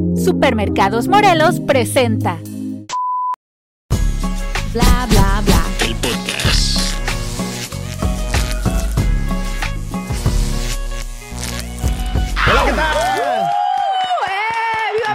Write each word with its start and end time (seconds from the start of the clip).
Supermercados 0.00 1.08
Morelos 1.08 1.60
presenta. 1.60 2.36
Bla 4.72 5.06
bla 5.08 5.42
bla. 5.44 5.62
El 5.86 5.94
podcast. 5.96 6.76
Hola, 12.48 12.62
¿qué 12.66 12.72
tal? 12.72 12.96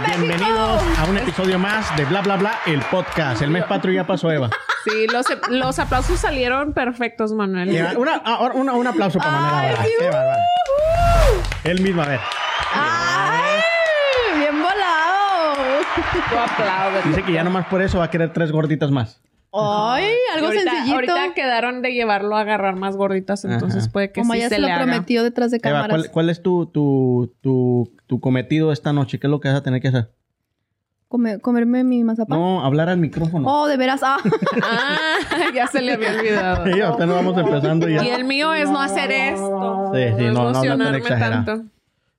Bienvenidos 0.06 0.82
a 0.98 1.04
un 1.08 1.18
episodio 1.18 1.58
más 1.58 1.94
de 1.96 2.04
Bla 2.04 2.20
Bla 2.22 2.36
Bla, 2.36 2.60
el 2.66 2.80
podcast. 2.82 3.42
El 3.42 3.50
mes 3.50 3.64
patrio 3.64 3.94
ya 3.94 4.06
pasó, 4.06 4.30
Eva. 4.30 4.50
Sí, 4.84 5.06
los, 5.12 5.26
los 5.48 5.78
aplausos 5.78 6.18
salieron 6.20 6.72
perfectos, 6.74 7.32
Manuel. 7.32 7.70
Una, 7.96 8.20
ah, 8.24 8.50
una- 8.54 8.72
un 8.72 8.86
aplauso 8.86 9.18
para 9.18 9.30
Manuel. 9.30 9.74
Ay, 9.78 9.86
sí, 9.88 9.94
Qué 10.00 10.10
bárbaro. 10.10 10.42
Él 11.64 11.80
mismo, 11.80 12.02
a 12.02 12.06
ver. 12.06 12.20
Tú 16.12 16.38
aplaudes. 16.38 17.04
Dice 17.06 17.22
que 17.22 17.32
ya 17.32 17.44
nomás 17.44 17.66
por 17.66 17.82
eso 17.82 17.98
va 17.98 18.04
a 18.04 18.10
querer 18.10 18.32
tres 18.32 18.52
gorditas 18.52 18.90
más. 18.90 19.20
¡Ay! 19.54 20.06
Algo 20.34 20.46
ahorita, 20.46 20.62
sencillito. 20.70 20.94
Ahorita 20.94 21.34
quedaron 21.34 21.82
de 21.82 21.92
llevarlo 21.92 22.36
a 22.36 22.40
agarrar 22.40 22.76
más 22.76 22.96
gorditas, 22.96 23.44
entonces 23.44 23.84
Ajá. 23.84 23.92
puede 23.92 24.12
que 24.12 24.20
Como 24.22 24.32
sí 24.32 24.40
ya 24.40 24.48
se, 24.48 24.54
se 24.54 24.60
lo 24.62 24.66
haga. 24.68 24.78
prometió 24.84 25.22
detrás 25.22 25.50
de 25.50 25.58
Eva, 25.58 25.62
cámaras. 25.62 25.88
¿cuál, 25.90 26.10
cuál 26.10 26.30
es 26.30 26.42
tu, 26.42 26.66
tu, 26.66 27.34
tu, 27.42 27.92
tu 28.06 28.20
cometido 28.20 28.72
esta 28.72 28.92
noche? 28.94 29.18
¿Qué 29.18 29.26
es 29.26 29.30
lo 29.30 29.40
que 29.40 29.48
vas 29.48 29.58
a 29.58 29.62
tener 29.62 29.82
que 29.82 29.88
hacer? 29.88 30.10
Come- 31.08 31.38
¿Comerme 31.40 31.84
mi 31.84 32.02
mazapán? 32.02 32.38
No, 32.38 32.64
hablar 32.64 32.88
al 32.88 32.96
micrófono. 32.96 33.46
Oh, 33.46 33.66
de 33.66 33.76
veras. 33.76 34.00
Ah. 34.02 34.16
Ah, 34.62 35.50
ya 35.54 35.66
se 35.66 35.82
le 35.82 35.92
había 35.92 36.12
olvidado. 36.14 36.64
Sí, 36.72 36.80
apenas 36.80 37.16
vamos 37.16 37.36
empezando 37.36 37.88
y 37.90 37.94
ya. 37.94 38.04
Y 38.04 38.08
el 38.08 38.24
mío 38.24 38.54
es 38.54 38.70
no 38.70 38.80
hacer 38.80 39.10
esto. 39.12 39.90
Sí, 39.94 40.00
sí, 40.16 40.24
no, 40.32 40.52
no, 40.52 40.76
no 40.76 41.00
tanto. 41.02 41.64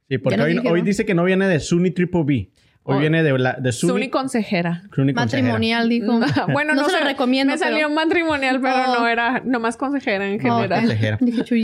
Sí, 0.07 0.17
porque 0.19 0.41
hoy, 0.69 0.81
dice 0.83 1.05
que 1.05 1.15
no 1.15 1.23
viene 1.23 1.47
de 1.47 1.59
Sunny 1.59 1.89
Triple 1.89 2.23
B. 2.23 2.49
Hoy 2.85 2.97
Oh. 2.97 2.99
viene 2.99 3.23
de, 3.23 3.37
la, 3.39 3.53
de 3.53 3.71
Suni 3.71 4.09
consejera. 4.09 4.83
Sunny 4.93 5.13
consejera. 5.13 5.43
Matrimonial, 5.53 5.87
dijo. 5.87 6.19
bueno, 6.51 6.73
no, 6.75 6.81
no, 6.81 6.87
se 6.87 6.93
lo 6.93 6.97
sé, 6.99 7.03
recomiendo. 7.05 7.53
Me 7.53 7.57
salió 7.57 7.89
matrimonial, 7.89 8.59
pero 8.61 8.73
Oh. 8.87 8.99
no 8.99 9.07
era 9.07 9.41
nomás 9.45 9.77
consejera 9.77 10.27
en 10.27 10.35
Oh, 10.35 10.57
general. 10.57 10.83
ok. 10.83 10.89
consejera. 10.89 11.17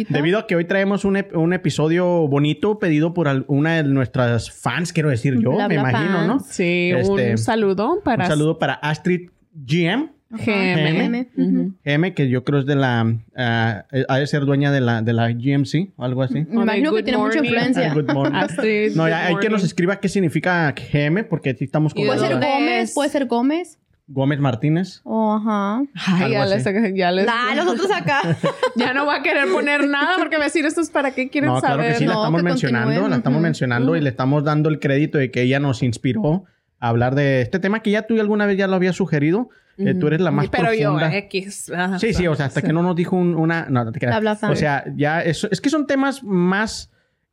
Debido 0.09 0.39
a 0.39 0.47
que 0.47 0.55
hoy 0.55 0.63
traemos 0.63 1.03
un, 1.03 1.15
ep- 1.17 1.35
un 1.35 1.51
episodio 1.51 2.05
bonito 2.29 2.79
pedido 2.79 3.13
por 3.13 3.27
una 3.47 3.75
de 3.75 3.83
nuestras 3.83 4.49
fans, 4.49 4.93
quiero 4.93 5.09
decir 5.09 5.37
yo, 5.41 5.51
Bla, 5.51 5.67
me 5.67 5.77
bla, 5.77 5.89
imagino, 5.89 6.25
¿no? 6.25 6.39
Sí, 6.39 6.91
Este, 6.95 7.31
un 7.31 7.37
saludo 7.37 8.01
para 8.01 8.23
Un 8.23 8.29
saludo 8.29 8.57
para 8.57 8.75
Astrid 8.75 9.29
GM, 9.53 10.11
GM. 10.31 10.91
GM. 11.09 11.27
Ujú. 11.37 11.73
GM, 11.83 12.13
que 12.13 12.29
yo 12.29 12.43
creo 12.43 12.59
es 12.59 12.65
de 12.65 12.75
la, 12.75 13.15
ah, 13.35 13.85
ha 14.07 14.17
de 14.17 14.27
ser 14.27 14.45
dueña 14.45 14.71
de 14.71 14.81
la, 14.81 15.01
de 15.01 15.13
la 15.13 15.29
GMC 15.31 15.93
o 15.97 16.03
algo 16.03 16.21
así. 16.23 16.45
Me 16.49 16.61
imagino 16.63 16.93
que 16.93 17.03
tiene 17.03 17.17
mucha 17.17 17.35
morning. 17.37 17.49
influencia. 17.49 17.91
Ah, 17.91 17.93
good 17.95 18.11
morning. 18.13 18.35
Astrid, 18.35 18.95
No, 18.95 19.03
good 19.03 19.11
hay 19.11 19.27
que 19.35 19.49
nos 19.49 19.51
morning. 19.51 19.65
escriba 19.65 19.99
qué 19.99 20.09
significa 20.09 20.73
GM, 20.73 21.23
porque 21.23 21.51
aquí 21.51 21.63
estamos 21.63 21.93
con 21.93 22.01
¿Y 22.03 22.05
de 22.05 22.11
Puede 22.11 22.27
ser 22.27 22.35
Gómez, 22.39 22.93
puede 22.93 23.09
ser 23.09 23.25
Gómez. 23.25 23.79
Gómez 24.11 24.39
Martínez. 24.39 25.01
Oh, 25.03 25.35
ajá. 25.35 25.83
Ay, 26.07 26.31
ya 26.31 26.45
les, 26.45 26.63
ya 26.95 27.11
les- 27.11 27.27
Nah, 27.27 27.53
nosotros 27.55 27.91
acá. 27.91 28.21
ya 28.75 28.91
no 28.93 29.05
va 29.05 29.17
a 29.17 29.21
querer 29.21 29.47
poner 29.51 29.87
nada 29.87 30.17
porque 30.17 30.37
va 30.37 30.43
a 30.43 30.45
decir 30.45 30.65
esto 30.65 30.81
es 30.81 30.89
para 30.89 31.11
qué 31.11 31.29
quieren 31.29 31.51
No, 31.51 31.59
claro 31.59 31.75
saber. 31.75 31.91
que 31.93 31.99
sí, 31.99 32.05
la 32.05 32.13
No, 32.13 32.19
estamos 32.21 32.39
que 32.41 32.43
mencionando, 32.45 32.85
continúen. 32.87 33.09
la 33.11 33.17
estamos 33.17 33.41
mencionando 33.41 33.95
y 33.95 34.01
le 34.01 34.09
estamos 34.09 34.43
dando 34.43 34.69
el 34.69 34.79
crédito 34.79 35.19
de 35.19 35.29
que 35.29 35.43
ella 35.43 35.59
nos 35.59 35.83
inspiró 35.83 36.45
a 36.79 36.87
hablar 36.89 37.13
de 37.13 37.41
este 37.41 37.59
tema 37.59 37.81
que 37.81 37.91
ya 37.91 38.07
tú 38.07 38.19
alguna 38.19 38.47
vez 38.47 38.57
ya 38.57 38.65
lo 38.67 38.75
habías 38.75 38.95
sugerido. 38.95 39.49
Eh, 39.79 39.93
tú 39.95 40.07
eres 40.07 40.21
la 40.21 40.31
más 40.31 40.49
Pero 40.49 40.73
yo, 40.73 40.91
profunda. 40.93 41.15
X. 41.17 41.71
ajá. 41.71 41.99
Sí, 41.99 42.13
sí, 42.13 42.27
o 42.27 42.35
sea, 42.35 42.47
hasta 42.47 42.61
que 42.61 42.73
no 42.73 42.83
nos 42.83 42.95
dijo 42.95 43.15
un- 43.15 43.35
una... 43.35 43.67
No, 43.69 43.85
no 43.85 43.91
te 43.91 43.99
bla. 44.05 44.37
O 44.49 44.55
sea, 44.55 44.83
ya 44.95 45.21
es, 45.21 45.47
es 45.49 45.61
que 45.61 45.69
son 45.69 45.87
temas 45.87 46.23
más... 46.23 46.91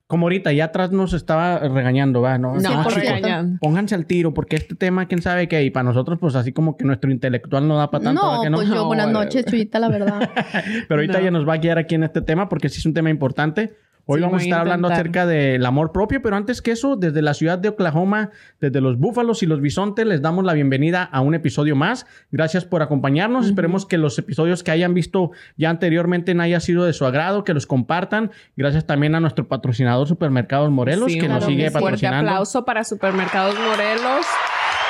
Como 0.09 0.27
ahorita, 0.27 0.53
ya 0.53 0.67
atrás 0.67 0.93
nos 0.93 1.13
estaba 1.15 1.59
regañando, 1.59 2.21
¿va? 2.23 2.39
No, 2.39 2.55
No, 2.55 2.61
No, 2.61 2.79
chicos, 2.79 2.95
regañan. 2.95 3.59
pónganse 3.61 3.97
al 3.97 4.07
tiro, 4.07 4.33
porque 4.33 4.55
este 4.55 4.77
tema, 4.77 5.07
quién 5.07 5.21
sabe 5.21 5.49
qué, 5.49 5.65
y 5.65 5.71
para 5.71 5.83
nosotros, 5.83 6.19
pues 6.21 6.37
así 6.37 6.53
como 6.53 6.77
que 6.77 6.85
nuestro 6.85 7.11
intelectual 7.11 7.67
no 7.67 7.77
da 7.77 7.91
para 7.91 8.05
tanto, 8.05 8.23
No, 8.23 8.31
¿verdad 8.31 8.43
que 8.45 8.51
no? 8.51 8.57
pues 8.59 8.69
yo, 8.69 8.75
No, 8.77 8.87
buenas 8.87 9.11
noches, 9.11 9.45
Chuyita, 9.47 9.81
la 9.81 9.89
verdad. 9.89 10.31
Pero 10.89 11.01
ahorita 11.01 11.15
No. 11.15 11.19
ella 11.19 11.31
nos 11.33 11.49
va 11.49 11.55
a 11.55 11.57
guiar 11.57 11.79
aquí 11.79 11.97
en 11.97 12.05
este 12.05 12.23
tema 12.23 12.49
porque 12.49 12.69
sí 12.69 12.79
es 12.79 12.87
un 12.87 12.95
tema 12.95 13.11
importante. 13.11 13.75
Hoy 14.09 14.21
Sí, 14.21 14.23
vamos 14.25 14.41
a 14.41 14.45
estar 14.45 14.61
hablando 14.61 14.87
acerca 14.87 15.27
del 15.27 15.67
amor 15.67 15.91
propio, 15.91 16.23
pero 16.23 16.37
antes 16.37 16.63
que 16.63 16.71
eso, 16.71 16.95
desde 16.95 17.23
la 17.23 17.35
ciudad 17.35 17.59
de 17.59 17.71
Oklahoma, 17.71 18.31
desde 18.61 18.81
los 18.81 18.99
búfalos 18.99 19.43
y 19.43 19.47
los 19.47 19.61
bisontes, 19.61 20.07
les 20.07 20.23
damos 20.23 20.45
la 20.45 20.53
bienvenida 20.53 21.03
a 21.03 21.21
un 21.23 21.35
episodio 21.35 21.75
más. 21.75 22.07
Gracias 22.31 22.65
por 22.65 22.83
acompañarnos. 22.83 23.47
Esperemos 23.47 23.85
que 23.85 23.99
los 23.99 24.17
episodios 24.19 24.63
que 24.63 24.71
hayan 24.71 24.95
visto 24.95 25.33
ya 25.57 25.71
anteriormente 25.71 26.35
no 26.35 26.45
haya 26.45 26.61
sido 26.61 26.85
de 26.85 26.93
su 26.93 27.05
agrado, 27.05 27.43
que 27.43 27.53
los 27.53 27.67
compartan. 27.67 28.31
Gracias 28.57 28.87
también 28.87 29.17
a 29.17 29.21
nuestro 29.21 29.49
patrocinador 29.49 30.07
Supermercados 30.07 30.71
Morelos, 30.71 31.11
Sí, 31.11 31.19
que 31.19 31.27
nos 31.29 31.43
un 31.43 31.51
sigue 31.51 31.71
fuerte 31.71 31.81
patrocinando. 31.87 32.31
aplauso 32.31 32.65
para 32.65 32.85
Supermercados 32.85 33.57
Morelos. 33.59 34.25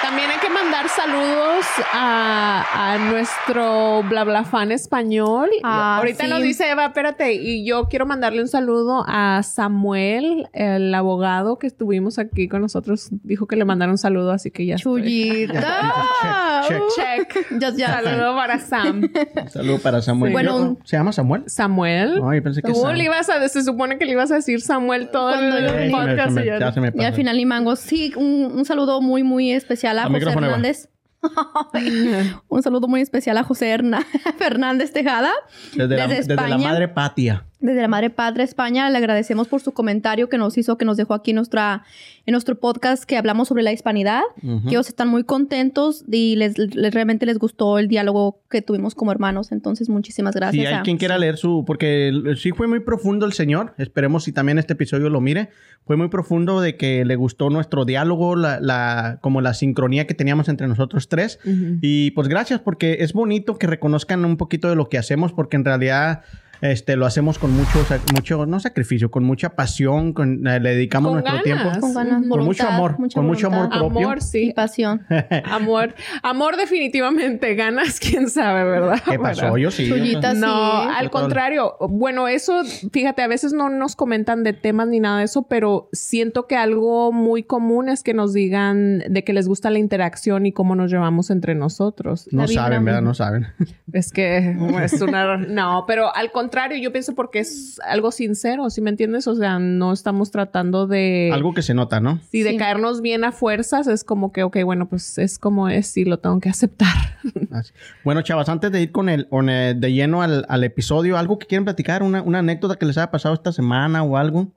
También 0.08 0.30
hay 0.30 0.38
que 0.38 0.48
mandar 0.50 0.88
saludos 0.88 1.64
a, 1.92 2.64
a 2.94 2.98
nuestro 2.98 4.04
bla 4.08 4.22
bla 4.22 4.44
fan 4.44 4.70
español. 4.70 5.50
Ah, 5.64 5.96
Ahorita 5.98 6.24
sí. 6.24 6.30
nos 6.30 6.42
dice 6.42 6.70
Eva, 6.70 6.86
espérate, 6.86 7.34
y 7.34 7.66
yo 7.66 7.88
quiero 7.88 8.06
mandarle 8.06 8.40
un 8.40 8.46
saludo 8.46 9.04
a 9.08 9.42
Samuel, 9.42 10.48
el 10.52 10.94
abogado 10.94 11.58
que 11.58 11.66
estuvimos 11.66 12.20
aquí 12.20 12.46
con 12.46 12.60
nosotros. 12.62 13.08
Dijo 13.24 13.48
que 13.48 13.56
le 13.56 13.64
mandaron 13.64 13.92
un 13.94 13.98
saludo, 13.98 14.30
así 14.30 14.52
que 14.52 14.64
ya. 14.64 14.76
Chuyita. 14.76 16.62
Check, 16.68 16.82
Check. 16.94 17.46
Ya, 17.60 17.70
ya. 17.70 18.00
Saludo 18.02 18.36
para 18.36 18.58
Sam. 18.60 19.10
Un 19.42 19.50
saludo 19.50 19.78
para 19.80 20.02
Samuel. 20.02 20.30
Sí. 20.30 20.32
Bueno, 20.34 20.58
Yo- 20.58 20.76
¿Se 20.84 20.96
llama 20.96 21.12
Samuel? 21.12 21.42
Samuel. 21.46 22.20
Ay, 22.24 22.40
pensé 22.40 22.62
que 22.62 22.72
Tú 22.72 22.80
Sam. 22.80 22.94
le 22.94 23.04
ibas 23.04 23.28
a, 23.28 23.48
se 23.48 23.64
supone 23.64 23.98
que 23.98 24.04
le 24.04 24.12
ibas 24.12 24.30
a 24.30 24.36
decir 24.36 24.60
Samuel 24.60 25.08
todo 25.10 25.30
Cuando 25.32 25.56
el 25.58 25.90
yo 25.90 25.96
podcast. 25.98 26.30
me- 26.30 26.42
y 26.42 26.46
ya 26.46 26.72
se 26.72 26.80
me 26.80 26.92
Y 26.94 27.02
al 27.04 27.12
final, 27.14 27.36
ni 27.36 27.44
mango. 27.44 27.74
Sí, 27.76 28.12
un, 28.16 28.52
un 28.54 28.64
saludo 28.64 29.00
muy, 29.00 29.22
muy 29.24 29.50
especial 29.50 29.95
a 29.98 30.04
Al 30.04 30.12
José. 30.12 30.30
Hernández. 30.46 30.88
un 32.48 32.62
saludo 32.62 32.88
muy 32.88 33.00
especial 33.00 33.36
a 33.38 33.42
José 33.42 33.70
Herna- 33.76 34.04
Fernández 34.38 34.92
Tejada. 34.92 35.32
Desde, 35.74 35.96
la, 35.96 36.06
desde 36.06 36.36
madre 36.36 36.88
Patia. 36.88 37.44
Desde 37.58 37.80
la 37.80 37.88
Madre 37.88 38.10
Padre 38.10 38.44
España 38.44 38.88
le 38.90 38.98
agradecemos 38.98 39.48
por 39.48 39.60
su 39.62 39.72
comentario 39.72 40.28
que 40.28 40.38
nos 40.38 40.56
hizo, 40.58 40.76
que 40.76 40.84
nos 40.84 40.96
dejó 40.96 41.14
aquí 41.14 41.32
nuestra, 41.32 41.84
en 42.26 42.32
nuestro 42.32 42.58
podcast 42.58 43.04
que 43.04 43.16
hablamos 43.16 43.48
sobre 43.48 43.62
la 43.62 43.72
hispanidad. 43.72 44.20
Que 44.42 44.68
ellos 44.70 44.88
están 44.88 45.08
muy 45.08 45.22
contentos 45.24 46.04
y 46.10 46.36
les, 46.36 46.58
les- 46.58 46.92
realmente 46.92 47.24
les 47.24 47.38
gustó 47.38 47.78
el 47.78 47.86
diálogo 47.88 48.40
que 48.50 48.62
tuvimos 48.62 48.94
como 48.96 49.12
hermanos. 49.12 49.52
Entonces, 49.52 49.88
muchísimas 49.88 50.34
gracias. 50.34 50.60
Si 50.60 50.66
hay 50.66 50.74
a- 50.74 50.82
quien 50.82 50.98
quiera 50.98 51.18
leer 51.18 51.36
su... 51.36 51.64
Porque 51.64 52.12
sí 52.36 52.50
fue 52.50 52.66
muy 52.66 52.80
profundo 52.80 53.26
el 53.26 53.32
señor. 53.32 53.74
Esperemos 53.78 54.24
si 54.24 54.32
también 54.32 54.58
este 54.58 54.72
episodio 54.72 55.08
lo 55.08 55.20
mire. 55.20 55.50
Fue 55.86 55.96
muy 55.96 56.08
profundo 56.08 56.60
de 56.60 56.76
que 56.76 57.04
le 57.04 57.14
gustó 57.16 57.48
nuestro 57.48 57.84
diálogo, 57.84 58.34
la, 58.34 58.58
la- 58.60 59.18
como 59.22 59.40
la 59.40 59.54
sincronía 59.54 60.06
que 60.08 60.14
teníamos 60.14 60.48
entre 60.48 60.66
nosotros 60.66 61.08
tres. 61.08 61.38
Y 61.80 62.10
pues 62.10 62.26
gracias 62.26 62.60
porque 62.60 62.98
es 63.00 63.12
bonito 63.12 63.56
que 63.56 63.68
reconozcan 63.68 64.24
un 64.24 64.36
poquito 64.36 64.68
de 64.68 64.74
lo 64.74 64.88
que 64.88 64.98
hacemos 64.98 65.32
porque 65.32 65.56
en 65.56 65.64
realidad... 65.64 66.22
Este, 66.60 66.96
lo 66.96 67.06
hacemos 67.06 67.38
con 67.38 67.52
mucho, 67.52 67.84
mucho, 68.14 68.46
no 68.46 68.60
sacrificio, 68.60 69.10
con 69.10 69.24
mucha 69.24 69.50
pasión, 69.50 70.12
con, 70.12 70.46
eh, 70.46 70.60
le 70.60 70.70
dedicamos 70.70 71.10
Con 71.10 71.22
nuestro 71.22 71.32
ganas. 71.32 71.44
tiempo. 71.44 71.80
con 71.80 71.94
ganas, 71.94 72.22
Con 72.28 72.44
mucho 72.44 72.68
amor, 72.68 72.96
con 73.12 73.26
mucho 73.26 73.46
amor 73.48 73.68
propio. 73.68 74.06
Amor, 74.06 74.18
y 74.18 74.20
sí. 74.20 74.52
pasión. 74.54 75.06
Amor. 75.44 75.94
Amor 76.22 76.56
definitivamente. 76.56 77.54
Ganas, 77.54 78.00
quién 78.00 78.28
sabe, 78.30 78.64
¿verdad? 78.64 79.02
¿Qué 79.08 79.18
pasó? 79.18 79.56
Yo 79.58 79.70
sí. 79.70 79.88
No, 80.36 80.82
sí. 80.82 80.88
al 80.96 81.10
contrario. 81.10 81.76
Bueno, 81.80 82.28
eso, 82.28 82.62
fíjate, 82.92 83.22
a 83.22 83.28
veces 83.28 83.52
no 83.52 83.68
nos 83.68 83.96
comentan 83.96 84.42
de 84.42 84.52
temas 84.52 84.88
ni 84.88 85.00
nada 85.00 85.18
de 85.18 85.24
eso, 85.24 85.42
pero 85.48 85.88
siento 85.92 86.46
que 86.46 86.56
algo 86.56 87.12
muy 87.12 87.42
común 87.42 87.88
es 87.88 88.02
que 88.02 88.14
nos 88.14 88.32
digan 88.32 89.00
de 89.08 89.24
que 89.24 89.32
les 89.32 89.48
gusta 89.48 89.70
la 89.70 89.78
interacción 89.78 90.46
y 90.46 90.52
cómo 90.52 90.74
nos 90.74 90.90
llevamos 90.90 91.30
entre 91.30 91.54
nosotros. 91.54 92.28
No 92.32 92.48
saben, 92.48 92.84
¿verdad? 92.84 93.02
No 93.02 93.14
saben. 93.14 93.48
Es 93.92 94.12
que 94.12 94.56
es 94.82 95.00
una... 95.00 95.36
No, 95.36 95.84
pero 95.86 96.14
al 96.14 96.32
contrario, 96.32 96.45
yo 96.80 96.92
pienso 96.92 97.14
porque 97.14 97.40
es 97.40 97.78
algo 97.86 98.10
sincero, 98.10 98.68
¿sí 98.70 98.80
me 98.80 98.90
entiendes? 98.90 99.26
O 99.26 99.34
sea, 99.34 99.58
no 99.58 99.92
estamos 99.92 100.30
tratando 100.30 100.86
de... 100.86 101.30
Algo 101.32 101.54
que 101.54 101.62
se 101.62 101.74
nota, 101.74 102.00
¿no? 102.00 102.20
Sí, 102.30 102.42
de 102.42 102.50
Sí. 102.50 102.56
caernos 102.56 103.00
bien 103.02 103.24
a 103.24 103.32
fuerzas, 103.32 103.86
es 103.86 104.04
como 104.04 104.32
que, 104.32 104.42
ok, 104.42 104.58
bueno, 104.64 104.88
pues 104.88 105.18
es 105.18 105.38
como 105.38 105.68
es 105.68 105.96
y 105.96 106.04
lo 106.04 106.18
tengo 106.18 106.40
que 106.40 106.48
aceptar. 106.48 106.94
Así. 107.52 107.72
Bueno, 108.04 108.22
chavas, 108.22 108.48
antes 108.48 108.70
de 108.72 108.82
ir 108.82 108.92
con 108.92 109.08
el, 109.08 109.28
con 109.28 109.48
el- 109.48 109.80
de 109.80 109.92
lleno 109.92 110.22
al, 110.22 110.44
al 110.48 110.64
episodio, 110.64 111.16
algo 111.18 111.38
que 111.38 111.46
quieren 111.46 111.64
platicar, 111.64 112.02
una, 112.02 112.22
una 112.22 112.38
anécdota 112.40 112.76
que 112.76 112.86
les 112.86 112.96
haya 112.98 113.10
pasado 113.10 113.34
esta 113.34 113.52
semana 113.52 114.02
o 114.02 114.16
algo. 114.16 114.48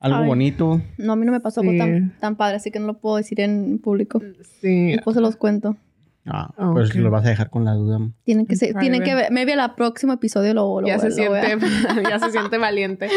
Algo 0.00 0.18
Ay. 0.18 0.26
bonito. 0.26 0.82
No, 0.98 1.14
a 1.14 1.16
mí 1.16 1.24
no 1.24 1.32
me 1.32 1.40
pasó 1.40 1.60
algo 1.60 1.72
Sí. 1.72 1.78
tan, 1.78 2.14
tan 2.20 2.36
padre, 2.36 2.56
así 2.56 2.70
que 2.70 2.78
no 2.78 2.86
lo 2.86 2.98
puedo 2.98 3.16
decir 3.16 3.40
en 3.40 3.78
público. 3.78 4.20
Sí. 4.60 4.92
Después 4.92 5.14
se 5.14 5.20
los 5.22 5.36
cuento. 5.36 5.76
Ah, 6.26 6.48
Ah, 6.56 6.70
pues 6.72 6.88
ok. 6.90 6.96
lo 6.96 7.10
vas 7.10 7.26
a 7.26 7.28
dejar 7.28 7.50
con 7.50 7.64
la 7.66 7.72
duda. 7.74 7.98
Tienen 8.24 8.46
que 8.46 8.56
ser, 8.56 8.74
tienen 8.76 9.02
que 9.02 9.14
ver, 9.14 9.30
maybe 9.30 9.52
al 9.52 9.74
próximo 9.74 10.14
episodio 10.14 10.54
lo, 10.54 10.80
lo 10.80 10.86
ya 10.86 10.98
se 10.98 11.10
lo 11.10 11.14
siente, 11.14 11.58
ya 12.08 12.18
se 12.18 12.30
siente 12.30 12.56
valiente. 12.56 13.08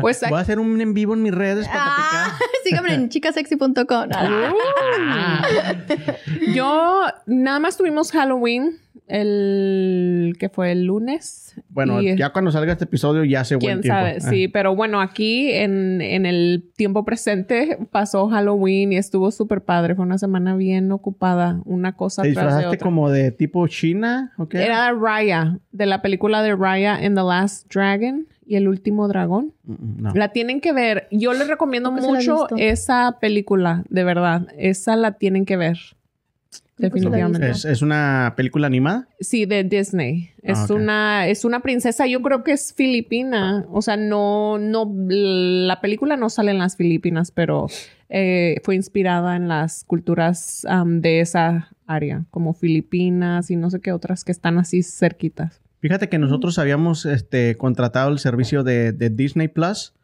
Pues 0.00 0.20
Voy 0.28 0.38
a 0.38 0.42
hacer 0.42 0.58
un 0.58 0.78
en 0.80 0.92
vivo 0.92 1.14
en 1.14 1.22
mis 1.22 1.34
redes 1.34 1.66
para 1.66 1.80
Ah, 1.86 2.38
síganme 2.64 2.92
en 2.94 3.08
chicasexy.com. 3.10 3.84
yo 6.54 7.02
nada 7.26 7.58
más 7.58 7.76
tuvimos 7.76 8.12
Halloween 8.12 8.78
el 9.08 10.34
que 10.38 10.48
fue 10.48 10.72
el 10.72 10.84
lunes. 10.84 11.54
Bueno, 11.68 12.00
Y- 12.00 12.16
ya 12.16 12.30
cuando 12.30 12.50
salga 12.50 12.72
este 12.72 12.84
episodio 12.84 13.24
ya 13.24 13.40
hace 13.40 13.56
buen 13.56 13.80
quién 13.80 13.92
sabe, 13.92 14.16
Ah. 14.16 14.20
sí, 14.30 14.48
pero 14.48 14.74
bueno, 14.74 15.00
aquí 15.00 15.50
en, 15.52 16.00
en 16.00 16.26
el 16.26 16.70
tiempo 16.76 17.04
presente 17.04 17.78
pasó 17.90 18.28
Halloween 18.28 18.92
y 18.92 18.96
estuvo 18.96 19.30
súper 19.30 19.62
padre. 19.62 19.94
Fue 19.94 20.04
una 20.04 20.18
semana 20.18 20.56
bien 20.56 20.90
ocupada, 20.92 21.60
una 21.64 21.96
cosa 21.96 22.22
¿Te 22.22 22.32
tras 22.32 22.44
de 22.44 22.48
disfrazaste 22.50 22.76
otra. 22.76 22.84
como 22.84 23.10
de 23.10 23.30
tipo 23.32 23.66
China? 23.68 24.32
¿o 24.38 24.48
qué? 24.48 24.62
Era 24.64 24.92
Raya, 24.92 25.58
de 25.72 25.86
la 25.86 26.02
película 26.02 26.42
de 26.42 26.54
Raya 26.56 26.94
and 26.94 27.16
the 27.16 27.22
Last 27.24 27.72
Dragon 27.72 28.26
y 28.46 28.56
el 28.56 28.68
último 28.68 29.08
dragón. 29.08 29.52
Mm, 29.64 29.72
mm, 29.72 30.02
No. 30.02 30.14
La 30.14 30.28
tienen 30.32 30.60
que 30.60 30.72
ver. 30.72 31.06
Yo 31.10 31.32
les 31.32 31.48
recomiendo 31.48 31.94
se 31.94 32.02
mucho 32.06 32.46
esa 32.56 33.18
película, 33.20 33.84
de 33.88 34.04
verdad. 34.04 34.48
Esa 34.58 34.96
la 34.96 35.12
tienen 35.12 35.44
que 35.44 35.56
ver. 35.56 35.78
Nunca 35.80 35.96
se 36.00 36.50
la 36.50 36.56
he 36.56 36.60
Definitivamente. 36.78 37.50
¿Es, 37.50 37.64
es 37.64 37.82
una 37.82 38.34
película 38.36 38.66
animada? 38.66 39.08
Sí, 39.20 39.46
de 39.46 39.62
Disney. 39.64 40.30
Es 40.42 40.70
Ah, 40.70 40.74
una, 40.74 41.28
es 41.28 41.44
una 41.44 41.60
princesa, 41.60 42.06
yo 42.06 42.20
creo 42.22 42.42
que 42.42 42.52
es 42.52 42.72
filipina. 42.74 43.66
O 43.70 43.82
sea, 43.82 43.96
no, 43.96 44.58
no, 44.58 44.90
la 45.08 45.80
película 45.80 46.16
no 46.16 46.30
sale 46.30 46.50
en 46.50 46.58
las 46.58 46.76
Filipinas, 46.76 47.30
pero 47.30 47.66
eh, 48.08 48.56
fue 48.64 48.74
inspirada 48.74 49.36
en 49.36 49.48
las 49.48 49.84
culturas 49.84 50.66
de 50.86 51.20
esa 51.20 51.68
área, 51.86 52.24
como 52.30 52.54
Filipinas 52.54 53.50
y 53.50 53.56
no 53.56 53.70
sé 53.70 53.80
qué 53.80 53.92
otras 53.92 54.24
que 54.24 54.32
están 54.32 54.58
así 54.58 54.82
cerquitas. 54.82 55.60
Fíjate 55.80 56.08
que 56.08 56.18
nosotros 56.18 56.58
habíamos 56.58 57.06
este, 57.06 57.56
contratado 57.56 58.10
el 58.10 58.18
servicio 58.18 58.62
de, 58.62 58.92
de 58.92 59.10
Disney 59.10 59.48
Plus 59.48 59.94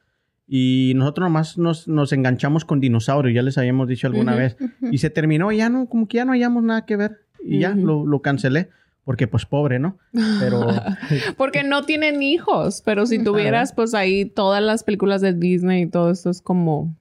y 0.48 0.94
nosotros 0.96 1.26
nomás 1.26 1.58
nos, 1.58 1.86
nos 1.88 2.12
enganchamos 2.12 2.64
con 2.64 2.80
dinosaurios, 2.80 3.34
ya 3.34 3.42
les 3.42 3.58
habíamos 3.58 3.86
dicho 3.86 4.06
alguna 4.06 4.32
Ujú, 4.32 4.40
vez. 4.40 4.56
Y 4.90 4.98
se 4.98 5.10
terminó, 5.10 5.52
ya 5.52 5.68
no, 5.68 5.86
como 5.86 6.08
que 6.08 6.16
ya 6.16 6.24
no 6.24 6.32
hayamos 6.32 6.62
nada 6.62 6.86
que 6.86 6.96
ver. 6.96 7.18
Y 7.44 7.58
ya 7.60 7.72
Ujú. 7.72 7.86
lo, 7.86 8.06
lo 8.06 8.22
cancelé, 8.22 8.70
porque 9.04 9.28
pues 9.28 9.44
pobre, 9.46 9.78
¿no? 9.78 9.98
Pero 10.40 10.58
Porque 11.36 11.62
no 11.64 11.82
tienen 11.84 12.22
hijos, 12.22 12.82
pero 12.84 13.04
si 13.06 13.22
tuvieras, 13.22 13.72
pues 13.74 13.92
ahí 13.94 14.24
todas 14.24 14.62
las 14.62 14.84
películas 14.84 15.20
de 15.20 15.34
Disney 15.34 15.82
y 15.82 15.86
todo 15.86 16.10
eso 16.10 16.30
es 16.30 16.40
como... 16.40 16.96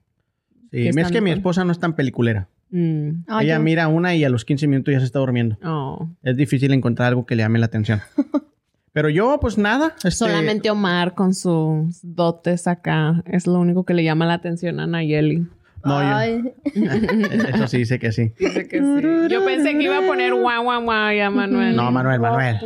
sí, 0.70 0.82
Que 0.82 0.88
es 0.90 1.10
que 1.10 1.20
mi 1.22 1.30
esposa 1.30 1.64
no 1.64 1.72
es 1.72 1.78
tan 1.78 1.94
peliculera. 1.96 2.48
mm, 2.70 3.10
Ella 3.40 3.56
yo- 3.56 3.62
mira 3.62 3.88
una 3.88 4.14
y 4.14 4.24
a 4.24 4.28
los 4.28 4.44
15 4.44 4.66
minutos 4.68 4.92
ya 4.92 5.00
se 5.00 5.06
está 5.06 5.18
durmiendo. 5.20 5.56
oh. 5.64 6.08
Es 6.22 6.36
difícil 6.36 6.72
encontrar 6.74 7.08
algo 7.08 7.24
que 7.26 7.34
le 7.34 7.42
llame 7.44 7.58
la 7.58 7.66
atención. 7.66 8.00
Pero 8.98 9.10
yo, 9.10 9.38
pues 9.40 9.56
nada. 9.56 9.94
este, 9.98 10.10
Solamente 10.10 10.70
Omar 10.70 11.14
con 11.14 11.32
sus 11.32 12.00
dotes 12.02 12.66
acá 12.66 13.22
es 13.26 13.46
lo 13.46 13.60
único 13.60 13.84
que 13.84 13.94
le 13.94 14.02
llama 14.02 14.26
la 14.26 14.34
atención 14.34 14.80
a 14.80 14.88
Nayeli. 14.88 15.46
No, 15.84 16.02
yo- 16.02 16.16
Ay, 16.16 16.42
Eso 17.54 17.68
sí, 17.68 17.78
dice 17.78 17.98
que 17.98 18.12
sí. 18.12 18.32
Dice 18.38 18.66
que 18.68 18.78
sí. 18.80 19.28
Yo 19.30 19.44
pensé 19.44 19.76
que 19.76 19.82
iba 19.84 19.98
a 19.98 20.02
poner 20.02 20.34
guau, 20.34 20.62
guau, 20.64 20.82
guau 20.82 21.12
y 21.12 21.20
a 21.20 21.30
Manuel. 21.30 21.76
No, 21.76 21.90
Manuel, 21.90 22.20
Manuel. 22.20 22.58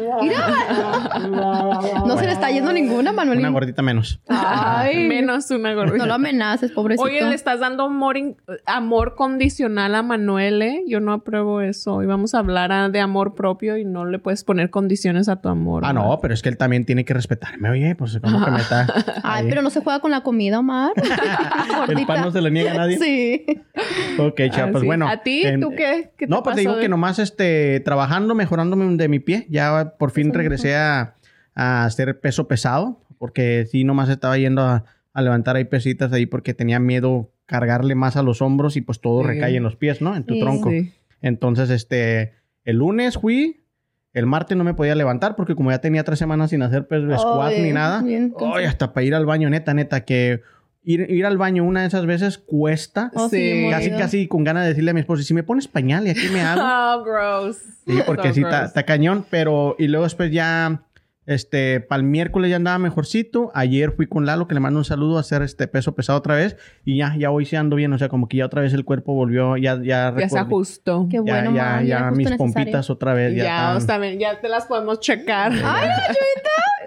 no 2.06 2.16
se 2.18 2.26
le 2.26 2.32
está 2.32 2.50
yendo 2.50 2.72
ninguna, 2.72 3.12
Manuel. 3.12 3.38
Una 3.38 3.50
gordita 3.50 3.82
menos. 3.82 4.20
Ay, 4.28 5.06
Menos 5.08 5.50
una 5.50 5.74
gordita. 5.74 5.98
no 5.98 6.06
lo 6.06 6.14
amenaces, 6.14 6.70
pobrecito. 6.72 7.04
Oye, 7.06 7.24
le 7.24 7.34
estás 7.34 7.60
dando 7.60 7.84
amor, 7.84 8.16
in- 8.16 8.36
amor 8.66 9.14
condicional 9.14 9.94
a 9.94 10.02
Manuel, 10.02 10.62
¿eh? 10.62 10.82
Yo 10.86 11.00
no 11.00 11.12
apruebo 11.12 11.60
eso. 11.60 12.02
Y 12.02 12.06
vamos 12.06 12.34
a 12.34 12.38
hablar 12.38 12.90
de 12.92 13.00
amor 13.00 13.34
propio 13.34 13.76
y 13.76 13.84
no 13.84 14.04
le 14.04 14.18
puedes 14.18 14.44
poner 14.44 14.70
condiciones 14.70 15.28
a 15.28 15.36
tu 15.40 15.48
amor. 15.48 15.82
Ah, 15.84 15.92
no, 15.92 16.18
pero 16.20 16.34
es 16.34 16.42
que 16.42 16.48
él 16.48 16.56
también 16.56 16.84
tiene 16.84 17.04
que 17.04 17.14
respetarme. 17.14 17.68
Oye, 17.70 17.94
pues 17.94 18.18
como 18.22 18.44
que 18.44 18.50
me 18.50 18.60
está. 18.60 18.86
Ay, 19.22 19.46
pero 19.48 19.62
no 19.62 19.70
se 19.70 19.80
juega 19.80 20.00
con 20.00 20.10
la 20.10 20.22
comida, 20.22 20.58
Omar. 20.58 20.92
El 21.88 22.06
pan 22.06 22.22
no 22.22 22.30
se 22.30 22.40
le 22.40 22.50
niega 22.50 22.72
a 22.72 22.74
nadie. 22.74 22.98
Sí. 23.02 23.44
Ok, 24.18 24.40
chao, 24.50 24.66
pues 24.70 24.76
Así. 24.76 24.86
bueno. 24.86 25.08
¿A 25.08 25.22
ti? 25.22 25.42
en- 25.44 25.60
¿Tú 25.60 25.70
qué? 25.70 26.10
¿Qué 26.16 26.26
te 26.26 26.30
No, 26.30 26.42
pues 26.42 26.54
te 26.56 26.60
digo 26.60 26.76
de- 26.76 26.82
que 26.82 26.88
nomás 26.88 27.18
este, 27.18 27.80
trabajando, 27.80 28.34
mejorándome 28.34 28.96
de 28.96 29.08
mi 29.08 29.20
pie. 29.20 29.46
Ya 29.48 29.94
por 29.98 30.10
fin 30.10 30.32
regresé 30.34 30.76
a, 30.76 31.14
a 31.54 31.84
hacer 31.84 32.20
peso 32.20 32.46
pesado. 32.48 33.00
Porque 33.18 33.66
sí, 33.70 33.84
nomás 33.84 34.08
estaba 34.08 34.36
yendo 34.36 34.62
a, 34.62 34.84
a 35.12 35.22
levantar 35.22 35.56
ahí 35.56 35.64
pesitas 35.64 36.12
ahí 36.12 36.26
porque 36.26 36.54
tenía 36.54 36.78
miedo 36.80 37.30
cargarle 37.46 37.94
más 37.94 38.16
a 38.16 38.22
los 38.22 38.42
hombros 38.42 38.76
y 38.76 38.80
pues 38.82 39.00
todo 39.00 39.22
Sí. 39.22 39.28
recae 39.28 39.56
en 39.56 39.62
los 39.62 39.76
pies, 39.76 40.00
¿no? 40.02 40.16
En 40.16 40.24
tu 40.24 40.34
Sí. 40.34 40.40
tronco. 40.40 40.70
Sí. 40.70 40.92
Entonces, 41.20 41.70
este, 41.70 42.32
el 42.64 42.76
lunes 42.78 43.16
fui, 43.18 43.64
el 44.12 44.26
martes 44.26 44.56
no 44.58 44.64
me 44.64 44.74
podía 44.74 44.94
levantar 44.94 45.36
porque 45.36 45.54
como 45.54 45.70
ya 45.70 45.80
tenía 45.80 46.02
tres 46.04 46.18
semanas 46.18 46.50
sin 46.50 46.62
hacer 46.62 46.86
pues, 46.88 47.02
squat 47.20 47.52
ni 47.58 47.72
nada. 47.72 48.02
cansado. 48.02 48.54
hasta 48.56 48.92
para 48.92 49.04
ir 49.06 49.14
al 49.14 49.24
baño, 49.24 49.48
neta, 49.48 49.72
neta, 49.72 50.04
que 50.04 50.40
ir, 50.84 51.06
ir 51.10 51.26
al 51.26 51.38
baño 51.38 51.64
una 51.64 51.82
de 51.82 51.86
esas 51.88 52.06
veces 52.06 52.38
cuesta. 52.38 53.10
Oh, 53.14 53.28
sí, 53.28 53.66
Casi, 53.70 53.90
casi 53.90 54.28
con 54.28 54.44
ganas 54.44 54.62
de 54.64 54.70
decirle 54.70 54.90
a 54.90 54.94
mi 54.94 55.00
esposa, 55.00 55.22
"¿Y 55.22 55.24
si 55.24 55.34
me 55.34 55.42
pones 55.42 55.68
pañal 55.68 56.06
y 56.06 56.10
aquí 56.10 56.28
me 56.32 56.40
hago. 56.42 56.60
Oh, 57.00 57.04
gross. 57.04 57.56
Sí, 57.86 57.98
porque 58.06 58.28
So 58.28 58.34
sí, 58.34 58.42
está 58.64 58.82
cañón, 58.84 59.24
pero 59.30 59.74
y 59.78 59.88
luego 59.88 60.04
después 60.04 60.30
ya, 60.30 60.82
este, 61.26 61.80
para 61.80 62.00
el 62.00 62.04
miércoles 62.06 62.50
ya 62.50 62.56
andaba 62.56 62.78
mejorcito. 62.78 63.50
Ayer 63.54 63.92
fui 63.92 64.06
con 64.06 64.26
Lalo, 64.26 64.46
que 64.48 64.54
le 64.54 64.60
mando 64.60 64.78
un 64.80 64.84
saludo 64.84 65.16
a 65.18 65.20
hacer 65.20 65.42
este 65.42 65.68
peso 65.68 65.94
pesado 65.94 66.18
otra 66.18 66.34
vez. 66.34 66.56
Y 66.84 66.96
ya, 66.98 67.14
ya 67.16 67.30
hoy 67.30 67.44
sí 67.46 67.54
ando 67.56 67.76
bien, 67.76 67.92
o 67.92 67.98
sea, 67.98 68.08
como 68.08 68.28
que 68.28 68.38
ya 68.38 68.46
otra 68.46 68.60
vez 68.62 68.72
el 68.72 68.84
cuerpo 68.84 69.14
volvió, 69.14 69.56
ya, 69.56 69.80
ya 69.82 70.12
Ya 70.18 70.28
se 70.28 70.38
ajustó. 70.38 71.06
Qué 71.08 71.16
Ya, 71.18 71.22
bueno, 71.22 71.54
ya, 71.54 71.82
ya, 71.82 71.98
justo 71.98 72.10
mis 72.16 72.30
necesario. 72.30 72.38
pompitas 72.38 72.90
otra 72.90 73.14
vez, 73.14 73.36
ya, 73.36 73.44
Ya, 73.44 73.56
están- 73.58 73.76
está 73.78 73.98
bien, 73.98 74.18
ya 74.18 74.40
te 74.40 74.48
las 74.48 74.66
podemos 74.66 74.98
checar. 75.00 75.52
Ay, 75.64 75.88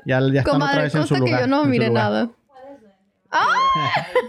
ya, 0.06 0.20
ya 0.32 0.40
están 0.42 0.62
otra 0.62 0.84
vez 0.84 0.96
en 0.96 1.02
su 1.04 1.08
consta 1.10 1.16
que 1.16 1.32
lugar. 1.32 1.42
yo 1.42 1.48
no 1.48 1.66
mire 1.66 1.88
lugar. 1.88 2.30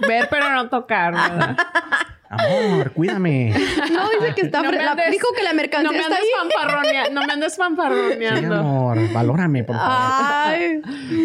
Ver, 0.08 0.28
pero 0.30 0.50
no 0.52 0.68
tocar, 0.68 1.12
¿verdad? 1.14 1.56
Amor, 2.28 2.90
cuídame. 2.92 3.50
No, 3.92 4.08
dice 4.10 4.34
que 4.34 4.40
está... 4.42 4.60
No 4.62 4.70
andes- 4.70 5.10
dijo 5.12 5.28
que 5.36 5.42
la 5.44 5.52
mercancía 5.52 5.90
No 5.90 5.92
me 5.92 6.04
andes. 6.04 7.12
No 7.12 7.20
me 7.26 7.32
andes 7.32 7.52
Sí, 7.54 7.58
fanfarroneando. 7.58 8.54
amor, 8.56 8.98
valórame, 9.12 9.62
por 9.64 9.76
favor. 9.76 9.92
Ay. 9.96 10.80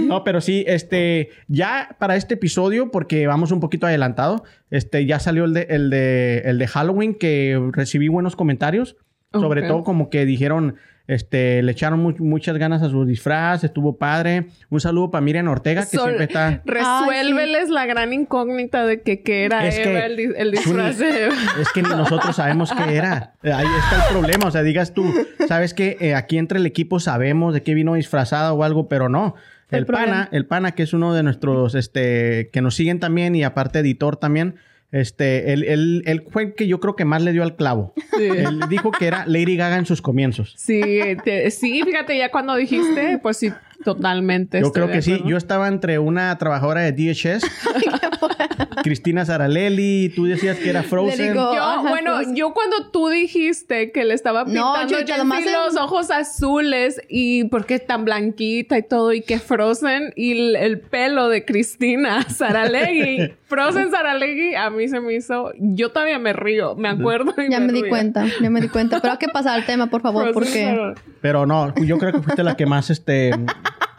No, 0.05 0.23
pero 0.23 0.41
sí, 0.41 0.63
este, 0.67 1.29
ya 1.47 1.95
para 1.99 2.15
este 2.15 2.35
episodio, 2.35 2.91
porque 2.91 3.25
vamos 3.25 3.51
un 3.51 3.59
poquito 3.59 3.87
adelantado, 3.87 4.43
este, 4.69 5.05
ya 5.07 5.19
salió 5.19 5.45
el 5.45 5.53
de, 5.53 5.67
el 5.69 5.89
de, 5.89 6.39
el 6.45 6.59
de 6.59 6.67
Halloween, 6.67 7.15
que 7.15 7.59
recibí 7.73 8.07
buenos 8.07 8.35
comentarios. 8.35 8.95
Sobre 9.33 9.61
todo 9.63 9.83
como 9.85 10.09
que 10.09 10.25
dijeron, 10.25 10.75
este, 11.07 11.61
le 11.63 11.71
echaron 11.71 11.99
mu- 11.99 12.15
muchas 12.19 12.57
ganas 12.57 12.81
a 12.81 12.89
su 12.89 13.05
disfraz, 13.05 13.63
estuvo 13.63 13.97
padre. 13.97 14.47
Un 14.69 14.79
saludo 14.79 15.11
para 15.11 15.21
Miriam 15.21 15.47
Ortega, 15.47 15.81
que 15.81 15.97
Sol- 15.97 16.05
siempre 16.05 16.25
está... 16.25 16.61
Resuélveles 16.65 17.69
la 17.69 17.85
gran 17.85 18.13
incógnita 18.13 18.85
de 18.85 19.01
que 19.01 19.21
qué 19.23 19.45
era 19.45 19.65
Es 19.67 19.79
que- 19.79 19.89
Eva, 19.91 20.05
el, 20.05 20.15
di- 20.17 20.29
el 20.35 20.51
disfraz 20.51 20.97
de 20.97 21.25
Eva. 21.25 21.35
Es 21.59 21.69
que 21.73 21.81
ni 21.83 21.89
nosotros 21.89 22.35
sabemos 22.35 22.71
qué 22.71 22.95
era. 22.95 23.33
Ahí 23.43 23.65
está 23.79 24.05
el 24.07 24.11
problema. 24.13 24.47
O 24.47 24.51
sea, 24.51 24.63
digas 24.63 24.93
tú, 24.93 25.03
sabes 25.47 25.73
que 25.73 25.97
eh, 25.99 26.15
aquí 26.15 26.37
entre 26.37 26.59
el 26.59 26.65
equipo 26.65 26.99
sabemos 26.99 27.53
de 27.53 27.61
qué 27.63 27.73
vino 27.73 27.95
disfrazada 27.95 28.53
o 28.53 28.63
algo, 28.63 28.87
pero 28.87 29.09
no. 29.09 29.35
El 29.69 29.79
El, 29.79 29.85
pana, 29.85 30.27
el 30.33 30.45
pana, 30.45 30.71
que 30.73 30.83
es 30.83 30.93
uno 30.93 31.13
de 31.13 31.23
nuestros, 31.23 31.75
este, 31.75 32.49
que 32.51 32.61
nos 32.61 32.75
siguen 32.75 32.99
también 32.99 33.35
y 33.35 33.43
aparte 33.43 33.79
editor 33.79 34.17
también, 34.17 34.55
este, 34.91 35.53
él, 35.53 35.63
él, 35.63 36.03
él 36.05 36.23
fue 36.29 36.43
el 36.43 36.53
que 36.53 36.67
yo 36.67 36.79
creo 36.79 36.95
que 36.95 37.05
más 37.05 37.21
le 37.21 37.31
dio 37.31 37.43
al 37.43 37.55
clavo. 37.55 37.93
Sí. 38.17 38.23
Él 38.25 38.59
dijo 38.69 38.91
que 38.91 39.07
era 39.07 39.25
Lady 39.25 39.55
Gaga 39.55 39.77
en 39.77 39.85
sus 39.85 40.01
comienzos. 40.01 40.53
Sí, 40.57 40.81
te- 41.23 41.49
sí, 41.51 41.81
fíjate, 41.83 42.17
ya 42.17 42.29
cuando 42.31 42.55
dijiste, 42.55 43.17
pues 43.21 43.37
sí, 43.37 43.51
totalmente. 43.83 44.59
Yo 44.61 44.71
creo 44.71 44.89
que 44.89 45.01
sí. 45.01 45.21
Yo 45.25 45.37
estaba 45.37 45.67
entre 45.67 45.99
una 45.99 46.37
trabajadora 46.37 46.81
de 46.81 46.91
DHS, 46.91 47.43
Cristina 48.83 49.25
Saralelli, 49.25 50.09
tú 50.15 50.25
decías 50.25 50.57
que 50.57 50.69
era 50.69 50.83
Frozen. 50.83 51.33
Yo, 51.35 51.51
Ajá, 51.53 51.81
bueno, 51.89 52.33
yo 52.33 52.53
cuando 52.53 52.89
tú 52.91 53.09
dijiste 53.09 53.91
que 53.91 54.03
le 54.05 54.13
estaba 54.13 54.41
No, 54.45 54.73
pintando 54.73 54.99
yo- 54.99 55.05
yo 55.05 55.17
nomás 55.17 55.45
en- 55.45 55.53
los 55.53 55.75
ojos 55.77 56.09
azules 56.11 57.01
y 57.09 57.43
porque 57.45 57.75
es 57.75 57.85
tan 57.85 58.05
blanquita 58.05 58.77
y 58.77 58.83
todo 58.83 59.13
y 59.13 59.21
que 59.21 59.39
Frozen 59.39 60.13
y 60.15 60.31
el, 60.31 60.55
el 60.55 60.79
pelo 60.79 61.29
de 61.29 61.45
Cristina 61.45 62.23
Saralegui, 62.29 63.33
Frozen 63.47 63.91
Saralegui, 63.91 64.55
a 64.55 64.69
mí 64.69 64.87
se 64.87 64.99
me 64.99 65.13
hizo, 65.13 65.51
yo 65.59 65.89
todavía 65.91 66.17
me 66.19 66.33
río, 66.33 66.75
me 66.75 66.89
acuerdo. 66.89 67.33
y 67.37 67.51
Ya 67.51 67.59
me 67.59 67.71
di 67.73 67.81
río. 67.81 67.89
cuenta, 67.89 68.25
ya 68.41 68.49
me 68.49 68.61
di 68.61 68.69
cuenta. 68.69 68.99
Pero 69.01 69.13
hay 69.13 69.19
que 69.19 69.27
pasar 69.29 69.55
al 69.55 69.65
tema, 69.65 69.87
por 69.89 70.01
favor, 70.01 70.31
Frozen 70.33 70.75
porque... 70.75 71.01
Pero 71.21 71.45
no, 71.45 71.73
yo 71.75 71.97
creo 71.97 72.13
que 72.13 72.21
fuiste 72.21 72.43
la 72.43 72.55
que 72.55 72.65
más, 72.65 72.89
este, 72.89 73.31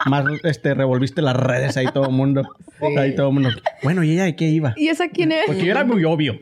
más, 0.05 0.25
este, 0.43 0.73
revolviste 0.73 1.21
las 1.21 1.35
redes 1.35 1.77
ahí 1.77 1.87
todo 1.93 2.05
el 2.07 2.11
mundo. 2.13 2.43
Ahí 2.97 3.15
todo 3.15 3.27
el 3.29 3.33
mundo. 3.33 3.49
Bueno, 3.83 4.03
¿y 4.03 4.11
ella 4.11 4.23
de 4.25 4.35
qué 4.35 4.45
iba? 4.49 4.73
¿Y 4.75 4.87
esa 4.89 5.09
quién 5.09 5.31
es? 5.31 5.43
Porque 5.47 5.63
yo 5.65 5.71
era 5.71 5.83
muy 5.85 6.03
obvio. 6.05 6.39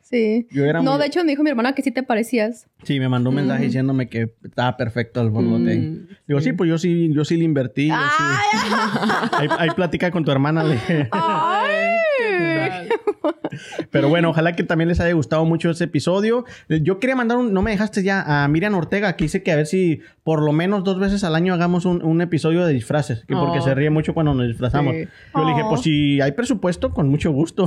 Sí. 0.00 0.46
Yo 0.50 0.64
era 0.66 0.82
no, 0.82 0.92
muy- 0.92 1.00
de 1.00 1.06
hecho 1.06 1.24
me 1.24 1.30
dijo 1.30 1.42
mi 1.42 1.48
hermana 1.48 1.74
que 1.74 1.80
sí 1.82 1.90
te 1.90 2.02
parecías. 2.02 2.66
Sí, 2.82 3.00
me 3.00 3.08
mandó 3.08 3.30
un 3.30 3.36
mensaje 3.36 3.64
diciéndome 3.64 4.08
que 4.10 4.34
estaba 4.44 4.76
perfecto 4.76 5.22
el 5.22 5.30
borlote. 5.30 5.74
Mm, 5.78 6.06
Digo, 6.28 6.40
sí, 6.42 6.52
pues 6.52 6.68
yo 6.68 6.76
sí, 6.76 7.10
yo 7.14 7.24
sí 7.24 7.36
le 7.38 7.44
invertí. 7.44 7.88
yo 7.88 7.94
sí. 7.94 8.74
Ahí, 9.32 9.48
ahí 9.58 9.70
platica 9.70 10.10
con 10.10 10.24
tu 10.24 10.30
hermana. 10.30 10.64
Le. 10.64 10.78
¡Ay! 11.12 11.91
Pero 13.90 14.08
bueno, 14.08 14.30
ojalá 14.30 14.54
que 14.54 14.62
también 14.64 14.88
les 14.88 15.00
haya 15.00 15.12
gustado 15.14 15.44
mucho 15.44 15.70
ese 15.70 15.84
episodio. 15.84 16.44
Eh, 16.68 16.80
Yo 16.82 16.98
quería 16.98 17.16
mandar 17.16 17.38
un, 17.38 17.52
no 17.52 17.62
me 17.62 17.70
dejaste 17.70 18.02
ya, 18.02 18.44
a 18.44 18.48
Miriam 18.48 18.74
Ortega, 18.74 19.16
que 19.16 19.24
dice 19.24 19.42
que 19.42 19.52
a 19.52 19.56
ver 19.56 19.66
si 19.66 20.00
por 20.24 20.42
lo 20.42 20.52
menos 20.52 20.84
dos 20.84 20.98
veces 21.00 21.24
al 21.24 21.34
año 21.34 21.52
hagamos 21.52 21.84
un, 21.84 22.02
un 22.02 22.20
episodio 22.22 22.64
de 22.64 22.72
disfraces, 22.72 23.24
que 23.26 23.34
porque 23.34 23.58
Oh. 23.58 23.62
se 23.62 23.74
ríe 23.74 23.90
mucho 23.90 24.14
cuando 24.14 24.34
nos 24.34 24.46
disfrazamos. 24.46 24.94
Sí. 24.94 25.08
Yo 25.34 25.44
le 25.44 25.50
dije, 25.50 25.62
Oh. 25.64 25.68
pues 25.70 25.80
si 25.82 26.20
hay 26.20 26.32
presupuesto, 26.32 26.90
con 26.90 27.08
mucho 27.08 27.30
gusto. 27.32 27.64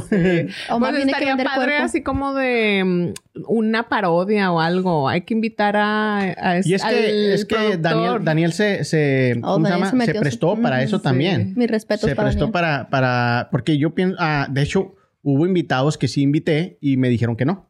O 0.69 0.79
más 0.79 0.91
Pues 0.91 1.03
que 1.03 1.09
estaría 1.09 1.27
vender 1.29 1.47
padre 1.47 1.65
cuerpo. 1.67 1.83
así 1.85 2.01
como 2.03 2.33
de 2.33 2.83
mm, 2.85 3.41
una 3.47 3.89
parodia 3.89 4.51
o 4.51 4.59
algo. 4.59 5.07
Hay 5.09 5.21
que 5.21 5.33
invitar 5.33 5.75
a, 5.77 6.17
a 6.19 6.59
y 6.63 6.73
es 6.73 6.83
al 6.83 6.93
que, 6.93 7.33
es 7.33 7.45
que. 7.45 7.77
Daniel, 7.77 8.23
Daniel 8.23 8.53
se, 8.53 8.83
se, 8.83 9.33
Oh, 9.43 9.53
¿cómo 9.55 9.65
se 9.65 9.71
Daniel 9.71 9.71
llama? 9.71 9.85
se 9.85 9.91
Se, 9.91 9.95
metió 10.07 10.21
prestó 10.21 10.55
su- 10.55 10.61
para 10.61 10.81
eso 10.83 10.97
sí. 10.97 11.03
también. 11.03 11.53
Mis 11.55 11.69
respetos 11.69 12.09
se 12.09 12.15
para 12.15 12.27
prestó 12.29 12.45
Daniel. 12.45 12.51
para, 12.53 12.89
para, 12.89 13.47
porque 13.51 13.77
yo 13.77 13.93
pienso, 13.93 14.15
ah, 14.19 14.47
de 14.49 14.61
hecho, 14.61 14.95
hubo 15.27 15.45
invitados 15.47 15.97
que 15.97 16.07
sí 16.07 16.21
invité 16.21 16.77
y 16.81 16.97
me 16.97 17.09
dijeron 17.09 17.35
que 17.35 17.45
no, 17.45 17.67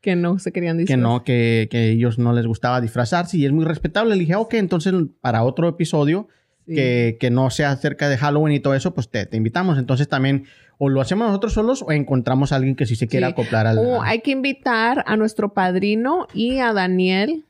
que 0.00 0.14
no 0.14 0.38
se 0.38 0.52
querían 0.52 0.76
que 0.76 0.82
disfrazar. 0.82 1.02
no, 1.02 1.24
que, 1.24 1.66
que 1.70 1.90
ellos 1.90 2.18
no 2.18 2.32
les 2.32 2.46
gustaba 2.46 2.80
disfrazarse 2.80 3.36
y 3.38 3.44
es 3.44 3.50
muy 3.52 3.64
respetable. 3.64 4.14
Le 4.14 4.20
dije, 4.20 4.36
ok, 4.36 4.54
entonces 4.54 4.94
para 5.20 5.42
otro 5.42 5.68
episodio 5.68 6.28
Sí. 6.64 6.76
que, 6.76 7.16
que 7.18 7.30
no 7.32 7.50
sea 7.50 7.72
acerca 7.72 8.08
de 8.08 8.16
Halloween 8.16 8.54
y 8.54 8.60
todo 8.60 8.76
eso, 8.76 8.94
pues 8.94 9.08
te, 9.10 9.26
te 9.26 9.36
invitamos. 9.36 9.78
Entonces 9.78 10.08
también 10.08 10.44
o 10.78 10.88
lo 10.90 11.00
hacemos 11.00 11.26
nosotros 11.26 11.54
solos 11.54 11.82
o 11.82 11.90
encontramos 11.90 12.52
a 12.52 12.56
alguien 12.56 12.76
que 12.76 12.86
sí 12.86 12.94
se 12.94 13.08
quiera 13.08 13.26
Sí. 13.26 13.32
acoplar 13.32 13.66
al... 13.66 13.78
O 13.78 14.00
hay 14.00 14.20
que 14.20 14.30
invitar 14.30 15.02
a 15.08 15.16
nuestro 15.16 15.54
padrino 15.54 16.28
y 16.34 16.58
a 16.60 16.72
Daniel. 16.72 17.44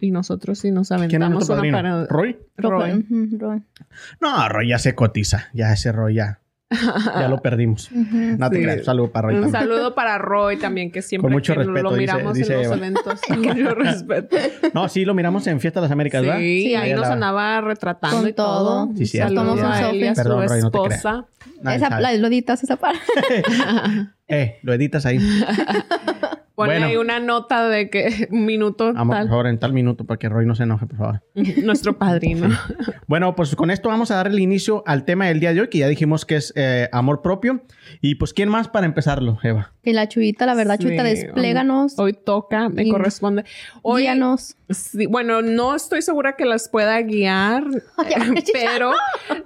Y 0.00 0.10
nosotros 0.10 0.58
sí 0.58 0.70
nos 0.70 0.88
¿Quién 0.88 1.00
es 1.00 1.14
aventamos 1.14 1.48
una 1.48 1.62
parodia. 1.72 2.06
¿Roy? 2.10 2.36
Roy. 2.58 3.06
Roy. 3.38 3.62
No, 4.20 4.48
Roy 4.50 4.68
ya 4.68 4.78
se 4.78 4.94
cotiza. 4.94 5.48
Ya 5.54 5.72
ese 5.72 5.90
Roy 5.90 6.16
ya, 6.16 6.40
ya 6.70 7.28
lo 7.28 7.38
perdimos. 7.38 7.88
No 7.92 8.50
te 8.50 8.56
Sí. 8.56 8.62
creas. 8.62 8.84
Saludo 8.84 9.10
para 9.10 9.28
Roy 9.28 9.36
Un 9.36 9.42
también. 9.42 9.62
saludo 9.62 9.94
para 9.94 10.18
Roy 10.18 10.56
también, 10.58 10.90
que 10.92 11.00
siempre 11.02 11.26
Con 11.26 11.32
mucho 11.32 11.52
que 11.54 11.60
respeto, 11.60 11.82
lo 11.82 11.90
dice- 11.90 12.00
miramos 12.00 12.34
dice 12.34 12.52
en 12.52 12.58
los 12.58 12.66
Eva. 12.66 12.76
eventos. 12.76 13.20
Con 13.28 13.40
mucho 13.40 13.74
respeto. 13.74 14.36
No, 14.74 14.88
sí, 14.88 15.04
lo 15.04 15.14
miramos 15.14 15.46
en 15.46 15.60
Fiesta 15.60 15.80
de 15.80 15.84
las 15.84 15.92
Américas, 15.92 16.22
¿verdad? 16.22 16.38
Sí, 16.38 16.62
Sí, 16.62 16.74
ahí 16.74 16.90
ahí 16.90 16.94
nos 16.94 17.06
la- 17.08 17.12
andaba 17.14 17.60
retratando 17.62 18.18
Con 18.20 18.28
y 18.28 18.32
todo. 18.32 18.86
todo. 18.86 18.96
Sí, 19.06 19.16
y 19.16 19.20
a 19.20 19.28
Perdón, 19.28 19.46
su 19.58 20.48
Roy, 20.48 20.60
no 20.62 20.70
te 20.70 20.78
creas. 20.78 20.94
esposa. 20.96 21.26
Nadie 21.62 21.76
Esa, 21.78 22.00
la, 22.00 22.12
lo 22.14 22.26
editas 22.28 22.62
esa 22.62 22.76
parte. 22.76 22.98
Eh, 24.30 24.58
lo 24.62 24.74
editas 24.74 25.06
ahí. 25.06 25.18
Pone 26.58 26.72
Bueno. 26.72 26.86
ahí 26.86 26.96
una 26.96 27.20
nota 27.20 27.68
de 27.68 27.88
que 27.88 28.26
un 28.32 28.44
minuto 28.44 28.92
Vamos, 28.92 29.14
por 29.14 29.16
tal. 29.16 29.28
favor, 29.28 29.46
en 29.46 29.60
tal 29.60 29.72
minuto 29.72 30.02
para 30.04 30.18
que 30.18 30.28
Roy 30.28 30.44
no 30.44 30.56
se 30.56 30.64
enoje, 30.64 30.86
por 30.86 30.96
favor. 30.98 31.22
Nuestro 31.62 31.96
padrino. 31.98 32.48
Bueno, 33.06 33.36
pues 33.36 33.54
con 33.54 33.70
esto 33.70 33.88
vamos 33.88 34.10
a 34.10 34.16
dar 34.16 34.26
el 34.26 34.40
inicio 34.40 34.82
al 34.84 35.04
tema 35.04 35.26
del 35.28 35.38
día 35.38 35.54
de 35.54 35.60
hoy, 35.60 35.68
que 35.68 35.78
ya 35.78 35.86
dijimos 35.86 36.26
que 36.26 36.34
es 36.34 36.52
eh, 36.56 36.88
amor 36.90 37.22
propio. 37.22 37.60
Y 38.00 38.16
pues, 38.16 38.34
¿quién 38.34 38.48
más 38.48 38.66
para 38.66 38.86
empezarlo, 38.86 39.38
Eva? 39.44 39.72
Que 39.84 39.92
la 39.92 40.08
Chuyita, 40.08 40.46
la 40.46 40.54
verdad, 40.56 40.78
Sí, 40.78 40.86
Chuyita, 40.86 41.04
despléganos. 41.04 41.96
Hoy 41.96 42.12
toca, 42.12 42.68
me 42.68 42.82
Y- 42.82 42.90
corresponde. 42.90 43.44
Hoy, 43.82 44.02
Guíanos. 44.02 44.56
Sí, 44.68 45.06
bueno, 45.06 45.40
no 45.42 45.76
estoy 45.76 46.02
segura 46.02 46.34
que 46.34 46.44
las 46.44 46.68
pueda 46.68 47.00
guiar, 47.02 47.64
pero 48.52 48.92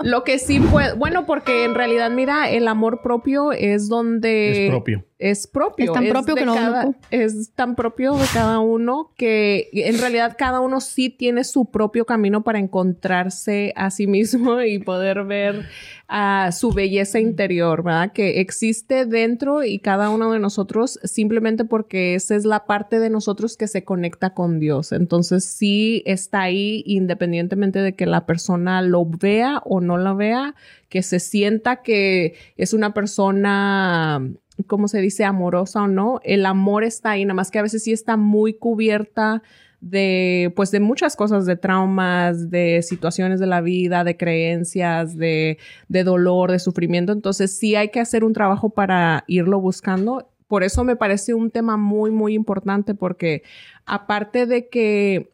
lo 0.03 0.25
que 0.25 0.39
sí 0.39 0.59
puede, 0.61 0.95
bueno, 0.95 1.27
porque 1.27 1.65
en 1.65 1.75
realidad, 1.75 2.11
mira, 2.11 2.51
el 2.51 2.67
amor 2.69 3.03
propio 3.03 3.53
es 3.53 3.89
donde 3.89 4.65
es 4.65 4.71
propio. 4.71 5.05
Es 5.23 5.47
propio. 5.47 5.87
Es 5.87 5.93
tan 5.93 6.09
propio 6.09 6.35
de 6.35 6.41
que 6.41 6.47
no 6.47 6.55
cada-. 6.55 6.91
Es 7.11 7.53
tan 7.55 7.77
propio 7.77 8.15
de 8.15 8.27
cada 8.35 8.59
uno 8.59 9.13
que 9.17 9.69
en 9.73 9.99
realidad 9.99 10.35
cada 10.37 10.61
uno 10.61 10.81
sí 10.81 11.11
tiene 11.11 11.45
su 11.45 11.67
propio 11.71 12.05
camino 12.05 12.43
para 12.43 12.59
encontrarse 12.59 13.73
a 13.77 13.91
sí 13.91 14.09
mismo 14.09 14.61
y 14.63 14.81
poder 14.81 15.25
ver 15.25 15.67
a 16.09 16.51
su 16.53 16.73
belleza 16.73 17.21
interior, 17.21 17.85
¿verdad? 17.85 18.13
Que 18.13 18.41
existe 18.41 19.07
dentro 19.07 19.63
y 19.63 19.79
cada 19.79 20.11
uno 20.11 20.33
de 20.33 20.41
nosotros 20.41 20.99
simplemente 21.05 21.65
porque 21.65 22.17
esa 22.17 22.35
es 22.35 22.45
la 22.45 22.67
parte 22.67 22.99
de 22.99 23.09
nosotros 23.09 23.57
que 23.57 23.69
se 23.69 23.85
conecta 23.85 24.35
con 24.35 24.59
Dios. 24.59 24.91
Entonces 24.91 25.45
sí 25.45 26.03
está 26.05 26.43
ahí 26.43 26.83
independientemente 26.85 27.79
de 27.79 27.95
que 27.95 28.07
la 28.07 28.27
persona 28.27 28.83
lo 28.83 29.07
vea 29.07 29.63
o 29.65 29.81
no 29.81 29.99
la 29.99 30.13
vea, 30.15 30.55
que 30.89 31.03
se 31.03 31.21
sienta 31.21 31.77
que 31.83 32.35
es 32.57 32.75
una 32.75 32.93
persona 32.93 34.21
¿cómo 34.67 34.89
se 34.89 35.01
dice? 35.01 35.25
Amorosa 35.25 35.83
o 35.83 35.89
no. 35.89 36.21
El 36.25 36.47
amor 36.47 36.85
está 36.85 37.11
ahí, 37.11 37.25
nada 37.25 37.35
más 37.35 37.51
que 37.51 37.59
a 37.59 37.63
veces 37.63 37.83
sí 37.83 37.93
está 37.93 38.17
muy 38.17 38.55
cubierta 38.55 39.43
de, 39.81 40.53
pues, 40.55 40.71
de 40.71 40.81
muchas 40.81 41.17
cosas, 41.17 41.45
de 41.45 41.57
traumas, 41.57 42.51
de 42.51 42.83
situaciones 42.83 43.41
de 43.41 43.47
la 43.47 43.61
vida, 43.61 44.05
de 44.05 44.17
creencias, 44.17 45.17
de, 45.17 45.59
de 45.89 46.05
dolor, 46.05 46.53
de 46.53 46.61
sufrimiento. 46.61 47.13
Entonces 47.13 47.57
sí 47.59 47.75
hay 47.75 47.91
que 47.91 48.01
hacer 48.01 48.25
un 48.25 48.33
trabajo 48.33 48.71
para 48.71 49.25
irlo 49.27 49.61
buscando. 49.61 50.31
Por 50.47 50.63
eso 50.63 50.85
me 50.85 50.97
parece 50.97 51.35
un 51.35 51.51
tema 51.51 51.77
muy, 51.77 52.11
muy 52.11 52.35
importante 52.35 52.95
porque 52.95 53.43
aparte 53.85 54.47
de 54.47 54.69
que 54.69 55.33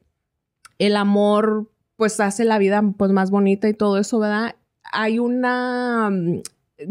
el 0.79 0.97
amor, 0.97 1.71
pues, 1.97 2.19
hace 2.21 2.45
la 2.45 2.59
vida, 2.59 2.83
pues, 2.97 3.13
más 3.13 3.31
bonita 3.31 3.69
y 3.69 3.75
todo 3.75 3.99
eso, 3.99 4.19
¿verdad? 4.19 4.57
Hay 4.83 5.19
una 5.19 6.11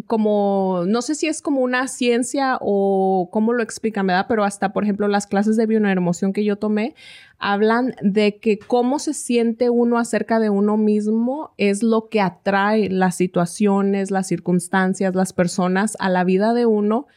como, 0.06 0.84
no 0.86 1.02
sé 1.02 1.16
si 1.16 1.28
es 1.28 1.42
como 1.42 1.62
una 1.62 1.88
ciencia 1.88 2.58
o 2.60 3.30
cómo 3.32 3.54
lo 3.54 3.64
explican, 3.64 4.08
¿verdad? 4.08 4.26
Pero 4.28 4.44
hasta, 4.44 4.74
por 4.74 4.84
ejemplo, 4.84 5.08
las 5.08 5.28
clases 5.28 5.56
de 5.56 5.66
bioemoción 5.66 6.34
que 6.34 6.44
yo 6.44 6.58
tomé 6.58 6.94
hablan 7.40 7.96
de 8.02 8.38
que 8.40 8.60
cómo 8.60 9.00
se 9.00 9.14
siente 9.14 9.70
uno 9.70 9.98
acerca 9.98 10.40
de 10.40 10.50
uno 10.50 10.76
mismo 10.76 11.54
es 11.58 11.84
lo 11.84 12.10
que 12.10 12.20
atrae 12.20 12.90
las 12.90 13.16
situaciones, 13.16 14.12
las 14.12 14.28
circunstancias, 14.28 15.16
las 15.16 15.32
personas 15.32 15.96
a 16.00 16.10
la 16.10 16.24
vida 16.24 16.54
de 16.54 16.66
uno 16.66 17.08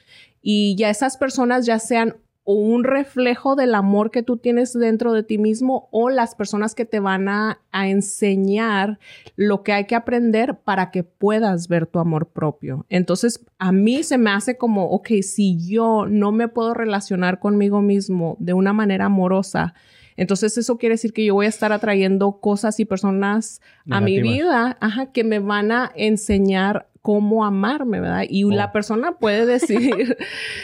y 0.41 0.77
ya 0.77 0.91
esas 0.91 1.17
personas 1.17 1.67
ya 1.67 1.79
sean 1.79 2.17
o 2.45 2.55
un 2.55 2.85
reflejo 2.85 3.55
del 3.55 3.75
amor 3.75 4.11
que 4.11 4.23
tú 4.23 4.37
tienes 4.37 4.73
dentro 4.73 5.13
de 5.13 5.23
ti 5.23 5.39
mismo 5.39 5.89
o 5.93 6.11
las 6.11 6.35
personas 6.35 6.75
que 6.75 6.85
te 6.85 7.01
van 7.01 7.29
a, 7.29 7.61
a 7.71 7.89
enseñar 7.89 8.99
lo 9.37 9.63
que 9.63 9.73
hay 9.73 9.87
que 9.87 9.95
aprender 9.95 10.59
para 10.59 10.91
que 10.91 11.05
puedas 11.05 11.69
ver 11.69 11.87
tu 11.87 11.99
amor 11.99 12.31
propio. 12.31 12.87
Entonces, 12.89 13.45
a 13.59 13.73
mí 13.73 14.03
se 14.03 14.19
me 14.19 14.31
hace 14.31 14.57
como, 14.57 14.87
ok, 14.87 15.09
si 15.23 15.59
yo 15.67 16.07
no 16.09 16.33
me 16.33 16.49
puedo 16.49 16.75
relacionar 16.75 17.39
conmigo 17.39 17.83
mismo 17.83 18.37
de 18.41 18.55
una 18.55 18.73
manera 18.73 19.07
amorosa, 19.07 19.75
entonces 20.21 20.59
eso 20.59 20.77
quiere 20.77 20.97
decir 20.97 21.15
que 21.15 21.25
yo 21.25 21.33
voy 21.33 21.47
a 21.47 21.49
estar 21.49 21.73
atrayendo 21.73 22.41
cosas 22.41 22.79
y 22.79 22.85
personas 22.85 23.63
a 23.91 24.03
mi 24.03 24.21
vida, 24.21 24.77
ajá, 24.79 25.13
que 25.13 25.25
me 25.25 25.39
van 25.39 25.73
a 25.73 25.91
enseñar 25.95 26.90
cómo 27.03 27.45
amarme, 27.47 27.99
¿verdad? 28.01 28.25
Y 28.29 28.45
Oh. 28.45 28.51
la 28.51 28.73
persona 28.73 29.13
puede 29.13 29.47
decir, 29.47 30.17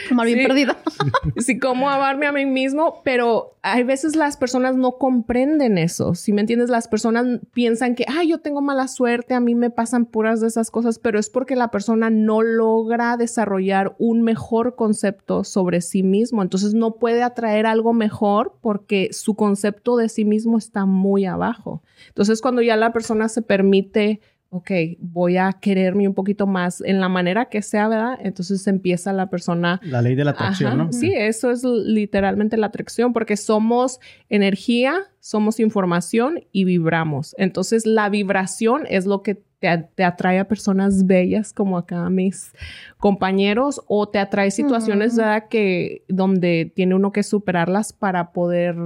Como 0.07 0.21
bien 0.25 0.39
Sí. 0.39 0.45
perdido. 0.45 0.75
sí, 1.37 1.57
cómo 1.59 1.89
amarme 1.89 2.27
a 2.27 2.31
mí 2.31 2.45
mismo, 2.45 3.01
pero 3.03 3.57
hay 3.63 3.83
veces 3.83 4.15
las 4.15 4.37
personas 4.37 4.75
no 4.75 4.97
comprenden 4.99 5.77
eso. 5.79 6.13
Si 6.13 6.31
me 6.33 6.41
entiendes, 6.41 6.69
las 6.69 6.87
personas 6.87 7.25
piensan 7.53 7.95
que, 7.95 8.05
ah, 8.07 8.23
yo 8.23 8.37
tengo 8.37 8.61
mala 8.61 8.87
suerte, 8.87 9.33
a 9.33 9.39
mí 9.39 9.55
me 9.55 9.69
pasan 9.71 10.05
puras 10.05 10.39
de 10.39 10.47
esas 10.47 10.69
cosas, 10.69 10.99
pero 10.99 11.17
es 11.19 11.29
porque 11.31 11.55
la 11.55 11.71
persona 11.71 12.09
no 12.11 12.43
logra 12.43 13.17
desarrollar 13.17 13.95
un 13.97 14.21
mejor 14.21 14.75
concepto 14.75 15.43
sobre 15.43 15.81
sí 15.81 16.03
mismo. 16.03 16.43
Entonces 16.43 16.73
no 16.75 16.95
puede 16.95 17.23
atraer 17.23 17.65
algo 17.65 17.93
mejor 17.93 18.53
porque 18.61 19.09
su 19.11 19.35
concepto 19.35 19.97
de 19.97 20.07
sí 20.07 20.23
mismo 20.23 20.57
está 20.59 20.85
muy 20.85 21.25
abajo. 21.25 21.81
Entonces 22.09 22.41
cuando 22.41 22.61
ya 22.61 22.75
la 22.77 22.93
persona 22.93 23.27
se 23.27 23.41
permite 23.41 24.21
ok, 24.49 24.71
voy 24.99 25.37
a 25.37 25.53
quererme 25.53 26.07
un 26.07 26.13
poquito 26.13 26.47
más 26.47 26.81
en 26.81 26.99
la 26.99 27.09
manera 27.09 27.45
que 27.45 27.61
sea, 27.61 27.87
¿verdad? 27.87 28.17
Entonces 28.21 28.65
empieza 28.67 29.13
la 29.13 29.29
persona 29.29 29.79
La 29.83 30.01
ley 30.01 30.15
de 30.15 30.23
la 30.23 30.31
atracción, 30.31 30.73
Ajá, 30.73 30.83
¿no? 30.85 30.93
Sí, 30.93 31.13
eso 31.13 31.51
es 31.51 31.63
literalmente 31.63 32.57
la 32.57 32.67
atracción, 32.67 33.13
porque 33.13 33.37
somos 33.37 33.99
energía, 34.29 34.95
somos 35.27 35.59
información 35.59 36.39
y 36.53 36.63
vibramos. 36.63 37.35
Entonces, 37.37 37.85
la 37.85 38.07
vibración 38.07 38.85
es 38.87 39.05
lo 39.05 39.23
que 39.23 39.35
te, 39.59 39.89
te 39.93 40.05
atrae 40.05 40.39
a 40.39 40.47
personas 40.47 41.05
bellas 41.05 41.51
como 41.51 41.77
acá 41.77 42.09
mis 42.09 42.53
compañeros 42.97 43.81
o 43.87 44.07
te 44.07 44.19
atrae 44.19 44.51
situaciones. 44.51 45.17
¿verdad? 45.17 45.49
que 45.49 46.05
donde 46.07 46.71
tiene 46.73 46.95
uno 46.95 47.11
que 47.11 47.23
superarlas 47.23 47.91
para 47.91 48.31
poder 48.31 48.77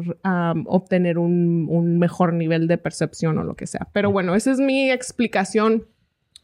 obtener 0.65 1.19
un, 1.19 1.67
un 1.69 1.99
mejor 1.99 2.33
nivel 2.33 2.67
de 2.67 2.79
percepción 2.79 3.37
o 3.37 3.43
lo 3.43 3.53
que 3.53 3.67
sea. 3.67 3.87
Pero 3.93 4.11
bueno, 4.11 4.33
esa 4.33 4.49
es 4.49 4.57
mi 4.57 4.89
explicación 4.89 5.85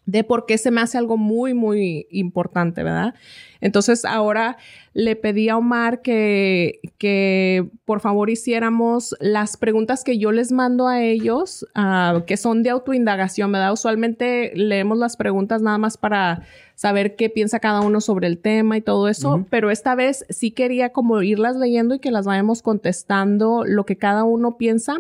de 0.06 0.24
por 0.24 0.46
qué 0.46 0.60
se 0.60 0.70
me 0.70 0.80
hace 0.80 0.98
algo 0.98 1.18
muy, 1.18 1.54
muy 1.54 2.08
importante, 2.12 2.82
¿verdad? 2.84 3.16
Entonces 3.62 4.06
ahora 4.06 4.58
le 4.94 5.16
pedí 5.16 5.50
a 5.50 5.58
Omar 5.58 6.02
que, 6.02 6.80
que 6.98 7.70
por 7.86 8.00
favor 8.00 8.30
hiciéramos 8.30 9.16
las 9.20 9.58
preguntas 9.58 10.04
que 10.04 10.18
yo 10.18 10.32
les 10.32 10.52
mando 10.52 10.88
a 10.88 11.04
ellos, 11.04 11.68
ah, 11.76 12.24
que 12.26 12.36
son 12.36 12.64
de 12.64 12.72
autoindagación, 12.72 13.52
¿verdad? 13.52 13.74
Usualmente 13.74 14.52
leemos 14.56 14.98
las 14.98 15.16
preguntas 15.16 15.62
nada 15.62 15.78
más 15.78 15.98
para 15.98 16.42
saber 16.74 17.16
qué 17.16 17.30
piensa 17.30 17.60
cada 17.60 17.82
uno 17.82 18.02
sobre 18.02 18.28
el 18.28 18.38
tema 18.38 18.78
y 18.78 18.82
todo 18.82 19.08
eso, 19.08 19.36
Ujú. 19.36 19.46
pero 19.50 19.72
esta 19.72 19.96
vez 19.96 20.26
sí 20.30 20.52
quería 20.52 20.92
como 20.92 21.22
irlas 21.24 21.56
leyendo 21.56 21.96
y 21.96 22.00
que 22.00 22.12
las 22.12 22.26
vayamos 22.26 22.62
contestando 22.62 23.64
lo 23.66 23.86
que 23.86 23.98
cada 23.98 24.24
uno 24.24 24.58
piensa. 24.58 24.98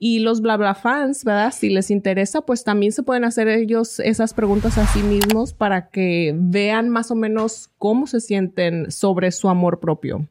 Y 0.00 0.20
los 0.20 0.40
bla 0.40 0.56
bla 0.56 0.74
fans, 0.74 1.24
¿verdad? 1.24 1.52
Si 1.52 1.68
les 1.70 1.90
interesa, 1.90 2.40
pues 2.40 2.64
también 2.64 2.92
se 2.92 3.02
pueden 3.02 3.24
hacer 3.24 3.48
ellos 3.48 4.00
esas 4.00 4.34
preguntas 4.34 4.76
a 4.78 4.86
sí 4.86 5.02
mismos 5.02 5.52
para 5.52 5.88
que 5.90 6.34
vean 6.36 6.88
más 6.88 7.10
o 7.10 7.14
menos 7.14 7.70
cómo 7.78 7.97
cómo 7.98 8.06
se 8.06 8.20
sienten 8.20 8.92
sobre 8.92 9.32
su 9.32 9.48
amor 9.48 9.80
propio. 9.80 10.28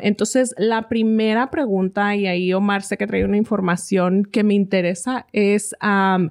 Entonces, 0.00 0.54
la 0.58 0.88
primera 0.88 1.50
pregunta, 1.50 2.16
y 2.16 2.26
ahí 2.26 2.52
Omar 2.52 2.82
sé 2.82 2.96
que 2.96 3.06
trae 3.06 3.24
una 3.24 3.36
información 3.36 4.24
que 4.24 4.42
me 4.42 4.54
interesa, 4.54 5.26
es 5.32 5.76
am, 5.78 6.30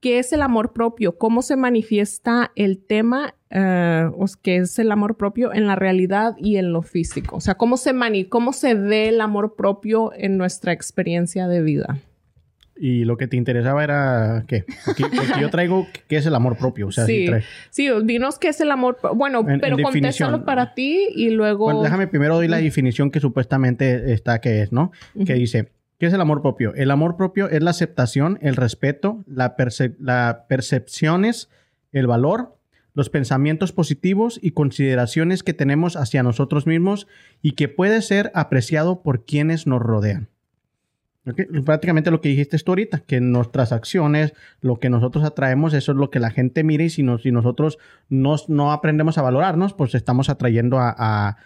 ¿qué 0.00 0.20
es 0.20 0.32
el 0.32 0.40
amor 0.42 0.72
propio? 0.72 1.18
¿Cómo 1.18 1.42
se 1.42 1.56
manifiesta 1.56 2.52
el 2.54 2.78
tema, 2.78 3.34
eh, 3.50 4.08
o 4.16 4.24
s- 4.26 4.36
qué 4.40 4.56
es 4.58 4.78
el 4.78 4.92
amor 4.92 5.16
propio 5.16 5.52
en 5.52 5.66
la 5.66 5.74
realidad 5.74 6.34
y 6.38 6.58
en 6.58 6.72
lo 6.72 6.82
físico? 6.82 7.36
O 7.36 7.40
sea, 7.40 7.54
¿cómo 7.56 7.76
se, 7.76 7.92
mani 7.92 8.26
cómo 8.26 8.52
se 8.52 8.74
ve 8.74 9.08
el 9.08 9.20
amor 9.20 9.56
propio 9.56 10.12
en 10.14 10.36
nuestra 10.36 10.72
experiencia 10.72 11.48
de 11.48 11.60
vida? 11.62 11.98
Y 12.76 13.04
lo 13.04 13.16
que 13.16 13.28
te 13.28 13.36
interesaba 13.36 13.84
era 13.84 14.44
qué? 14.48 14.64
Porque, 14.84 15.04
porque 15.04 15.32
yo 15.40 15.48
traigo 15.50 15.86
qué 16.08 16.16
es 16.16 16.26
el 16.26 16.34
amor 16.34 16.56
propio. 16.56 16.88
O 16.88 16.92
sea, 16.92 17.06
sí, 17.06 17.26
trae- 17.26 17.44
sí, 17.70 17.88
dinos 18.04 18.38
qué 18.38 18.48
es 18.48 18.60
el 18.60 18.70
amor. 18.72 18.98
Bueno, 19.14 19.40
En- 19.42 19.50
en 19.50 19.60
pero 19.60 19.76
definición. 19.76 20.30
contéstalo 20.30 20.44
para 20.44 20.74
ti 20.74 21.06
y 21.14 21.30
luego. 21.30 21.64
Bueno, 21.66 21.82
déjame 21.82 22.08
primero 22.08 22.34
doy 22.34 22.48
la 22.48 22.56
definición 22.58 23.10
que 23.12 23.20
supuestamente 23.20 24.12
está 24.12 24.40
que 24.40 24.62
es, 24.62 24.72
¿no? 24.72 24.90
Que 25.14 25.22
Ujú. 25.22 25.32
dice, 25.34 25.68
¿qué 25.98 26.06
es 26.06 26.12
el 26.12 26.20
amor 26.20 26.42
propio? 26.42 26.74
El 26.74 26.90
amor 26.90 27.16
propio 27.16 27.48
es 27.48 27.62
la 27.62 27.70
aceptación, 27.70 28.38
el 28.42 28.56
respeto, 28.56 29.22
la, 29.28 29.56
perce- 29.56 29.94
la 30.00 30.46
percepciones, 30.48 31.48
el 31.92 32.08
valor, 32.08 32.56
los 32.92 33.08
pensamientos 33.08 33.70
positivos 33.72 34.38
y 34.42 34.50
consideraciones 34.50 35.42
que 35.44 35.52
tenemos 35.54 35.94
hacia 35.96 36.22
nosotros 36.24 36.66
mismos 36.66 37.06
y 37.40 37.52
que 37.52 37.68
puede 37.68 38.02
ser 38.02 38.32
apreciado 38.34 39.02
por 39.02 39.24
quienes 39.24 39.66
nos 39.68 39.80
rodean. 39.80 40.28
Prácticamente 41.64 42.10
lo 42.10 42.20
que 42.20 42.28
dijiste 42.28 42.58
tú 42.58 42.72
ahorita, 42.72 42.98
que 43.00 43.20
nuestras 43.20 43.72
acciones, 43.72 44.34
lo 44.60 44.78
que 44.78 44.90
nosotros 44.90 45.24
atraemos, 45.24 45.72
eso 45.72 45.92
es 45.92 45.98
lo 45.98 46.10
que 46.10 46.20
la 46.20 46.30
gente 46.30 46.64
mira 46.64 46.84
y 46.84 46.90
si, 46.90 47.02
nos- 47.02 47.22
si 47.22 47.32
nosotros 47.32 47.78
nos- 48.10 48.48
no 48.50 48.72
aprendemos 48.72 49.16
a 49.16 49.22
valorarnos, 49.22 49.72
pues 49.72 49.94
estamos 49.94 50.28
atrayendo 50.28 50.78
a, 50.78 50.94
a, 50.98 51.36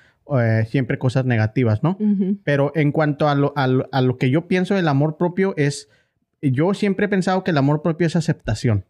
eh, 0.43 0.65
siempre 0.69 0.99
cosas 0.99 1.25
negativas, 1.27 1.83
¿no? 1.85 1.97
Pero 2.45 2.73
en 2.75 2.91
cuanto 2.93 3.29
a 3.29 3.35
lo, 3.35 3.53
a 3.57 3.67
lo- 3.69 3.89
a 3.93 4.01
lo 4.01 4.19
que 4.19 4.31
yo 4.31 4.49
pienso 4.49 4.75
del 4.75 4.89
amor 4.89 5.17
propio 5.17 5.55
es, 5.57 5.89
yo 6.43 6.75
siempre 6.75 7.07
he 7.07 7.09
pensado 7.09 7.45
que 7.45 7.53
el 7.53 7.59
amor 7.59 7.83
propio 7.83 8.07
es 8.07 8.17
aceptación. 8.17 8.85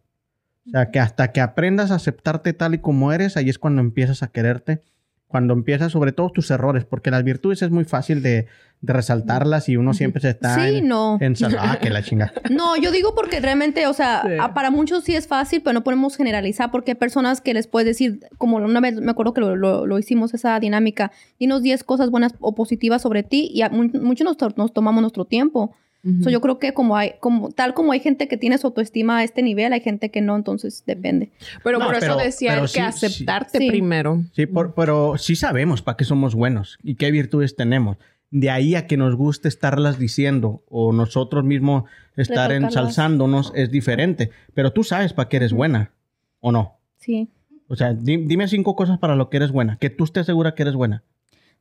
O 0.67 0.71
sea, 0.71 0.91
que 0.91 0.99
hasta 0.99 1.31
que 1.31 1.41
aprendas 1.41 1.91
a 1.91 1.95
aceptarte 1.95 2.53
tal 2.53 2.73
y 2.75 2.79
como 2.79 3.11
eres, 3.13 3.37
ahí 3.37 3.49
es 3.49 3.57
cuando 3.57 3.81
empiezas 3.81 4.21
a 4.23 4.27
quererte, 4.27 4.81
cuando 5.27 5.53
empiezas 5.53 5.91
sobre 5.91 6.11
todo 6.11 6.29
tus 6.31 6.49
errores, 6.51 6.85
porque 6.85 7.11
las 7.11 7.23
virtudes 7.23 7.61
es 7.61 7.69
muy 7.71 7.85
fácil 7.85 8.21
de, 8.21 8.47
de 8.81 8.93
resaltarlas 8.93 9.67
y 9.67 9.75
uno 9.75 9.93
siempre 9.93 10.21
se 10.21 10.29
está 10.29 10.55
Sí, 10.55 10.77
en, 10.77 10.87
no. 10.87 11.17
en 11.19 11.35
ah, 11.59 11.79
que 11.81 11.89
la 11.89 12.01
chinga. 12.01 12.31
No, 12.49 12.77
yo 12.77 12.91
digo 12.91 13.13
porque 13.13 13.39
realmente, 13.41 13.87
o 13.87 13.93
sea, 13.93 14.21
Sí. 14.25 14.33
a- 14.39 14.53
para 14.53 14.71
muchos 14.71 15.03
sí 15.03 15.15
es 15.15 15.27
fácil, 15.27 15.61
pero 15.61 15.73
no 15.73 15.83
podemos 15.83 16.15
generalizar 16.15 16.71
porque 16.71 16.91
hay 16.91 16.95
personas 16.95 17.41
que 17.41 17.53
les 17.53 17.67
puedes 17.67 17.85
decir, 17.87 18.21
como 18.37 18.55
una 18.57 18.79
vez 18.79 18.95
me 19.01 19.11
acuerdo 19.11 19.33
que 19.33 19.41
lo, 19.41 19.55
lo- 19.57 19.85
lo 19.85 19.99
hicimos 19.99 20.33
esa 20.33 20.57
dinámica, 20.61 21.11
dinos 21.39 21.61
10 21.61 21.83
cosas 21.83 22.09
buenas 22.09 22.35
o 22.39 22.55
positivas 22.55 23.01
sobre 23.01 23.23
ti 23.23 23.51
y 23.53 23.63
a 23.63 23.69
muchos 23.69 24.23
nos, 24.23 24.37
to- 24.37 24.53
nos 24.55 24.73
tomamos 24.73 25.01
nuestro 25.01 25.25
tiempo. 25.25 25.75
Ujú. 26.01 26.23
So, 26.23 26.29
yo 26.29 26.39
creo 26.39 26.59
que 26.59 26.73
como 26.73 26.95
hay, 26.95 27.15
como, 27.19 27.51
tal 27.51 27.73
como 27.73 27.91
hay 27.91 27.99
gente 27.99 28.29
que 28.29 28.37
tiene 28.37 28.57
su 28.57 28.67
autoestima 28.67 29.17
a 29.17 29.23
este 29.25 29.41
nivel, 29.41 29.73
hay 29.73 29.81
gente 29.81 30.09
que 30.09 30.21
no, 30.21 30.37
entonces 30.37 30.83
depende. 30.87 31.31
Pero 31.61 31.79
No, 31.79 31.85
por 31.87 31.95
eso 31.95 32.15
decía 32.15 32.53
él 32.53 32.61
que 32.61 32.67
sí, 32.69 32.79
aceptarte 32.79 33.57
sí. 33.57 33.67
primero. 33.67 34.23
Sí, 34.33 34.45
por- 34.45 34.73
pero 34.73 35.17
sí 35.17 35.35
sabemos 35.35 35.81
para 35.81 35.97
qué 35.97 36.05
somos 36.05 36.33
buenos 36.35 36.77
y 36.81 36.95
qué 36.95 37.11
virtudes 37.11 37.57
tenemos. 37.57 37.97
De 38.31 38.49
ahí 38.51 38.75
a 38.75 38.85
que 38.87 38.95
nos 38.97 39.15
guste 39.15 39.47
estarlas 39.47 39.97
diciendo 39.97 40.63
o 40.69 40.93
nosotros 40.93 41.43
mismos 41.43 41.83
estar 42.15 42.51
ensalzándonos 42.51 43.51
es 43.55 43.71
diferente. 43.71 44.29
Pero 44.53 44.71
tú 44.71 44.83
sabes 44.83 45.13
para 45.13 45.29
qué 45.29 45.37
eres 45.37 45.53
buena 45.53 45.91
o 46.39 46.51
no. 46.51 46.77
Sí. 46.97 47.29
O 47.67 47.75
sea, 47.75 47.93
di- 47.93 48.17
dime 48.25 48.47
cinco 48.47 48.75
cosas 48.75 48.99
para 48.99 49.15
lo 49.15 49.29
que 49.29 49.37
eres 49.37 49.51
buena. 49.51 49.77
Que 49.77 49.89
tú 49.89 50.03
estés 50.03 50.25
segura 50.25 50.53
que 50.55 50.61
eres 50.63 50.75
buena. 50.75 51.03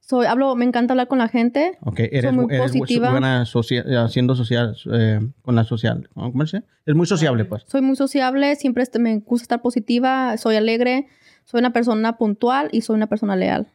Soy, 0.00 0.26
hablo, 0.26 0.54
me 0.56 0.64
encanta 0.64 0.92
hablar 0.94 1.08
con 1.08 1.18
la 1.18 1.28
gente. 1.28 1.76
Ok, 1.82 2.00
eres, 2.00 2.32
muy 2.32 2.46
eres 2.54 2.72
positiva. 2.72 3.10
buena 3.10 3.44
socia- 3.44 3.84
haciendo 4.04 4.34
social, 4.36 4.76
eh, 4.92 5.20
con 5.42 5.54
la 5.54 5.64
social. 5.64 6.08
¿Cómo 6.14 6.46
se? 6.46 6.62
Es 6.86 6.94
muy 6.94 7.06
sociable, 7.06 7.44
pues. 7.44 7.64
Soy 7.66 7.82
muy 7.82 7.96
sociable, 7.96 8.56
siempre 8.56 8.84
me 9.00 9.18
gusta 9.18 9.42
estar 9.44 9.60
positiva, 9.62 10.36
soy 10.38 10.56
alegre, 10.56 11.08
soy 11.44 11.58
una 11.60 11.72
persona 11.72 12.16
puntual 12.16 12.68
y 12.72 12.82
soy 12.82 12.96
una 12.96 13.06
persona 13.08 13.36
leal. 13.36 13.68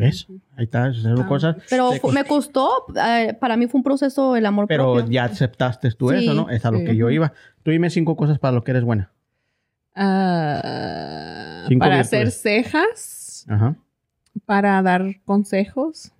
¿Ves? 0.00 0.26
Ahí 0.56 0.64
está, 0.64 0.88
esas 0.88 1.18
Ah. 1.20 1.26
cosas. 1.26 1.56
Pero 1.68 1.90
me 2.12 2.24
costó, 2.24 2.68
eh, 2.96 3.36
para 3.40 3.56
mí 3.56 3.66
fue 3.66 3.78
un 3.78 3.84
proceso 3.84 4.34
el 4.36 4.46
amor 4.46 4.66
Pero 4.68 4.94
propio. 4.94 5.10
ya 5.12 5.24
aceptaste 5.24 5.90
tú 5.92 6.10
Sí, 6.10 6.16
eso, 6.24 6.34
¿no? 6.34 6.48
Es 6.50 6.64
a 6.64 6.70
lo 6.70 6.78
sí. 6.78 6.84
que 6.86 6.96
yo 6.96 7.10
iba. 7.10 7.32
Tú 7.62 7.70
dime 7.70 7.90
cinco 7.90 8.16
cosas 8.16 8.38
para 8.38 8.52
lo 8.54 8.64
que 8.64 8.70
eres 8.72 8.84
buena. 8.84 9.12
Ah, 9.94 11.64
Cinco 11.68 11.80
para 11.80 11.96
virtudes. 11.96 12.06
hacer 12.28 12.30
cejas, 12.32 13.46
Ajá. 13.48 13.76
para 14.46 14.80
dar 14.82 15.04
consejos, 15.24 16.12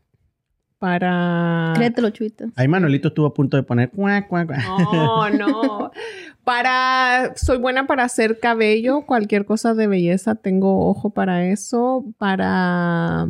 para... 0.79 1.73
Créetelo, 1.77 2.11
chuita. 2.11 2.47
Ahí 2.57 2.69
Manuelito 2.69 3.09
estuvo 3.09 3.27
a 3.27 3.35
punto 3.35 3.57
de 3.57 3.63
poner 3.63 3.91
cuac, 3.91 4.29
cuac, 4.29 4.47
cuac. 4.47 4.61
No, 4.93 5.31
no. 5.31 5.91
Para, 6.45 7.35
soy 7.37 7.59
buena 7.59 7.87
para 7.87 8.03
hacer 8.03 8.41
cabello, 8.41 9.03
cualquier 9.03 9.45
cosa 9.45 9.75
de 9.75 9.87
belleza, 9.87 10.35
tengo 10.35 10.89
ojo 10.89 11.11
para 11.11 11.45
eso, 11.47 12.07
para 12.19 13.29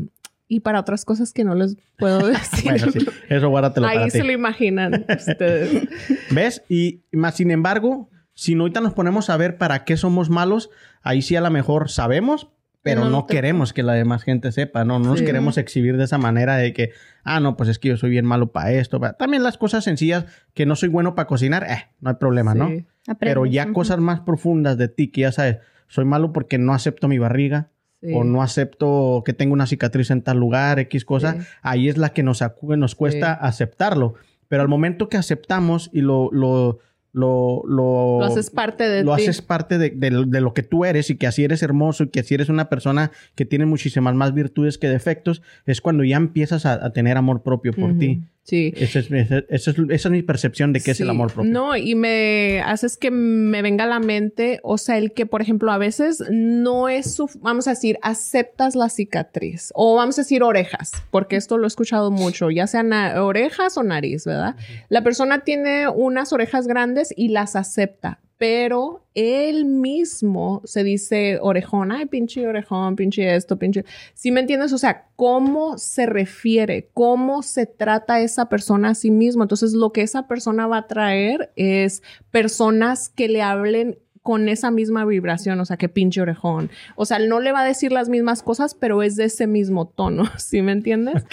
y 0.51 0.61
para 0.61 0.81
otras 0.81 1.05
cosas 1.07 1.33
que 1.33 1.45
no 1.45 1.55
les 1.55 1.77
puedo 1.97 2.19
decir. 2.29 2.65
Bueno, 2.65 2.91
sí, 2.93 2.99
eso 3.31 3.49
guárdatelo 3.49 3.87
para 3.87 4.01
Ahí 4.01 4.11
ti. 4.11 4.19
se 4.19 4.25
lo 4.25 4.33
imaginan 4.33 5.07
ustedes. 5.09 5.89
¿Ves? 6.31 6.63
Y 6.69 7.03
más 7.13 7.37
sin 7.37 7.51
embargo, 7.51 8.11
si 8.35 8.55
no 8.55 8.65
ahorita 8.65 8.81
nos 8.81 8.93
ponemos 8.95 9.31
a 9.31 9.37
ver 9.37 9.57
para 9.57 9.85
qué 9.85 9.97
somos 9.97 10.29
malos, 10.29 10.69
ahí 11.03 11.23
sí 11.23 11.37
a 11.37 11.41
lo 11.41 11.51
mejor 11.51 11.89
sabemos, 11.89 12.49
pero 12.83 13.05
no 13.05 13.11
no 13.11 13.27
te- 13.27 13.35
queremos 13.35 13.73
que 13.73 13.83
la 13.83 13.93
demás 13.93 14.23
gente 14.25 14.51
sepa, 14.53 14.85
¿no? 14.85 14.99
No 14.99 15.11
nos 15.11 15.19
Sí. 15.21 15.25
queremos 15.27 15.57
exhibir 15.59 15.97
de 15.99 16.05
esa 16.05 16.17
manera 16.19 16.57
de 16.57 16.73
que, 16.73 16.91
ah, 17.25 17.39
no, 17.39 17.57
pues 17.57 17.69
es 17.69 17.79
que 17.79 17.89
yo 17.91 17.97
soy 17.97 18.11
bien 18.11 18.25
malo 18.25 18.51
para 18.53 18.73
esto. 18.73 18.99
pa- 18.99 19.13
También 19.13 19.43
las 19.43 19.57
cosas 19.59 19.85
sencillas, 19.85 20.25
que 20.55 20.65
no 20.67 20.75
soy 20.77 20.89
bueno 20.89 21.15
para 21.15 21.27
cocinar, 21.29 21.65
eh, 21.65 21.91
no 22.01 22.11
hay 22.11 22.17
problema, 22.17 22.55
¿no? 22.55 22.69
Sí, 22.69 22.87
Pero 23.19 23.45
ya 23.47 23.73
cosas 23.73 23.99
más 23.99 24.21
profundas 24.21 24.79
de 24.79 24.89
ti, 24.89 25.09
que 25.09 25.21
ya 25.23 25.33
sabes, 25.33 25.59
soy 25.89 26.07
malo 26.07 26.33
porque 26.33 26.57
no 26.59 26.73
acepto 26.73 27.07
mi 27.07 27.19
barriga, 27.19 27.69
sí. 28.03 28.13
o 28.15 28.25
no 28.25 28.43
acepto 28.43 29.23
que 29.25 29.33
tengo 29.33 29.53
una 29.53 29.67
cicatriz 29.67 30.11
en 30.11 30.23
tal 30.23 30.39
lugar, 30.39 30.79
X 30.79 31.05
cosa, 31.05 31.35
Sí. 31.35 31.47
ahí 31.63 31.89
es 31.89 31.97
la 31.99 32.11
que 32.13 32.23
nos, 32.23 32.43
nos 32.77 32.95
cuesta 32.95 33.35
Sí. 33.35 33.39
aceptarlo. 33.43 34.15
Pero 34.49 34.63
al 34.63 34.69
momento 34.69 35.09
que 35.09 35.17
aceptamos 35.17 35.91
y 35.93 36.01
lo, 36.01 36.29
lo, 36.33 36.79
lo, 37.13 37.63
lo, 37.67 38.19
Lo 38.21 38.25
haces 38.25 38.51
parte 38.51 38.89
de 38.89 39.03
lo 39.05 39.17
ti. 39.17 39.23
haces 39.23 39.43
parte 39.43 39.79
de, 39.79 39.91
de 39.91 40.11
lo- 40.11 40.25
de 40.25 40.41
lo 40.41 40.55
que 40.55 40.63
tú 40.63 40.85
eres 40.85 41.11
y 41.11 41.17
que 41.17 41.27
así 41.27 41.43
eres 41.45 41.63
hermoso 41.63 42.05
y 42.05 42.09
que 42.09 42.21
así 42.21 42.35
eres 42.35 42.49
una 42.49 42.69
persona 42.69 43.11
que 43.35 43.45
tiene 43.45 43.67
muchísimas 43.67 44.15
más 44.15 44.33
virtudes 44.33 44.79
que 44.79 44.89
defectos, 44.89 45.43
es 45.67 45.81
cuando 45.81 46.05
ya 46.05 46.17
empiezas 46.17 46.67
a, 46.67 46.85
a 46.85 46.93
tener 46.93 47.17
amor 47.17 47.43
propio 47.43 47.73
por 47.73 47.99
ti. 47.99 48.23
Sí. 48.51 48.75
Esa 48.77 48.99
es, 48.99 49.13
esa, 49.13 49.39
esa 49.49 49.71
es, 49.71 49.79
esa 49.79 50.09
es 50.09 50.11
mi 50.11 50.23
percepción 50.23 50.73
de 50.73 50.81
qué 50.81 50.91
es 50.91 51.01
el 51.01 51.09
amor 51.09 51.33
propio. 51.33 51.53
No, 51.53 51.77
y 51.77 51.95
me 51.95 52.61
haces 52.63 52.97
que 52.97 53.13
me 53.13 53.63
venga 53.63 53.85
a 53.85 53.87
la 53.87 54.01
mente, 54.01 54.59
o 54.65 54.77
sea, 54.77 54.99
el 54.99 55.13
que, 55.13 55.25
por 55.25 55.41
ejemplo, 55.41 55.71
a 55.71 55.79
veces 55.79 56.21
no 56.33 56.89
es, 56.89 57.15
su, 57.15 57.31
vamos 57.43 57.69
a 57.69 57.71
decir, 57.71 57.97
aceptas 58.03 58.75
la 58.75 58.89
cicatriz, 58.89 59.71
o 59.77 59.95
vamos 59.95 60.19
a 60.19 60.23
decir 60.23 60.43
orejas, 60.43 60.91
porque 61.13 61.37
esto 61.37 61.59
lo 61.59 61.65
he 61.65 61.69
escuchado 61.69 62.11
mucho, 62.11 62.51
ya 62.51 62.67
sean 62.67 62.93
orejas 62.93 63.77
o 63.77 63.85
nariz, 63.85 64.25
¿verdad? 64.25 64.57
La 64.89 65.05
persona 65.05 65.45
tiene 65.45 65.87
unas 65.87 66.33
orejas 66.33 66.67
grandes 66.67 67.15
y 67.17 67.29
las 67.29 67.55
acepta, 67.55 68.19
pero 68.41 69.05
él 69.13 69.67
mismo 69.67 70.63
se 70.65 70.83
dice 70.83 71.39
orejón, 71.43 71.93
ay, 71.93 72.07
pinche 72.07 72.49
orejón, 72.49 72.97
pinche 72.97 73.37
esto, 73.37 73.59
pinche... 73.59 73.85
¿Sí 74.15 74.31
me 74.31 74.41
entiendes? 74.41 74.73
O 74.73 74.79
sea, 74.79 75.09
cómo 75.15 75.77
se 75.77 76.07
refiere, 76.07 76.89
cómo 76.95 77.43
se 77.43 77.67
trata 77.67 78.23
esa 78.23 78.49
persona 78.49 78.89
a 78.89 78.95
sí 78.95 79.11
mismo. 79.11 79.43
Entonces, 79.43 79.75
lo 79.75 79.93
que 79.93 80.01
esa 80.01 80.27
persona 80.27 80.67
va 80.67 80.79
a 80.79 80.87
traer 80.87 81.53
es 81.57 82.03
personas 82.31 83.11
que 83.11 83.29
le 83.29 83.43
hablen 83.43 83.99
con 84.31 84.49
esa 84.49 84.71
misma 84.71 85.05
vibración, 85.05 85.59
o 85.59 85.65
sea, 85.65 85.77
que 85.77 85.89
pinche 85.89 86.21
orejón. 86.21 86.71
O 86.95 87.05
sea, 87.05 87.19
no 87.19 87.41
le 87.41 87.51
va 87.51 87.63
a 87.63 87.65
decir 87.65 87.91
las 87.91 88.09
mismas 88.09 88.45
cosas, 88.45 88.77
pero 88.77 89.03
es 89.03 89.17
de 89.17 89.25
ese 89.25 89.49
mismo 89.49 89.89
tono, 89.89 90.23
¿sí 90.39 90.63
me 90.63 90.71
entiendes? 90.71 91.25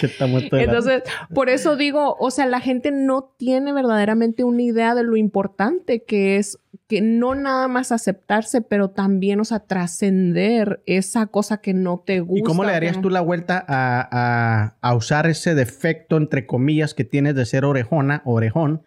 Entonces, 0.64 1.02
por 1.32 1.48
eso 1.48 1.76
digo, 1.76 2.16
o 2.18 2.32
sea, 2.32 2.46
la 2.46 2.58
gente 2.58 2.90
no 2.90 3.32
tiene 3.38 3.72
verdaderamente 3.72 4.42
una 4.42 4.62
idea 4.62 4.96
de 4.96 5.04
lo 5.04 5.16
importante 5.16 6.02
que 6.02 6.38
es 6.38 6.58
que 6.88 7.00
no 7.02 7.34
nada 7.36 7.68
más 7.68 7.92
aceptarse, 7.92 8.62
pero 8.62 8.90
también, 8.90 9.38
o 9.40 9.44
sea, 9.44 9.60
trascender 9.60 10.82
esa 10.86 11.26
cosa 11.26 11.60
que 11.60 11.74
no 11.74 12.02
te 12.04 12.20
gusta. 12.20 12.40
¿Y 12.40 12.42
cómo 12.42 12.64
le 12.64 12.72
darías 12.72 12.96
no- 12.96 13.02
tú 13.02 13.10
la 13.10 13.20
vuelta 13.20 13.64
a, 13.68 14.08
a- 14.10 14.76
a 14.80 14.94
usar 14.96 15.26
ese 15.28 15.54
defecto, 15.54 16.16
entre 16.16 16.46
comillas, 16.46 16.94
que 16.94 17.04
tienes 17.04 17.34
de 17.34 17.44
ser 17.46 17.64
orejona, 17.64 18.22
orejón, 18.24 18.82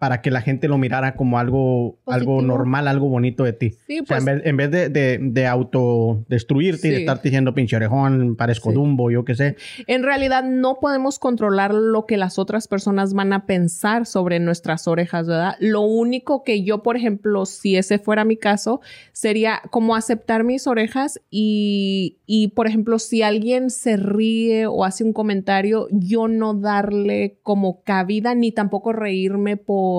para 0.00 0.22
que 0.22 0.30
la 0.30 0.40
gente 0.40 0.66
lo 0.66 0.78
mirara 0.78 1.14
como 1.14 1.38
algo, 1.38 1.98
algo 2.06 2.40
normal, 2.40 2.88
algo 2.88 3.08
bonito 3.10 3.44
de 3.44 3.52
ti. 3.52 3.70
Sí, 3.86 4.00
o 4.00 4.06
sea, 4.06 4.16
pues- 4.16 4.20
en 4.20 4.24
vez, 4.24 4.46
en 4.46 4.56
vez 4.56 4.70
de, 4.70 4.88
de, 4.88 5.18
de 5.20 5.46
autodestruirte 5.46 6.88
y 6.88 6.90
de 6.90 6.96
Sí. 6.96 7.02
estarte 7.02 7.28
diciendo 7.28 7.52
pinche 7.54 7.76
orejón, 7.76 8.34
parezco 8.34 8.70
Sí. 8.70 8.76
Dumbo, 8.76 9.10
yo 9.10 9.26
qué 9.26 9.34
sé. 9.34 9.56
En 9.86 10.02
realidad 10.02 10.42
no 10.42 10.78
podemos 10.80 11.18
controlar 11.18 11.74
lo 11.74 12.06
que 12.06 12.16
las 12.16 12.38
otras 12.38 12.66
personas 12.66 13.12
van 13.12 13.34
a 13.34 13.44
pensar 13.44 14.06
sobre 14.06 14.40
nuestras 14.40 14.88
orejas, 14.88 15.26
¿verdad? 15.26 15.56
Lo 15.60 15.82
único 15.82 16.44
que 16.44 16.62
yo, 16.62 16.82
por 16.82 16.96
ejemplo, 16.96 17.44
si 17.44 17.76
ese 17.76 17.98
fuera 17.98 18.24
mi 18.24 18.38
caso, 18.38 18.80
sería 19.12 19.60
como 19.70 19.96
aceptar 19.96 20.44
mis 20.44 20.66
orejas 20.66 21.20
y, 21.30 22.16
y, 22.24 22.48
por 22.48 22.66
ejemplo, 22.66 22.98
si 22.98 23.20
alguien 23.20 23.68
se 23.68 23.98
ríe 23.98 24.66
o 24.66 24.82
hace 24.84 25.04
un 25.04 25.12
comentario, 25.12 25.88
yo 25.90 26.26
no 26.26 26.54
darle 26.54 27.38
como 27.42 27.82
cabida 27.82 28.34
ni 28.34 28.50
tampoco 28.50 28.94
reírme 28.94 29.58
por, 29.58 29.89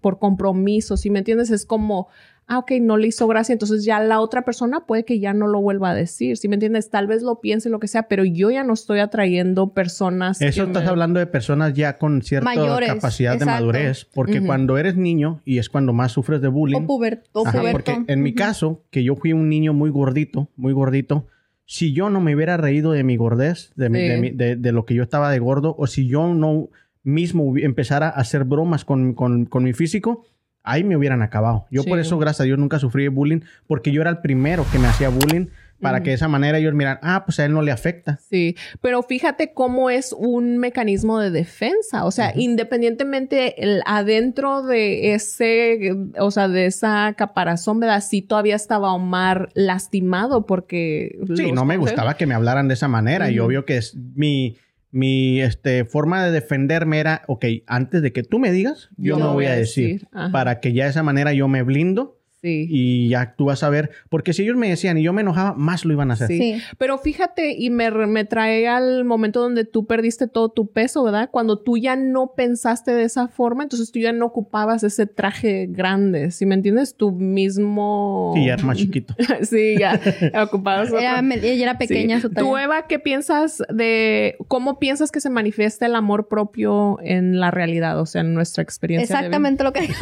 por 0.00 0.18
compromiso, 0.18 0.96
¿sí 0.96 1.10
me 1.10 1.18
entiendes? 1.20 1.50
Es 1.50 1.64
como... 1.66 2.08
Ah, 2.52 2.58
ok, 2.58 2.72
no 2.80 2.96
le 2.96 3.06
hizo 3.06 3.28
gracia, 3.28 3.52
entonces 3.52 3.84
ya 3.84 4.00
la 4.00 4.18
otra 4.18 4.42
persona 4.44 4.84
puede 4.84 5.04
que 5.04 5.20
ya 5.20 5.32
no 5.32 5.46
lo 5.46 5.60
vuelva 5.60 5.90
a 5.90 5.94
decir, 5.94 6.36
¿sí 6.36 6.48
me 6.48 6.56
entiendes? 6.56 6.90
Tal 6.90 7.06
vez 7.06 7.22
lo 7.22 7.40
piense, 7.40 7.70
lo 7.70 7.78
que 7.78 7.86
sea, 7.86 8.08
pero 8.08 8.24
yo 8.24 8.50
ya 8.50 8.64
no 8.64 8.72
estoy 8.72 8.98
atrayendo 8.98 9.72
personas. 9.72 10.42
Eso 10.42 10.64
estás 10.64 10.82
me- 10.82 10.88
hablando 10.90 11.20
de 11.20 11.28
personas 11.28 11.74
ya 11.74 11.96
con 11.96 12.22
cierta 12.22 12.46
Mayores, 12.46 12.88
capacidad 12.92 13.38
de 13.38 13.44
madurez, 13.46 14.04
porque 14.12 14.44
cuando 14.44 14.78
eres 14.78 14.96
niño 14.96 15.40
y 15.44 15.58
es 15.58 15.68
cuando 15.68 15.92
más 15.92 16.10
sufres 16.10 16.40
de 16.40 16.48
bullying. 16.48 16.82
O, 16.82 16.86
puber, 16.88 17.22
o 17.34 17.46
Ajá, 17.46 17.62
porque 17.70 18.02
en 18.08 18.20
mi 18.20 18.34
caso, 18.34 18.82
que 18.90 19.04
yo 19.04 19.14
fui 19.14 19.32
un 19.32 19.48
niño 19.48 19.72
muy 19.72 19.90
gordito, 19.90 20.48
muy 20.56 20.72
gordito, 20.72 21.28
si 21.66 21.92
yo 21.92 22.10
no 22.10 22.20
me 22.20 22.34
hubiera 22.34 22.56
reído 22.56 22.90
de 22.90 23.04
mi 23.04 23.16
gordez, 23.16 23.70
de, 23.76 23.90
mi- 23.90 24.00
Sí. 24.00 24.08
de, 24.08 24.16
mi- 24.20 24.30
de- 24.30 24.56
de 24.56 24.72
lo 24.72 24.86
que 24.86 24.94
yo 24.94 25.04
estaba 25.04 25.30
de 25.30 25.38
gordo, 25.38 25.76
o 25.78 25.86
si 25.86 26.08
yo 26.08 26.34
no 26.34 26.68
mismo 27.02 27.56
empezara 27.56 28.06
a 28.08 28.12
hacer 28.12 28.44
bromas 28.44 28.84
con, 28.84 29.14
con- 29.14 29.46
con 29.46 29.64
mi 29.64 29.72
físico, 29.72 30.24
ahí 30.62 30.84
me 30.84 30.96
hubieran 30.96 31.22
acabado. 31.22 31.66
Yo 31.70 31.84
por 31.84 31.98
eso, 31.98 32.18
gracias 32.18 32.42
a 32.42 32.44
Dios, 32.44 32.58
nunca 32.58 32.78
sufrí 32.78 33.04
de 33.04 33.08
bullying, 33.08 33.40
porque 33.66 33.92
yo 33.92 34.00
era 34.02 34.10
el 34.10 34.18
primero 34.18 34.64
que 34.70 34.78
me 34.78 34.88
hacía 34.88 35.08
bullying, 35.08 35.46
para 35.80 36.02
que 36.02 36.10
de 36.10 36.16
esa 36.16 36.28
manera 36.28 36.58
ellos 36.58 36.74
miran, 36.74 36.98
ah, 37.00 37.22
pues 37.24 37.40
a 37.40 37.46
él 37.46 37.54
no 37.54 37.62
le 37.62 37.72
afecta. 37.72 38.18
Sí, 38.28 38.54
pero 38.82 39.02
fíjate 39.02 39.54
cómo 39.54 39.88
es 39.88 40.12
un 40.12 40.58
mecanismo 40.58 41.18
de 41.18 41.30
defensa. 41.30 42.04
O 42.04 42.10
sea, 42.10 42.34
independientemente 42.36 43.62
el, 43.62 43.80
adentro 43.86 44.62
de 44.62 45.14
ese, 45.14 45.94
o 46.18 46.30
sea, 46.30 46.48
de 46.48 46.66
esa 46.66 47.14
caparazón, 47.16 47.80
¿verdad? 47.80 48.02
Sí 48.06 48.20
todavía 48.20 48.56
estaba 48.56 48.92
Omar 48.92 49.48
lastimado 49.54 50.44
porque... 50.44 51.18
Sí, 51.34 51.50
no 51.52 51.64
me 51.64 51.78
gustaba 51.78 52.14
que 52.18 52.26
me 52.26 52.34
hablaran 52.34 52.68
de 52.68 52.74
esa 52.74 52.88
manera. 52.88 53.30
Y 53.30 53.38
Ujú. 53.38 53.46
obvio 53.48 53.64
que 53.64 53.78
es 53.78 53.96
mi, 53.96 54.58
mi 54.90 55.40
este, 55.40 55.84
forma 55.84 56.24
de 56.24 56.30
defenderme 56.30 56.98
era, 56.98 57.22
ok, 57.26 57.44
antes 57.66 58.02
de 58.02 58.12
que 58.12 58.22
tú 58.22 58.38
me 58.38 58.52
digas, 58.52 58.90
yo, 58.96 59.18
no 59.18 59.32
voy 59.34 59.46
a 59.46 59.54
decir. 59.54 60.08
Para 60.32 60.60
que 60.60 60.72
ya 60.72 60.84
de 60.84 60.90
esa 60.90 61.02
manera 61.02 61.32
yo 61.32 61.48
me 61.48 61.62
blindo 61.62 62.19
Sí. 62.42 62.66
y 62.70 63.08
ya 63.10 63.34
tú 63.36 63.46
vas 63.46 63.62
a 63.62 63.68
ver. 63.70 63.90
Porque 64.08 64.32
si 64.32 64.42
ellos 64.42 64.56
me 64.56 64.68
decían 64.68 64.96
y 64.96 65.02
yo 65.02 65.12
me 65.12 65.20
enojaba, 65.20 65.54
más 65.54 65.84
lo 65.84 65.92
iban 65.92 66.10
a 66.10 66.14
hacer. 66.14 66.28
Sí. 66.28 66.38
Sí. 66.38 66.62
Pero 66.78 66.96
fíjate, 66.98 67.52
y 67.58 67.68
me, 67.70 67.90
me 67.90 68.24
trae 68.24 68.66
al 68.66 69.04
momento 69.04 69.40
donde 69.40 69.64
tú 69.64 69.86
perdiste 69.86 70.26
todo 70.26 70.48
tu 70.48 70.70
peso, 70.72 71.02
¿verdad? 71.04 71.28
Cuando 71.30 71.58
tú 71.58 71.76
ya 71.76 71.96
no 71.96 72.32
pensaste 72.36 72.92
de 72.92 73.02
esa 73.04 73.28
forma, 73.28 73.62
entonces 73.64 73.92
tú 73.92 73.98
ya 73.98 74.12
no 74.12 74.26
ocupabas 74.26 74.82
ese 74.84 75.06
traje 75.06 75.66
grande, 75.68 76.30
¿sí 76.30 76.46
me 76.46 76.54
entiendes? 76.54 76.94
Tu 76.96 77.12
mismo... 77.12 78.32
Sí, 78.34 78.46
ya 78.46 78.54
era 78.54 78.64
más 78.64 78.78
chiquito. 78.78 79.14
sí, 79.42 79.76
ya 79.78 80.00
ocupabas 80.44 80.88
otro- 80.88 81.00
Era, 81.00 81.20
me- 81.22 81.34
ella 81.36 81.62
era 81.64 81.78
pequeña. 81.78 82.16
Sí. 82.16 82.22
su 82.22 82.30
Tú. 82.30 82.56
Eva, 82.56 82.86
¿qué 82.86 82.98
piensas 82.98 83.62
de 83.72 84.36
cómo 84.48 84.78
piensas 84.78 85.10
que 85.12 85.20
se 85.20 85.30
manifiesta 85.30 85.84
el 85.86 85.94
amor 85.94 86.28
propio 86.28 86.98
en 87.02 87.38
la 87.38 87.50
realidad? 87.50 88.00
O 88.00 88.06
sea, 88.06 88.22
en 88.22 88.32
nuestra 88.34 88.62
experiencia. 88.62 89.14
de? 89.16 89.20
Exactamente 89.20 89.62
lo 89.64 89.72
que... 89.72 89.88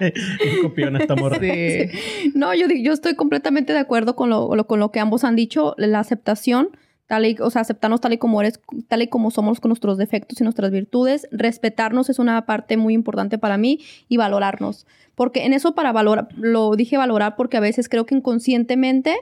Y 0.00 0.62
copión 0.62 0.96
No, 2.34 2.54
yo, 2.54 2.66
yo 2.68 2.92
estoy 2.92 3.14
completamente 3.14 3.72
de 3.72 3.78
acuerdo 3.78 4.16
con 4.16 4.30
lo, 4.30 4.66
con 4.66 4.80
lo 4.80 4.90
que 4.90 5.00
ambos 5.00 5.24
han 5.24 5.36
dicho, 5.36 5.74
la 5.78 6.00
aceptación, 6.00 6.70
tal 7.06 7.26
y, 7.26 7.36
o 7.40 7.50
sea, 7.50 7.62
aceptarnos 7.62 8.00
tal 8.00 8.12
y 8.12 8.18
como 8.18 8.40
eres, 8.40 8.60
tal 8.88 9.02
y 9.02 9.08
como 9.08 9.30
somos 9.30 9.60
con 9.60 9.68
nuestros 9.68 9.98
defectos 9.98 10.40
y 10.40 10.44
nuestras 10.44 10.70
virtudes, 10.70 11.28
respetarnos 11.30 12.08
es 12.10 12.18
una 12.18 12.46
parte 12.46 12.76
muy 12.76 12.94
importante 12.94 13.38
para 13.38 13.58
mí 13.58 13.80
y 14.08 14.16
valorarnos, 14.16 14.86
porque 15.14 15.44
en 15.44 15.52
eso 15.52 15.74
para 15.74 15.92
valorar, 15.92 16.28
lo 16.36 16.74
dije 16.76 16.96
valorar 16.96 17.36
porque 17.36 17.56
a 17.56 17.60
veces 17.60 17.88
creo 17.88 18.06
que 18.06 18.14
inconscientemente 18.14 19.16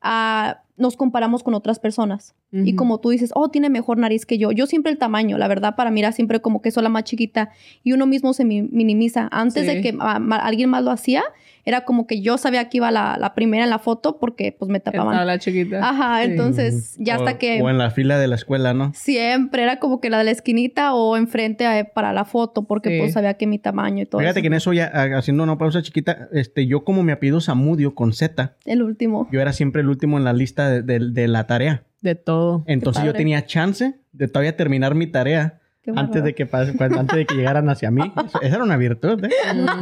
ah, 0.00 0.62
nos 0.82 0.96
comparamos 0.96 1.42
con 1.42 1.54
otras 1.54 1.78
personas. 1.78 2.34
Y 2.52 2.74
como 2.74 3.00
tú 3.00 3.08
dices, 3.08 3.30
oh, 3.34 3.48
tiene 3.48 3.70
mejor 3.70 3.96
nariz 3.96 4.26
que 4.26 4.36
yo. 4.36 4.52
Yo 4.52 4.66
siempre 4.66 4.92
el 4.92 4.98
tamaño, 4.98 5.38
la 5.38 5.48
verdad, 5.48 5.74
para 5.74 5.90
mí 5.90 6.00
era 6.00 6.12
siempre 6.12 6.40
como 6.40 6.60
que 6.60 6.70
soy 6.70 6.82
la 6.82 6.90
más 6.90 7.04
chiquita 7.04 7.48
y 7.82 7.92
uno 7.92 8.04
mismo 8.06 8.34
se 8.34 8.44
mi- 8.44 8.60
minimiza. 8.60 9.28
Antes 9.32 9.66
de 9.66 9.80
que 9.80 9.96
alguien 9.98 10.68
más 10.68 10.82
lo 10.84 10.90
hacía, 10.90 11.22
era 11.64 11.82
como 11.86 12.06
que 12.08 12.20
yo 12.20 12.36
sabía 12.38 12.68
que 12.68 12.78
iba 12.78 12.90
la, 12.90 13.16
la 13.18 13.34
primera 13.34 13.62
en 13.64 13.70
la 13.70 13.78
foto 13.78 14.18
porque 14.18 14.50
pues 14.52 14.68
me 14.68 14.78
Estaba 14.78 14.98
tapaban. 14.98 15.26
la 15.26 15.38
chiquita. 15.38 15.78
Ajá, 15.88 16.24
Sí. 16.24 16.30
entonces 16.32 16.96
ya 16.98 17.16
O- 17.16 17.20
hasta 17.20 17.38
que 17.38 17.62
O 17.62 17.70
en 17.70 17.78
la 17.78 17.90
fila 17.92 18.18
de 18.18 18.26
la 18.26 18.34
escuela, 18.34 18.74
¿no? 18.74 18.92
siempre 18.94 19.62
era 19.62 19.78
como 19.78 20.00
que 20.00 20.10
la 20.10 20.18
de 20.18 20.24
la 20.24 20.32
esquinita 20.32 20.92
o 20.94 21.16
enfrente 21.16 21.64
eh, 21.78 21.84
para 21.84 22.12
la 22.12 22.24
foto 22.24 22.64
porque 22.64 22.90
Sí. 22.90 22.98
pues 22.98 23.12
sabía 23.12 23.34
que 23.34 23.46
mi 23.46 23.58
tamaño 23.60 24.02
y 24.02 24.06
todo 24.06 24.20
Fíjate 24.20 24.40
eso. 24.40 24.42
que 24.42 24.46
en 24.48 24.54
eso 24.54 24.72
ya, 24.72 24.86
haciendo 25.16 25.44
una 25.44 25.56
pausa 25.56 25.82
chiquita, 25.82 26.28
este, 26.32 26.66
yo 26.66 26.82
como 26.84 27.02
mi 27.04 27.12
apellido 27.12 27.40
Zamudio 27.40 27.94
con 27.94 28.12
Z, 28.12 28.56
El 28.66 28.82
último. 28.82 29.28
yo 29.30 29.40
era 29.40 29.52
siempre 29.52 29.82
el 29.82 29.88
último 29.88 30.18
en 30.18 30.24
la 30.24 30.32
lista 30.32 30.68
de, 30.68 30.71
de- 30.80 31.10
de 31.10 31.28
la 31.28 31.46
tarea. 31.46 31.82
De 32.00 32.14
todo. 32.14 32.64
Entonces 32.66 33.04
yo 33.04 33.12
tenía 33.12 33.44
chance 33.44 33.94
de 34.12 34.28
todavía 34.28 34.56
terminar 34.56 34.94
mi 34.94 35.06
tarea 35.06 35.60
antes 35.96 36.22
de 36.22 36.34
que 36.34 36.48
pas- 36.48 36.76
cuando- 36.76 37.00
antes 37.00 37.16
de 37.16 37.26
que 37.26 37.34
llegaran 37.34 37.68
hacia 37.68 37.90
mí. 37.90 38.02
Eso- 38.26 38.40
esa 38.42 38.54
era 38.56 38.64
una 38.64 38.76
virtud, 38.76 39.24
¿eh? 39.24 39.30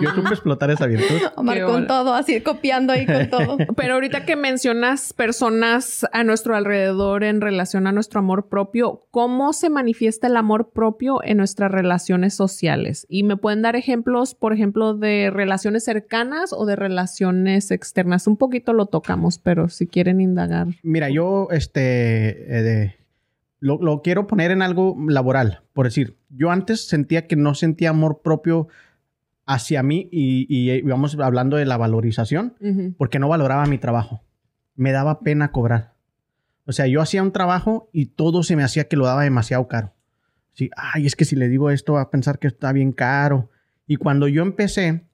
Yo 0.03 0.11
supe 0.15 0.31
explotar 0.31 0.71
esa 0.71 0.87
virtud. 0.87 1.21
Omar 1.37 1.57
Qué 1.59 1.63
con 1.65 1.73
bola. 1.75 1.87
todo, 1.87 2.15
así 2.15 2.41
copiando 2.41 2.93
ahí 2.93 3.07
con 3.07 3.29
todo. 3.31 3.57
Pero 3.77 3.95
ahorita 3.95 4.25
que 4.25 4.37
mencionas 4.37 5.13
personas 5.13 6.07
a 6.13 6.25
nuestro 6.25 6.57
alrededor 6.57 7.25
en 7.25 7.41
relación 7.41 7.87
a 7.87 7.93
nuestro 7.93 8.21
amor 8.21 8.49
propio, 8.49 9.07
¿cómo 9.11 9.53
se 9.53 9.71
manifiesta 9.71 10.27
el 10.27 10.37
amor 10.37 10.71
propio 10.73 11.23
en 11.25 11.37
nuestras 11.37 11.71
relaciones 11.71 12.35
sociales? 12.35 13.07
Y 13.09 13.23
me 13.23 13.37
pueden 13.37 13.63
dar 13.63 13.77
ejemplos, 13.77 14.35
por 14.35 14.53
ejemplo, 14.53 14.95
de 14.95 15.31
relaciones 15.33 15.85
cercanas 15.85 16.53
o 16.53 16.67
de 16.67 16.77
relaciones 16.77 17.71
externas. 17.71 18.27
Un 18.27 18.37
poquito 18.37 18.73
lo 18.73 18.87
tocamos, 18.87 19.39
pero 19.39 19.69
si 19.69 19.87
quieren 19.87 20.21
indagar. 20.21 20.69
Mira, 20.83 21.09
yo 21.11 21.49
este 21.51 22.59
eh, 22.59 22.63
de- 22.63 23.00
lo, 23.61 23.79
lo 23.81 24.03
quiero 24.03 24.27
poner 24.27 24.51
en 24.51 24.63
algo 24.63 24.97
laboral. 25.09 25.63
Por 25.73 25.87
decir, 25.87 26.17
yo 26.31 26.51
antes 26.51 26.87
sentía 26.87 27.27
que 27.27 27.37
no 27.37 27.55
sentía 27.55 27.91
amor 27.91 28.23
propio 28.23 28.69
hacia 29.47 29.83
mí 29.83 30.09
y, 30.11 30.47
y, 30.49 30.71
eh, 30.71 30.83
vamos 30.85 31.19
hablando 31.19 31.57
de 31.57 31.67
la 31.67 31.77
valorización 31.77 32.55
porque 32.97 33.19
no 33.19 33.29
valoraba 33.29 33.67
mi 33.67 33.79
trabajo. 33.79 34.23
Me 34.77 34.93
daba 34.93 35.21
pena 35.21 35.53
cobrar. 35.53 35.95
O 36.67 36.73
sea, 36.73 36.87
yo 36.87 37.01
hacía 37.01 37.23
un 37.23 37.33
trabajo 37.33 37.91
y 37.93 38.07
todo 38.07 38.43
se 38.43 38.57
me 38.57 38.63
hacía 38.63 38.89
que 38.89 38.97
lo 38.97 39.07
daba 39.07 39.25
demasiado 39.25 39.67
caro. 39.67 39.93
Sí, 40.53 40.71
ay, 40.77 41.07
es 41.07 41.17
que 41.17 41.25
si 41.25 41.37
le 41.37 41.49
digo 41.49 41.71
esto 41.71 41.95
va 41.95 42.03
a 42.03 42.11
pensar 42.11 42.39
que 42.39 42.47
está 42.47 42.73
bien 42.73 42.93
caro. 42.93 43.51
Y 43.87 43.97
cuando 43.97 44.29
yo 44.29 44.43
empecé 44.43 45.05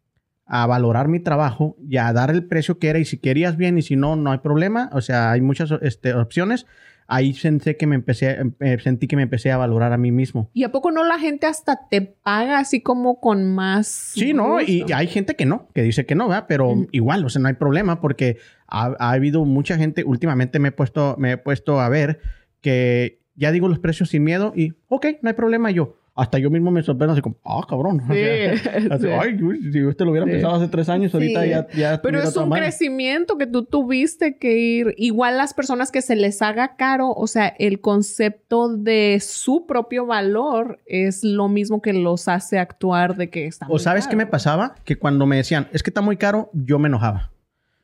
a 0.44 0.66
valorar 0.66 1.08
mi 1.08 1.18
trabajo 1.18 1.76
y 1.88 1.96
a 1.96 2.12
dar 2.12 2.30
el 2.30 2.44
precio 2.44 2.78
que 2.78 2.88
era 2.88 2.98
y 2.98 3.04
si 3.04 3.18
querías 3.18 3.56
bien 3.56 3.78
y 3.78 3.82
si 3.82 3.96
no, 3.96 4.16
no 4.16 4.32
hay 4.32 4.38
problema. 4.38 4.90
O 4.92 5.00
sea, 5.00 5.32
hay 5.32 5.40
muchas 5.40 5.72
este, 5.80 6.14
opciones. 6.14 6.66
Ahí 7.08 7.34
sentí 7.34 7.74
que 7.74 7.86
me 7.86 7.94
empecé, 7.94 8.38
eh, 8.60 8.78
sentí 8.82 9.06
que 9.06 9.16
me 9.16 9.22
empecé 9.22 9.52
a 9.52 9.56
valorar 9.56 9.92
a 9.92 9.96
mí 9.96 10.10
mismo. 10.10 10.50
¿Y 10.52 10.64
a 10.64 10.72
poco 10.72 10.90
no 10.90 11.04
la 11.04 11.18
gente 11.18 11.46
hasta 11.46 11.88
te 11.88 12.00
paga 12.00 12.58
así 12.58 12.80
como 12.80 13.20
con 13.20 13.54
más? 13.54 13.86
Sí, 13.86 14.32
¿no? 14.32 14.60
Y 14.60 14.80
gusto? 14.80 14.96
hay 14.96 15.06
gente 15.06 15.36
que 15.36 15.46
no, 15.46 15.68
que 15.74 15.82
dice 15.82 16.06
que 16.06 16.14
no, 16.14 16.28
¿verdad? 16.28 16.46
Pero 16.48 16.70
Ujú. 16.70 16.88
igual, 16.92 17.24
o 17.24 17.28
sea, 17.28 17.40
no 17.40 17.48
hay 17.48 17.54
problema 17.54 18.00
porque 18.00 18.38
ha, 18.66 18.94
ha 18.98 19.12
habido 19.12 19.44
mucha 19.44 19.76
gente, 19.76 20.04
últimamente 20.04 20.58
me 20.58 20.68
he 20.68 20.72
puesto, 20.72 21.16
me 21.18 21.32
he 21.32 21.36
puesto 21.36 21.80
a 21.80 21.88
ver 21.88 22.20
que 22.60 23.20
ya 23.36 23.52
digo 23.52 23.68
los 23.68 23.78
precios 23.78 24.08
sin 24.08 24.24
miedo 24.24 24.52
y, 24.56 24.72
ok, 24.88 25.06
no 25.22 25.28
hay 25.28 25.34
problema 25.34 25.70
yo. 25.70 25.96
Hasta 26.16 26.38
yo 26.38 26.50
mismo 26.50 26.70
me 26.70 26.82
sorprendo 26.82 27.12
así 27.12 27.20
como, 27.20 27.36
ah, 27.44 27.60
cabrón. 27.68 28.00
O 28.00 28.12
Sí, 28.14 28.18
sea, 28.62 28.72
así, 28.90 29.04
sí. 29.04 29.08
Ay, 29.12 29.38
si 29.70 29.84
usted 29.84 30.04
lo 30.06 30.12
hubiera 30.12 30.26
Sí. 30.26 30.32
pensado 30.32 30.54
hace 30.54 30.68
tres 30.68 30.88
años, 30.88 31.12
ahorita 31.12 31.44
ya, 31.46 31.66
ya 31.76 32.00
Pero 32.00 32.20
es 32.20 32.34
un 32.36 32.50
crecimiento 32.50 33.36
que 33.36 33.46
tú 33.46 33.64
tuviste 33.64 34.38
que 34.38 34.56
ir. 34.58 34.94
Igual 34.96 35.36
las 35.36 35.52
personas 35.52 35.92
que 35.92 36.00
se 36.00 36.16
les 36.16 36.40
haga 36.40 36.76
caro, 36.76 37.10
o 37.12 37.26
sea, 37.26 37.48
el 37.58 37.80
concepto 37.80 38.74
de 38.74 39.18
su 39.20 39.66
propio 39.66 40.06
valor 40.06 40.78
es 40.86 41.22
lo 41.22 41.48
mismo 41.48 41.82
que 41.82 41.92
los 41.92 42.28
hace 42.28 42.58
actuar 42.58 43.16
de 43.16 43.28
que 43.28 43.46
está 43.46 43.66
O 43.66 43.70
muy 43.70 43.78
sabes 43.78 44.08
qué 44.08 44.16
me 44.16 44.26
pasaba? 44.26 44.74
Que 44.84 44.96
cuando 44.96 45.26
me 45.26 45.36
decían, 45.36 45.68
es 45.72 45.82
que 45.82 45.90
está 45.90 46.00
muy 46.00 46.16
caro, 46.16 46.50
yo 46.54 46.78
me 46.78 46.88
enojaba. 46.88 47.30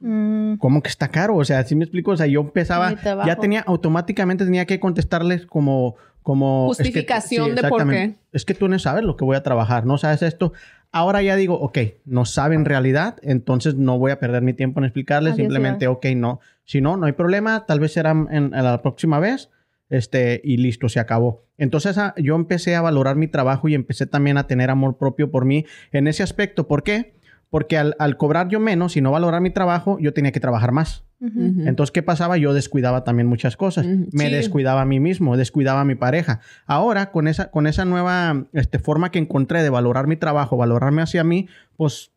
Mm, 0.03 0.57
¿Cómo 0.57 0.83
que 0.83 0.89
está 0.89 1.09
caro? 1.09 1.37
O 1.37 1.45
sea, 1.45 1.61
así 1.61 1.75
me 1.77 1.85
explico. 1.85 2.11
O 2.11 2.17
sea, 2.17 2.27
yo 2.27 2.41
empezaba, 2.41 2.91
ya 3.27 3.37
tenía, 3.37 3.61
automáticamente 3.61 4.45
tenía 4.45 4.67
que 4.67 4.81
contestarles 4.81 5.47
como, 5.47 5.95
como... 6.23 6.69
es 6.73 6.79
que- 6.79 6.85
Justificación 6.85 7.55
de 7.55 7.63
por 7.63 7.81
exactamente. 7.81 8.19
Es 8.33 8.45
que 8.45 8.55
tú 8.55 8.69
no 8.69 8.79
sabes 8.79 9.05
lo 9.05 9.17
que 9.17 9.25
voy 9.25 9.37
a 9.37 9.43
trabajar, 9.43 9.87
no 9.87 9.99
sabes 9.99 10.23
esto. 10.23 10.53
Ahora 10.91 11.23
ya 11.23 11.37
digo, 11.37 11.55
ok, 11.59 11.79
no 12.05 12.25
saben 12.25 12.65
realidad, 12.65 13.17
entonces 13.23 13.77
no 13.77 13.99
voy 13.99 14.11
a 14.11 14.19
perder 14.19 14.43
mi 14.43 14.53
tiempo 14.53 14.81
en 14.81 14.85
explicarles, 14.85 15.35
Adiós, 15.35 15.45
simplemente, 15.45 15.87
ok, 15.87 16.07
no. 16.17 16.41
Si 16.65 16.81
no, 16.81 16.97
no 16.97 17.07
hay 17.07 17.13
problema, 17.13 17.65
tal 17.67 17.81
vez 17.81 17.93
será 17.93 18.11
en, 18.11 18.29
en 18.55 18.65
la 18.65 18.83
próxima 18.83 19.19
vez. 19.21 19.49
este, 19.89 20.41
y 20.45 20.57
listo, 20.57 20.89
se 20.89 21.01
acabó. 21.01 21.45
Entonces 21.59 21.99
ah, 21.99 22.15
yo 22.17 22.35
empecé 22.35 22.75
a 22.77 22.81
valorar 22.83 23.17
mi 23.17 23.29
trabajo 23.29 23.69
y 23.69 23.75
empecé 23.75 24.07
también 24.07 24.39
a 24.39 24.47
tener 24.47 24.71
amor 24.71 24.97
propio 24.97 25.31
por 25.31 25.45
mí 25.45 25.65
en 25.93 26.07
ese 26.09 26.23
aspecto. 26.23 26.67
¿Por 26.67 26.83
qué? 26.83 27.15
Porque 27.53 27.77
al, 27.77 27.95
al 27.99 28.17
cobrar 28.17 28.49
yo 28.49 28.61
menos 28.61 28.97
y 28.97 29.03
no 29.03 29.11
valorar 29.11 29.43
mi 29.43 29.51
trabajo, 29.51 29.99
yo 30.01 30.15
tenía 30.15 30.33
que 30.33 30.41
trabajar 30.41 30.73
más. 30.73 31.05
Entonces, 31.21 31.93
¿qué 31.93 32.03
pasaba? 32.03 32.39
Yo 32.39 32.55
descuidaba 32.55 33.05
también 33.05 33.29
muchas 33.29 33.59
cosas. 33.59 33.87
Me 33.87 34.27
sí. 34.27 34.33
descuidaba 34.33 34.81
a 34.81 34.85
mí 34.87 35.01
mismo, 35.01 35.37
descuidaba 35.37 35.83
a 35.83 35.85
mi 35.85 35.95
pareja. 35.95 36.41
Ahora, 36.67 37.13
con 37.13 37.29
esa, 37.29 37.51
con 37.51 37.67
esa 37.67 37.85
nueva 37.85 38.47
este, 38.55 38.79
forma 38.79 39.11
que 39.11 39.21
encontré 39.21 39.63
de 39.63 39.69
valorar 39.71 40.07
mi 40.07 40.17
trabajo, 40.17 40.57
valorarme 40.57 41.03
hacia 41.03 41.23
mí, 41.23 41.47
pues 41.77 42.11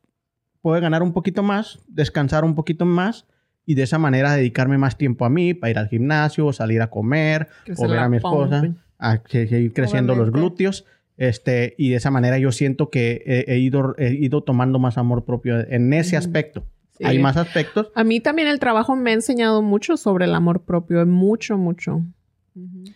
puedo 0.62 0.82
ganar 0.82 1.04
un 1.04 1.12
poquito 1.14 1.44
más, 1.44 1.80
descansar 1.88 2.46
un 2.46 2.56
poquito 2.56 2.86
más 2.86 3.28
y 3.66 3.76
de 3.76 3.84
esa 3.84 4.00
manera 4.00 4.34
dedicarme 4.34 4.78
más 4.78 4.98
tiempo 4.98 5.26
a 5.26 5.30
mí, 5.30 5.54
para 5.54 5.70
ir 5.70 5.78
al 5.78 5.90
gimnasio, 5.90 6.54
salir 6.54 6.82
a 6.82 6.90
comer, 6.90 7.50
Crecer 7.66 7.86
o 7.86 7.90
ver 7.90 8.00
a 8.00 8.10
mi 8.10 8.18
esposa, 8.18 8.74
a 8.98 9.22
seguir 9.28 9.74
creciendo 9.74 10.16
los 10.16 10.32
glúteos. 10.32 10.86
Este, 11.18 11.76
y 11.78 11.90
de 11.90 11.96
esa 11.96 12.12
manera 12.12 12.38
yo 12.38 12.52
siento 12.52 12.90
que 12.90 13.24
he, 13.26 13.54
he 13.54 13.60
ido, 13.60 13.96
he 13.98 14.14
ido 14.14 14.44
tomando 14.44 14.80
más 14.80 14.98
amor 14.98 15.24
propio 15.26 15.60
en 15.60 15.94
ese 15.94 16.18
aspecto. 16.18 16.66
Sí. 16.98 17.04
Hay 17.06 17.20
más 17.20 17.36
aspectos, 17.36 17.92
A 17.94 18.04
mí 18.06 18.22
también 18.22 18.48
el 18.48 18.60
trabajo 18.60 18.96
me 18.96 19.12
ha 19.12 19.14
enseñado 19.14 19.62
mucho 19.62 19.98
sobre 19.98 20.26
el 20.26 20.34
amor 20.34 20.64
propio, 20.64 21.06
mucho, 21.06 21.58
mucho. 21.58 22.02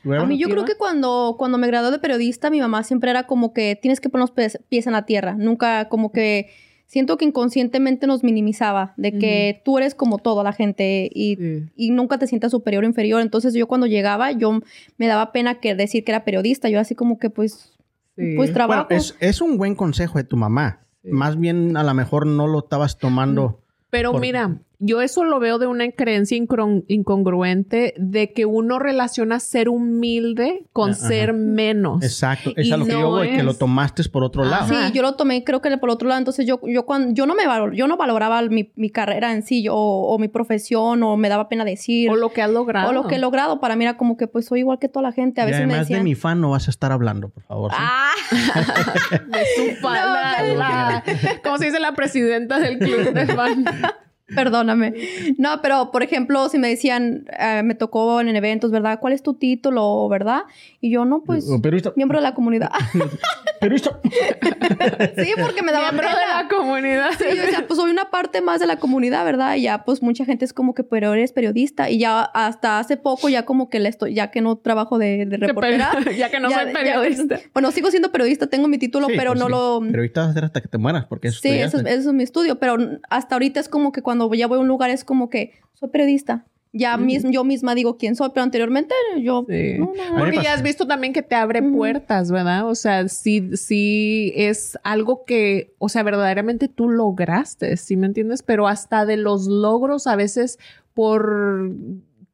A 0.09 0.25
mí 0.25 0.37
yo 0.37 0.47
creo 0.47 0.63
que 0.63 0.75
cuando, 0.75 1.35
cuando 1.37 1.57
me 1.57 1.67
gradué 1.67 1.91
de 1.91 1.99
periodista, 1.99 2.49
mi 2.49 2.61
mamá 2.61 2.83
siempre 2.83 3.09
era 3.09 3.23
como 3.23 3.53
que 3.53 3.77
tienes 3.81 3.99
que 3.99 4.07
poner 4.07 4.21
los 4.21 4.31
pies, 4.31 4.57
pies 4.69 4.87
en 4.87 4.93
la 4.93 5.05
tierra. 5.05 5.35
Nunca 5.37 5.89
como 5.89 6.13
que 6.13 6.47
siento 6.85 7.17
que 7.17 7.25
inconscientemente 7.25 8.07
nos 8.07 8.23
minimizaba 8.23 8.93
de 8.95 9.17
que 9.19 9.61
tú 9.65 9.77
eres 9.77 9.95
como 9.95 10.17
toda 10.17 10.43
la 10.45 10.53
gente 10.53 11.09
y, 11.13 11.35
Sí. 11.35 11.65
y 11.75 11.91
nunca 11.91 12.17
te 12.17 12.25
sientas 12.25 12.51
superior 12.51 12.85
o 12.85 12.87
inferior. 12.87 13.21
Entonces 13.21 13.53
yo 13.53 13.67
cuando 13.67 13.85
llegaba, 13.85 14.31
yo 14.31 14.61
me 14.97 15.07
daba 15.07 15.33
pena 15.33 15.59
que 15.59 15.75
decir 15.75 16.05
que 16.05 16.13
era 16.13 16.23
periodista. 16.23 16.69
Yo 16.69 16.79
así 16.79 16.95
como 16.95 17.19
que 17.19 17.29
pues, 17.29 17.73
Sí. 18.19 18.35
pues 18.35 18.53
trabajo. 18.53 18.87
Bueno, 18.89 19.01
es, 19.01 19.15
es 19.19 19.41
un 19.41 19.57
buen 19.57 19.75
consejo 19.75 20.17
de 20.17 20.25
tu 20.25 20.35
mamá. 20.37 20.81
Sí. 21.03 21.09
Más 21.11 21.39
bien, 21.39 21.77
a 21.77 21.83
lo 21.83 21.93
mejor 21.93 22.27
no 22.27 22.47
lo 22.47 22.59
estabas 22.59 22.97
tomando. 22.97 23.61
Pero 23.89 24.11
Por- 24.11 24.21
mira, 24.21 24.57
yo 24.81 25.01
eso 25.01 25.23
lo 25.25 25.39
veo 25.39 25.59
de 25.59 25.67
una 25.67 25.91
creencia 25.91 26.37
incongruente 26.37 27.93
de 27.97 28.31
que 28.33 28.45
uno 28.45 28.79
relaciona 28.79 29.39
ser 29.39 29.67
humilde 29.69 30.65
con 30.73 30.91
Ajá. 30.91 31.07
ser 31.07 31.33
menos. 31.33 32.01
Exacto. 32.03 32.51
Es 32.55 32.67
Y 32.67 32.71
a 32.71 32.77
lo 32.77 32.85
que 32.85 32.93
no 32.93 32.99
yo 33.01 33.09
voy, 33.09 33.27
que 33.29 33.37
es- 33.37 33.43
lo 33.43 33.53
tomaste 33.53 34.03
por 34.09 34.23
otro 34.23 34.45
lado. 34.45 34.67
Sí, 34.69 34.91
yo 34.93 35.01
lo 35.01 35.15
tomé, 35.15 35.43
creo 35.43 35.61
que 35.61 35.77
por 35.77 35.89
otro 35.89 36.07
lado. 36.07 36.19
Entonces 36.19 36.45
yo, 36.47 36.59
yo 36.63 36.85
cuando 36.85 37.13
yo 37.13 37.25
no 37.25 37.35
me 37.35 37.45
valor, 37.45 37.73
yo 37.75 37.87
no 37.87 37.97
valoraba 37.97 38.41
mi, 38.43 38.71
mi 38.75 38.89
carrera 38.89 39.33
en 39.33 39.43
sí, 39.43 39.63
yo- 39.63 39.75
o, 39.75 40.13
o 40.13 40.17
mi 40.19 40.27
profesión, 40.29 41.03
o 41.03 41.17
me 41.17 41.27
daba 41.29 41.49
pena 41.49 41.65
decir. 41.65 42.09
O 42.09 42.15
lo 42.15 42.31
que 42.31 42.41
has 42.41 42.49
logrado. 42.49 42.89
o 42.89 42.93
lo 42.93 43.05
que 43.07 43.15
he 43.15 43.19
logrado. 43.19 43.59
Para 43.59 43.75
mí 43.75 43.83
era 43.83 43.97
como 43.97 44.15
que 44.17 44.27
pues 44.27 44.45
soy 44.45 44.59
igual 44.59 44.79
que 44.79 44.87
toda 44.87 45.03
la 45.03 45.11
gente. 45.11 45.41
A 45.41 45.43
y 45.43 45.47
veces 45.47 45.59
me 45.67 45.73
además 45.73 45.87
decían. 45.87 45.99
de 45.99 46.03
mi 46.05 46.15
fan 46.15 46.39
no 46.41 46.51
vas 46.51 46.67
a 46.67 46.71
estar 46.71 46.91
hablando, 46.91 47.29
por 47.29 47.43
favor. 47.43 47.71
¿sí? 47.71 47.77
Ah, 47.79 48.11
De 49.27 49.45
su 49.55 49.81
fan, 49.81 50.47
No, 50.53 50.55
la- 50.55 51.03
¿Cómo 51.43 51.57
se 51.57 51.65
dice 51.65 51.79
la 51.79 51.93
presidenta 51.93 52.59
del 52.59 52.79
club 52.79 53.13
de 53.13 53.25
fan? 53.27 53.65
perdóname. 54.35 54.93
No, 55.37 55.61
pero 55.61 55.91
por 55.91 56.03
ejemplo, 56.03 56.49
si 56.49 56.57
me 56.57 56.67
decían, 56.69 57.25
eh, 57.39 57.61
me 57.63 57.75
tocó 57.75 58.21
en 58.21 58.35
eventos, 58.35 58.71
¿verdad? 58.71 58.99
¿Cuál 58.99 59.13
es 59.13 59.23
tu 59.23 59.33
título, 59.35 60.07
verdad? 60.09 60.43
Y 60.81 60.91
yo, 60.91 61.05
no, 61.05 61.23
pues, 61.23 61.45
esto, 61.49 61.93
miembro 61.95 62.17
de 62.19 62.23
la 62.23 62.33
comunidad. 62.33 62.69
pero 63.59 63.75
esto- 63.75 63.99
sí, 64.03 65.31
porque 65.41 65.61
me 65.63 65.71
daba 65.71 65.91
Miembro 65.91 66.07
pena. 66.07 66.19
de 66.19 66.43
la 66.43 66.47
comunidad. 66.49 67.09
Sí, 67.17 67.25
yo 67.35 67.41
decía, 67.41 67.65
pues 67.67 67.79
soy 67.79 67.91
una 67.91 68.09
parte 68.09 68.41
más 68.41 68.59
de 68.59 68.67
la 68.67 68.77
comunidad, 68.77 69.25
¿verdad? 69.25 69.55
Y 69.55 69.63
ya, 69.63 69.83
pues 69.83 70.01
mucha 70.01 70.25
gente 70.25 70.45
es 70.45 70.53
como 70.53 70.73
que, 70.73 70.83
pero 70.83 71.13
eres 71.13 71.31
periodista. 71.33 71.89
Y 71.89 71.99
ya 71.99 72.21
hasta 72.21 72.79
hace 72.79 72.97
poco, 72.97 73.29
ya 73.29 73.45
como 73.45 73.69
que 73.69 73.79
le 73.79 73.89
estoy, 73.89 74.13
ya 74.13 74.31
que 74.31 74.41
no 74.41 74.57
trabajo 74.57 74.97
de, 74.97 75.25
de 75.25 75.37
reportera. 75.37 75.91
ya 76.17 76.29
que 76.29 76.39
no 76.39 76.49
ya- 76.49 76.63
soy 76.63 76.73
ya- 76.73 76.79
periodista. 76.79 77.39
bueno, 77.53 77.71
sigo 77.71 77.89
siendo 77.91 78.11
periodista, 78.11 78.47
tengo 78.47 78.67
mi 78.67 78.77
título, 78.77 79.07
Sí, 79.07 79.13
pero 79.17 79.31
pues 79.31 79.39
no 79.39 79.45
sí. 79.47 79.51
lo. 79.51 79.79
Periodista 79.91 80.21
vas 80.21 80.29
a 80.29 80.33
ser 80.33 80.45
hasta 80.45 80.61
que 80.61 80.67
te 80.67 80.77
mueras, 80.77 81.05
porque 81.05 81.29
eso 81.29 81.39
Sí, 81.41 81.49
eso, 81.49 81.79
eso 81.79 82.09
es 82.09 82.13
mi 82.13 82.23
estudio, 82.23 82.59
pero 82.59 82.77
hasta 83.09 83.35
ahorita 83.35 83.59
es 83.59 83.69
como 83.69 83.91
que 83.91 84.01
cuando 84.01 84.18
ya 84.33 84.47
voy 84.47 84.57
a 84.57 84.61
un 84.61 84.67
lugar 84.67 84.89
es 84.89 85.03
como 85.03 85.29
que 85.29 85.53
soy 85.73 85.89
periodista. 85.89 86.45
Ya 86.71 86.97
mis- 86.97 87.23
yo 87.31 87.43
misma 87.43 87.73
digo 87.73 87.97
quién 87.97 88.15
soy, 88.15 88.29
pero 88.31 88.43
anteriormente 88.43 88.93
yo... 89.19 89.43
Sí. 89.49 89.77
no, 89.79 89.85
no, 89.85 89.93
no. 89.95 90.03
A 90.03 90.07
mí 90.09 90.13
me 90.13 90.19
Porque 90.19 90.43
ya 90.43 90.53
has 90.53 90.61
visto 90.61 90.85
también 90.85 91.13
que 91.13 91.23
te 91.23 91.33
abre 91.33 91.63
puertas, 91.63 92.29
¿verdad? 92.31 92.67
O 92.67 92.75
sea, 92.75 93.07
sí, 93.07 93.57
sí 93.57 94.31
es 94.35 94.77
algo 94.83 95.25
que, 95.25 95.73
o 95.79 95.89
sea, 95.89 96.03
verdaderamente 96.03 96.67
tú 96.67 96.87
lograste, 96.89 97.75
¿sí 97.75 97.97
me 97.97 98.05
entiendes? 98.05 98.43
Pero 98.43 98.67
hasta 98.67 99.07
de 99.07 99.17
los 99.17 99.47
logros 99.47 100.05
a 100.05 100.15
veces 100.15 100.59
por 100.93 101.71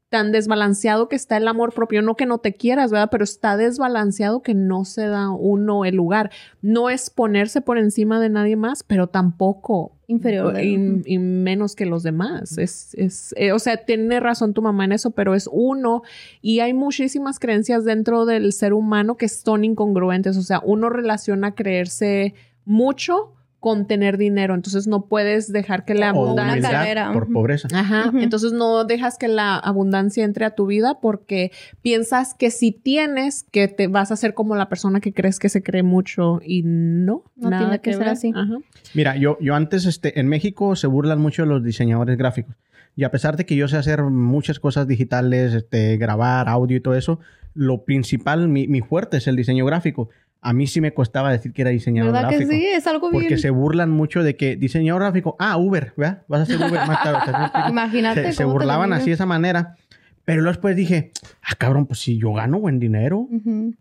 tan 0.09 0.31
desbalanceado 0.33 1.07
que 1.09 1.15
está 1.15 1.37
el 1.37 1.47
amor 1.47 1.73
propio, 1.73 2.01
no 2.01 2.15
que 2.15 2.25
no 2.25 2.37
te 2.39 2.53
quieras, 2.53 2.91
¿verdad? 2.91 3.09
Pero 3.11 3.23
está 3.23 3.55
desbalanceado 3.57 4.41
que 4.41 4.53
no 4.53 4.85
se 4.85 5.07
da 5.07 5.29
uno 5.29 5.85
el 5.85 5.95
lugar. 5.95 6.29
No 6.61 6.89
es 6.89 7.09
ponerse 7.09 7.61
por 7.61 7.77
encima 7.77 8.19
de 8.19 8.29
nadie 8.29 8.55
más, 8.55 8.83
pero 8.83 9.07
tampoco 9.07 9.93
Inferior. 10.07 10.53
de- 10.53 10.65
y, 10.65 11.01
y 11.05 11.17
menos 11.19 11.75
que 11.75 11.85
los 11.85 12.03
demás. 12.03 12.57
Es, 12.57 12.93
es, 12.95 13.33
eh, 13.37 13.51
o 13.51 13.59
sea, 13.59 13.77
tiene 13.77 14.19
razón 14.19 14.53
tu 14.53 14.61
mamá 14.61 14.85
en 14.85 14.91
eso, 14.91 15.11
pero 15.11 15.33
es 15.35 15.49
uno 15.51 16.03
y 16.41 16.59
hay 16.59 16.73
muchísimas 16.73 17.39
creencias 17.39 17.85
dentro 17.85 18.25
del 18.25 18.51
ser 18.53 18.73
humano 18.73 19.17
que 19.17 19.29
son 19.29 19.63
incongruentes. 19.63 20.37
O 20.37 20.41
sea, 20.41 20.61
uno 20.63 20.89
relaciona 20.89 21.55
creerse 21.55 22.33
mucho 22.65 23.31
con 23.65 23.87
tener 23.87 24.19
dinero, 24.19 24.53
entonces 24.53 24.85
no 24.85 25.07
puedes 25.07 25.51
dejar 25.51 25.85
que 25.85 25.95
la 25.95 26.11
O 26.13 26.23
abundancia... 26.27 27.09
por 27.11 27.33
pobreza. 27.33 27.67
Ajá, 27.73 28.11
entonces 28.13 28.53
no 28.53 28.83
dejas 28.83 29.17
que 29.17 29.27
la 29.27 29.57
abundancia 29.57 30.23
entre 30.23 30.45
a 30.45 30.51
tu 30.51 30.67
vida 30.67 30.99
porque 31.01 31.51
piensas 31.81 32.35
que 32.35 32.51
si 32.51 32.71
tienes 32.71 33.41
que 33.41 33.67
te 33.67 33.87
vas 33.87 34.11
a 34.11 34.17
ser 34.17 34.35
como 34.35 34.55
la 34.55 34.69
persona 34.69 34.99
que 34.99 35.13
crees 35.13 35.39
que 35.39 35.49
se 35.49 35.63
cree 35.63 35.81
mucho 35.81 36.41
y 36.45 36.61
no, 36.63 37.23
No 37.35 37.49
nada 37.49 37.63
tiene 37.63 37.81
que 37.81 37.93
ser 37.93 38.01
ver. 38.01 38.09
así. 38.09 38.31
Ajá. 38.35 38.59
Mira, 38.93 39.15
yo, 39.15 39.39
yo 39.41 39.55
antes, 39.55 39.87
este, 39.87 40.19
en 40.19 40.27
México 40.27 40.75
se 40.75 40.85
burlan 40.85 41.19
mucho 41.19 41.41
de 41.41 41.47
los 41.49 41.63
diseñadores 41.63 42.19
gráficos. 42.19 42.55
Y 42.95 43.03
a 43.03 43.09
pesar 43.09 43.35
de 43.35 43.47
que 43.47 43.55
yo 43.55 43.67
sé 43.67 43.77
hacer 43.77 44.03
muchas 44.03 44.59
cosas 44.59 44.87
digitales, 44.87 45.55
este, 45.55 45.97
grabar, 45.97 46.47
audio 46.49 46.77
y 46.77 46.81
todo 46.81 46.93
eso, 46.93 47.19
lo 47.55 47.83
principal, 47.83 48.47
mi, 48.47 48.67
mi 48.67 48.81
fuerte 48.81 49.17
es 49.17 49.25
el 49.25 49.35
diseño 49.35 49.65
gráfico. 49.65 50.09
A 50.47 50.53
mí 50.53 50.67
sí 50.67 50.79
me 50.79 50.93
costaba 50.93 51.31
decir 51.31 51.53
que 51.53 51.63
era 51.63 51.71
diseñador 51.71 52.13
¿Verdad 52.13 52.29
gráfico. 52.29 52.51
que 52.51 52.55
sí? 52.55 52.65
Es 52.67 52.85
algo 52.85 53.09
bien... 53.09 53.23
Porque 53.23 53.37
se 53.37 53.49
burlan 53.49 53.89
mucho 53.89 54.21
de 54.21 54.35
que 54.35 54.55
diseñador 54.55 55.01
gráfico, 55.01 55.35
ah, 55.39 55.57
Uber, 55.57 55.93
¿verdad? 55.97 56.23
Vas 56.27 56.41
a 56.41 56.45
ser 56.45 56.57
Uber 56.57 56.85
más 56.87 57.03
tarde. 57.03 57.51
Imagínate 57.69 58.25
Se, 58.25 58.33
se 58.33 58.43
cómo 58.43 58.53
burlaban 58.53 58.93
así 58.93 59.07
de 59.07 59.13
esa 59.13 59.25
manera. 59.25 59.75
Pero 60.23 60.41
luego 60.41 60.53
después 60.53 60.75
dije, 60.75 61.11
ah, 61.41 61.55
cabrón, 61.57 61.87
pues 61.87 61.99
si 61.99 62.17
yo 62.17 62.33
gano 62.33 62.59
buen 62.59 62.79
dinero, 62.79 63.27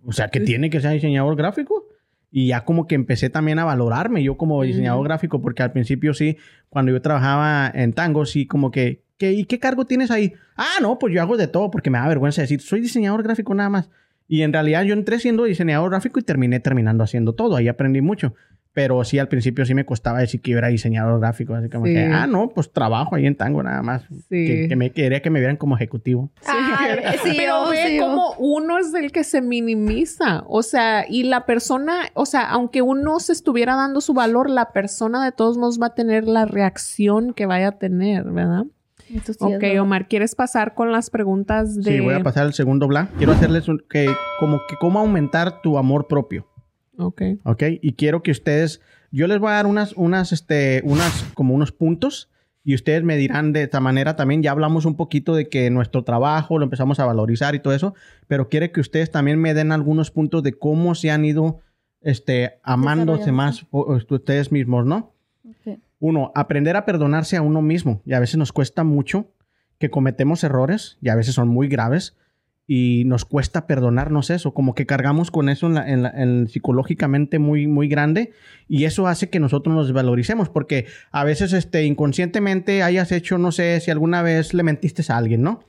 o 0.07 0.13
sea, 0.13 0.29
que 0.29 0.41
tiene 0.41 0.71
que 0.71 0.81
ser 0.81 0.93
diseñador 0.93 1.37
gráfico. 1.37 1.87
Y 2.31 2.49
ya 2.49 2.65
como 2.65 2.87
que 2.87 2.95
empecé 2.95 3.31
también 3.31 3.59
a 3.59 3.65
valorarme 3.65 4.23
yo 4.23 4.37
como 4.37 4.63
diseñador 4.63 5.05
gráfico, 5.05 5.41
porque 5.41 5.63
al 5.63 5.73
principio 5.73 6.15
sí, 6.15 6.37
cuando 6.69 6.93
yo 6.93 7.01
trabajaba 7.01 7.71
en 7.73 7.93
tango, 7.93 8.27
sí, 8.27 8.47
como 8.47 8.71
que, 8.71 9.05
¿qué, 9.19 9.33
¿y 9.33 9.45
qué 9.45 9.59
cargo 9.59 9.85
tienes 9.85 10.11
ahí? 10.11 10.33
Ah, 10.57 10.81
no, 10.83 10.99
pues 10.99 11.15
yo 11.15 11.23
hago 11.23 11.37
de 11.37 11.47
todo, 11.47 11.71
porque 11.71 11.91
me 11.91 11.99
da 11.99 12.09
vergüenza 12.09 12.43
decir, 12.43 12.61
soy 12.61 12.81
diseñador 12.81 13.23
gráfico 13.23 13.55
nada 13.55 13.71
más. 13.71 13.91
Y 14.27 14.43
en 14.43 14.53
realidad 14.53 14.83
yo 14.85 14.95
entré 14.95 15.19
siendo 15.19 15.45
diseñador 15.45 15.91
gráfico 15.91 16.19
y 16.19 16.23
terminé 16.23 16.61
terminando 16.61 17.05
haciendo 17.05 17.35
todo. 17.35 17.57
Ahí 17.57 17.69
aprendí 17.69 18.01
mucho. 18.01 18.35
Pero 18.73 19.05
sí, 19.05 19.21
al 19.21 19.29
principio 19.29 19.65
sí 19.65 19.73
me 19.73 19.87
costaba 19.87 20.19
decir 20.19 20.41
que 20.41 20.51
yo 20.51 20.59
era 20.59 20.67
diseñador 20.67 21.21
gráfico. 21.21 21.55
Así 21.55 21.69
como 21.69 21.87
Sí. 21.87 21.93
que, 21.95 22.07
ah, 22.07 22.27
no, 22.27 22.49
pues 22.49 22.73
trabajo 22.73 23.15
ahí 23.15 23.25
en 23.25 23.37
tango 23.37 23.63
nada 23.63 23.83
más. 23.83 24.03
Sí. 24.29 24.47
Que, 24.47 24.67
que 24.69 24.75
me 24.75 24.91
quería 24.91 25.23
que 25.23 25.31
me 25.31 25.39
vieran 25.39 25.57
como 25.57 25.77
ejecutivo. 25.77 26.33
Ah, 26.45 26.89
sí, 27.23 27.35
pero 27.37 27.69
ve 27.69 27.87
sí, 27.87 27.99
como 28.01 28.33
uno 28.39 28.79
es 28.79 28.93
el 28.95 29.13
que 29.13 29.23
se 29.23 29.41
minimiza, 29.43 30.43
o 30.49 30.63
sea, 30.65 31.05
y 31.09 31.23
la 31.23 31.47
persona, 31.47 32.07
o 32.15 32.27
sea, 32.27 32.49
aunque 32.51 32.83
uno 32.83 33.21
se 33.21 33.33
estuviera 33.33 33.77
dando 33.77 34.01
su 34.01 34.13
valor, 34.13 34.51
la 34.51 34.73
persona 34.73 35.25
de 35.25 35.31
todos 35.31 35.57
modos 35.57 35.81
va 35.81 35.87
a 35.89 35.95
tener 35.95 36.27
la 36.27 36.45
reacción 36.45 37.33
que 37.33 37.47
vaya 37.47 37.69
a 37.69 37.79
tener, 37.79 38.25
¿verdad? 38.25 38.65
Ok. 39.41 39.65
Omar, 39.81 40.09
¿quieres 40.09 40.35
pasar 40.35 40.75
con 40.75 40.93
las 40.93 41.11
preguntas 41.11 41.77
de... 41.77 41.83
Sí, 41.83 42.01
voy 42.01 42.15
a 42.15 42.23
pasar 42.23 42.45
al 42.47 42.55
segundo 42.55 42.87
bla. 42.89 43.09
Quiero 43.19 43.33
hacerles 43.33 43.69
un, 43.69 43.83
que, 43.89 44.09
como 44.41 44.61
que 44.69 44.77
cómo 44.77 44.99
aumentar 44.99 45.61
tu 45.63 45.79
amor 45.79 46.07
propio. 46.09 46.49
Ok. 46.99 47.23
¿ok? 47.45 47.63
Y 47.83 47.95
quiero 47.95 48.23
que 48.23 48.31
ustedes, 48.31 48.81
yo 49.11 49.27
les 49.27 49.39
voy 49.39 49.51
a 49.51 49.55
dar 49.55 49.67
unas, 49.67 49.93
unas, 49.95 50.33
este, 50.33 50.81
unas, 50.85 51.25
como 51.35 51.55
unos 51.55 51.73
puntos 51.73 52.31
y 52.67 52.75
ustedes 52.75 53.03
me 53.03 53.17
dirán 53.17 53.53
de 53.53 53.63
esta 53.65 53.81
manera 53.81 54.17
también, 54.17 54.43
ya 54.43 54.51
hablamos 54.53 54.85
un 54.87 54.97
poquito 54.97 55.35
de 55.35 55.49
que 55.49 55.69
nuestro 55.71 56.03
trabajo 56.05 56.59
lo 56.59 56.65
empezamos 56.65 56.99
a 57.01 57.05
valorizar 57.05 57.55
y 57.55 57.59
todo 57.61 57.75
eso, 57.75 57.95
pero 58.27 58.49
quiero 58.49 58.71
que 58.73 58.81
ustedes 58.81 59.11
también 59.11 59.39
me 59.39 59.53
den 59.55 59.71
algunos 59.73 60.11
puntos 60.11 60.43
de 60.43 60.55
cómo 60.55 60.95
se 60.95 61.11
han 61.11 61.25
ido, 61.27 61.61
este, 62.01 62.61
amándose 62.63 63.33
más 63.33 63.67
o- 63.71 63.81
o 63.81 63.97
ustedes 64.15 64.51
mismos, 64.53 64.87
¿no? 64.87 65.14
Uno, 66.05 66.33
aprender 66.35 66.77
a 66.77 66.85
perdonarse 66.85 67.37
a 67.37 67.43
uno 67.43 67.63
mismo. 67.63 68.03
Y 68.05 68.13
a 68.13 68.21
veces 68.21 68.37
nos 68.37 68.53
cuesta 68.53 68.85
mucho 68.85 69.33
que 69.79 69.89
cometemos 69.91 70.45
errores 70.45 70.99
y 71.01 71.09
a 71.09 71.15
veces 71.15 71.35
son 71.35 71.49
muy 71.49 71.67
graves 71.69 72.15
y 72.67 73.05
nos 73.07 73.25
cuesta 73.25 73.67
perdonarnos 73.67 74.31
eso, 74.31 74.53
como 74.55 74.75
que 74.75 74.87
cargamos 74.87 75.31
con 75.31 75.49
eso 75.49 75.67
en 75.67 75.75
la- 75.75 75.89
en 75.91 76.03
la- 76.03 76.11
en- 76.11 76.49
psicológicamente 76.49 77.39
muy, 77.39 77.67
muy 77.67 77.89
grande 77.89 78.33
y 78.69 78.85
eso 78.85 79.07
hace 79.07 79.29
que 79.31 79.39
nosotros 79.41 79.75
nos 79.75 79.87
desvaloricemos 79.87 80.49
porque 80.49 80.87
a 81.11 81.25
veces 81.25 81.53
este, 81.53 81.85
inconscientemente 81.85 82.83
hayas 82.83 83.11
hecho, 83.13 83.37
no 83.39 83.53
sé, 83.53 83.81
si 83.81 83.91
alguna 83.91 84.23
vez 84.23 84.55
le 84.55 84.63
mentiste 84.63 85.03
a 85.13 85.17
alguien, 85.17 85.43
¿no? 85.43 85.61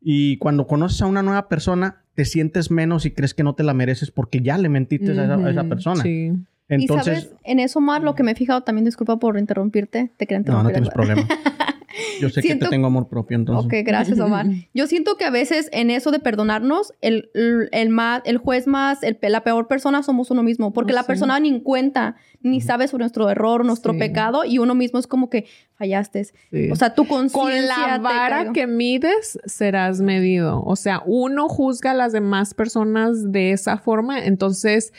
Y 0.00 0.36
cuando 0.38 0.66
conoces 0.66 1.00
a 1.02 1.06
una 1.06 1.22
nueva 1.22 1.48
persona, 1.48 2.02
te 2.14 2.24
sientes 2.26 2.70
menos 2.70 3.06
y 3.06 3.10
crees 3.12 3.32
que 3.32 3.42
no 3.42 3.54
te 3.54 3.62
la 3.64 3.72
mereces 3.74 4.10
porque 4.10 4.40
ya 4.40 4.58
le 4.58 4.68
mentiste 4.68 5.12
a, 5.12 5.24
esa, 5.24 5.34
a 5.46 5.50
esa 5.50 5.62
persona. 5.64 6.02
Sí. 6.02 6.32
Entonces, 6.68 7.18
y 7.18 7.20
sabes, 7.22 7.36
en 7.44 7.58
eso, 7.60 7.80
Mar, 7.80 8.02
lo 8.02 8.14
que 8.14 8.22
me 8.22 8.32
he 8.32 8.34
fijado 8.34 8.62
también, 8.62 8.84
disculpa 8.84 9.18
por 9.18 9.38
interrumpirte, 9.38 10.12
te 10.16 10.26
quería 10.26 10.42
no, 10.46 10.62
no 10.62 10.70
interrumpir. 10.70 10.72
tienes 10.72 11.24
problema. 11.26 11.28
Yo 12.20 12.28
sé 12.28 12.42
que 12.42 12.56
te 12.56 12.68
tengo 12.68 12.88
amor 12.88 13.08
propio, 13.08 13.36
entonces. 13.36 13.66
Ok, 13.66 13.86
gracias, 13.86 14.18
Omar. 14.18 14.46
Yo 14.74 14.86
siento 14.88 15.16
que 15.16 15.24
a 15.24 15.30
veces 15.30 15.68
en 15.72 15.90
eso 15.90 16.10
de 16.10 16.18
perdonarnos, 16.18 16.92
el, 17.00 17.30
el, 17.34 17.68
el 17.70 17.88
más, 17.90 18.22
el 18.24 18.38
juez 18.38 18.66
más, 18.66 19.02
el, 19.04 19.16
la 19.22 19.44
peor 19.44 19.68
persona 19.68 20.02
somos 20.02 20.30
uno 20.32 20.42
mismo, 20.42 20.72
porque 20.72 20.92
Oh, 20.92 20.96
la 20.96 21.02
sí. 21.02 21.06
persona 21.08 21.38
ni 21.38 21.48
en 21.50 21.60
cuenta, 21.60 22.16
ni 22.40 22.60
sabe 22.60 22.88
sobre 22.88 23.02
nuestro 23.02 23.30
error, 23.30 23.64
nuestro 23.64 23.92
Sí. 23.92 23.98
pecado, 24.00 24.44
y 24.44 24.58
uno 24.58 24.74
mismo 24.74 24.98
es 24.98 25.06
como 25.06 25.30
que 25.30 25.46
fallaste. 25.76 26.24
Sí. 26.24 26.70
O 26.72 26.76
sea, 26.76 26.94
tu 26.94 27.06
Con 27.06 27.28
conciencia 27.28 27.86
la 27.86 27.94
te 27.96 28.02
vara 28.02 28.52
que 28.52 28.66
mides 28.66 29.38
serás 29.44 30.00
medido. 30.00 30.62
O 30.64 30.74
sea, 30.74 31.02
uno 31.06 31.48
juzga 31.48 31.92
a 31.92 31.94
las 31.94 32.12
demás 32.12 32.54
personas 32.54 33.30
de 33.30 33.52
esa 33.52 33.76
forma, 33.78 34.24
entonces 34.24 34.92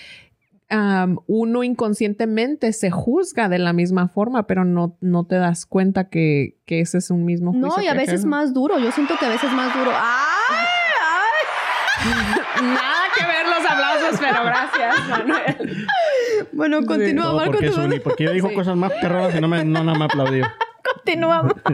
am, 0.70 1.18
uno 1.28 1.64
inconscientemente 1.64 2.74
se 2.74 2.92
juzga 2.92 3.50
de 3.50 3.60
la 3.60 3.74
misma 3.74 4.08
forma, 4.08 4.48
pero 4.48 4.66
no, 4.66 4.98
no 5.02 5.26
te 5.26 5.36
das 5.36 5.66
cuenta 5.66 6.10
que, 6.10 6.58
que 6.66 6.80
ese 6.82 6.98
es 6.98 7.12
un 7.12 7.26
mismo 7.26 7.52
juicio. 7.52 7.68
No, 7.78 7.82
y 7.82 7.88
a 7.88 7.94
veces 7.94 8.22
ajeno. 8.22 8.30
más 8.32 8.54
duro. 8.54 8.80
Yo 8.80 8.92
siento 8.92 9.16
que 9.20 9.26
a 9.26 9.30
veces 9.30 9.52
más 9.52 9.74
duro. 9.78 9.92
¡Ay! 9.94 10.66
Nada 12.62 13.06
que 13.18 13.26
ver 13.26 13.46
los 13.48 13.72
aplausos, 13.72 14.20
pero 14.20 14.44
gracias, 14.44 15.10
Manuel. 15.10 15.44
¡Ay! 15.58 16.48
Bueno, 16.52 16.86
continúa, 16.86 17.32
Omar, 17.34 17.52
porque, 17.52 18.24
yo 18.24 18.32
dijo 18.32 18.50
Sí. 18.50 18.56
cosas 18.56 18.76
más 18.78 18.92
terroras 19.02 19.36
y 19.36 19.42
no 19.42 19.48
me, 19.48 19.64
no, 19.66 19.84
nada 19.84 19.98
me 19.98 20.06
aplaudió. 20.06 20.46
Continúa. 20.94 21.48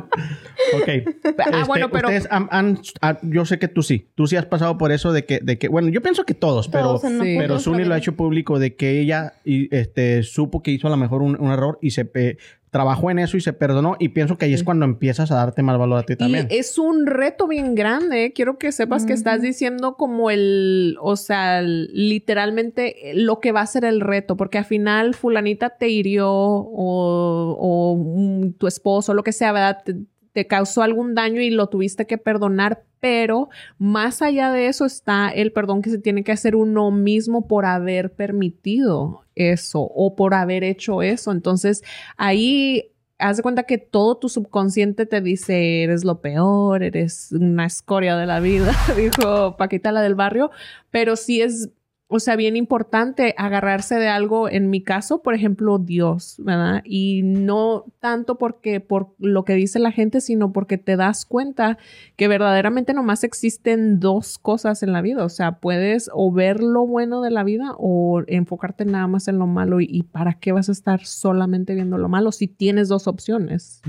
Ok. 0.73 0.87
Ah, 0.87 1.43
Este, 1.49 1.63
bueno, 1.67 1.89
pero 1.89 2.07
Ustedes 2.07 2.27
han, 2.31 2.47
han- 2.51 2.79
ah, 3.01 3.17
yo 3.23 3.45
sé 3.45 3.57
que 3.59 3.67
tú 3.67 3.81
sí. 3.81 4.07
Tú 4.15 4.27
sí 4.27 4.35
has 4.35 4.45
pasado 4.45 4.77
por 4.77 4.91
eso 4.91 5.11
de 5.11 5.25
que, 5.25 5.39
de 5.41 5.57
que 5.57 5.67
bueno, 5.67 5.89
yo 5.89 6.01
pienso 6.01 6.23
que 6.23 6.33
todos, 6.35 6.67
pero, 6.69 6.83
Todos 6.83 7.03
en 7.05 7.19
Sí. 7.21 7.35
pero 7.37 7.59
Suni 7.59 7.83
lo 7.83 7.93
ha 7.93 7.97
hecho 7.97 8.15
público 8.15 8.59
de 8.59 8.75
que 8.75 8.99
ella 9.01 9.33
y, 9.43 9.73
este, 9.75 10.21
supo 10.23 10.61
que 10.61 10.71
hizo 10.71 10.87
a 10.87 10.91
lo 10.91 10.97
mejor 10.97 11.23
un, 11.23 11.35
un 11.41 11.51
error 11.51 11.79
y 11.81 11.91
se 11.91 12.05
pe- 12.05 12.37
trabajó 12.71 13.11
en 13.11 13.19
eso 13.19 13.37
y 13.37 13.41
se 13.41 13.53
perdonó. 13.53 13.97
Y 13.99 14.09
pienso 14.09 14.37
que 14.37 14.45
ahí 14.45 14.53
es 14.53 14.63
cuando 14.63 14.85
empiezas 14.85 15.29
a 15.31 15.35
darte 15.35 15.61
más 15.61 15.77
valor 15.77 15.99
a 15.99 16.03
ti 16.03 16.15
también. 16.15 16.47
Y 16.49 16.55
es 16.55 16.77
un 16.79 17.05
reto 17.05 17.47
bien 17.47 17.75
grande. 17.75 18.31
Quiero 18.33 18.57
que 18.57 18.71
sepas 18.71 19.05
que 19.05 19.13
estás 19.13 19.37
Ujú. 19.39 19.45
diciendo 19.47 19.95
como 19.97 20.31
el, 20.31 20.97
o 21.01 21.17
sea, 21.17 21.59
el- 21.59 21.89
literalmente 21.93 23.11
lo 23.13 23.39
que 23.39 23.51
va 23.51 23.61
a 23.61 23.67
ser 23.67 23.83
el 23.85 23.99
reto, 24.01 24.37
porque 24.37 24.57
al 24.57 24.65
final 24.65 25.13
fulanita 25.15 25.71
te 25.77 25.89
hirió 25.89 26.31
o, 26.31 27.57
o, 27.59 27.95
mm, 27.97 28.53
tu 28.53 28.67
esposo, 28.67 29.13
lo 29.13 29.23
que 29.23 29.33
sea, 29.33 29.51
¿verdad? 29.51 29.79
Te, 29.85 29.95
te 30.33 30.47
causó 30.47 30.81
algún 30.81 31.15
daño 31.15 31.41
y 31.41 31.49
lo 31.49 31.67
tuviste 31.67 32.07
que 32.07 32.17
perdonar, 32.17 32.83
pero 32.99 33.49
más 33.77 34.21
allá 34.21 34.51
de 34.51 34.67
eso 34.67 34.85
está 34.85 35.29
el 35.29 35.51
perdón 35.51 35.81
que 35.81 35.89
se 35.89 35.97
tiene 35.97 36.23
que 36.23 36.31
hacer 36.31 36.55
uno 36.55 36.91
mismo 36.91 37.47
por 37.47 37.65
haber 37.65 38.13
permitido 38.13 39.25
eso 39.35 39.81
o 39.81 40.15
por 40.15 40.33
haber 40.33 40.63
hecho 40.63 41.01
eso. 41.01 41.31
Entonces, 41.31 41.83
ahí 42.17 42.91
haz 43.21 43.37
de 43.37 43.43
cuenta 43.43 43.63
que 43.63 43.77
todo 43.77 44.17
tu 44.17 44.29
subconsciente 44.29 45.05
te 45.05 45.21
dice, 45.21 45.83
eres 45.83 46.03
lo 46.03 46.21
peor, 46.21 46.83
eres 46.83 47.31
una 47.31 47.65
escoria 47.65 48.17
de 48.17 48.25
la 48.25 48.39
vida, 48.39 48.73
dijo 48.97 49.55
Paquita 49.57 49.91
la 49.91 50.01
del 50.01 50.15
barrio, 50.15 50.51
pero 50.89 51.15
sí 51.15 51.41
es, 51.41 51.69
o 52.13 52.19
sea, 52.19 52.35
bien 52.35 52.57
importante 52.57 53.33
agarrarse 53.37 53.95
de 53.95 54.09
algo, 54.09 54.49
en 54.49 54.69
mi 54.69 54.83
caso, 54.83 55.21
por 55.21 55.33
ejemplo, 55.33 55.79
Dios, 55.79 56.35
¿verdad? 56.39 56.81
Y 56.83 57.21
no 57.23 57.85
tanto 58.01 58.37
porque 58.37 58.81
por 58.81 59.15
lo 59.17 59.45
que 59.45 59.53
dice 59.53 59.79
la 59.79 59.93
gente, 59.93 60.19
sino 60.19 60.51
porque 60.51 60.77
te 60.77 60.97
das 60.97 61.25
cuenta 61.25 61.77
que 62.17 62.27
verdaderamente 62.27 62.93
nomás 62.93 63.23
existen 63.23 64.01
dos 64.01 64.37
cosas 64.37 64.83
en 64.83 64.91
la 64.91 65.01
vida, 65.01 65.23
o 65.23 65.29
sea, 65.29 65.59
puedes 65.59 66.09
o 66.13 66.33
ver 66.33 66.61
lo 66.61 66.85
bueno 66.85 67.21
de 67.21 67.31
la 67.31 67.45
vida 67.45 67.75
o 67.77 68.21
enfocarte 68.27 68.83
nada 68.83 69.07
más 69.07 69.29
en 69.29 69.39
lo 69.39 69.47
malo 69.47 69.79
y, 69.79 70.03
para 70.03 70.33
qué 70.33 70.51
vas 70.51 70.67
a 70.67 70.73
estar 70.73 71.05
solamente 71.05 71.75
viendo 71.75 71.97
lo 71.97 72.09
malo 72.09 72.33
si 72.33 72.47
tienes 72.47 72.89
dos 72.89 73.07
opciones. 73.07 73.81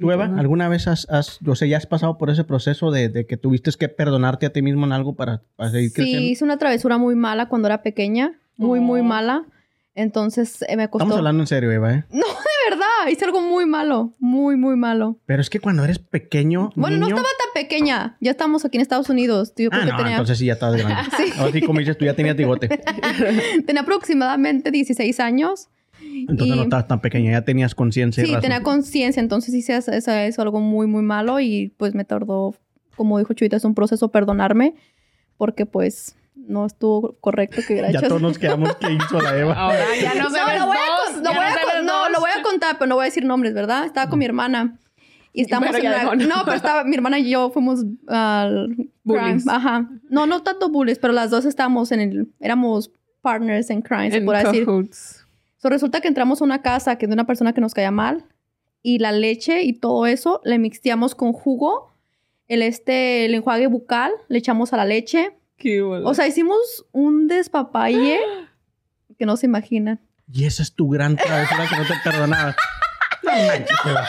¿Tú, 0.00 0.10
Eva, 0.10 0.24
alguna 0.38 0.68
vez 0.68 0.88
has, 0.88 1.06
has, 1.10 1.38
o 1.46 1.54
sea, 1.54 1.68
ya 1.68 1.76
has 1.76 1.86
pasado 1.86 2.16
por 2.18 2.30
ese 2.30 2.42
proceso 2.44 2.90
de, 2.90 3.08
de 3.10 3.26
que 3.26 3.36
tuviste 3.36 3.70
que 3.78 3.88
perdonarte 3.88 4.46
a 4.46 4.50
ti 4.52 4.62
mismo 4.62 4.86
en 4.86 4.92
algo 4.92 5.14
para, 5.14 5.42
para 5.56 5.70
seguir 5.70 5.90
Sí, 5.90 5.94
creciendo? 5.94 6.26
hice 6.26 6.44
una 6.44 6.56
travesura 6.58 6.98
muy 6.98 7.14
mala 7.14 7.48
cuando 7.48 7.68
era 7.68 7.82
pequeña. 7.82 8.32
Muy, 8.56 8.80
muy 8.80 9.00
Oh. 9.00 9.04
mala. 9.04 9.44
Entonces 9.94 10.62
eh, 10.68 10.76
me 10.76 10.88
costó. 10.88 11.04
Estamos 11.04 11.18
hablando 11.18 11.42
en 11.42 11.46
serio, 11.46 11.70
Eva, 11.70 11.92
¿eh? 11.94 12.04
De 12.10 12.76
verdad, 12.76 13.10
hice 13.10 13.24
algo 13.24 13.40
muy 13.40 13.66
malo. 13.66 14.12
Muy, 14.18 14.56
muy 14.56 14.76
malo. 14.76 15.18
Pero 15.26 15.42
es 15.42 15.50
que 15.50 15.58
cuando 15.60 15.82
eres 15.84 15.98
pequeño, 15.98 16.70
Bueno, 16.76 16.96
no 16.98 17.06
niño... 17.06 17.16
estaba 17.16 17.34
tan 17.42 17.62
pequeña. 17.62 18.16
Ya 18.20 18.30
estamos 18.30 18.64
aquí 18.64 18.76
en 18.76 18.82
Estados 18.82 19.08
Unidos. 19.10 19.52
Yo 19.56 19.70
creo 19.70 19.82
Ah, 19.82 19.86
que 19.86 19.90
no, 19.92 19.96
tenía, 19.98 20.12
entonces 20.12 20.38
sí 20.38 20.46
ya 20.46 20.52
estabas 20.54 20.76
grande. 20.76 20.94
Sí. 21.16 21.32
Ahora 21.38 21.52
sí, 21.52 21.60
como 21.62 21.80
dices, 21.80 21.98
tú 21.98 22.04
ya 22.04 22.14
tenías 22.14 22.36
bigote. 22.36 22.68
tenía 23.66 23.82
aproximadamente 23.82 24.70
16 24.70 25.18
años. 25.20 25.68
Entonces 26.28 26.46
Y- 26.54 26.56
no 26.56 26.62
estabas 26.64 26.86
tan 26.88 27.00
pequeña, 27.00 27.32
ya 27.32 27.42
tenías 27.44 27.74
conciencia 27.74 28.24
Sí, 28.24 28.30
razón. 28.30 28.42
tenía 28.42 28.62
conciencia, 28.62 29.20
entonces 29.20 29.54
hice 29.54 29.76
eso, 29.76 29.92
eso, 29.92 30.12
eso 30.12 30.42
algo 30.42 30.60
muy, 30.60 30.86
muy 30.86 31.02
malo 31.02 31.40
y 31.40 31.74
pues 31.76 31.94
me 31.94 32.04
tardó, 32.04 32.54
como 32.96 33.18
dijo 33.18 33.32
Chuita, 33.34 33.56
es 33.56 33.64
un 33.64 33.74
proceso 33.74 34.10
perdonarme 34.10 34.74
porque 35.36 35.66
pues 35.66 36.16
no 36.36 36.66
estuvo 36.66 37.16
correcto 37.20 37.60
que 37.66 37.76
Ya 37.76 37.82
gracias. 37.82 38.08
todos 38.08 38.22
nos 38.22 38.38
quedamos 38.38 38.74
que 38.76 38.92
hizo 38.92 39.20
la 39.20 39.36
Eva. 39.38 39.54
Ahora 39.54 39.84
ya 40.00 40.14
no 40.14 40.24
No, 40.30 40.30
lo 40.30 40.30
voy, 40.30 40.40
a, 40.40 41.12
con- 41.14 41.22
ya 41.24 41.30
voy 41.30 41.84
no, 41.84 41.92
dos. 42.00 42.10
lo 42.12 42.20
voy 42.20 42.30
a 42.38 42.42
contar, 42.42 42.76
pero 42.78 42.88
no 42.88 42.94
voy 42.96 43.02
a 43.02 43.04
decir 43.06 43.24
nombres, 43.24 43.54
¿verdad? 43.54 43.84
Estaba 43.84 44.08
con 44.10 44.18
mi 44.18 44.24
hermana. 44.24 44.78
Y 45.32 45.42
estamos 45.42 45.72
en 45.74 45.82
ya 45.82 45.90
la- 45.92 46.04
no. 46.16 46.26
¿no? 46.26 46.34
pero 46.44 46.56
estaba, 46.56 46.82
mi 46.84 46.94
hermana 46.96 47.18
y 47.20 47.30
yo 47.30 47.50
fuimos 47.50 47.84
al 48.08 48.74
Bullies. 49.04 49.44
crime. 49.44 49.52
Ajá. 49.52 49.88
No, 50.08 50.26
no 50.26 50.42
tanto 50.42 50.70
bullies, 50.70 50.98
pero 50.98 51.12
las 51.12 51.30
dos 51.30 51.44
estábamos 51.44 51.92
en 51.92 52.00
el, 52.00 52.28
éramos 52.40 52.90
partners 53.22 53.70
in 53.70 53.80
crime, 53.82 54.10
se 54.10 54.16
En 54.18 54.24
podrá 54.24 54.42
decir. 54.44 54.66
So, 55.60 55.68
resulta 55.68 56.00
que 56.00 56.08
entramos 56.08 56.40
a 56.40 56.44
una 56.44 56.62
casa 56.62 56.96
que 56.96 57.04
es 57.04 57.10
de 57.10 57.14
una 57.14 57.26
persona 57.26 57.52
que 57.52 57.60
nos 57.60 57.74
caía 57.74 57.90
mal 57.90 58.24
y 58.82 58.98
la 58.98 59.12
leche 59.12 59.62
y 59.62 59.74
todo 59.74 60.06
eso 60.06 60.40
le 60.42 60.58
mixteamos 60.58 61.14
con 61.14 61.34
jugo, 61.34 61.92
el 62.48 62.62
este, 62.62 63.26
el 63.26 63.34
enjuague 63.34 63.66
bucal, 63.66 64.10
le 64.28 64.38
echamos 64.38 64.72
a 64.72 64.78
la 64.78 64.86
leche. 64.86 65.36
Qué 65.58 65.82
bola. 65.82 66.08
O 66.08 66.14
sea, 66.14 66.26
hicimos 66.26 66.86
un 66.92 67.28
despapalle 67.28 68.18
que 69.18 69.26
no 69.26 69.36
se 69.36 69.46
imaginan. 69.46 70.00
Y 70.32 70.46
esa 70.46 70.62
es 70.62 70.72
tu 70.72 70.88
gran 70.88 71.16
travesura 71.16 71.66
que 71.68 71.76
no 71.76 71.86
te 71.86 71.94
perdonaba. 72.02 72.56
No 73.22 73.32
manches, 73.32 73.76
Eva. 73.84 74.08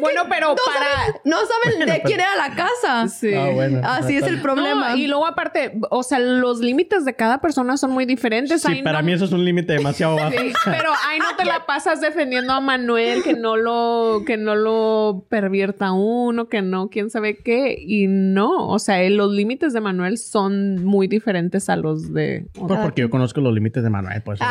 Bueno, 0.00 0.22
pero 0.28 0.48
no 0.50 0.56
para... 0.66 0.96
saben, 1.06 1.14
no 1.24 1.36
saben 1.38 1.78
Bueno, 1.78 1.86
de 1.86 1.92
pero- 1.98 2.04
quién 2.06 2.20
era 2.20 2.36
la 2.36 2.54
casa. 2.54 3.08
Sí. 3.08 3.34
Ah, 3.34 3.50
bueno. 3.52 3.80
Así 3.84 4.16
es 4.16 4.24
el 4.24 4.40
problema. 4.40 4.90
No, 4.90 4.96
y 4.96 5.06
luego 5.06 5.26
aparte, 5.26 5.78
o 5.90 6.02
sea, 6.02 6.18
los 6.18 6.60
límites 6.60 7.04
de 7.04 7.14
cada 7.14 7.40
persona 7.40 7.76
son 7.76 7.90
muy 7.92 8.04
diferentes. 8.06 8.62
Sí, 8.62 8.68
Ahí 8.72 8.82
para 8.82 9.00
no- 9.00 9.06
mí 9.06 9.12
eso 9.12 9.24
es 9.24 9.32
un 9.32 9.44
límite 9.44 9.72
demasiado 9.74 10.16
bajo. 10.16 10.30
Sí, 10.30 10.52
pero 10.64 10.90
ahí 11.08 11.18
no 11.18 11.36
te 11.36 11.44
la 11.44 11.66
pasas 11.66 12.00
defendiendo 12.00 12.52
a 12.52 12.60
Manuel 12.60 13.22
que 13.22 13.34
no 13.34 13.56
lo 13.56 14.22
que 14.26 14.36
no 14.36 14.54
lo 14.54 15.24
pervierta 15.28 15.92
uno, 15.92 16.48
que 16.48 16.62
no, 16.62 16.88
quién 16.88 17.10
sabe 17.10 17.38
qué 17.38 17.76
y 17.78 18.06
no, 18.08 18.68
o 18.68 18.78
sea, 18.78 19.02
eh, 19.02 19.10
los 19.10 19.32
límites 19.32 19.72
de 19.72 19.80
Manuel 19.80 20.18
son 20.18 20.84
muy 20.84 21.08
diferentes 21.08 21.68
a 21.68 21.76
los 21.76 22.12
de 22.12 22.46
Pues 22.54 22.78
porque 22.80 23.02
yo 23.02 23.10
conozco 23.10 23.40
los 23.40 23.52
límites 23.54 23.82
de 23.82 23.90
Manuel, 23.90 24.22
pues. 24.22 24.40
No, 24.40 24.46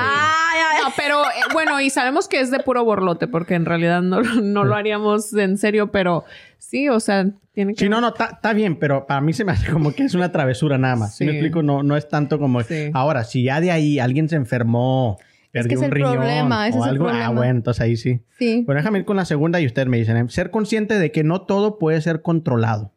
pero 0.97 1.21
eh, 1.23 1.53
bueno, 1.53 1.79
y 1.79 1.89
sabemos 1.89 2.27
que 2.27 2.39
es 2.41 2.51
de 2.51 2.59
puro 2.59 2.83
borlote, 2.83 3.27
porque 3.27 3.55
en 3.55 3.65
realidad 3.65 4.01
no, 4.01 4.21
no 4.21 4.63
lo 4.65 4.75
haríamos 4.75 5.33
en 5.33 5.57
serio, 5.57 5.91
pero 5.91 6.25
sí, 6.57 6.89
o 6.89 6.99
sea, 6.99 7.27
tiene 7.53 7.73
que. 7.73 7.79
Sí, 7.85 7.89
no, 7.89 8.01
no, 8.01 8.09
está 8.09 8.53
bien, 8.53 8.77
pero 8.77 9.07
para 9.07 9.21
mí 9.21 9.31
se 9.33 9.45
me 9.45 9.51
hace 9.53 9.71
como 9.71 9.93
que 9.93 10.03
es 10.03 10.13
una 10.15 10.31
travesura 10.31 10.77
nada 10.77 10.95
más. 10.95 11.15
Si 11.15 11.23
me 11.25 11.31
Sí. 11.31 11.37
explico, 11.37 11.63
no, 11.63 11.83
no 11.83 11.95
es 11.95 12.07
tanto 12.09 12.39
como. 12.39 12.61
Sí. 12.63 12.89
Ahora, 12.93 13.23
si 13.23 13.43
ya 13.43 13.61
de 13.61 13.71
ahí 13.71 13.99
alguien 13.99 14.27
se 14.29 14.35
enfermó, 14.35 15.17
perdió 15.51 15.73
es 15.73 15.79
un 15.79 15.85
el 15.85 15.91
riñón 15.91 16.13
problema, 16.15 16.67
ese 16.67 16.77
o 16.77 16.81
es 16.81 16.87
el 16.87 16.91
algo, 16.91 17.05
ah, 17.07 17.11
problema. 17.11 17.29
bueno, 17.31 17.51
entonces 17.51 17.81
ahí 17.81 17.95
sí. 17.95 18.21
sí. 18.37 18.63
Pero 18.67 18.77
déjame 18.77 18.99
ir 18.99 19.05
con 19.05 19.15
la 19.17 19.25
segunda 19.25 19.59
y 19.61 19.65
ustedes 19.65 19.87
me 19.87 19.97
dicen, 19.97 20.17
¿eh? 20.17 20.25
ser 20.29 20.51
consciente 20.51 20.99
de 20.99 21.11
que 21.11 21.23
no 21.23 21.41
todo 21.41 21.79
puede 21.79 22.01
ser 22.01 22.21
controlado. 22.21 22.91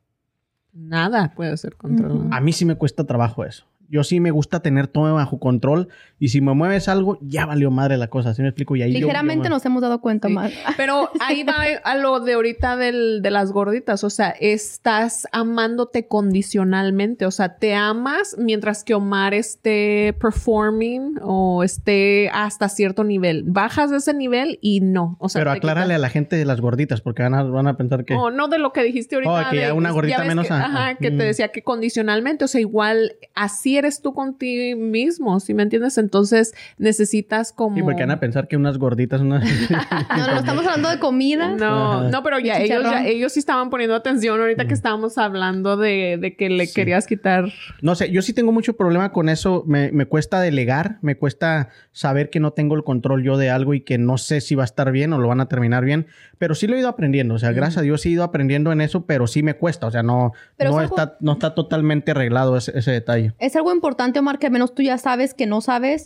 Nada 0.73 1.33
puede 1.35 1.57
ser 1.57 1.77
controlado. 1.77 2.21
Ujú. 2.21 2.29
A 2.35 2.41
mí 2.41 2.53
sí 2.53 2.65
me 2.65 2.77
cuesta 2.77 3.05
trabajo 3.05 3.45
eso. 3.45 3.67
Yo 3.89 4.05
sí 4.05 4.21
me 4.21 4.31
gusta 4.31 4.61
tener 4.61 4.87
todo 4.87 5.13
bajo 5.15 5.41
control 5.41 5.89
y 6.21 6.29
si 6.29 6.41
me 6.41 6.53
mueves 6.55 6.87
algo, 6.89 7.19
ya 7.23 7.47
valió 7.47 7.71
madre 7.73 7.97
la 7.97 8.07
cosa. 8.09 8.35
¿Sí 8.35 8.43
me 8.43 8.49
explico? 8.49 8.77
Y 8.77 8.83
ahí 8.83 8.93
yo- 8.93 8.99
Ligeramente 9.01 9.45
yo- 9.49 9.51
nos 9.55 9.65
hemos 9.65 9.81
dado 9.83 10.01
cuenta 10.03 10.29
Sí. 10.29 10.35
más. 10.35 10.53
Pero 10.77 11.11
ahí 11.19 11.43
va 11.45 11.55
a 11.83 11.97
lo 11.97 12.21
de 12.21 12.35
ahorita 12.35 12.77
del- 12.77 13.23
de 13.23 13.31
las 13.31 13.51
gorditas. 13.53 14.05
O 14.05 14.11
sea, 14.11 14.29
estás 14.39 15.27
amándote 15.33 16.07
condicionalmente. 16.07 17.25
O 17.25 17.31
sea, 17.31 17.57
te 17.57 17.75
amas 17.75 18.37
mientras 18.39 18.85
que 18.85 18.93
Omar 18.95 19.33
esté 19.33 20.15
performing 20.21 21.19
o 21.23 21.65
esté 21.65 22.29
hasta 22.35 22.69
cierto 22.69 23.03
nivel. 23.03 23.45
Bajas 23.47 23.91
de 23.91 23.97
ese 23.97 24.13
nivel 24.13 24.59
y 24.61 24.81
no. 24.83 25.17
O 25.21 25.31
sea, 25.31 25.41
Pero 25.41 25.53
aclárale 25.53 25.95
a 25.95 25.99
la 25.99 26.11
gente 26.11 26.37
de 26.37 26.45
las 26.45 26.61
gorditas 26.61 27.01
porque 27.01 27.23
van 27.23 27.35
a, 27.35 27.45
van 27.45 27.67
a 27.67 27.79
pensar 27.79 28.05
que... 28.05 28.13
Oh, 28.15 28.31
no 28.31 28.49
de 28.49 28.59
lo 28.59 28.75
que 28.75 28.83
dijiste 28.83 29.15
ahorita. 29.15 29.33
Oh, 29.49 29.51
que 29.51 29.57
ya 29.57 29.67
de- 29.69 29.73
una 29.73 29.91
gordita 29.91 30.23
menos, 30.25 30.47
Que, 30.47 30.53
ah, 30.53 30.65
ajá, 30.67 30.95
que 30.97 31.11
mm. 31.11 31.17
te 31.19 31.25
decía 31.25 31.49
que 31.49 31.63
condicionalmente, 31.63 32.45
o 32.45 32.49
sea, 32.49 32.61
igual 32.61 33.15
así 33.35 33.71
quieres 33.71 34.03
tú 34.03 34.13
contigo 34.15 34.77
mismo, 34.81 35.39
¿sí 35.39 35.55
me 35.55 35.63
entiendes? 35.63 35.97
Entonces 36.11 36.55
necesitas 36.77 37.53
como... 37.53 37.77
Sí, 37.77 37.83
porque 37.85 38.03
van 38.03 38.11
a 38.11 38.19
pensar 38.19 38.49
que 38.49 38.57
unas 38.57 38.79
gorditas, 38.79 39.21
unas... 39.21 39.45
No, 40.17 40.27
no, 40.27 40.39
estamos 40.41 40.67
hablando 40.67 40.89
de 40.91 40.99
comida. 40.99 41.55
No, 41.55 41.93
Ajá. 42.01 42.09
no, 42.11 42.23
pero 42.25 42.41
ya 42.41 42.59
Y 42.61 42.65
ellos, 42.65 42.83
ya 42.83 43.07
ellos 43.07 43.33
sí 43.33 43.39
estaban 43.39 43.71
poniendo 43.71 43.95
atención 43.95 44.41
ahorita 44.41 44.67
que 44.67 44.75
estábamos 44.75 45.19
hablando 45.19 45.77
de, 45.77 46.19
de 46.21 46.35
que 46.37 46.51
le 46.51 46.67
Sí. 46.67 46.75
querías 46.75 47.07
quitar. 47.07 47.45
No 47.81 47.95
sé, 47.95 48.11
yo 48.11 48.23
sí 48.23 48.33
tengo 48.33 48.51
mucho 48.51 48.77
problema 48.77 49.13
con 49.13 49.29
eso. 49.29 49.63
Me, 49.69 49.93
me 49.93 50.07
cuesta 50.07 50.41
delegar, 50.41 50.99
me 51.01 51.17
cuesta 51.17 51.69
saber 51.93 52.29
que 52.31 52.41
no 52.41 52.53
tengo 52.53 52.75
el 52.75 52.83
control 52.83 53.23
yo 53.23 53.37
de 53.37 53.51
algo 53.51 53.73
y 53.75 53.83
que 53.83 53.99
no 53.99 54.19
sé 54.19 54.41
si 54.41 54.55
va 54.57 54.65
a 54.65 54.67
estar 54.67 54.91
bien 54.91 55.13
o 55.13 55.19
lo 55.19 55.29
van 55.29 55.41
a 55.41 55.47
terminar 55.47 55.85
bien. 55.85 56.07
Pero 56.39 56.55
sí 56.57 56.67
lo 56.67 56.75
he 56.77 56.81
ido 56.81 56.89
aprendiendo. 56.89 57.35
O 57.35 57.39
sea, 57.39 57.53
gracias 57.53 57.79
a 57.79 57.83
Dios 57.83 58.01
sí 58.01 58.09
he 58.09 58.13
ido 58.13 58.25
aprendiendo 58.25 58.73
en 58.73 58.81
eso, 58.81 59.07
pero 59.07 59.27
sí 59.29 59.43
me 59.45 59.55
cuesta. 59.55 59.87
O 59.87 59.91
sea, 59.93 60.03
no, 60.03 60.33
Pero 60.57 60.71
no, 60.73 60.79
algo- 60.79 60.97
está, 60.97 61.17
no 61.21 61.33
está 61.33 61.55
totalmente 61.55 62.11
arreglado 62.13 62.57
ese, 62.57 62.77
ese 62.77 62.91
detalle. 62.91 63.33
Es 63.39 63.55
algo 63.57 63.73
importante, 63.73 64.19
Omar, 64.19 64.39
que 64.39 64.47
al 64.47 64.53
menos 64.53 64.75
tú 64.75 64.83
ya 64.83 64.97
sabes 64.99 65.35
que 65.35 65.47
no 65.47 65.61
sabes, 65.61 66.00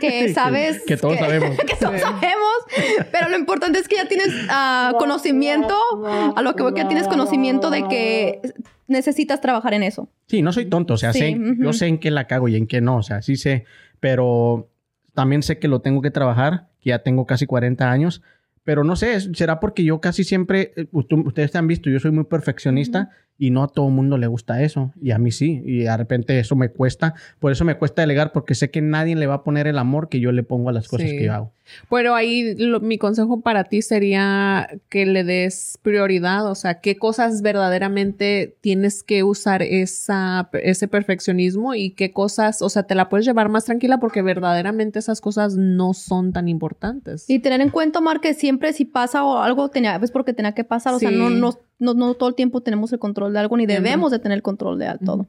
que 0.00 0.32
sabes... 0.34 0.82
que 0.86 0.96
todos 0.96 1.18
sabemos. 1.18 1.56
que 1.66 1.76
todos 1.76 2.00
sabemos. 2.00 2.52
Pero 3.10 3.28
lo 3.28 3.36
importante 3.36 3.78
es 3.78 3.88
que 3.88 3.96
ya 3.96 4.08
tienes 4.08 4.28
ah, 4.48 4.94
conocimiento, 4.98 5.76
a 6.36 6.40
lo 6.42 6.54
que 6.54 6.62
voy 6.62 6.74
que 6.74 6.82
ya 6.82 6.88
tienes 6.88 7.08
conocimiento 7.08 7.70
de 7.70 7.86
que 7.88 8.40
necesitas 8.86 9.40
trabajar 9.40 9.74
en 9.74 9.82
eso. 9.82 10.08
Sí, 10.28 10.42
no 10.42 10.52
soy 10.52 10.66
tonto. 10.66 10.94
O 10.94 10.96
sea, 10.96 11.12
Sí, 11.12 11.20
sé, 11.20 11.40
yo 11.58 11.72
sé 11.72 11.86
en 11.86 11.98
qué 11.98 12.10
la 12.10 12.26
cago 12.26 12.48
y 12.48 12.56
en 12.56 12.66
qué 12.66 12.80
no. 12.80 12.96
O 12.96 13.02
sea, 13.02 13.22
sí 13.22 13.36
sé. 13.36 13.64
Pero 14.00 14.68
también 15.14 15.42
sé 15.42 15.58
que 15.58 15.68
lo 15.68 15.80
tengo 15.80 16.02
que 16.02 16.10
trabajar, 16.10 16.68
que 16.80 16.90
ya 16.90 17.00
tengo 17.00 17.26
casi 17.26 17.46
40 17.46 17.90
años. 17.90 18.22
Pero 18.64 18.84
no 18.84 18.94
sé, 18.94 19.20
será 19.34 19.58
porque 19.58 19.82
yo 19.82 20.00
casi 20.00 20.22
siempre, 20.24 20.72
eh, 20.76 20.86
ustedes 20.92 21.50
te 21.50 21.58
han 21.58 21.66
visto, 21.66 21.90
yo 21.90 21.98
soy 21.98 22.12
muy 22.12 22.24
perfeccionista 22.24 23.10
y 23.38 23.50
no 23.50 23.64
a 23.64 23.68
todo 23.68 23.88
el 23.88 23.94
mundo 23.94 24.18
le 24.18 24.26
gusta 24.28 24.62
eso. 24.62 24.92
Y 25.02 25.10
a 25.10 25.18
mí 25.18 25.32
sí. 25.32 25.62
Y 25.64 25.78
de 25.80 25.96
repente 25.96 26.38
eso 26.38 26.54
me 26.54 26.68
cuesta. 26.68 27.14
Por 27.40 27.50
eso 27.50 27.64
me 27.64 27.76
cuesta 27.76 28.02
delegar 28.02 28.30
porque 28.32 28.54
sé 28.54 28.70
que 28.70 28.80
nadie 28.82 29.16
le 29.16 29.26
va 29.26 29.34
a 29.34 29.42
poner 29.44 29.66
el 29.66 29.78
amor 29.78 30.08
que 30.08 30.20
yo 30.20 30.30
le 30.32 30.42
pongo 30.44 30.68
a 30.68 30.72
las 30.72 30.86
cosas 30.88 31.08
Sí. 31.10 31.16
que 31.18 31.24
yo 31.24 31.32
hago. 31.32 31.52
Pero 31.90 32.14
ahí 32.14 32.54
lo- 32.56 32.80
mi 32.80 32.98
consejo 32.98 33.40
para 33.40 33.64
ti 33.64 33.82
sería 33.82 34.68
que 34.88 35.06
le 35.06 35.24
des 35.24 35.78
prioridad, 35.82 36.46
o 36.50 36.54
sea, 36.54 36.80
qué 36.80 36.96
cosas 36.96 37.40
verdaderamente 37.86 38.56
tienes 38.60 39.02
que 39.02 39.22
usar 39.22 39.62
esa, 39.62 40.48
ese 40.62 40.88
perfeccionismo 40.88 41.74
y 41.74 41.90
qué 41.90 42.12
cosas, 42.12 42.62
o 42.62 42.68
sea, 42.68 42.82
te 42.84 42.94
la 42.94 43.08
puedes 43.08 43.26
llevar 43.26 43.48
más 43.48 43.64
tranquila 43.64 43.98
porque 43.98 44.22
verdaderamente 44.22 44.98
esas 44.98 45.20
cosas 45.20 45.56
no 45.56 45.94
son 45.94 46.32
tan 46.32 46.48
importantes. 46.48 47.28
Y 47.28 47.38
tener 47.38 47.60
en 47.60 47.70
cuenta, 47.70 47.98
Omar, 48.00 48.20
que 48.20 48.34
siempre 48.34 48.72
si 48.72 48.84
pasa 48.84 49.24
o 49.24 49.38
algo, 49.38 49.68
tenía, 49.68 49.96
es 49.96 50.10
porque 50.10 50.32
tenía 50.32 50.52
que 50.52 50.64
pasar. 50.64 50.94
O 50.94 50.98
sea, 50.98 51.10
no, 51.10 51.30
no, 51.30 51.58
no, 51.82 51.94
no 51.94 52.14
todo 52.14 52.28
el 52.28 52.34
tiempo 52.34 52.60
tenemos 52.62 52.92
el 52.92 52.98
control 52.98 53.32
de 53.32 53.40
algo, 53.40 53.56
ni 53.56 53.66
debemos 53.66 54.10
de 54.10 54.18
tener 54.18 54.36
el 54.36 54.42
control 54.42 54.78
de 54.78 54.96
todo. 55.04 55.26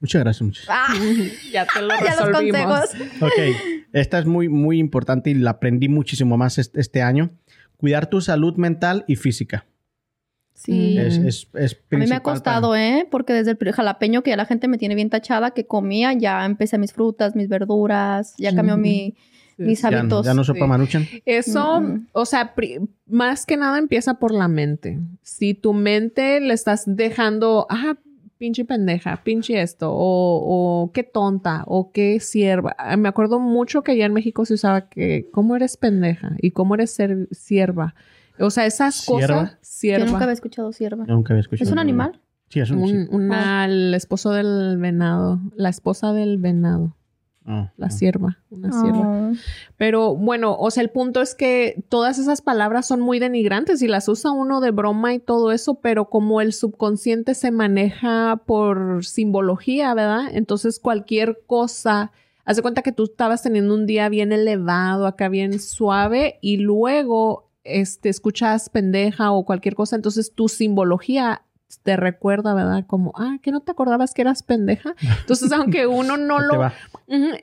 Muchas 0.00 0.22
gracias, 0.22 0.42
muchas. 0.42 0.66
Ah, 0.68 0.94
ya 1.52 1.66
te 1.66 1.82
lo 1.82 1.88
ya 2.04 2.16
los 2.16 2.28
resolvimos. 2.28 2.80
consejos. 2.80 3.22
Ok, 3.22 3.86
esta 3.92 4.18
es 4.18 4.26
muy, 4.26 4.48
muy 4.48 4.78
importante 4.78 5.30
y 5.30 5.34
la 5.34 5.50
aprendí 5.50 5.88
muchísimo 5.88 6.36
más 6.36 6.58
este, 6.58 6.80
este 6.80 7.02
año. 7.02 7.30
Cuidar 7.76 8.08
tu 8.08 8.20
salud 8.20 8.56
mental 8.56 9.04
y 9.06 9.16
física. 9.16 9.66
Sí. 10.54 10.98
Es, 10.98 11.16
es, 11.16 11.48
es 11.54 11.80
A 11.90 11.96
mí 11.96 12.06
me 12.06 12.14
ha 12.16 12.22
costado, 12.22 12.76
¿eh? 12.76 13.06
Porque 13.10 13.32
desde 13.32 13.56
el 13.58 13.72
jalapeño 13.72 14.22
que 14.22 14.30
ya 14.30 14.36
la 14.36 14.44
gente 14.44 14.68
me 14.68 14.76
tiene 14.76 14.94
bien 14.94 15.08
tachada, 15.08 15.52
que 15.52 15.66
comía, 15.66 16.12
ya 16.12 16.44
empecé 16.44 16.76
mis 16.76 16.92
frutas, 16.92 17.34
mis 17.34 17.48
verduras, 17.48 18.34
ya 18.36 18.54
cambió 18.54 18.76
mi. 18.76 19.14
Mis 19.60 19.82
Ya, 19.82 19.88
hábitos. 19.88 20.26
ya 20.26 20.34
no 20.34 20.44
sopa 20.44 20.60
Sí. 20.64 20.66
maruchan. 20.68 21.06
Eso, 21.24 21.82
o 22.12 22.24
sea, 22.24 22.54
pri- 22.54 22.80
más 23.06 23.46
que 23.46 23.56
nada 23.56 23.78
empieza 23.78 24.14
por 24.14 24.32
la 24.32 24.48
mente. 24.48 24.98
Si 25.22 25.54
tu 25.54 25.72
mente 25.72 26.40
le 26.40 26.54
estás 26.54 26.84
dejando, 26.86 27.66
ah, 27.70 27.96
pinche 28.38 28.64
pendeja, 28.64 29.22
pinche 29.22 29.60
esto, 29.60 29.92
o, 29.92 30.84
o 30.84 30.92
qué 30.92 31.02
tonta, 31.02 31.62
o 31.66 31.92
qué 31.92 32.20
sierva. 32.20 32.74
Ah, 32.78 32.96
Me 32.96 33.08
acuerdo 33.08 33.38
mucho 33.38 33.82
que 33.82 33.92
allá 33.92 34.06
en 34.06 34.14
México 34.14 34.44
se 34.46 34.54
usaba 34.54 34.88
que, 34.88 35.28
¿cómo 35.30 35.56
eres 35.56 35.76
pendeja? 35.76 36.32
Y 36.40 36.52
cómo 36.52 36.74
eres 36.74 36.90
ser, 36.90 37.28
sierva. 37.32 37.94
O 38.38 38.48
sea, 38.48 38.64
esas 38.64 38.94
¿Sierva? 38.94 39.40
cosas, 39.40 39.50
Yo 39.52 39.58
sierva. 39.60 40.06
nunca 40.06 40.22
había 40.22 40.32
escuchado 40.32 40.72
sierva. 40.72 41.04
Yo 41.06 41.12
nunca 41.14 41.34
había 41.34 41.42
escuchado. 41.42 41.68
¿Es 41.68 41.72
un 41.72 41.78
animal? 41.78 42.18
Sí, 42.48 42.60
es 42.60 42.70
un... 42.70 42.86
sí. 42.88 42.94
Un- 42.94 43.08
una, 43.26 43.66
el 43.66 43.92
esposo 43.92 44.30
del 44.32 44.78
venado, 44.78 45.38
la 45.54 45.68
esposa 45.68 46.14
del 46.14 46.38
venado, 46.38 46.96
Ah, 47.46 47.72
la 47.76 47.86
ah. 47.86 47.90
sierva, 47.90 48.38
una 48.50 48.70
sierva. 48.70 49.30
Oh. 49.30 49.32
Pero 49.76 50.14
bueno, 50.14 50.56
o 50.58 50.70
sea, 50.70 50.82
el 50.82 50.90
punto 50.90 51.22
es 51.22 51.34
que 51.34 51.82
todas 51.88 52.18
esas 52.18 52.42
palabras 52.42 52.86
son 52.86 53.00
muy 53.00 53.18
denigrantes 53.18 53.80
y 53.82 53.88
las 53.88 54.08
usa 54.08 54.30
uno 54.30 54.60
de 54.60 54.70
broma 54.70 55.14
y 55.14 55.20
todo 55.20 55.50
eso, 55.50 55.76
pero 55.76 56.10
como 56.10 56.40
el 56.40 56.52
subconsciente 56.52 57.34
se 57.34 57.50
maneja 57.50 58.42
por 58.46 59.04
simbología, 59.04 59.94
¿verdad? 59.94 60.24
Entonces 60.32 60.78
cualquier 60.80 61.40
cosa, 61.46 62.12
haz 62.44 62.56
de 62.56 62.62
cuenta 62.62 62.82
que 62.82 62.92
tú 62.92 63.04
estabas 63.04 63.42
teniendo 63.42 63.74
un 63.74 63.86
día 63.86 64.08
bien 64.10 64.32
elevado, 64.32 65.06
acá 65.06 65.28
bien 65.28 65.58
suave 65.58 66.38
y 66.42 66.58
luego 66.58 67.48
este 67.64 68.10
escuchas 68.10 68.68
pendeja 68.68 69.32
o 69.32 69.44
cualquier 69.44 69.74
cosa, 69.74 69.96
entonces 69.96 70.34
tu 70.34 70.48
simbología 70.48 71.42
te 71.78 71.96
recuerda, 71.96 72.54
¿verdad? 72.54 72.84
Como, 72.86 73.12
ah, 73.16 73.38
que 73.42 73.52
no 73.52 73.60
te 73.60 73.70
acordabas 73.72 74.14
que 74.14 74.22
eras 74.22 74.42
pendeja. 74.42 74.94
Entonces, 75.20 75.52
aunque 75.52 75.86
uno 75.86 76.16
no 76.16 76.38
lo 76.40 76.70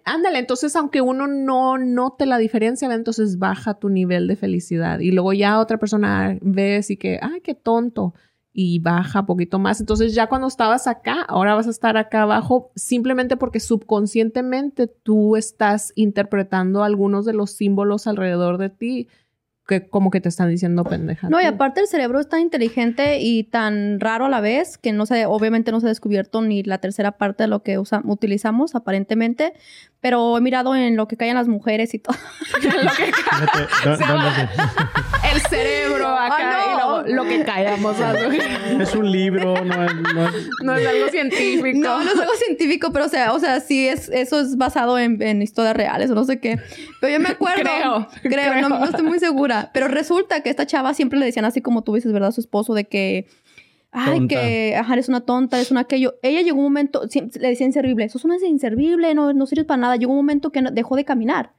Ándale, 0.06 0.40
entonces 0.40 0.76
aunque 0.76 1.02
uno 1.02 1.28
no 1.28 1.78
note 1.78 2.26
la 2.26 2.38
diferencia, 2.38 2.88
¿verdad? 2.88 3.00
entonces 3.00 3.38
baja 3.38 3.74
tu 3.74 3.90
nivel 3.90 4.28
de 4.28 4.36
felicidad. 4.36 5.00
Y 5.00 5.12
luego 5.12 5.34
ya 5.34 5.60
otra 5.60 5.78
persona 5.78 6.38
ves 6.42 6.90
y 6.90 6.98
que, 6.98 7.20
ay, 7.22 7.42
qué 7.42 7.54
tonto. 7.54 8.14
Y 8.54 8.80
baja 8.80 9.26
poquito 9.26 9.60
más. 9.60 9.80
Entonces 9.80 10.16
ya 10.16 10.28
cuando 10.28 10.48
estabas 10.48 10.88
acá, 10.88 11.22
ahora 11.28 11.54
vas 11.54 11.68
a 11.68 11.72
estar 11.72 11.98
acá 11.98 12.24
abajo 12.24 12.72
simplemente 12.76 13.38
porque 13.38 13.60
subconscientemente 13.60 14.88
tú 14.88 15.36
estás 15.36 15.92
interpretando 15.96 16.84
algunos 16.84 17.26
de 17.26 17.34
los 17.34 17.52
símbolos 17.52 18.08
alrededor 18.08 18.58
de 18.58 18.70
ti 18.70 19.08
que 19.68 19.88
como 19.90 20.12
que 20.12 20.22
te 20.22 20.30
están 20.30 20.50
diciendo 20.50 20.84
pendeja. 20.86 21.30
No, 21.30 21.42
y 21.42 21.46
aparte 21.46 21.82
el 21.82 21.88
cerebro 21.88 22.20
es 22.20 22.30
tan 22.30 22.40
inteligente 22.40 23.20
y 23.20 23.44
tan 23.44 24.00
raro 24.00 24.26
a 24.26 24.30
la 24.30 24.40
vez 24.42 24.78
que 24.78 24.94
no 24.94 25.06
se, 25.06 25.26
obviamente 25.26 25.72
no 25.72 25.80
se 25.82 25.88
ha 25.88 25.90
descubierto 25.90 26.42
ni 26.42 26.64
la 26.64 26.78
tercera 26.78 27.12
parte 27.18 27.44
de 27.44 27.48
lo 27.50 27.64
que 27.64 27.78
usa- 27.78 28.02
utilizamos 28.06 28.76
aparentemente, 28.76 29.54
pero 30.00 30.38
he 30.38 30.42
mirado 30.42 30.76
en 30.76 30.96
lo 30.96 31.08
que 31.08 31.18
caen 31.18 31.36
las 31.36 31.48
mujeres 31.48 31.94
y 31.94 32.00
todo. 32.00 32.16
Fíjate, 32.62 33.12
¿dó- 33.84 33.98
dónde 33.98 34.50
El 35.34 35.42
cerebro 35.42 36.08
acá 36.10 36.36
Ah, 36.40 36.78
no. 36.80 37.08
y 37.08 37.12
lo, 37.14 37.24
lo 37.24 37.30
que 37.30 37.44
callamos. 37.44 37.96
Es 38.80 38.94
un 38.96 39.12
libro, 39.12 39.64
no 39.66 39.84
es... 39.84 39.94
No 40.14 40.28
es- 40.28 40.50
No 40.64 40.76
es 40.76 40.88
algo 40.88 41.10
científico. 41.10 41.78
No, 41.80 42.04
no 42.04 42.12
es 42.12 42.20
algo 42.20 42.34
científico, 42.36 42.92
pero 42.92 43.06
o 43.06 43.10
sea, 43.10 43.34
o 43.34 43.40
sea, 43.40 43.60
sí 43.60 43.88
es, 43.88 44.10
eso 44.10 44.40
es 44.40 44.58
basado 44.58 44.98
en, 45.00 45.22
en 45.22 45.42
historias 45.42 45.76
reales 45.76 46.10
o 46.12 46.16
no 46.16 46.24
sé 46.24 46.40
qué. 46.40 46.60
Pero 47.02 47.14
yo 47.14 47.20
me 47.20 47.30
acuerdo. 47.30 47.62
Creo, 47.64 48.08
Creo, 48.24 48.54
No, 48.62 48.68
creo. 48.68 48.80
no 48.80 48.86
estoy 48.86 49.04
muy 49.04 49.20
segura. 49.20 49.72
Pero 49.74 49.88
resulta 49.88 50.42
que 50.42 50.50
esta 50.50 50.66
chava 50.68 50.94
siempre 50.94 51.18
le 51.20 51.26
decían 51.26 51.46
así 51.46 51.62
como 51.62 51.84
tú 51.84 51.96
dices, 51.96 52.12
¿verdad? 52.14 52.30
A 52.30 52.34
su 52.34 52.42
esposo 52.42 52.74
de 52.74 52.86
que. 52.86 53.28
Ay, 53.92 54.20
Tonta. 54.20 54.36
que, 54.36 54.76
ajá, 54.76 54.94
eres 54.94 55.10
una 55.10 55.22
tonta, 55.22 55.58
eres 55.58 55.72
una 55.72 55.82
aquello. 55.82 56.16
Ella 56.22 56.42
llegó 56.42 56.58
un 56.58 56.64
momento, 56.66 57.02
le 57.40 57.48
decía 57.48 57.66
inservible, 57.66 58.06
eso 58.06 58.18
es 58.18 58.26
una 58.26 58.36
inservible, 58.46 59.14
no, 59.16 59.34
no 59.34 59.46
sirves 59.46 59.66
para 59.66 59.78
nada. 59.82 59.96
Llegó 59.96 60.12
un 60.12 60.18
momento 60.18 60.52
que 60.52 60.62
dejó 60.72 60.96
de 60.96 61.06
caminar. 61.06 61.54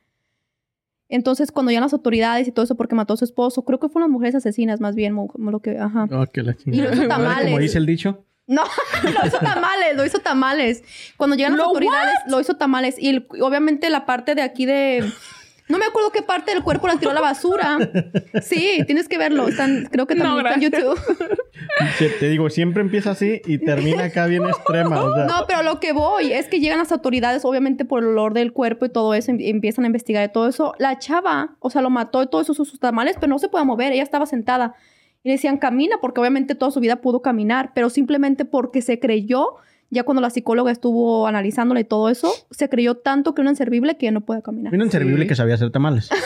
Entonces, 1.08 1.50
cuando 1.50 1.72
ya 1.72 1.80
las 1.80 1.94
autoridades 1.94 2.46
y 2.46 2.52
todo 2.52 2.64
eso 2.64 2.74
porque 2.76 2.94
mató 2.94 3.14
a 3.14 3.16
su 3.16 3.24
esposo, 3.24 3.64
creo 3.64 3.80
que 3.80 3.88
fueron 3.88 4.10
las 4.10 4.12
mujeres 4.12 4.34
asesinas 4.34 4.78
más 4.80 4.94
bien, 4.94 5.14
mo- 5.14 5.28
como 5.28 5.50
lo 5.50 5.60
que, 5.60 5.78
ajá. 5.78 6.06
Oh, 6.12 6.26
que 6.26 6.42
la 6.42 6.54
Y 6.66 6.80
lo 6.82 6.92
hizo 6.92 7.08
tamales. 7.08 7.46
Como 7.46 7.58
dice 7.58 7.78
el 7.78 7.86
dicho. 7.86 8.24
No, 8.46 8.62
lo 9.02 9.26
hizo 9.26 9.38
tamales, 9.38 9.96
lo 9.96 10.04
hizo 10.04 10.18
tamales. 10.18 10.82
Cuando 11.16 11.34
llegan 11.34 11.52
las 11.52 11.58
¿Lo 11.60 11.64
autoridades, 11.68 12.14
lo 12.28 12.40
hizo 12.40 12.56
tamales. 12.56 12.96
Y 12.98 13.24
obviamente 13.40 13.88
la 13.90 14.04
parte 14.06 14.34
de 14.34 14.42
aquí 14.42 14.66
de... 14.66 15.10
No 15.68 15.78
me 15.78 15.84
acuerdo 15.84 16.10
qué 16.12 16.22
parte 16.22 16.52
del 16.52 16.62
cuerpo 16.62 16.86
la 16.86 16.96
tiró 16.96 17.10
a 17.10 17.14
la 17.14 17.20
basura. 17.20 17.78
Sí, 18.42 18.80
tienes 18.86 19.08
que 19.08 19.18
verlo. 19.18 19.48
Están, 19.48 19.88
creo 19.90 20.06
que 20.06 20.14
No, 20.14 20.24
también 20.42 20.46
está 20.46 20.54
en. 20.54 20.60
YouTube. 20.60 20.98
Te, 22.20 22.28
digo, 22.28 22.48
siempre 22.50 22.82
empieza 22.82 23.10
así 23.10 23.40
y 23.46 23.58
termina 23.58 24.04
acá 24.04 24.26
bien 24.26 24.44
extrema. 24.46 25.02
O 25.04 25.14
sea, 25.14 25.26
No, 25.26 25.44
pero 25.46 25.62
lo 25.62 25.80
que 25.80 25.92
voy 25.92 26.32
es 26.32 26.46
que 26.46 26.60
llegan 26.60 26.78
las 26.78 26.92
autoridades, 26.92 27.44
obviamente 27.44 27.84
por 27.84 28.02
el 28.02 28.08
olor 28.10 28.32
del 28.34 28.52
cuerpo 28.52 28.86
y 28.86 28.88
todo 28.90 29.14
eso, 29.14 29.30
em- 29.30 29.38
empiezan 29.40 29.84
a 29.84 29.88
investigar 29.88 30.28
y 30.28 30.32
todo 30.32 30.48
eso. 30.48 30.74
La 30.78 30.98
chava, 30.98 31.56
o 31.60 31.70
sea, 31.70 31.82
lo 31.82 31.90
mató 31.90 32.22
y 32.22 32.28
todo 32.28 32.40
eso, 32.40 32.54
sus 32.54 32.78
tamales, 32.80 33.16
pero 33.20 33.28
no 33.28 33.38
se 33.38 33.48
puede 33.48 33.64
mover. 33.64 33.92
Ella 33.92 34.02
estaba 34.02 34.26
sentada. 34.26 34.74
Y 35.24 35.28
le 35.28 35.32
decían, 35.34 35.58
camina, 35.58 35.96
porque 36.00 36.20
obviamente 36.20 36.54
toda 36.54 36.70
su 36.70 36.80
vida 36.80 36.96
pudo 36.96 37.22
caminar, 37.22 37.72
pero 37.74 37.90
simplemente 37.90 38.44
porque 38.44 38.82
se 38.82 39.00
creyó, 39.00 39.56
ya 39.90 40.02
cuando 40.04 40.20
la 40.20 40.30
psicóloga 40.30 40.70
estuvo 40.70 41.26
analizándole 41.26 41.80
y 41.80 41.84
todo 41.84 42.08
eso, 42.10 42.30
se 42.50 42.68
creyó 42.68 42.96
tanto 42.96 43.34
que 43.34 43.42
era 43.42 43.50
inservible 43.50 43.96
que 43.96 44.06
ya 44.06 44.12
no 44.12 44.20
puede 44.22 44.42
caminar. 44.42 44.70
Vino 44.72 44.84
inservible 44.84 45.24
Sí. 45.24 45.28
que 45.28 45.34
sabía 45.34 45.54
hacer 45.54 45.70
tamales. 45.70 46.08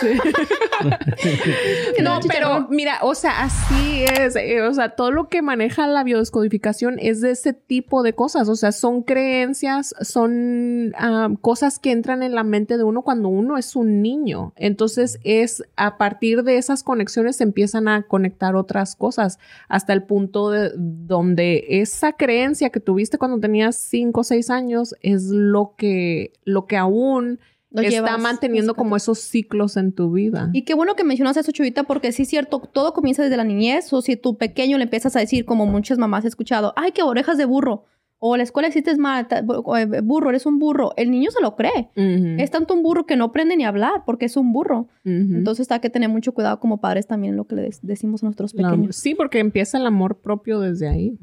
No, 2.02 2.18
pero 2.28 2.66
mira, 2.70 2.98
o 3.02 3.14
sea, 3.14 3.44
así 3.44 4.04
es. 4.04 4.34
eh, 4.36 4.62
o 4.62 4.72
sea, 4.74 4.90
todo 4.90 5.10
lo 5.12 5.28
que 5.28 5.42
maneja 5.42 5.86
la 5.86 6.02
biodescodificación 6.04 6.98
es 6.98 7.20
de 7.20 7.30
ese 7.30 7.52
tipo 7.52 8.02
de 8.02 8.14
cosas. 8.14 8.48
O 8.48 8.56
sea, 8.56 8.72
son 8.72 9.02
creencias, 9.02 9.94
son 10.00 10.92
ah, 10.98 11.28
cosas 11.40 11.78
que 11.78 11.92
entran 11.92 12.22
en 12.22 12.34
la 12.34 12.42
mente 12.42 12.76
de 12.76 12.84
uno 12.84 13.02
cuando 13.02 13.28
uno 13.28 13.58
es 13.58 13.76
un 13.76 14.02
niño. 14.02 14.52
Entonces, 14.56 15.20
es 15.22 15.62
a 15.76 15.98
partir 15.98 16.42
de 16.42 16.56
esas 16.56 16.82
conexiones 16.82 17.36
se 17.36 17.44
empiezan 17.44 17.88
a 17.88 18.02
conectar 18.02 18.56
otras 18.56 18.96
cosas 18.96 19.38
hasta 19.68 19.92
el 19.92 20.02
punto 20.02 20.50
de 20.50 20.72
donde 20.76 21.64
esa 21.68 22.12
creencia 22.14 22.70
que 22.70 22.80
tuviste 22.80 23.18
cuando 23.18 23.38
tenías 23.38 23.51
tenías 23.52 23.76
5 23.76 24.20
o 24.20 24.24
6 24.24 24.48
años 24.50 24.94
es 25.02 25.24
lo 25.28 25.74
que, 25.76 26.32
lo 26.44 26.66
que 26.66 26.78
aún 26.78 27.38
Lo 27.70 27.82
está 27.82 27.90
llevas 27.90 28.18
manteniendo 28.20 28.74
como 28.74 28.96
esos 28.96 29.18
ciclos 29.18 29.76
en 29.76 29.92
tu 29.92 30.10
vida. 30.12 30.48
Y 30.54 30.62
qué 30.62 30.72
bueno 30.74 30.94
que 30.96 31.04
mencionas 31.04 31.36
eso, 31.36 31.52
Chuyita, 31.52 31.82
porque 31.84 32.12
sí 32.12 32.22
es 32.22 32.28
cierto, 32.28 32.60
todo 32.60 32.94
comienza 32.94 33.22
desde 33.22 33.36
la 33.36 33.44
niñez. 33.44 33.92
O 33.92 34.00
si 34.00 34.16
tu 34.16 34.38
pequeño 34.38 34.78
le 34.78 34.84
empiezas 34.84 35.16
a 35.16 35.20
decir, 35.20 35.44
como 35.44 35.66
muchas 35.66 35.98
mamás 35.98 36.24
he 36.24 36.28
escuchado, 36.28 36.72
ay, 36.76 36.92
qué 36.92 37.02
orejas 37.02 37.36
de 37.36 37.44
burro. 37.44 37.84
O 38.24 38.36
la 38.36 38.44
escuela 38.44 38.68
hiciste 38.68 38.96
mal, 38.98 39.26
eh, 39.32 40.00
burro, 40.00 40.30
eres 40.30 40.46
un 40.46 40.60
burro. 40.60 40.92
El 40.96 41.10
niño 41.10 41.32
se 41.32 41.42
lo 41.42 41.56
cree. 41.56 41.90
Es 41.96 42.52
tanto 42.52 42.72
un 42.72 42.84
burro 42.84 43.04
que 43.04 43.16
no 43.16 43.24
aprende 43.24 43.56
ni 43.56 43.64
a 43.64 43.68
hablar 43.68 44.04
porque 44.06 44.26
es 44.26 44.36
un 44.36 44.52
burro. 44.52 44.86
Entonces 45.04 45.68
hay 45.72 45.80
que 45.80 45.90
tener 45.90 46.08
mucho 46.08 46.32
cuidado 46.32 46.60
como 46.60 46.80
padres 46.80 47.08
también 47.08 47.36
lo 47.36 47.46
que 47.48 47.56
le 47.56 47.70
decimos 47.82 48.22
a 48.22 48.26
nuestros 48.26 48.54
La- 48.54 48.70
pequeños. 48.70 48.94
sí, 48.94 49.16
porque 49.16 49.40
empieza 49.40 49.76
el 49.78 49.86
amor 49.86 50.20
propio 50.20 50.60
desde 50.60 50.86
ahí. 50.88 51.18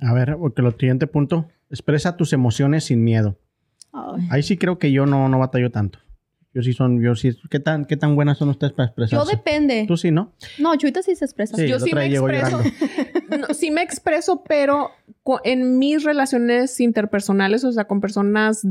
A 0.00 0.12
ver, 0.14 0.36
porque 0.38 0.62
el 0.62 0.70
siguiente 0.78 1.08
punto. 1.08 1.48
Expresa 1.70 2.16
tus 2.16 2.32
emociones 2.32 2.84
sin 2.84 3.02
miedo. 3.02 3.38
Ay. 3.92 4.26
Ahí 4.30 4.42
sí 4.42 4.56
creo 4.56 4.78
que 4.78 4.92
yo 4.92 5.06
no, 5.06 5.28
no 5.28 5.38
batallo 5.38 5.70
tanto. 5.70 5.98
Yo 6.54 6.62
sí 6.62 6.72
son, 6.72 7.02
yo 7.02 7.16
sí. 7.16 7.36
¿Qué 7.50 7.58
tan, 7.58 7.84
qué 7.84 7.96
tan 7.96 8.14
buenas 8.14 8.38
son 8.38 8.48
ustedes 8.48 8.72
para 8.72 8.86
Yo 8.86 8.90
expresarse? 8.92 9.36
depende. 9.36 9.84
Tú 9.88 9.96
sí, 9.96 10.12
¿no? 10.12 10.32
No, 10.60 10.76
Chuyita 10.76 11.02
sí 11.02 11.16
se 11.16 11.24
expresa. 11.24 11.56
Sí, 11.56 11.66
yo 11.66 11.80
sí 11.80 11.92
me 11.92 12.06
expreso. 12.06 12.60
No, 13.40 13.52
sí 13.52 13.72
me 13.72 13.82
expreso, 13.82 14.44
pero 14.46 14.90
en 15.42 15.78
mis 15.78 16.04
relaciones 16.04 16.78
interpersonales, 16.78 17.64
o 17.64 17.72
sea, 17.72 17.84
con 17.86 18.00
personas 18.00 18.64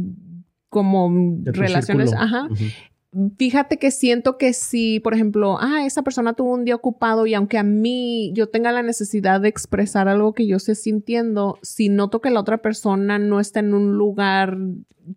como 0.70 1.12
relaciones, 1.44 2.12
círculo. 2.12 2.26
ajá. 2.26 2.48
Fíjate 3.38 3.78
que 3.78 3.92
siento 3.92 4.38
que 4.38 4.54
si, 4.54 5.00
por 5.00 5.14
ejemplo, 5.14 5.58
ah, 5.60 5.86
esa 5.86 6.02
persona 6.02 6.34
tuvo 6.34 6.54
un 6.54 6.66
día 6.66 6.76
ocupado 6.76 7.28
y 7.28 7.36
aunque 7.36 7.60
a 7.60 7.64
mí 7.64 8.32
yo 8.34 8.50
tenga 8.50 8.72
la 8.72 8.82
necesidad 8.82 9.40
de 9.40 9.50
expresar 9.50 10.08
algo 10.08 10.34
que 10.34 10.48
yo 10.48 10.58
esté 10.58 10.74
sintiendo, 10.74 11.60
si 11.62 11.90
noto 11.90 12.22
que 12.22 12.32
la 12.32 12.40
otra 12.40 12.60
persona 12.60 13.20
no 13.20 13.40
está 13.40 13.60
en 13.60 13.76
un 13.76 13.98
lugar 13.98 14.58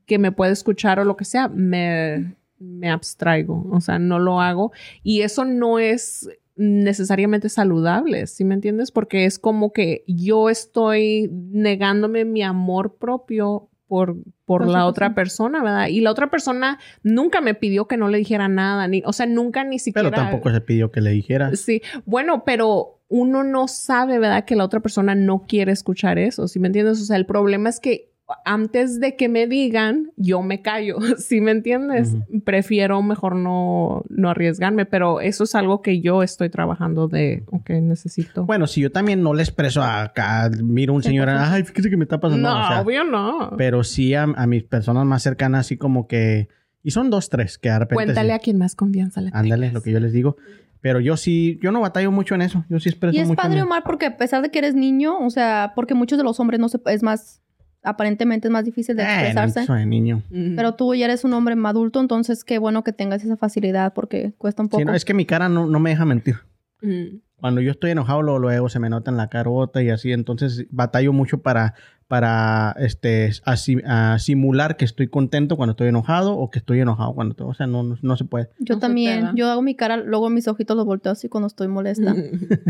que 0.05 0.19
me 0.19 0.31
puede 0.33 0.53
escuchar 0.53 1.01
o 1.01 1.05
lo 1.05 1.17
que 1.17 1.25
sea, 1.25 1.49
me, 1.49 2.37
me 2.59 2.91
abstraigo, 2.91 3.67
o 3.71 3.81
sea, 3.81 3.99
no 3.99 4.19
lo 4.19 4.41
hago. 4.43 4.73
Y 5.03 5.23
eso 5.23 5.47
no 5.47 5.79
es 5.79 6.29
necesariamente 6.57 7.49
saludable, 7.49 8.27
¿sí 8.27 8.45
me 8.45 8.55
entiendes? 8.55 8.91
Porque 8.91 9.25
es 9.25 9.39
como 9.39 9.73
que 9.73 10.05
yo 10.07 10.51
estoy 10.51 11.31
negándome 11.33 12.25
mi 12.25 12.43
amor 12.43 12.97
propio 12.97 13.69
por, 13.87 14.17
por 14.45 14.67
la 14.67 14.87
otra 14.87 15.15
persona, 15.15 15.63
¿verdad? 15.63 15.89
Y 15.89 16.01
la 16.01 16.11
otra 16.11 16.31
persona 16.31 16.79
nunca 17.03 17.41
me 17.41 17.55
pidió 17.55 17.87
que 17.87 17.97
no 17.97 18.09
le 18.09 18.19
dijera 18.19 18.49
nada, 18.49 18.89
ni, 18.89 19.03
o 19.05 19.13
sea, 19.13 19.27
nunca 19.27 19.65
ni 19.65 19.79
siquiera... 19.79 20.11
Pero 20.11 20.23
tampoco 20.23 20.51
se 20.51 20.61
pidió 20.61 20.91
que 20.91 21.01
le 21.01 21.11
dijera. 21.11 21.55
Sí, 21.55 21.83
bueno, 22.05 22.45
pero 22.45 23.01
uno 23.09 23.45
no 23.45 23.69
sabe, 23.69 24.19
¿verdad? 24.19 24.45
Que 24.45 24.57
la 24.57 24.65
otra 24.65 24.81
persona 24.81 25.15
no 25.15 25.45
quiere 25.47 25.73
escuchar 25.73 26.19
eso, 26.19 26.49
¿sí 26.49 26.59
me 26.59 26.67
entiendes? 26.67 27.01
O 27.01 27.05
sea, 27.05 27.17
el 27.17 27.27
problema 27.27 27.69
es 27.69 27.81
que 27.81 28.13
antes 28.45 29.01
de 29.01 29.17
que 29.17 29.29
me 29.29 29.47
digan, 29.47 30.13
yo 30.17 30.43
me 30.43 30.63
callo, 30.63 30.97
¿sí 31.19 31.41
me 31.41 31.53
entiendes? 31.53 32.17
Prefiero 32.45 33.03
mejor 33.03 33.37
no, 33.37 34.05
no 34.09 34.31
arriesgarme, 34.31 34.87
pero 34.87 35.21
eso 35.21 35.45
es 35.45 35.55
algo 35.55 35.83
que 35.83 36.01
yo 36.01 36.23
estoy 36.23 36.49
trabajando 36.51 37.09
de, 37.09 37.45
ok, 37.47 37.71
necesito. 37.71 38.45
Bueno, 38.45 38.67
si 38.67 38.81
yo 38.81 38.91
también 38.91 39.23
no 39.23 39.35
le 39.35 39.43
expreso 39.43 39.83
acá, 39.83 40.51
miro 40.63 40.93
a 40.93 40.97
un 40.97 41.03
señor, 41.03 41.29
ay, 41.29 41.65
fíjese 41.65 41.91
que 41.91 41.97
me 41.97 42.05
está 42.05 42.19
pasando. 42.19 42.49
no, 42.49 42.65
o 42.65 42.69
sea, 42.69 42.81
obvio 42.81 43.05
no. 43.05 43.55
pero 43.57 43.85
sí 43.85 44.15
a, 44.15 44.23
a 44.25 44.47
mis 44.47 44.65
personas 44.65 45.05
más 45.07 45.23
cercanas, 45.23 45.61
así 45.61 45.77
como 45.77 46.07
que. 46.07 46.49
Y 46.83 46.93
son 46.93 47.11
dos, 47.11 47.31
tres 47.31 47.59
que 47.59 47.69
de 47.69 47.81
repente. 47.81 47.95
Cuéntale 48.05 48.29
sí. 48.29 48.35
a 48.35 48.39
quien 48.39 48.59
más 48.59 48.77
confianza 48.77 49.21
le 49.21 49.31
Ándale, 49.33 49.67
tengas. 49.67 49.73
lo 49.75 49.83
que 49.83 49.91
yo 49.91 49.99
les 49.99 50.13
digo. 50.13 50.37
Pero 50.81 51.01
yo 51.01 51.17
sí, 51.17 51.59
yo 51.61 51.73
no 51.73 51.81
batallo 51.81 52.13
mucho 52.13 52.37
en 52.37 52.43
eso. 52.43 52.65
Yo 52.69 52.79
sí 52.79 52.89
expreso 52.89 53.17
Y 53.17 53.19
es 53.21 53.27
mucho. 53.27 53.43
padre, 53.43 53.61
Omar, 53.63 53.83
porque 53.85 54.07
a 54.07 54.17
pesar 54.17 54.41
de 54.43 54.51
que 54.51 54.59
eres 54.61 54.77
niño, 54.77 55.19
o 55.19 55.31
sea, 55.31 55.73
porque 55.75 55.95
muchos 55.95 56.17
de 56.17 56.23
los 56.23 56.39
hombres 56.39 56.61
no 56.61 56.69
se... 56.69 56.79
Es 56.87 57.03
más... 57.03 57.43
Aparentemente 57.87 58.49
es 58.49 58.53
más 58.53 58.65
difícil 58.65 58.97
de 58.97 59.03
Eh, 59.05 59.07
expresarse. 59.07 59.61
no, 59.61 59.67
soy 59.67 59.87
niño. 59.87 60.23
Pero 60.57 60.75
tú 60.75 60.95
ya 60.95 61.05
eres 61.07 61.25
un 61.25 61.33
hombre 61.33 61.55
adulto, 61.65 62.01
entonces 62.01 62.45
qué 62.45 62.59
bueno 62.59 62.85
que 62.85 62.93
tengas 62.93 63.25
esa 63.25 63.37
facilidad 63.37 63.93
porque 63.95 64.33
cuesta 64.39 64.63
un 64.63 64.69
poco. 64.69 64.81
Sí, 64.81 64.85
no, 64.85 64.95
es 64.95 65.05
que 65.05 65.15
mi 65.15 65.25
cara 65.25 65.49
no, 65.49 65.67
no 65.67 65.79
me 65.81 65.91
deja 65.91 66.05
mentir. 66.05 66.37
Ujú. 66.83 67.21
Cuando 67.39 67.61
yo 67.61 67.71
estoy 67.71 67.91
enojado, 67.91 68.23
luego, 68.23 68.39
luego 68.39 68.69
se 68.71 68.79
me 68.81 68.89
nota 68.89 69.11
en 69.11 69.17
la 69.19 69.29
carota 69.29 69.83
y 69.83 69.91
así. 69.91 70.11
Entonces 70.11 70.65
batallo 70.71 71.13
mucho 71.13 71.43
para, 71.43 71.75
para 72.09 72.75
este, 72.79 73.31
asi- 73.45 73.83
a 73.87 74.19
simular 74.19 74.77
que 74.79 74.87
estoy 74.87 75.09
contento 75.09 75.57
cuando 75.57 75.73
estoy 75.73 75.89
enojado 75.89 76.35
o 76.37 76.51
que 76.51 76.59
estoy 76.61 76.81
enojado 76.81 77.15
cuando 77.15 77.33
estoy. 77.33 77.47
O 77.47 77.53
sea, 77.55 77.67
no, 77.67 77.83
no, 77.83 77.97
no 78.01 78.17
se 78.17 78.25
puede. 78.25 78.49
Yo 78.59 78.77
No 78.77 78.81
también. 78.81 79.33
Yo 79.35 79.51
hago 79.51 79.61
mi 79.61 79.75
cara, 79.75 79.99
luego 79.99 80.31
mis 80.31 80.49
ojitos 80.49 80.77
los 80.79 80.87
volteo 80.87 81.13
así 81.13 81.29
cuando 81.29 81.47
estoy 81.49 81.69
molesta. 81.69 82.15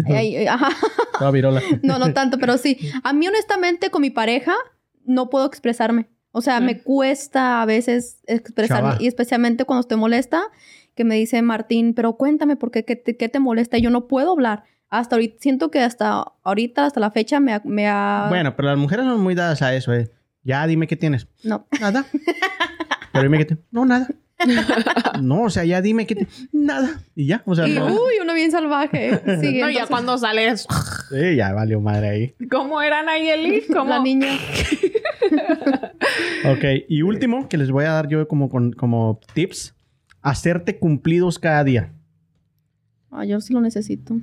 Ay, 0.06 0.14
ay, 0.14 0.36
ay, 0.36 0.46
ajá. 0.48 0.68
Virola. 1.32 1.62
No, 1.84 1.98
no 2.00 2.12
tanto, 2.12 2.36
pero 2.38 2.58
sí. 2.58 2.76
A 3.04 3.12
mí, 3.12 3.26
honestamente, 3.28 3.90
con 3.90 4.02
mi 4.02 4.10
pareja, 4.10 4.52
no 5.06 5.30
puedo 5.30 5.46
expresarme. 5.46 6.08
O 6.32 6.40
sea, 6.42 6.60
Mm. 6.60 6.64
me 6.64 6.78
cuesta 6.82 7.62
a 7.62 7.66
veces 7.66 8.20
expresarme. 8.26 8.90
Chava. 8.90 9.02
Y 9.02 9.06
especialmente 9.06 9.64
cuando 9.64 9.80
estoy 9.80 9.96
molesta, 9.96 10.42
que 10.94 11.04
me 11.04 11.14
dice 11.16 11.40
Martín, 11.42 11.94
pero 11.94 12.16
cuéntame 12.16 12.56
por 12.56 12.70
qué, 12.70 12.84
qué 12.84 12.96
te, 12.96 13.16
qué 13.16 13.28
te 13.28 13.40
molesta. 13.40 13.78
Y 13.78 13.82
yo 13.82 13.90
no 13.90 14.06
puedo 14.06 14.32
hablar. 14.32 14.64
Hasta 14.88 15.16
ahorita, 15.16 15.36
siento 15.40 15.70
que 15.70 15.80
hasta 15.80 16.24
ahorita, 16.44 16.84
hasta 16.86 17.00
la 17.00 17.10
fecha, 17.10 17.40
me 17.40 17.52
ha... 17.54 17.60
me 17.64 17.88
ha- 17.88 18.26
Bueno, 18.28 18.54
pero 18.54 18.68
las 18.68 18.78
mujeres 18.78 19.04
son 19.04 19.20
muy 19.20 19.34
dadas 19.34 19.60
a 19.62 19.74
eso, 19.74 19.92
eh. 19.92 20.10
Ya 20.42 20.66
dime 20.66 20.86
qué 20.86 20.94
tienes. 20.96 21.26
No. 21.42 21.66
Nada. 21.80 22.06
Pero 23.12 23.22
dime 23.24 23.38
qué 23.38 23.44
tienes. 23.46 23.64
No, 23.70 23.84
nada. 23.84 24.06
No, 25.22 25.44
o 25.44 25.50
sea, 25.50 25.64
ya 25.64 25.80
dime 25.80 26.06
qué 26.06 26.14
tienes. 26.14 26.48
Nada. 26.52 27.00
Y 27.14 27.26
ya, 27.26 27.42
o 27.46 27.54
sea, 27.54 27.66
Y, 27.66 27.72
no. 27.74 27.86
uy, 27.86 28.14
uno 28.22 28.34
bien 28.34 28.50
salvaje. 28.50 29.20
Sí, 29.40 29.58
no, 29.60 29.70
ya 29.70 29.86
cuando 29.86 30.18
sales, 30.18 30.66
Sí, 31.10 31.36
ya 31.36 31.52
valió 31.52 31.80
madre 31.80 32.08
ahí. 32.08 32.34
¿cómo 32.50 32.80
era 32.82 33.02
Nayeli? 33.02 33.62
¿Cómo? 33.72 33.90
La 33.90 34.00
niña. 34.00 34.28
Ok, 36.52 36.64
y 36.88 37.02
último 37.02 37.48
que 37.48 37.56
les 37.58 37.70
voy 37.70 37.84
a 37.84 37.92
dar 37.92 38.08
yo 38.08 38.26
como, 38.28 38.48
con- 38.48 38.72
como 38.72 39.20
tips. 39.34 39.74
Hacerte 40.22 40.78
cumplidos 40.78 41.38
cada 41.38 41.62
día. 41.64 41.92
Ah, 43.10 43.24
yo 43.24 43.40
sí 43.40 43.52
lo 43.52 43.60
necesito. 43.60 44.20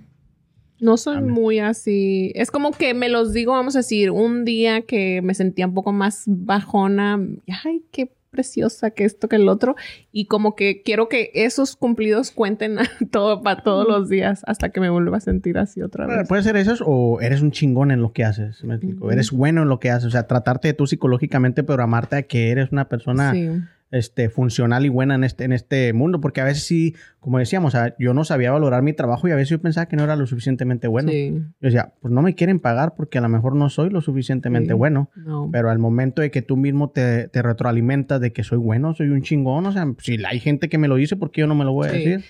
No 0.79 0.97
soy 0.97 1.21
muy 1.21 1.59
así. 1.59 2.31
Es 2.35 2.51
como 2.51 2.71
que 2.71 2.93
me 2.93 3.07
los 3.07 3.31
digo, 3.31 3.53
vamos 3.53 3.75
a 3.75 3.79
decir, 3.79 4.11
un 4.11 4.43
día 4.43 4.81
que 4.81 5.21
me 5.21 5.33
sentía 5.33 5.65
un 5.65 5.73
poco 5.73 5.93
más 5.93 6.23
bajona. 6.27 7.19
Ay, 7.63 7.83
qué 7.91 8.11
preciosa 8.33 8.91
que 8.91 9.05
esto, 9.05 9.29
que 9.29 9.37
el 9.37 9.47
otro. 9.47 9.75
Y 10.11 10.25
como 10.25 10.55
que 10.55 10.81
quiero 10.81 11.07
que 11.07 11.31
esos 11.33 11.77
cumplidos 11.77 12.31
cuenten 12.31 12.77
todo 13.11 13.41
para 13.41 13.63
todos 13.63 13.87
los 13.87 14.09
días 14.09 14.41
hasta 14.47 14.69
que 14.69 14.81
me 14.81 14.89
vuelva 14.89 15.17
a 15.17 15.21
sentir 15.21 15.57
así 15.57 15.81
otra 15.81 16.05
Bueno, 16.07 16.19
vez. 16.21 16.27
puede 16.27 16.43
ser 16.43 16.57
eso 16.57 16.75
o 16.85 17.21
eres 17.21 17.41
un 17.41 17.51
chingón 17.51 17.91
en 17.91 18.01
lo 18.01 18.11
que 18.11 18.25
haces. 18.25 18.63
¿me 18.65 18.75
explico? 18.75 19.11
Eres 19.11 19.31
bueno 19.31 19.61
en 19.61 19.69
lo 19.69 19.79
que 19.79 19.91
haces. 19.91 20.07
O 20.07 20.11
sea, 20.11 20.27
tratarte 20.27 20.67
de 20.69 20.73
tú 20.73 20.87
psicológicamente, 20.87 21.63
programarte 21.63 22.15
a 22.17 22.23
que 22.23 22.49
eres 22.51 22.71
una 22.71 22.89
persona 22.89 23.31
Sí. 23.31 23.49
Este, 23.93 24.29
funcional 24.29 24.85
y 24.85 24.89
buena 24.89 25.15
en 25.15 25.23
este, 25.23 25.43
en 25.45 25.53
este 25.53 25.93
mundo. 25.93 26.19
Porque 26.19 26.41
a 26.41 26.43
veces 26.43 26.65
sí, 26.65 26.95
como 27.19 27.37
decíamos, 27.39 27.73
o 27.73 27.77
sea, 27.77 27.95
yo 27.99 28.13
no 28.13 28.25
sabía 28.25 28.51
valorar 28.51 28.81
mi 28.83 28.91
trabajo 28.93 29.27
y 29.27 29.31
a 29.31 29.35
veces 29.35 29.49
yo 29.49 29.61
pensaba 29.61 29.85
que 29.87 29.95
no 29.95 30.03
era 30.03 30.15
lo 30.15 30.25
suficientemente 30.27 30.87
bueno. 30.87 31.09
Sí. 31.11 31.31
Yo 31.33 31.43
decía, 31.61 31.93
pues 32.01 32.13
no 32.13 32.21
me 32.21 32.35
quieren 32.35 32.59
pagar 32.59 32.95
porque 32.95 33.17
a 33.17 33.21
lo 33.21 33.29
mejor 33.29 33.55
no 33.55 33.69
soy 33.69 33.89
lo 33.89 34.01
suficientemente 34.01 34.69
Sí. 34.69 34.73
bueno. 34.73 35.09
No. 35.15 35.49
Pero 35.51 35.69
al 35.69 35.79
momento 35.79 36.21
de 36.21 36.31
que 36.31 36.41
tú 36.41 36.57
mismo 36.57 36.89
te, 36.89 37.27
te 37.29 37.41
retroalimentas 37.41 38.19
de 38.19 38.33
que 38.33 38.43
soy 38.43 38.57
bueno, 38.57 38.93
soy 38.93 39.09
un 39.09 39.21
chingón, 39.21 39.65
o 39.65 39.71
sea, 39.71 39.85
si 39.99 40.17
hay 40.25 40.39
gente 40.39 40.67
que 40.69 40.77
me 40.77 40.87
lo 40.87 40.95
dice, 40.95 41.15
¿por 41.15 41.31
qué 41.31 41.41
yo 41.41 41.47
no 41.47 41.55
me 41.55 41.63
lo 41.65 41.73
voy 41.73 41.87
a 41.87 41.91
Sí. 41.91 41.97
decir? 41.97 42.25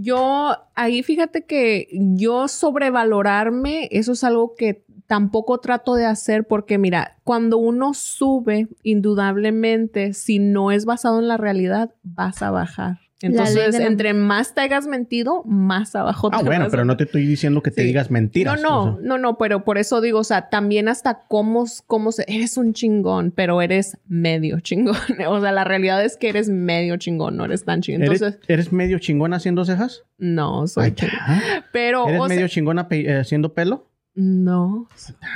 Yo, 0.00 0.54
ahí 0.76 1.02
fíjate 1.02 1.42
que 1.44 1.88
yo 1.92 2.46
sobrevalorarme, 2.46 3.88
eso 3.90 4.12
es 4.12 4.22
algo 4.24 4.54
que 4.56 4.84
tampoco 5.08 5.58
trato 5.58 5.94
de 5.96 6.06
hacer 6.06 6.44
porque 6.46 6.78
mira, 6.78 7.16
cuando 7.24 7.58
uno 7.58 7.92
sube, 7.94 8.68
indudablemente, 8.84 10.12
si 10.14 10.38
no 10.38 10.70
es 10.70 10.84
basado 10.84 11.18
en 11.18 11.26
la 11.28 11.36
realidad, 11.36 11.90
vas 12.04 12.40
a 12.42 12.50
bajar. 12.52 12.98
Entonces, 13.20 13.76
la- 13.76 13.84
entre 13.86 14.14
más 14.14 14.54
te 14.54 14.60
hayas 14.60 14.86
mentido, 14.86 15.42
más 15.44 15.96
abajo 15.96 16.30
Ah, 16.32 16.38
te 16.38 16.44
bueno, 16.44 16.66
vas 16.66 16.70
pero 16.70 16.84
no 16.84 16.96
te 16.96 17.02
estoy 17.02 17.26
diciendo 17.26 17.64
que 17.64 17.72
te 17.72 17.80
Sí. 17.82 17.88
digas 17.88 18.12
mentiras. 18.12 18.62
No, 18.62 18.82
o 18.82 18.86
no, 18.86 18.92
sea. 18.98 19.02
no, 19.08 19.18
no, 19.18 19.38
pero 19.38 19.64
por 19.64 19.76
eso 19.76 20.00
digo, 20.00 20.20
o 20.20 20.24
sea, 20.24 20.50
también 20.50 20.86
hasta 20.88 21.22
cómo, 21.26 21.64
cómo 21.88 22.12
se, 22.12 22.24
eres 22.28 22.56
un 22.56 22.74
chingón, 22.74 23.32
pero 23.34 23.60
eres 23.60 23.98
medio 24.06 24.60
chingón. 24.60 24.94
O 25.28 25.40
sea, 25.40 25.50
la 25.50 25.64
realidad 25.64 26.04
es 26.04 26.16
que 26.16 26.28
eres 26.28 26.48
medio 26.48 26.96
chingón, 26.96 27.36
no 27.36 27.44
eres 27.46 27.64
tan 27.64 27.80
chingón. 27.82 28.02
¿Eres, 28.04 28.22
Entonces, 28.22 28.40
eres 28.48 28.72
medio 28.72 29.00
chingón 29.00 29.34
haciendo 29.34 29.64
cejas? 29.64 30.04
no, 30.18 30.68
soy 30.68 30.84
Ay, 30.84 30.92
chingón. 30.92 31.18
ya. 31.18 31.64
Pero, 31.72 32.06
¿Eres 32.06 32.20
o 32.20 32.26
sea, 32.28 32.36
medio 32.36 32.46
chingona 32.46 32.86
pe- 32.86 33.00
eh, 33.10 33.18
haciendo 33.18 33.52
pelo? 33.52 33.87
No. 34.20 34.88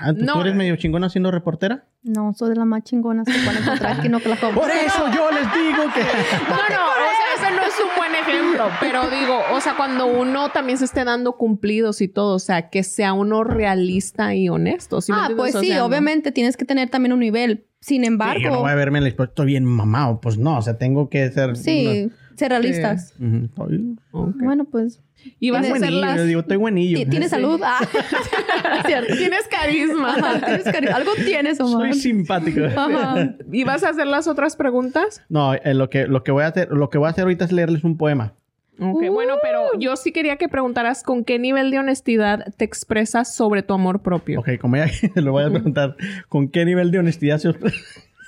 Ah, 0.02 0.12
¿tú, 0.12 0.24
No. 0.24 0.34
tú 0.34 0.40
eres 0.40 0.54
medio 0.56 0.74
chingona 0.76 1.08
siendo 1.08 1.30
reportera? 1.30 1.84
No, 2.02 2.32
soy 2.34 2.50
de 2.50 2.56
las 2.56 2.66
más 2.66 2.82
chingonas 2.82 3.26
que 3.26 3.46
van 3.46 3.56
a 3.56 3.60
encontrar 3.60 3.98
aquí 3.98 4.08
en 4.08 4.14
Oklahoma. 4.16 4.54
Por 4.60 4.70
eso 4.70 5.04
yo 5.14 5.30
les 5.30 5.42
digo 5.54 5.82
que... 5.94 6.00
No, 6.00 6.56
no, 6.56 6.86
o 6.90 7.12
sea, 7.14 7.46
ese 7.48 7.56
no 7.56 7.62
es 7.62 7.74
un 7.78 7.96
buen 7.96 8.14
ejemplo, 8.16 8.64
pero 8.80 9.02
digo, 9.08 9.38
o 9.52 9.60
sea, 9.60 9.76
cuando 9.76 10.06
uno 10.06 10.48
también 10.50 10.78
se 10.78 10.84
esté 10.86 11.04
dando 11.04 11.36
cumplidos 11.36 12.00
y 12.00 12.08
todo, 12.08 12.34
o 12.34 12.38
sea, 12.40 12.70
que 12.70 12.82
sea 12.82 13.12
uno 13.12 13.44
realista 13.44 14.34
y 14.34 14.48
honesto. 14.48 15.00
¿sí 15.00 15.12
ah, 15.14 15.30
pues 15.36 15.54
O 15.54 15.60
sí, 15.60 15.70
no- 15.70 15.84
obviamente 15.84 16.32
tienes 16.32 16.56
que 16.56 16.64
tener 16.64 16.90
también 16.90 17.12
un 17.12 17.20
nivel. 17.20 17.66
Sin 17.80 18.02
Sí, 18.02 18.06
embargo, 18.08 18.40
yo 18.42 18.50
no 18.50 18.60
voy 18.62 18.70
a 18.72 18.74
verme 18.74 18.98
en 18.98 19.04
el 19.04 19.08
espejo, 19.08 19.24
estoy 19.28 19.46
bien 19.46 19.64
mamado. 19.64 20.20
Pues 20.20 20.38
no, 20.38 20.58
o 20.58 20.62
sea, 20.62 20.78
tengo 20.78 21.08
que 21.08 21.30
ser... 21.30 21.56
sí, 21.56 22.10
ser 22.36 22.50
realistas. 22.50 23.14
Ujú. 23.20 23.48
Ay, 23.70 23.96
Ok. 24.12 24.36
Bueno, 24.40 24.64
pues. 24.64 25.00
Y 25.40 25.50
vas 25.50 25.60
a 25.60 25.62
Tengo 25.62 25.76
hacer 25.76 25.88
buenillo, 25.90 26.06
las... 26.16 26.26
digo, 26.26 26.40
estoy 26.40 26.56
buenillo. 26.56 26.98
ti- 26.98 27.06
¿Tienes 27.06 27.30
salud? 27.36 27.60
Ah. 27.64 27.78
Tienes 29.16 29.48
carisma. 29.48 30.14
Ajá, 30.14 30.40
tienes 30.46 30.64
cari- 30.66 30.88
Algo 30.92 31.12
tienes, 31.24 31.60
Omar. 31.60 31.92
Soy 31.92 32.00
simpático. 32.00 32.60
Ajá. 32.64 33.34
¿Y 33.52 33.64
vas 33.64 33.82
a 33.84 33.90
hacer 33.90 34.06
las 34.06 34.26
otras 34.28 34.56
preguntas? 34.56 35.22
No, 35.28 35.54
eh, 35.54 35.74
lo, 35.74 35.90
que, 35.90 36.06
lo, 36.06 36.22
que 36.24 36.32
voy 36.32 36.44
a 36.44 36.48
hacer, 36.48 36.68
lo 36.70 36.90
que 36.90 36.98
voy 36.98 37.06
a 37.08 37.10
hacer 37.10 37.22
ahorita 37.22 37.44
es 37.44 37.52
leerles 37.52 37.84
un 37.84 37.96
poema. 37.96 38.34
Ok, 38.80 39.02
Uh. 39.02 39.12
bueno, 39.12 39.34
pero 39.42 39.78
yo 39.78 39.96
sí 39.96 40.12
quería 40.12 40.36
que 40.36 40.48
preguntaras 40.48 41.02
con 41.02 41.24
qué 41.24 41.38
nivel 41.38 41.70
de 41.70 41.78
honestidad 41.78 42.52
te 42.56 42.64
expresas 42.64 43.34
sobre 43.34 43.62
tu 43.62 43.74
amor 43.74 44.00
propio. 44.02 44.40
Ok, 44.40 44.48
como 44.60 44.76
ya 44.76 44.86
lo 45.16 45.32
voy 45.32 45.44
a 45.44 45.50
preguntar, 45.50 45.96
¿con 46.28 46.48
qué 46.48 46.64
nivel 46.64 46.90
de 46.90 46.98
honestidad 46.98 47.38
se 47.38 47.48
os... 47.50 47.56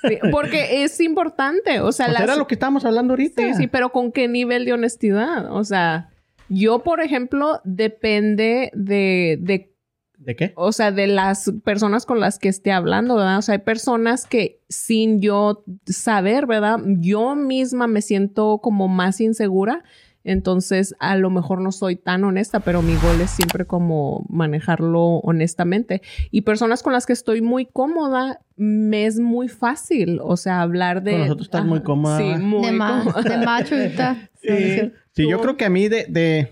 Sí, 0.07 0.19
porque 0.31 0.83
es 0.83 1.01
importante, 1.01 1.79
o 1.79 1.91
sea, 1.91 2.05
Pues 2.05 2.13
las- 2.19 2.23
era 2.23 2.35
lo 2.35 2.45
que 2.45 2.53
estábamos 2.53 2.85
hablando 2.85 3.13
ahorita. 3.13 3.41
Sí, 3.41 3.53
sí, 3.55 3.67
pero 3.67 3.89
¿con 3.89 4.11
qué 4.11 4.27
nivel 4.27 4.63
de 4.65 4.73
honestidad? 4.73 5.51
O 5.51 5.63
sea, 5.63 6.09
yo, 6.49 6.79
por 6.79 7.01
ejemplo, 7.01 7.61
depende 7.63 8.71
de, 8.73 9.37
de, 9.41 9.73
¿De 10.17 10.35
qué? 10.35 10.53
o 10.55 10.71
sea, 10.71 10.91
de 10.91 11.07
las 11.07 11.51
personas 11.63 12.05
con 12.05 12.19
las 12.19 12.39
que 12.39 12.49
esté 12.49 12.71
hablando, 12.71 13.15
¿verdad? 13.15 13.39
O 13.39 13.41
sea, 13.41 13.53
hay 13.53 13.59
personas 13.59 14.25
que 14.25 14.61
sin 14.69 15.21
yo 15.21 15.63
saber, 15.85 16.45
¿verdad? 16.45 16.79
Yo 16.85 17.35
misma 17.35 17.87
me 17.87 18.01
siento 18.01 18.59
como 18.61 18.87
más 18.87 19.21
insegura. 19.21 19.83
Entonces, 20.25 20.93
a 20.99 21.15
lo 21.15 21.29
mejor 21.29 21.61
no 21.61 21.71
soy 21.71 21.95
tan 21.95 22.23
honesta, 22.25 22.59
pero 22.59 22.81
mi 22.81 22.97
gol 22.97 23.21
es 23.21 23.29
siempre 23.31 23.65
como 23.65 24.25
manejarlo 24.27 25.19
honestamente. 25.19 26.01
Y 26.31 26.41
personas 26.41 26.83
con 26.83 26.91
las 26.91 27.05
que 27.05 27.13
estoy 27.13 27.41
muy 27.41 27.65
cómoda, 27.65 28.41
me 28.57 29.05
es 29.05 29.19
muy 29.19 29.47
fácil, 29.47 30.19
o 30.21 30.35
sea, 30.35 30.61
hablar 30.61 31.03
de... 31.03 31.11
Con 31.11 31.21
nosotros 31.21 31.47
estás 31.47 31.65
muy 31.65 31.81
cómoda, 31.81 32.17
Sí, 32.17 32.41
muy 32.43 32.65
De, 32.65 32.71
ma- 32.73 33.03
cómoda. 33.05 33.21
de 33.21 33.45
macho 33.45 33.75
ahorita. 33.75 34.29
Sí, 34.41 34.91
Sí, 35.11 35.29
yo 35.29 35.39
creo 35.41 35.55
que 35.57 35.65
a 35.65 35.69
mí 35.69 35.87
de, 35.87 36.05
de 36.09 36.51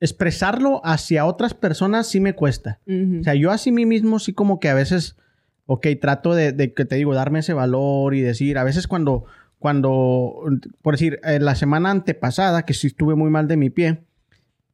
expresarlo 0.00 0.80
hacia 0.84 1.24
otras 1.26 1.54
personas 1.54 2.06
sí 2.06 2.20
me 2.20 2.34
cuesta. 2.34 2.80
O 2.86 3.22
sea, 3.24 3.34
yo 3.34 3.50
así 3.50 3.72
mí 3.72 3.84
mismo 3.86 4.18
sí 4.18 4.32
como 4.32 4.60
que 4.60 4.68
a 4.68 4.74
veces, 4.74 5.16
ok, 5.66 5.86
trato 6.00 6.34
de, 6.34 6.52
de 6.52 6.72
que 6.72 6.84
te 6.84 6.96
digo, 6.96 7.14
darme 7.14 7.40
ese 7.40 7.52
valor 7.52 8.14
y 8.14 8.20
decir, 8.20 8.58
a 8.58 8.64
veces 8.64 8.86
cuando, 8.86 9.24
cuando, 9.58 10.44
por 10.82 10.94
decir, 10.94 11.20
eh, 11.24 11.38
la 11.40 11.54
semana 11.54 11.90
antepasada, 11.90 12.64
que 12.64 12.74
sí 12.74 12.86
estuve 12.86 13.14
muy 13.14 13.30
mal 13.30 13.48
de 13.48 13.56
mi 13.56 13.70
pie, 13.70 14.04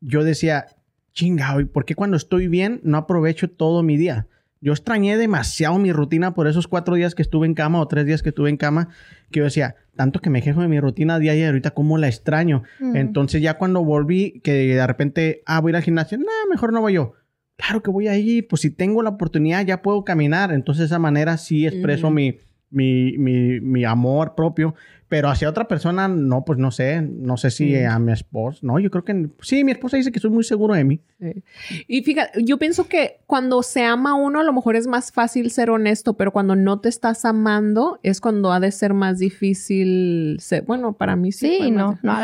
yo 0.00 0.24
decía, 0.24 0.66
chinga, 1.12 1.60
¿y 1.60 1.64
por 1.64 1.84
qué 1.84 1.94
cuando 1.94 2.16
estoy 2.16 2.48
bien 2.48 2.80
no 2.82 2.98
aprovecho 2.98 3.48
todo 3.48 3.82
mi 3.82 3.96
día? 3.96 4.26
Yo 4.60 4.72
extrañé 4.72 5.16
demasiado 5.18 5.78
mi 5.78 5.92
rutina 5.92 6.34
por 6.34 6.46
esos 6.46 6.68
cuatro 6.68 6.94
días 6.94 7.14
que 7.14 7.22
estuve 7.22 7.46
en 7.46 7.54
cama 7.54 7.80
o 7.80 7.88
tres 7.88 8.06
días 8.06 8.22
que 8.22 8.30
estuve 8.30 8.48
en 8.48 8.56
cama, 8.56 8.88
que 9.30 9.40
yo 9.40 9.44
decía, 9.44 9.76
tanto 9.94 10.20
que 10.20 10.30
me 10.30 10.42
quejo 10.42 10.62
de 10.62 10.68
mi 10.68 10.80
rutina 10.80 11.18
diaria 11.18 11.44
y 11.44 11.46
ahorita 11.46 11.72
cómo 11.72 11.98
la 11.98 12.08
extraño. 12.08 12.62
Mm. 12.80 12.96
Entonces 12.96 13.42
ya 13.42 13.58
cuando 13.58 13.84
volví, 13.84 14.40
que 14.42 14.52
de 14.52 14.86
repente, 14.86 15.42
ah, 15.44 15.60
voy 15.60 15.70
a 15.70 15.72
ir 15.72 15.76
al 15.76 15.82
gimnasio, 15.82 16.18
no, 16.18 16.24
mejor 16.50 16.72
no 16.72 16.80
voy 16.80 16.94
yo. 16.94 17.12
Claro 17.56 17.82
que 17.82 17.90
voy 17.90 18.08
ahí, 18.08 18.42
pues 18.42 18.62
si 18.62 18.70
tengo 18.70 19.02
la 19.02 19.10
oportunidad 19.10 19.64
ya 19.64 19.82
puedo 19.82 20.02
caminar. 20.02 20.50
Entonces 20.50 20.80
de 20.80 20.86
esa 20.86 20.98
manera 20.98 21.36
sí 21.36 21.66
expreso 21.66 22.10
mi, 22.10 22.38
mi, 22.74 23.16
mi, 23.18 23.60
mi 23.60 23.84
amor 23.84 24.34
propio. 24.34 24.74
Pero 25.14 25.28
hacia 25.28 25.48
otra 25.48 25.68
persona, 25.68 26.08
no, 26.08 26.44
pues 26.44 26.58
no 26.58 26.70
sé. 26.70 27.02
No 27.02 27.36
sé 27.36 27.50
si 27.50 27.76
a 27.76 27.98
mi 27.98 28.12
esposa. 28.12 28.58
No, 28.62 28.80
yo 28.80 28.90
creo 28.90 29.04
que 29.04 29.28
sí, 29.42 29.62
mi 29.62 29.70
esposa 29.70 29.96
dice 29.96 30.10
que 30.10 30.18
soy 30.18 30.30
muy 30.30 30.44
seguro 30.44 30.74
de 30.74 30.82
mí. 30.82 31.00
Sí. 31.20 31.84
Y 31.86 32.02
fíjate, 32.02 32.42
yo 32.42 32.58
pienso 32.58 32.88
que 32.88 33.20
cuando 33.26 33.62
se 33.62 33.84
ama 33.84 34.10
a 34.10 34.14
uno, 34.14 34.40
a 34.40 34.42
lo 34.42 34.52
mejor 34.52 34.76
es 34.76 34.86
más 34.86 35.12
fácil 35.12 35.50
ser 35.50 35.70
honesto, 35.70 36.14
pero 36.14 36.32
cuando 36.32 36.56
no 36.56 36.80
te 36.80 36.88
estás 36.88 37.24
amando, 37.24 38.00
es 38.02 38.20
cuando 38.20 38.50
ha 38.50 38.60
de 38.60 38.72
ser 38.72 38.94
más 38.94 39.18
difícil 39.18 40.38
ser. 40.40 40.64
Bueno, 40.64 40.94
para 40.94 41.16
mí 41.16 41.32
sí. 41.32 41.58
Sí, 41.60 41.70
no. 41.70 41.98
no. 42.02 42.16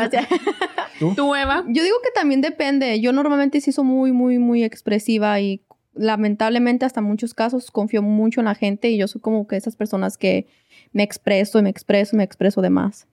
¿Tú? 0.99 1.13
¿Tú, 1.15 1.35
Eva? 1.35 1.63
Yo 1.67 1.83
digo 1.83 1.95
que 2.03 2.11
también 2.13 2.41
depende. 2.41 2.99
Yo 2.99 3.13
normalmente 3.13 3.61
sí 3.61 3.71
soy 3.71 3.85
muy, 3.85 4.11
muy, 4.11 4.37
muy 4.37 4.63
expresiva 4.63 5.39
y 5.39 5.61
lamentablemente 5.93 6.85
hasta 6.85 7.01
muchos 7.01 7.33
casos 7.33 7.71
confío 7.71 8.01
mucho 8.01 8.41
en 8.41 8.45
la 8.45 8.55
gente 8.55 8.89
y 8.89 8.97
yo 8.97 9.07
soy 9.07 9.21
como 9.21 9.47
que 9.47 9.55
esas 9.57 9.75
personas 9.75 10.17
que 10.17 10.47
me 10.93 11.03
expreso 11.03 11.59
y 11.59 11.63
me 11.63 11.69
expreso 11.69 12.15
y 12.15 12.17
me 12.17 12.23
expreso 12.23 12.61
de 12.61 12.69
más. 12.69 13.07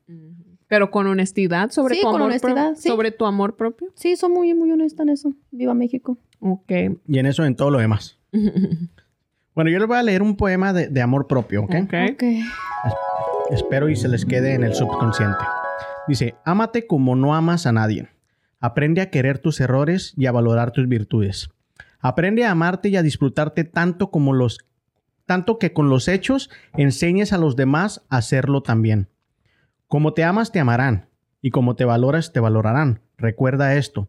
Pero 0.68 0.91
con 0.91 1.07
honestidad 1.07 1.70
sobre 1.70 1.95
Sí, 1.95 2.01
tu 2.03 2.07
con 2.07 2.16
amor 2.16 2.29
honestidad, 2.29 2.74
sí. 2.76 2.89
sobre 2.89 3.11
tu 3.11 3.24
amor 3.24 3.57
propio. 3.57 3.89
Sí, 3.95 4.16
soy 4.16 4.31
muy, 4.31 4.53
muy 4.55 4.70
honesta 4.70 5.03
en 5.03 5.09
eso. 5.09 5.33
Viva 5.51 5.72
México. 5.74 6.18
Ok. 6.41 6.70
Y 7.07 7.18
en 7.18 7.26
eso, 7.26 7.45
en 7.45 7.57
todo 7.57 7.70
lo 7.70 7.79
demás. 7.79 8.18
Bueno, 9.55 9.72
yo 9.72 9.81
les 9.81 9.89
voy 9.89 9.97
a 9.97 10.05
leer 10.05 10.22
un 10.22 10.37
poema 10.37 10.72
de, 10.72 10.87
de 10.87 11.03
amor 11.03 11.26
propio, 11.26 11.64
¿ok? 11.64 11.74
Ok. 11.83 11.95
Ok. 12.12 12.22
Espero 13.51 13.89
y 13.89 13.97
se 13.97 14.07
les 14.07 14.24
quede 14.24 14.55
en 14.55 14.62
el 14.62 14.72
subconsciente. 14.72 15.45
Dice, 16.07 16.37
ámate 16.45 16.87
como 16.87 17.16
no 17.16 17.35
amas 17.35 17.66
a 17.66 17.72
nadie. 17.72 18.09
Aprende 18.61 19.01
a 19.01 19.11
querer 19.11 19.41
tus 19.41 19.61
errores 19.61 20.14
y 20.16 20.26
a 20.26 20.33
valorar 20.33 20.70
tus 20.70 20.87
virtudes. 20.89 21.51
Aprende 22.01 22.44
a 22.44 22.53
amarte 22.53 22.88
y 22.88 22.96
a 22.96 23.03
disfrutarte 23.03 23.64
tanto 23.64 24.11
como 24.11 24.32
los 24.32 24.59
tanto 25.26 25.59
que 25.59 25.74
con 25.74 25.90
los 25.90 26.09
hechos 26.09 26.49
enseñes 26.74 27.34
a 27.34 27.38
los 27.38 27.55
demás 27.55 28.03
a 28.09 28.16
hacerlo 28.16 28.62
también. 28.62 29.09
Como 29.86 30.14
te 30.14 30.24
amas 30.24 30.53
te 30.53 30.61
amarán 30.61 31.11
y 31.42 31.51
como 31.51 31.76
te 31.76 31.84
valoras 31.84 32.32
te 32.32 32.40
valorarán. 32.40 33.03
Recuerda 33.18 33.74
esto. 33.76 34.09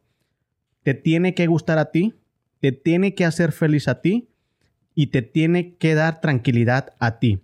Te 0.84 0.94
tiene 0.94 1.34
que 1.34 1.48
gustar 1.48 1.78
a 1.78 1.92
ti, 1.92 2.16
te 2.62 2.72
tiene 2.72 3.16
que 3.16 3.26
hacer 3.26 3.52
feliz 3.52 3.88
a 3.88 4.02
ti 4.02 4.30
y 4.96 5.08
te 5.08 5.22
tiene 5.22 5.76
que 5.76 5.94
dar 5.94 6.22
tranquilidad 6.22 6.94
a 7.00 7.20
ti. 7.20 7.42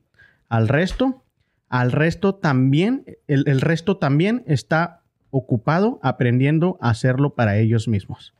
Al 0.47 0.67
resto, 0.67 1.23
al 1.67 1.91
resto 1.91 2.35
también, 2.35 3.03
el, 3.27 3.43
el 3.47 3.61
resto 3.61 3.97
también 3.97 4.43
está 4.47 5.01
ocupado 5.31 5.99
aprendiendo 6.01 6.77
a 6.79 6.91
hacerlo 6.91 7.35
para 7.35 7.57
ellos 7.57 7.87
mismos. 7.89 8.34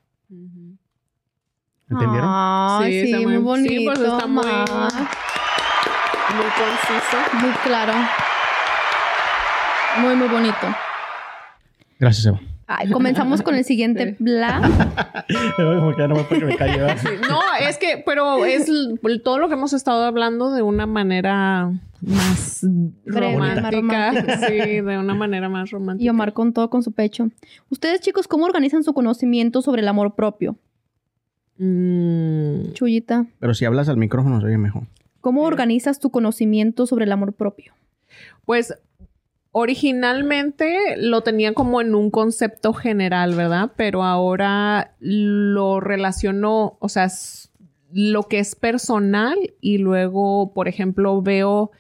¿Entendieron? 1.90 2.28
Ay, 2.32 2.92
Sí, 2.94 3.00
sí, 3.02 3.06
está 3.14 3.18
muy 3.18 3.34
muy- 3.38 3.44
bonito. 3.44 3.70
sí, 3.74 3.86
pues 3.86 4.00
está 4.00 4.28
muy-. 4.28 4.46
Muy 6.36 6.46
conciso. 6.58 7.18
Muy 7.42 7.52
claro. 7.64 7.94
Muy, 10.02 10.16
muy 10.16 10.28
bonito. 10.28 10.68
Gracias, 12.00 12.26
Eva. 12.26 12.40
Ay, 12.68 12.90
comenzamos 12.90 13.44
con 13.44 13.54
el 13.54 13.64
siguiente 13.64 14.16
bla. 14.20 14.60
Como 15.56 15.92
que 15.96 16.02
ya 16.02 16.08
no 16.08 16.16
me 16.16 16.24
puedo 16.24 16.42
que 16.42 16.46
me 16.48 16.58
calle, 16.58 16.78
¿verdad? 16.80 16.98
No, 17.30 17.40
es 17.62 17.78
que, 17.78 18.02
pero 18.04 18.44
es 18.44 18.70
todo 19.24 19.38
lo 19.38 19.48
que 19.48 19.54
hemos 19.54 19.72
estado 19.74 20.04
hablando 20.04 20.52
de 20.52 20.64
una 20.64 20.88
manera 20.88 21.72
más 22.02 22.60
Breve, 22.64 23.38
más 23.38 23.56
romántica. 23.64 24.12
romántica. 24.12 24.48
Sí, 24.48 24.54
de 24.82 24.98
una 24.98 25.14
manera 25.14 25.48
más 25.48 25.70
romántica. 25.70 26.04
Y 26.04 26.10
Omar 26.10 26.34
con 26.34 26.54
todo 26.54 26.72
con 26.72 26.82
su 26.82 26.92
pecho. 26.92 27.30
Ustedes, 27.70 28.02
chicos, 28.02 28.28
¿cómo 28.28 28.46
organizan 28.46 28.84
su 28.84 28.94
conocimiento 28.96 29.62
sobre 29.62 29.84
el 29.84 29.88
amor 29.88 30.16
propio? 30.16 30.58
Mm, 31.58 32.74
Chuyita, 32.74 33.26
Pero 33.40 33.54
si 33.54 33.66
hablas 33.66 33.90
al 33.90 33.98
micrófono 33.98 34.42
se 34.42 34.48
oye 34.48 34.58
mejor. 34.58 34.84
¿cómo 35.26 35.42
organizas 35.42 36.00
tu 36.00 36.12
conocimiento 36.12 36.86
sobre 36.86 37.06
el 37.06 37.12
amor 37.12 37.34
propio? 37.34 37.74
Pues 38.46 38.76
originalmente 39.52 40.98
lo 40.98 41.22
tenía 41.22 41.56
como 41.56 41.82
en 41.82 41.96
un 41.96 42.12
concepto 42.12 42.74
general, 42.74 43.34
¿verdad? 43.34 43.72
Pero 43.76 44.04
ahora 44.04 44.94
lo 45.00 45.80
relaciono, 45.80 46.78
o 46.80 46.90
sea, 46.90 47.08
lo 47.92 48.24
que 48.24 48.38
es 48.38 48.54
personal 48.56 49.36
y 49.62 49.80
luego, 49.80 50.54
por 50.54 50.68
ejemplo, 50.68 51.20
veo 51.24 51.72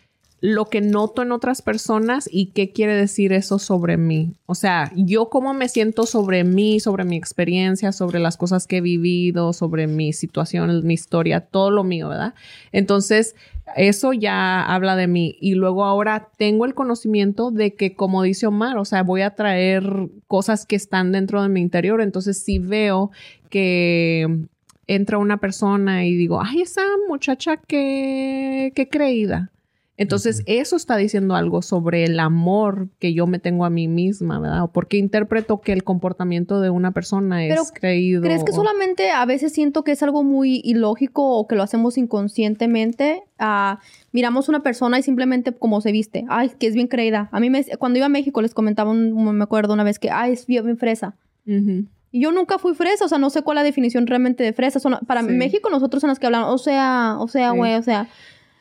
lo 0.46 0.66
que 0.66 0.80
noto 0.80 1.24
en 1.24 1.32
otras 1.32 1.64
personas 1.64 2.30
y 2.32 2.52
qué 2.52 2.72
quiere 2.72 2.94
decir 2.94 3.34
eso 3.34 3.58
sobre 3.58 3.98
mí. 3.98 4.34
O 4.46 4.54
sea, 4.54 4.92
yo 4.96 5.30
cómo 5.30 5.56
me 5.56 5.68
siento 5.70 6.06
sobre 6.06 6.44
mí, 6.44 6.80
sobre 6.80 7.04
mi 7.04 7.16
experiencia, 7.16 7.92
sobre 7.92 8.20
las 8.20 8.38
cosas 8.38 8.68
que 8.68 8.78
he 8.78 8.82
vivido, 8.82 9.54
sobre 9.54 9.88
mi 9.88 10.14
situación, 10.14 10.86
mi 10.86 10.94
historia, 10.94 11.42
todo 11.42 11.72
lo 11.72 11.84
mío, 11.84 12.10
¿verdad? 12.10 12.36
Entonces, 12.72 13.36
eso 13.76 14.14
ya 14.14 14.62
habla 14.62 14.96
de 14.96 15.08
mí. 15.08 15.36
Y 15.42 15.56
luego 15.56 15.84
ahora 15.84 16.30
tengo 16.38 16.66
el 16.66 16.76
conocimiento 16.76 17.50
de 17.50 17.74
que, 17.74 17.96
como 17.96 18.22
dice 18.22 18.46
Omar, 18.46 18.78
o 18.78 18.86
sea, 18.86 19.02
voy 19.02 19.24
a 19.24 19.34
traer 19.34 20.10
cosas 20.28 20.68
que 20.68 20.76
están 20.76 21.12
dentro 21.12 21.42
de 21.42 21.50
mi 21.50 21.62
interior. 21.62 22.02
Entonces, 22.02 22.38
si 22.44 22.60
veo 22.60 23.10
que 23.50 24.46
entra 24.86 25.18
una 25.18 25.38
persona 25.38 26.06
y 26.06 26.14
digo, 26.14 26.40
ay, 26.40 26.62
esa 26.62 26.84
muchacha 27.10 27.58
que, 27.58 28.72
que 28.76 28.88
creída. 28.90 29.50
Entonces, 29.98 30.44
eso 30.46 30.76
está 30.76 30.98
diciendo 30.98 31.36
algo 31.36 31.62
sobre 31.62 32.04
el 32.04 32.20
amor 32.20 32.90
que 33.00 33.14
yo 33.14 33.28
me 33.28 33.40
tengo 33.40 33.64
a 33.64 33.70
mí 33.70 33.88
misma, 33.88 34.40
¿verdad? 34.40 34.64
O 34.64 34.68
porque 34.68 34.98
interpreto 34.98 35.62
que 35.62 35.72
el 35.72 35.84
comportamiento 35.86 36.60
de 36.60 36.70
una 36.70 36.92
persona 36.92 37.46
es 37.46 37.50
Pero, 37.54 37.64
creído. 37.74 38.22
¿Crees 38.22 38.44
que 38.44 38.52
solamente 38.52 39.12
a 39.12 39.26
veces 39.26 39.54
siento 39.54 39.86
que 39.86 39.94
es 39.94 40.04
algo 40.04 40.22
muy 40.24 40.60
ilógico 40.66 41.38
o 41.38 41.48
que 41.48 41.56
lo 41.56 41.64
hacemos 41.64 41.98
inconscientemente? 41.98 43.24
Ah, 43.40 43.80
miramos 44.12 44.50
una 44.50 44.62
persona 44.64 45.00
y 45.00 45.04
simplemente 45.04 45.54
como 45.54 45.80
se 45.82 45.92
viste, 45.92 46.26
ay, 46.28 46.52
que 46.60 46.68
es 46.68 46.74
bien 46.74 46.88
creída. 46.88 47.30
A 47.32 47.40
mí 47.40 47.50
me, 47.50 47.64
cuando 47.80 47.98
iba 47.98 48.06
a 48.08 48.10
México 48.10 48.42
les 48.42 48.54
comentaba, 48.54 48.92
un- 48.92 49.14
me 49.38 49.44
acuerdo 49.44 49.74
una 49.74 49.84
vez 49.84 50.00
que, 50.00 50.10
ay, 50.12 50.34
es 50.34 50.46
bien, 50.46 50.66
bien 50.66 50.78
fresa. 50.78 51.16
Ujú. 51.48 51.86
Y 52.12 52.22
yo 52.22 52.32
nunca 52.32 52.58
fui 52.60 52.74
fresa, 52.76 53.06
o 53.06 53.08
sea, 53.10 53.18
no 53.18 53.30
sé 53.30 53.42
cuál 53.42 53.58
es 53.58 53.62
la 53.62 53.64
definición 53.66 54.08
realmente 54.08 54.44
de 54.44 54.54
fresa. 54.54 54.80
Son- 54.80 55.00
para 55.08 55.22
Sí. 55.22 55.30
México 55.32 55.70
nosotros 55.70 56.02
son 56.02 56.10
las 56.10 56.20
que 56.20 56.26
hablamos, 56.26 56.54
o 56.54 56.58
sea, 56.58 57.16
o 57.20 57.28
sea, 57.28 57.52
Sí. 57.52 57.58
güey, 57.58 57.76
o 57.76 57.82
sea. 57.82 58.08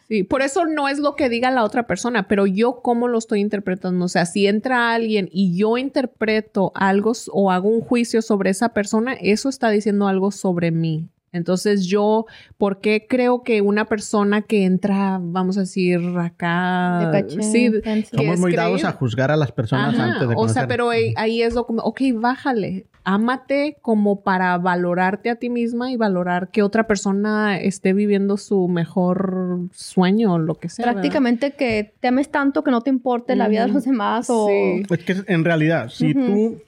Sí, 0.08 0.22
por 0.22 0.42
eso 0.42 0.66
no 0.66 0.88
es 0.88 0.98
lo 0.98 1.16
que 1.16 1.30
diga 1.30 1.50
la 1.50 1.64
otra 1.64 1.86
persona, 1.86 2.28
pero 2.28 2.46
yo 2.46 2.82
cómo 2.82 3.08
lo 3.08 3.16
estoy 3.16 3.40
interpretando. 3.40 4.04
O 4.04 4.08
sea, 4.08 4.26
si 4.26 4.46
entra 4.46 4.92
alguien 4.92 5.30
y 5.32 5.56
yo 5.56 5.78
interpreto 5.78 6.72
algo 6.74 7.12
o 7.32 7.50
hago 7.50 7.70
un 7.70 7.80
juicio 7.80 8.20
sobre 8.20 8.50
esa 8.50 8.74
persona, 8.74 9.14
eso 9.14 9.48
está 9.48 9.70
diciendo 9.70 10.06
algo 10.06 10.30
sobre 10.30 10.70
mí. 10.70 11.08
Entonces 11.34 11.86
yo, 11.86 12.26
¿por 12.56 12.80
qué 12.80 13.06
creo 13.08 13.42
que 13.42 13.60
una 13.60 13.86
persona 13.86 14.42
que 14.42 14.64
entra, 14.64 15.18
vamos 15.20 15.56
a 15.58 15.60
decir, 15.60 16.00
acá... 16.16 17.10
De 17.10 17.22
caché, 17.22 17.42
sí, 17.42 17.72
Somos 18.12 18.34
es 18.34 18.40
muy 18.40 18.54
dados 18.54 18.84
a 18.84 18.92
juzgar 18.92 19.32
a 19.32 19.36
las 19.36 19.50
personas 19.50 19.94
Ajá, 19.94 20.12
antes 20.12 20.28
de 20.28 20.34
O 20.34 20.36
conocer. 20.36 20.54
sea, 20.54 20.68
pero 20.68 20.90
ahí, 20.90 21.12
ahí 21.16 21.42
es 21.42 21.54
lo 21.54 21.66
como, 21.66 21.82
ok, 21.82 22.00
bájale, 22.14 22.86
ámate 23.02 23.78
como 23.82 24.22
para 24.22 24.56
valorarte 24.58 25.28
a 25.28 25.34
ti 25.34 25.50
misma 25.50 25.90
y 25.90 25.96
valorar 25.96 26.50
que 26.52 26.62
otra 26.62 26.86
persona 26.86 27.58
esté 27.58 27.94
viviendo 27.94 28.36
su 28.36 28.68
mejor 28.68 29.58
sueño 29.72 30.34
o 30.34 30.38
lo 30.38 30.54
que 30.54 30.68
sea. 30.68 30.86
¿verdad? 30.86 31.00
Prácticamente 31.00 31.54
que 31.54 31.94
te 31.98 32.08
ames 32.08 32.30
tanto 32.30 32.62
que 32.62 32.70
no 32.70 32.82
te 32.82 32.90
importe 32.90 33.34
la 33.34 33.48
vida 33.48 33.66
de 33.66 33.72
los 33.72 33.84
demás 33.84 34.28
o... 34.30 34.46
Sí. 34.46 34.84
Es 34.88 35.04
que 35.04 35.16
en 35.26 35.44
realidad, 35.44 35.88
si 35.88 36.14
tú 36.14 36.62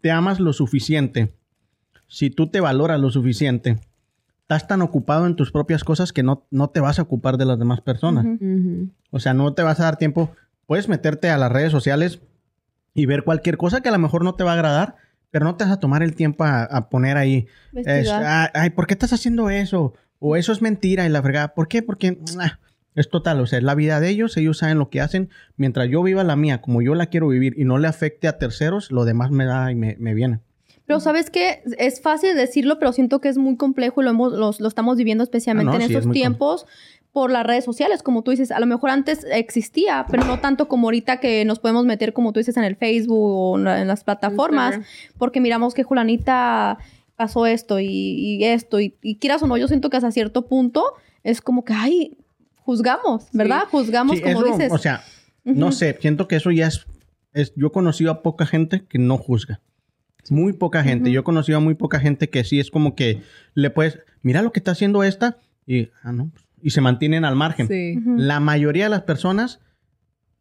te 0.00 0.12
amas 0.12 0.38
lo 0.38 0.52
suficiente, 0.52 1.32
si 2.06 2.30
tú 2.30 2.46
te 2.46 2.60
valoras 2.60 3.00
lo 3.00 3.10
suficiente, 3.10 3.78
estás 4.44 4.68
tan 4.68 4.82
ocupado 4.82 5.26
en 5.26 5.36
tus 5.36 5.50
propias 5.50 5.84
cosas 5.84 6.12
que 6.12 6.22
no, 6.22 6.46
no 6.50 6.68
te 6.68 6.80
vas 6.80 6.98
a 6.98 7.02
ocupar 7.02 7.38
de 7.38 7.46
las 7.46 7.58
demás 7.58 7.80
personas. 7.80 8.26
O 9.10 9.18
sea, 9.18 9.32
no 9.34 9.54
te 9.54 9.62
vas 9.62 9.80
a 9.80 9.84
dar 9.84 9.96
tiempo. 9.96 10.32
Puedes 10.66 10.88
meterte 10.88 11.30
a 11.30 11.38
las 11.38 11.50
redes 11.50 11.72
sociales 11.72 12.20
y 12.92 13.06
ver 13.06 13.24
cualquier 13.24 13.56
cosa 13.56 13.80
que 13.80 13.88
a 13.88 13.92
lo 13.92 13.98
mejor 13.98 14.22
no 14.22 14.34
te 14.34 14.44
va 14.44 14.50
a 14.52 14.54
agradar, 14.54 14.96
pero 15.30 15.44
no 15.46 15.56
te 15.56 15.64
vas 15.64 15.72
a 15.72 15.80
tomar 15.80 16.02
el 16.02 16.14
tiempo 16.14 16.44
a, 16.44 16.62
a 16.64 16.88
poner 16.90 17.16
ahí. 17.16 17.46
es, 17.72 17.86
Investigar. 17.86 18.22
"Ah, 18.24 18.50
ay, 18.54 18.70
¿por 18.70 18.86
qué 18.86 18.94
estás 18.94 19.12
haciendo 19.14 19.48
eso? 19.50 19.94
O 20.18 20.36
eso 20.36 20.52
es 20.52 20.60
mentira 20.62 21.06
y 21.06 21.08
la 21.08 21.22
fregada. 21.22 21.54
¿Por 21.54 21.66
qué? 21.68 21.82
Porque 21.82 22.18
ah, 22.38 22.58
es 22.94 23.08
total. 23.08 23.40
O 23.40 23.46
sea, 23.46 23.58
es 23.58 23.64
la 23.64 23.74
vida 23.74 23.98
de 23.98 24.10
ellos. 24.10 24.36
Ellos 24.36 24.58
saben 24.58 24.78
lo 24.78 24.90
que 24.90 25.00
hacen. 25.00 25.30
Mientras 25.56 25.88
yo 25.88 26.02
viva 26.02 26.22
la 26.22 26.36
mía 26.36 26.60
como 26.60 26.82
yo 26.82 26.94
la 26.94 27.06
quiero 27.06 27.28
vivir 27.28 27.54
y 27.56 27.64
no 27.64 27.78
le 27.78 27.88
afecte 27.88 28.28
a 28.28 28.38
terceros, 28.38 28.90
lo 28.90 29.04
demás 29.06 29.30
me 29.30 29.46
da 29.46 29.70
y 29.72 29.74
me, 29.74 29.96
me 29.98 30.12
viene. 30.14 30.40
Pero 30.86 31.00
sabes 31.00 31.30
que 31.30 31.62
es 31.78 32.00
fácil 32.02 32.34
decirlo, 32.36 32.78
pero 32.78 32.92
siento 32.92 33.20
que 33.20 33.28
es 33.28 33.38
muy 33.38 33.56
complejo 33.56 34.00
y 34.02 34.04
lo, 34.04 34.10
hemos, 34.10 34.32
los- 34.34 34.60
lo 34.60 34.68
estamos 34.68 34.96
viviendo 34.98 35.24
especialmente 35.24 35.70
Ah, 35.70 35.78
no, 35.78 35.80
en 35.82 35.88
sí, 35.88 35.94
es 35.94 35.98
estos 36.00 36.12
tiempos 36.12 36.66
por 37.12 37.30
las 37.30 37.46
redes 37.46 37.64
sociales, 37.64 38.02
como 38.02 38.22
tú 38.22 38.32
dices. 38.32 38.50
A 38.50 38.60
lo 38.60 38.66
mejor 38.66 38.90
antes 38.90 39.24
existía, 39.30 40.04
pero 40.10 40.24
no 40.24 40.40
tanto 40.40 40.68
como 40.68 40.88
ahorita 40.88 41.20
que 41.20 41.44
nos 41.44 41.58
podemos 41.58 41.86
meter, 41.86 42.12
como 42.12 42.32
tú 42.32 42.40
dices, 42.40 42.56
en 42.56 42.64
el 42.64 42.76
Facebook 42.76 43.16
o 43.18 43.56
en 43.56 43.64
la- 43.64 43.80
en 43.80 43.88
las 43.88 44.04
plataformas, 44.04 44.74
Instagram. 44.76 45.14
porque 45.18 45.40
miramos 45.40 45.72
que 45.74 45.84
Julanita 45.84 46.76
pasó 47.16 47.46
esto 47.46 47.78
y, 47.80 47.86
y 47.86 48.44
esto, 48.44 48.80
y, 48.80 48.96
y 49.00 49.16
quieras 49.16 49.42
o 49.42 49.46
no, 49.46 49.56
yo 49.56 49.68
siento 49.68 49.88
que 49.88 49.96
hasta 49.96 50.10
cierto 50.10 50.46
punto 50.48 50.82
es 51.22 51.40
como 51.40 51.64
que, 51.64 51.72
ay, 51.72 52.18
juzgamos, 52.56 53.28
¿verdad? 53.32 53.64
Juzgamos, 53.70 54.16
Sí, 54.16 54.22
como 54.22 54.40
eso, 54.44 54.52
dices. 54.52 54.72
O 54.72 54.78
sea, 54.78 55.02
no 55.44 55.70
sé. 55.72 55.96
Siento 56.00 56.28
que 56.28 56.36
eso 56.36 56.50
ya 56.50 56.66
es, 56.66 56.86
es... 57.32 57.52
Yo 57.56 57.68
he 57.68 57.70
conocido 57.72 58.10
a 58.10 58.22
poca 58.22 58.44
gente 58.46 58.84
que 58.88 58.98
no 58.98 59.16
juzga. 59.18 59.60
Muy 60.30 60.52
poca 60.52 60.82
gente. 60.82 61.10
Yo 61.10 61.20
he 61.20 61.24
conocido 61.24 61.58
a 61.58 61.60
muy 61.60 61.74
poca 61.74 62.00
gente 62.00 62.30
que 62.30 62.44
sí 62.44 62.60
es 62.60 62.70
como 62.70 62.94
que 62.94 63.22
le 63.54 63.70
puedes... 63.70 63.98
Mira 64.22 64.42
lo 64.42 64.52
que 64.52 64.60
está 64.60 64.72
haciendo 64.72 65.02
esta 65.02 65.38
y... 65.66 65.90
Ah, 66.02 66.12
no. 66.12 66.30
pues, 66.32 66.44
Y 66.62 66.70
se 66.70 66.80
mantienen 66.80 67.24
al 67.24 67.36
margen. 67.36 67.68
Sí. 67.68 67.98
La 68.16 68.40
mayoría 68.40 68.84
de 68.84 68.90
las 68.90 69.02
personas, 69.02 69.60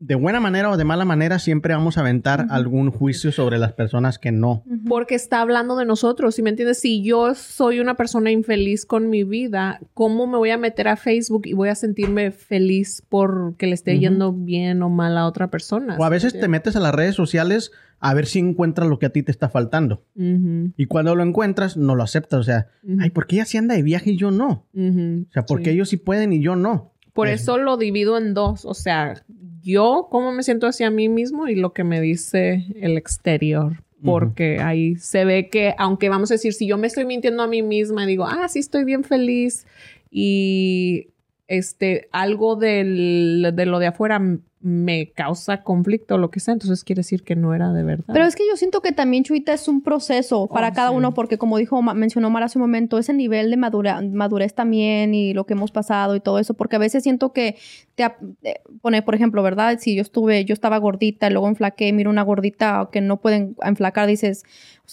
de 0.06 0.16
buena 0.16 0.40
manera 0.42 0.70
o 0.70 0.76
de 0.78 0.84
mala 0.84 1.06
manera, 1.06 1.40
siempre 1.40 1.74
vamos 1.74 1.98
a 1.98 2.02
aventar 2.02 2.48
algún 2.50 2.92
juicio 2.92 3.32
sobre 3.32 3.58
las 3.58 3.72
personas 3.74 4.20
que 4.20 4.32
no. 4.32 4.64
Porque 4.88 5.16
está 5.16 5.40
hablando 5.42 5.78
de 5.78 5.86
nosotros, 5.86 6.36
¿sí 6.36 6.42
me 6.42 6.50
entiendes? 6.50 6.80
Si 6.80 7.02
yo 7.04 7.34
soy 7.36 7.80
una 7.80 7.96
persona 7.96 8.30
infeliz 8.32 8.86
con 8.86 9.10
mi 9.10 9.24
vida, 9.24 9.80
¿cómo 9.94 10.28
me 10.28 10.38
voy 10.38 10.50
a 10.50 10.58
meter 10.58 10.90
a 10.90 10.98
Facebook 10.98 11.44
y 11.46 11.54
voy 11.54 11.70
a 11.70 11.76
sentirme 11.76 12.32
feliz 12.32 13.02
porque 13.08 13.66
le 13.68 13.74
esté 13.76 13.98
yendo 13.98 14.34
bien 14.34 14.82
o 14.84 14.90
mal 14.90 15.18
a 15.18 15.26
otra 15.26 15.50
persona? 15.50 15.96
O 15.98 16.04
a 16.04 16.08
¿sí 16.08 16.10
me 16.10 16.10
veces 16.10 16.40
te 16.40 16.48
metes 16.50 16.76
a 16.76 16.80
las 16.82 16.94
redes 16.94 17.16
sociales 17.16 17.72
a 18.00 18.14
ver 18.14 18.26
si 18.26 18.40
encuentras 18.40 18.90
lo 18.90 19.00
que 19.00 19.06
a 19.06 19.10
ti 19.12 19.24
te 19.24 19.32
está 19.32 19.48
faltando. 19.48 20.04
Y 20.16 20.86
cuando 20.88 21.16
lo 21.16 21.24
encuentras, 21.24 21.78
no 21.78 21.96
lo 21.96 22.04
aceptas. 22.04 22.42
O 22.42 22.44
sea, 22.44 22.68
ay, 23.00 23.10
¿por 23.12 23.26
qué 23.28 23.38
ella 23.38 23.46
sí 23.46 23.58
anda 23.58 23.76
de 23.76 23.84
viaje 23.84 24.12
y 24.12 24.18
yo 24.18 24.32
no? 24.32 24.68
O 24.76 25.32
sea, 25.32 25.46
¿por 25.46 25.60
qué 25.60 25.70
sí. 25.70 25.76
ellos 25.76 25.88
sí 25.88 25.96
pueden 25.96 26.34
y 26.34 26.42
yo 26.42 26.58
no? 26.58 26.92
Por 27.14 27.30
Es- 27.30 27.44
eso 27.44 27.58
lo 27.58 27.78
divido 27.78 28.18
en 28.18 28.34
dos. 28.34 28.66
O 28.66 28.74
sea, 28.74 29.24
yo 29.64 30.08
cómo 30.12 30.32
me 30.32 30.44
siento 30.44 30.68
hacia 30.68 30.92
mí 30.92 31.10
mismo 31.10 31.48
y 31.48 31.56
lo 31.56 31.74
que 31.74 31.84
me 31.84 32.02
dice 32.02 32.66
el 32.80 32.98
exterior. 32.98 33.84
Porque 34.06 34.60
ahí 34.60 34.98
se 34.98 35.24
ve 35.24 35.48
que, 35.48 35.76
aunque 35.78 36.10
vamos 36.10 36.30
a 36.30 36.34
decir, 36.34 36.52
si 36.52 36.68
yo 36.68 36.78
me 36.78 36.88
estoy 36.88 37.06
mintiendo 37.06 37.42
a 37.42 37.48
mí 37.48 37.62
misma 37.62 38.06
digo, 38.06 38.26
ah, 38.26 38.50
sí 38.50 38.60
estoy 38.60 38.84
bien 38.84 39.06
feliz 39.06 39.66
y 40.12 41.13
este, 41.48 42.08
algo 42.12 42.56
del, 42.56 43.52
de 43.56 43.66
lo 43.66 43.80
de 43.80 43.88
afuera 43.88 44.22
me 44.66 45.12
causa 45.12 45.62
conflicto 45.62 46.16
o 46.16 46.18
lo 46.18 46.32
que 46.32 46.40
sea, 46.40 46.54
entonces 46.54 46.86
quiere 46.86 47.02
decir 47.02 47.24
que 47.24 47.36
no 47.36 47.54
era 47.54 47.74
de 47.74 47.84
verdad. 47.84 48.14
Pero 48.14 48.24
es 48.26 48.34
que 48.38 48.44
yo 48.50 48.56
siento 48.56 48.80
que 48.80 48.94
también, 48.94 49.26
Chuita, 49.26 49.52
es 49.52 49.68
un 49.68 49.82
proceso 49.84 50.48
para 50.48 50.70
Oh, 50.70 50.74
cada 50.74 50.90
sí. 50.92 50.96
uno, 50.96 51.14
porque 51.14 51.38
como 51.38 51.58
dijo, 51.58 51.82
mencionó 51.82 52.30
Mara 52.30 52.46
hace 52.46 52.58
un 52.60 52.62
momento, 52.62 52.98
ese 52.98 53.12
nivel 53.12 53.50
de 53.52 53.58
madura- 53.58 54.02
madurez 54.02 54.54
también 54.56 55.14
y 55.14 55.34
lo 55.34 55.46
que 55.46 55.52
hemos 55.52 55.72
pasado 55.72 56.16
y 56.16 56.22
todo 56.22 56.40
eso, 56.40 56.54
porque 56.54 56.78
a 56.78 56.80
veces 56.80 57.04
siento 57.04 57.34
que 57.34 57.58
te 57.96 58.06
eh, 58.44 58.62
pone, 58.82 59.02
por 59.02 59.16
ejemplo, 59.16 59.44
¿verdad? 59.44 59.78
Si 59.82 59.96
yo 59.96 60.02
estuve, 60.02 60.46
yo 60.46 60.54
estaba 60.54 60.78
gordita 60.78 61.28
y 61.28 61.32
luego 61.34 61.50
enflaqué, 61.50 61.92
miro 61.92 62.10
una 62.10 62.22
gordita 62.24 62.88
que 62.90 63.02
no 63.02 63.18
pueden 63.20 63.58
enflacar, 63.64 64.08
dices, 64.08 64.44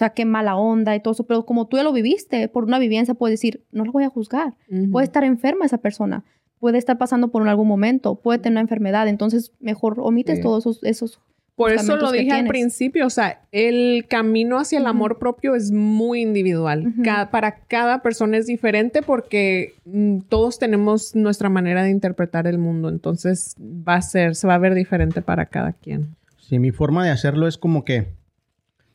sea, 0.00 0.10
qué 0.10 0.24
mala 0.24 0.56
onda 0.56 0.96
y 0.96 1.00
todo 1.00 1.12
eso, 1.12 1.24
pero 1.24 1.44
como 1.46 1.66
tú 1.68 1.76
ya 1.76 1.82
lo 1.82 1.92
viviste, 1.92 2.48
por 2.48 2.64
una 2.64 2.78
vivencia, 2.78 3.14
puedes 3.14 3.34
decir, 3.38 3.62
no 3.70 3.84
lo 3.84 3.92
voy 3.92 4.04
a 4.04 4.08
juzgar, 4.08 4.54
puede 4.90 5.04
estar 5.04 5.22
enferma 5.24 5.64
esa 5.64 5.78
persona. 5.78 6.24
Puede 6.58 6.76
estar 6.76 6.98
pasando 6.98 7.28
por 7.28 7.48
algún 7.48 7.68
momento, 7.68 8.16
puede 8.16 8.38
tener 8.38 8.54
una 8.54 8.60
enfermedad, 8.60 9.08
entonces 9.08 9.52
mejor 9.60 9.98
omites 9.98 10.36
Sí. 10.36 10.42
todos 10.42 10.62
esos, 10.64 10.82
esos 10.84 11.20
Por 11.56 11.72
eso 11.72 11.96
lo 11.96 12.10
dije 12.12 12.32
al 12.32 12.46
principio, 12.46 13.06
o 13.06 13.10
sea, 13.10 13.42
el 13.52 14.06
camino 14.08 14.58
hacia 14.58 14.78
el 14.78 14.86
amor 14.86 15.18
propio 15.18 15.54
es 15.54 15.70
muy 15.72 16.20
individual. 16.22 16.92
Para 17.30 17.56
cada 17.66 18.02
persona 18.02 18.36
es 18.36 18.46
diferente 18.46 19.02
porque 19.02 19.74
mm, 19.86 20.20
todos 20.28 20.58
tenemos 20.58 21.14
nuestra 21.14 21.48
manera 21.48 21.82
de 21.82 21.90
interpretar 21.90 22.46
el 22.46 22.58
mundo, 22.58 22.88
entonces 22.88 23.56
va 23.58 23.94
a 23.96 24.02
ser, 24.02 24.34
se 24.34 24.46
va 24.46 24.54
a 24.54 24.58
ver 24.58 24.74
diferente 24.74 25.22
para 25.22 25.46
cada 25.46 25.72
quien. 25.72 26.14
Sí, 26.38 26.58
mi 26.58 26.72
forma 26.72 27.04
de 27.04 27.10
hacerlo 27.10 27.46
es 27.46 27.56
como 27.58 27.84
que 27.84 28.06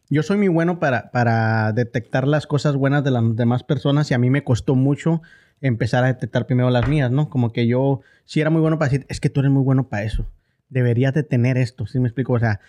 yo 0.10 0.24
soy 0.24 0.38
muy 0.38 0.48
bueno 0.48 0.80
para, 0.80 1.12
para 1.12 1.72
detectar 1.74 2.28
las 2.28 2.48
cosas 2.48 2.76
buenas 2.76 3.04
de 3.04 3.12
las 3.12 3.36
demás 3.36 3.64
personas 3.64 4.10
y 4.12 4.14
a 4.14 4.18
mí 4.18 4.30
me 4.30 4.44
costó 4.44 4.76
mucho 4.76 5.22
empezar 5.62 6.04
a 6.04 6.08
detectar 6.08 6.46
primero 6.46 6.70
las 6.70 6.88
mías, 6.88 7.12
¿no? 7.12 7.30
Como 7.30 7.52
que 7.52 7.66
yo 7.68 8.02
sí 8.26 8.42
era 8.42 8.50
muy 8.50 8.62
bueno 8.62 8.78
para 8.78 8.90
decir, 8.92 9.06
es 9.10 9.20
que 9.20 9.30
tú 9.30 9.40
eres 9.40 9.52
muy 9.52 9.64
bueno 9.64 9.88
para 9.88 10.04
eso. 10.04 10.28
Deberías 10.70 11.14
de 11.14 11.24
tener 11.24 11.58
esto, 11.58 11.88
¿sí 11.88 12.00
me 12.00 12.08
explico? 12.08 12.34
O 12.34 12.40
sea, 12.40 12.60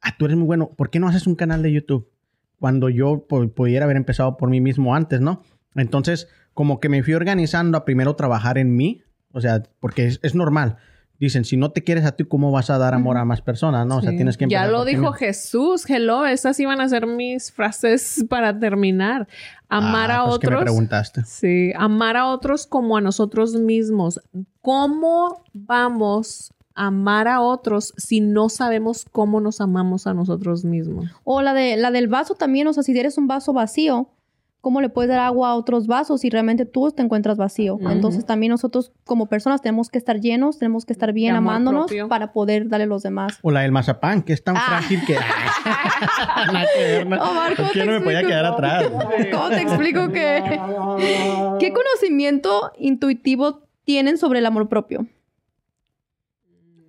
ah, 0.00 0.16
tú 0.18 0.24
eres 0.26 0.36
muy 0.36 0.46
bueno, 0.46 0.70
¿por 0.76 0.90
qué 0.90 0.98
no 1.00 1.08
haces 1.08 1.26
un 1.26 1.34
canal 1.34 1.62
de 1.62 1.72
YouTube? 1.72 2.08
Cuando 2.58 2.88
yo 2.88 3.26
pu- 3.28 3.52
pudiera 3.52 3.84
haber 3.84 3.96
empezado 3.96 4.36
por 4.36 4.48
mí 4.50 4.60
mismo 4.60 4.94
antes, 4.94 5.20
¿no? 5.20 5.42
Entonces, 5.74 6.28
como 6.54 6.80
que 6.80 6.88
me 6.88 7.02
fui 7.02 7.14
organizando 7.14 7.76
a 7.78 7.84
primero 7.84 8.16
trabajar 8.16 8.58
en 8.58 8.74
mí, 8.76 9.02
o 9.32 9.40
sea, 9.40 9.62
porque 9.80 10.06
es, 10.06 10.20
es 10.22 10.34
normal. 10.34 10.76
Dicen, 11.20 11.44
si 11.44 11.56
no 11.56 11.72
te 11.72 11.82
quieres 11.82 12.04
a 12.04 12.12
ti, 12.12 12.24
¿cómo 12.24 12.52
vas 12.52 12.70
a 12.70 12.78
dar 12.78 12.94
amor 12.94 13.16
a 13.16 13.24
más 13.24 13.42
personas? 13.42 13.86
¿no? 13.86 13.96
O 13.96 14.00
sea, 14.00 14.10
Sí. 14.10 14.16
tienes 14.16 14.36
que 14.36 14.46
Ya 14.48 14.66
lo 14.68 14.84
ti 14.84 14.90
dijo 14.90 15.00
mismo. 15.02 15.12
Jesús, 15.14 15.84
hello, 15.90 16.24
esas 16.26 16.58
iban 16.60 16.80
a 16.80 16.88
ser 16.88 17.06
mis 17.08 17.50
frases 17.50 18.24
para 18.28 18.56
terminar. 18.58 19.26
Amar 19.68 20.10
Ah, 20.12 20.20
a 20.22 20.24
pues 20.26 20.38
que 20.38 20.46
me 20.46 20.54
otros. 20.54 20.62
preguntaste. 20.62 21.24
Sí, 21.24 21.72
amar 21.76 22.16
a 22.16 22.26
otros 22.26 22.66
como 22.66 22.96
a 22.96 23.00
nosotros 23.00 23.54
mismos. 23.54 24.20
¿Cómo 24.62 25.42
vamos 25.52 26.52
a 26.74 26.86
amar 26.86 27.26
a 27.26 27.40
otros 27.40 27.92
si 27.96 28.20
no 28.20 28.48
sabemos 28.48 29.04
cómo 29.10 29.40
nos 29.40 29.60
amamos 29.60 30.06
a 30.06 30.14
nosotros 30.14 30.64
mismos? 30.64 31.06
O 31.24 31.42
la, 31.42 31.52
de, 31.52 31.76
la 31.76 31.90
del 31.90 32.06
vaso 32.06 32.34
también, 32.36 32.66
o 32.68 32.72
sea, 32.72 32.82
si 32.84 32.96
eres 32.96 33.18
un 33.18 33.26
vaso 33.26 33.52
vacío, 33.52 34.08
¿cómo 34.68 34.82
le 34.82 34.90
puedes 34.90 35.08
dar 35.08 35.20
agua 35.20 35.48
a 35.48 35.54
otros 35.54 35.86
vasos 35.86 36.20
si 36.20 36.28
realmente 36.28 36.66
tú 36.66 36.90
te 36.90 37.02
encuentras 37.02 37.38
vacío? 37.38 37.78
Entonces 37.90 38.26
también 38.26 38.50
nosotros 38.50 38.92
como 39.04 39.24
personas 39.24 39.62
tenemos 39.62 39.88
que 39.88 39.96
estar 39.96 40.20
llenos, 40.20 40.58
tenemos 40.58 40.84
que 40.84 40.92
estar 40.92 41.14
bien 41.14 41.34
amándonos 41.36 41.86
propio. 41.86 42.06
para 42.08 42.32
poder 42.32 42.68
darle 42.68 42.84
a 42.84 42.86
los 42.88 43.02
demás. 43.02 43.38
O 43.40 43.50
la 43.50 43.60
del 43.62 43.72
mazapán, 43.72 44.20
que 44.22 44.34
es 44.34 44.44
tan 44.44 44.58
Ah. 44.58 44.62
frágil 44.66 45.00
que... 45.06 45.16
Omar, 47.18 47.56
¿cómo 47.56 47.68
¿Por 47.68 47.72
qué 47.72 47.80
te 47.80 47.86
no 47.86 47.92
me 47.92 48.00
podía 48.02 48.20
explico? 48.20 48.28
quedar 48.28 48.44
atrás? 48.52 48.84
¿Cómo 49.32 49.48
te 49.48 49.60
explico 49.62 50.08
que... 50.12 50.60
¿Qué 51.60 51.72
conocimiento 51.72 52.70
intuitivo 52.78 53.62
tienen 53.84 54.18
sobre 54.18 54.40
el 54.40 54.46
amor 54.46 54.68
propio? 54.68 55.06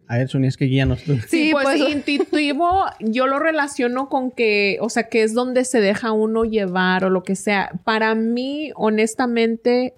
A 0.10 0.18
ver, 0.18 0.28
Sonia, 0.28 0.48
es 0.50 0.58
que 0.58 0.66
guíanos 0.66 1.04
tú. 1.04 1.14
Sí, 1.18 1.22
Sí, 1.28 1.50
pues, 1.52 1.66
pues- 1.66 1.90
intuitivo 1.92 2.84
yo 3.00 3.28
lo 3.28 3.38
relaciono 3.38 4.10
con 4.10 4.32
que, 4.32 4.80
o 4.82 4.90
sea, 4.90 5.04
que 5.04 5.22
es 5.22 5.36
donde 5.36 5.64
se 5.66 5.82
deja 5.82 6.12
uno 6.12 6.46
llevar 6.46 7.06
o 7.06 7.12
lo 7.12 7.22
que 7.22 7.36
sea. 7.36 7.72
Para 7.84 8.16
mí, 8.16 8.72
honestamente, 8.76 9.94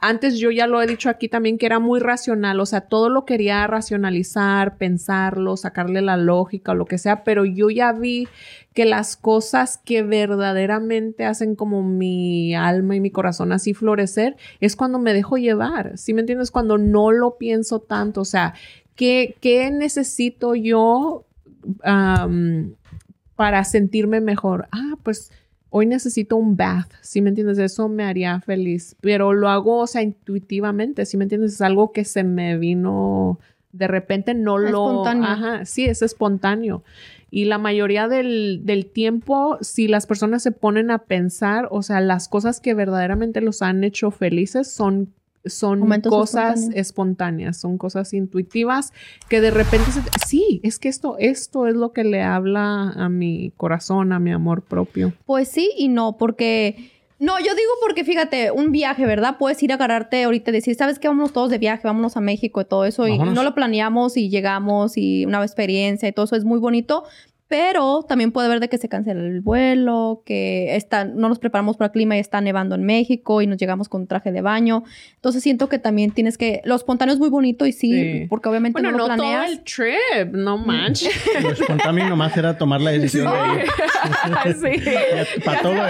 antes 0.00 0.38
yo 0.38 0.50
ya 0.50 0.66
lo 0.66 0.80
he 0.80 0.86
dicho 0.86 1.10
aquí 1.10 1.28
también 1.28 1.58
que 1.58 1.66
era 1.66 1.78
muy 1.78 2.00
racional, 2.00 2.58
o 2.60 2.64
sea, 2.66 2.82
todo 2.82 3.08
lo 3.10 3.24
quería 3.26 3.66
racionalizar, 3.66 4.78
pensarlo, 4.78 5.56
sacarle 5.56 6.00
la 6.02 6.16
lógica 6.16 6.72
o 6.72 6.74
lo 6.76 6.86
que 6.86 6.98
sea, 6.98 7.24
pero 7.24 7.44
yo 7.44 7.68
ya 7.68 7.92
vi 7.92 8.28
que 8.74 8.84
las 8.84 9.16
cosas 9.16 9.78
que 9.84 10.02
verdaderamente 10.02 11.24
hacen 11.24 11.56
como 11.56 11.82
mi 11.82 12.54
alma 12.54 12.94
y 12.96 13.00
mi 13.00 13.10
corazón 13.10 13.52
así 13.52 13.74
florecer 13.74 14.36
es 14.60 14.76
cuando 14.76 14.98
me 14.98 15.12
dejo 15.12 15.36
llevar, 15.36 15.98
¿sí 15.98 16.14
me 16.14 16.20
entiendes? 16.20 16.50
Cuando 16.50 16.78
no 16.78 17.10
lo 17.10 17.36
pienso 17.36 17.80
tanto, 17.80 18.20
o 18.22 18.24
sea, 18.24 18.54
¿qué, 19.02 19.34
qué 19.40 19.68
necesito 19.72 20.54
yo 20.54 21.24
am, 21.82 22.76
para 23.34 23.64
sentirme 23.64 24.20
mejor? 24.20 24.68
Ah, 24.70 24.94
pues 25.02 25.32
hoy 25.70 25.86
necesito 25.86 26.36
un 26.36 26.56
bath, 26.56 26.92
¿sí 27.00 27.20
me 27.20 27.30
entiendes? 27.30 27.58
Eso 27.58 27.88
me 27.88 28.04
haría 28.04 28.40
feliz, 28.42 28.94
pero 29.00 29.32
lo 29.32 29.48
hago, 29.48 29.78
o 29.78 29.86
sea, 29.88 30.02
intuitivamente, 30.02 31.04
¿sí 31.04 31.16
me 31.16 31.24
entiendes? 31.24 31.54
Es 31.54 31.62
algo 31.62 31.90
que 31.90 32.04
se 32.04 32.22
me 32.22 32.56
vino 32.58 33.40
de 33.72 33.88
repente, 33.88 34.34
no 34.34 34.56
lo... 34.56 34.66
Espontáneo. 34.66 35.24
Ajá, 35.24 35.64
sí, 35.64 35.84
es 35.84 36.02
espontáneo. 36.02 36.84
Y 37.28 37.46
la 37.46 37.58
mayoría 37.58 38.06
del, 38.06 38.60
del 38.62 38.86
tiempo, 38.86 39.58
si 39.62 39.88
las 39.88 40.06
personas 40.06 40.44
se 40.44 40.52
ponen 40.52 40.92
a 40.92 40.98
pensar, 40.98 41.66
o 41.72 41.82
sea, 41.82 42.00
las 42.00 42.28
cosas 42.28 42.60
que 42.60 42.74
verdaderamente 42.74 43.40
los 43.40 43.62
han 43.62 43.82
hecho 43.82 44.12
felices 44.12 44.70
son 44.70 45.12
son 45.44 45.80
Momentos 45.80 46.10
cosas 46.10 46.52
espontáneos. 46.52 46.80
espontáneas, 46.80 47.56
son 47.60 47.78
cosas 47.78 48.12
intuitivas 48.14 48.92
que 49.28 49.40
de 49.40 49.50
repente 49.50 49.90
se- 49.90 50.00
sí, 50.26 50.60
es 50.62 50.78
que 50.78 50.88
esto 50.88 51.16
esto 51.18 51.66
es 51.66 51.74
lo 51.74 51.92
que 51.92 52.04
le 52.04 52.22
habla 52.22 52.90
a 52.90 53.08
mi 53.08 53.52
corazón, 53.56 54.12
a 54.12 54.18
mi 54.18 54.30
amor 54.32 54.62
propio. 54.62 55.12
Pues 55.26 55.48
sí 55.48 55.70
y 55.76 55.88
no, 55.88 56.16
porque... 56.16 56.90
No, 57.18 57.38
yo 57.38 57.54
digo 57.54 57.70
porque 57.80 58.02
fíjate, 58.02 58.50
un 58.50 58.72
viaje, 58.72 59.06
¿verdad? 59.06 59.36
Puedes 59.38 59.62
ir 59.62 59.70
a 59.70 59.76
agarrarte 59.76 60.24
ahorita 60.24 60.50
y 60.50 60.54
decir, 60.54 60.74
¿sabes 60.74 60.98
qué? 60.98 61.06
Vámonos 61.06 61.32
todos 61.32 61.50
de 61.50 61.58
viaje, 61.58 61.82
vámonos 61.86 62.16
a 62.16 62.20
México 62.20 62.60
y 62.60 62.64
todo 62.64 62.84
eso. 62.84 63.06
Y 63.06 63.16
no 63.16 63.44
lo 63.44 63.54
planeamos 63.54 64.16
y 64.16 64.28
llegamos 64.28 64.96
y 64.96 65.24
una 65.24 65.40
experiencia 65.40 66.08
y 66.08 66.12
todo 66.12 66.24
eso 66.24 66.34
es 66.34 66.42
muy 66.44 66.58
bonito. 66.58 67.04
Pero 67.52 68.02
también 68.08 68.32
puede 68.32 68.46
haber 68.46 68.60
de 68.60 68.70
que 68.70 68.78
se 68.78 68.88
cancela 68.88 69.20
el 69.20 69.42
vuelo, 69.42 70.22
que 70.24 70.74
está, 70.74 71.04
no 71.04 71.28
nos 71.28 71.38
preparamos 71.38 71.76
para 71.76 71.88
el 71.88 71.92
clima 71.92 72.16
y 72.16 72.18
está 72.18 72.40
nevando 72.40 72.74
en 72.76 72.82
México 72.82 73.42
y 73.42 73.46
nos 73.46 73.58
llegamos 73.58 73.90
con 73.90 74.06
traje 74.06 74.32
de 74.32 74.40
baño. 74.40 74.84
Entonces 75.16 75.42
siento 75.42 75.68
que 75.68 75.78
también 75.78 76.12
tienes 76.12 76.38
que... 76.38 76.62
Lo 76.64 76.74
espontáneo 76.74 77.12
es 77.12 77.18
muy 77.20 77.28
bonito 77.28 77.66
y 77.66 77.72
sí, 77.72 77.92
Sí. 77.92 78.26
porque 78.30 78.48
obviamente 78.48 78.80
Bueno, 78.80 78.92
no 78.92 78.96
lo 78.96 79.08
no 79.08 79.16
todo 79.16 79.26
planeas. 79.26 79.50
el 79.52 79.64
trip, 79.64 80.32
no 80.34 80.56
manches. 80.56 81.12
Lo 81.42 81.50
espontáneo 81.50 82.08
nomás 82.08 82.34
era 82.38 82.56
tomar 82.56 82.80
la 82.80 82.92
decisión 82.92 83.30
de 83.30 83.64
ir. 83.64 84.80
sí. 84.80 85.40
Para 85.44 85.60
todo, 85.60 85.74
lo- 85.74 85.80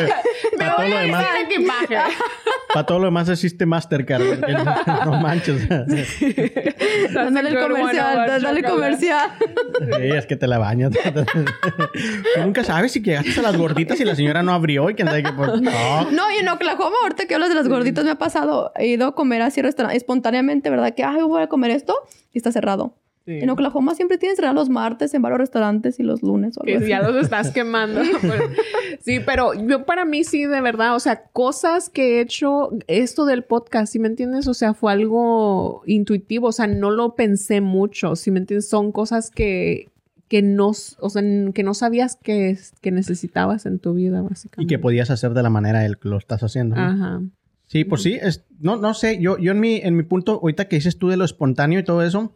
pa' 0.59 0.77
todo 0.77 0.89
lo 0.89 0.99
demás. 0.99 1.25
Para 2.73 2.87
todo 2.87 2.99
lo 2.99 3.05
demás 3.07 3.29
existe 3.29 3.67
Mastercard. 3.67 4.23
No 5.05 5.21
manches. 5.21 5.69
Dale 5.69 7.49
el 7.51 7.59
comercial, 7.59 8.41
dale 8.41 8.61
el 8.61 8.65
comercial. 8.65 9.31
Sí, 9.39 10.03
es 10.03 10.27
que 10.27 10.37
te 10.37 10.47
la 10.47 10.59
bañas. 10.59 10.93
Tú 12.35 12.41
nunca 12.41 12.65
sabes 12.65 12.93
si 12.93 13.01
llegaste 13.01 13.41
a 13.41 13.43
las 13.43 13.57
gorditas 13.57 13.99
y 14.01 14.05
la 14.05 14.15
señora 14.15 14.43
no 14.43 14.53
abrió 14.53 14.91
y 14.91 14.95
que 14.95 15.05
sabe 15.05 15.23
que 15.23 15.33
por... 15.33 15.61
No. 15.61 16.11
No, 16.11 16.31
y 16.31 16.39
en 16.39 16.49
Oklahoma, 16.49 16.97
ahorita 17.03 17.27
que 17.27 17.35
hablas 17.35 17.49
de 17.49 17.55
las 17.55 17.69
gorditas, 17.69 18.05
me 18.05 18.11
ha 18.13 18.19
pasado. 18.19 18.73
He 18.77 18.87
ido 18.87 19.07
a 19.07 19.15
comer 19.15 19.43
así 19.43 19.63
restaurante 19.63 19.97
espontáneamente, 19.97 20.71
¿verdad? 20.71 20.95
Que, 20.95 21.05
ay, 21.05 21.23
voy 21.23 21.43
a 21.43 21.49
comer 21.49 21.71
esto 21.71 21.95
y 22.33 22.39
está 22.39 22.53
cerrado. 22.53 22.95
Sí. 23.25 23.33
En 23.39 23.51
Oklahoma 23.51 23.95
siempre 23.95 24.19
tienes 24.19 24.37
cerrado 24.37 24.55
los 24.55 24.69
martes 24.69 25.15
en 25.15 25.23
varios 25.23 25.39
restaurantes 25.39 26.01
y 26.01 26.03
los 26.03 26.23
lunes 26.23 26.59
o 26.59 26.63
algo 26.65 26.77
así. 26.79 26.89
ya 26.89 27.01
los 27.03 27.15
estás 27.23 27.51
quemando. 27.55 28.01
Pero- 28.21 28.45
sí, 29.01 29.21
pero 29.25 29.55
yo 29.55 29.85
para 29.85 30.05
mí 30.05 30.25
sí, 30.25 30.45
de 30.45 30.61
verdad, 30.61 30.97
o 30.97 31.01
sea, 31.01 31.25
cosas 31.33 31.89
que 31.89 32.19
he 32.19 32.21
hecho, 32.21 32.71
esto 32.89 33.25
del 33.25 33.45
podcast, 33.45 33.93
¿sí 33.93 33.99
me 34.01 34.09
entiendes? 34.09 34.49
O 34.49 34.55
sea, 34.55 34.75
fue 34.75 34.93
algo 34.93 35.83
intuitivo, 35.87 36.49
o 36.49 36.53
sea, 36.53 36.67
no 36.67 36.91
lo 36.91 37.15
pensé 37.15 37.61
mucho, 37.61 38.17
¿sí 38.17 38.31
me 38.31 38.41
entiendes? 38.41 38.69
Son 38.69 38.91
cosas 38.93 39.31
que, 39.31 39.89
que 40.29 40.43
no, 40.43 40.69
o 40.99 41.11
sea, 41.11 41.23
que 41.55 41.63
no 41.63 41.75
sabías 41.75 42.17
que, 42.17 42.59
que 42.81 42.91
necesitabas 42.91 43.67
en 43.67 43.79
tu 43.79 43.95
vida, 43.95 44.19
Y 44.19 44.29
básicamente. 44.29 44.75
que 44.75 44.79
podías 44.81 45.11
hacer 45.11 45.33
de 45.33 45.43
la 45.43 45.51
manera 45.51 45.85
en 45.87 45.95
que 45.95 46.09
lo 46.09 46.17
estás 46.19 46.43
haciendo. 46.43 46.75
¿no? 46.77 46.83
Ajá. 46.83 47.23
Sí, 47.67 47.85
pues 47.85 48.03
sí, 48.03 48.19
es, 48.21 48.45
no, 48.61 48.77
no 48.77 48.93
sé, 48.95 49.19
yo, 49.21 49.39
yo 49.39 49.53
en 49.53 49.61
mi, 49.61 49.77
en 49.77 49.97
mi 49.97 50.03
punto, 50.03 50.41
ahorita 50.43 50.67
que 50.69 50.77
dices 50.77 50.99
tú 50.99 51.09
de 51.09 51.17
lo 51.17 51.25
espontáneo 51.25 51.79
y 51.79 51.85
todo 51.85 52.03
eso, 52.03 52.33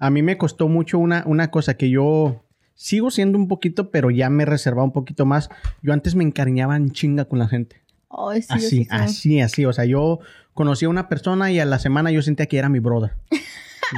a 0.00 0.10
mí 0.10 0.22
me 0.22 0.36
costó 0.38 0.68
mucho 0.68 0.98
una, 0.98 1.22
una 1.26 1.50
cosa 1.50 1.74
que 1.74 1.90
yo 1.90 2.42
sigo 2.74 3.10
siendo 3.10 3.38
un 3.38 3.46
poquito, 3.46 3.90
pero 3.90 4.10
ya 4.10 4.30
me 4.30 4.44
reservaba 4.46 4.84
un 4.84 4.92
poquito 4.92 5.26
más. 5.26 5.50
Yo 5.82 5.92
antes 5.92 6.14
me 6.14 6.24
encariñaba 6.24 6.74
en 6.76 6.90
chinga 6.90 7.26
con 7.26 7.38
la 7.38 7.46
gente. 7.46 7.82
Ay, 8.08 8.42
sí, 8.42 8.48
así, 8.50 8.68
sí 8.68 8.86
así, 8.90 9.40
así. 9.40 9.64
O 9.66 9.72
sea, 9.72 9.84
yo 9.84 10.18
conocí 10.54 10.86
a 10.86 10.88
una 10.88 11.08
persona 11.08 11.52
y 11.52 11.60
a 11.60 11.64
la 11.66 11.78
semana 11.78 12.10
yo 12.10 12.22
sentía 12.22 12.46
que 12.46 12.58
era 12.58 12.68
mi 12.68 12.80
brother. 12.80 13.12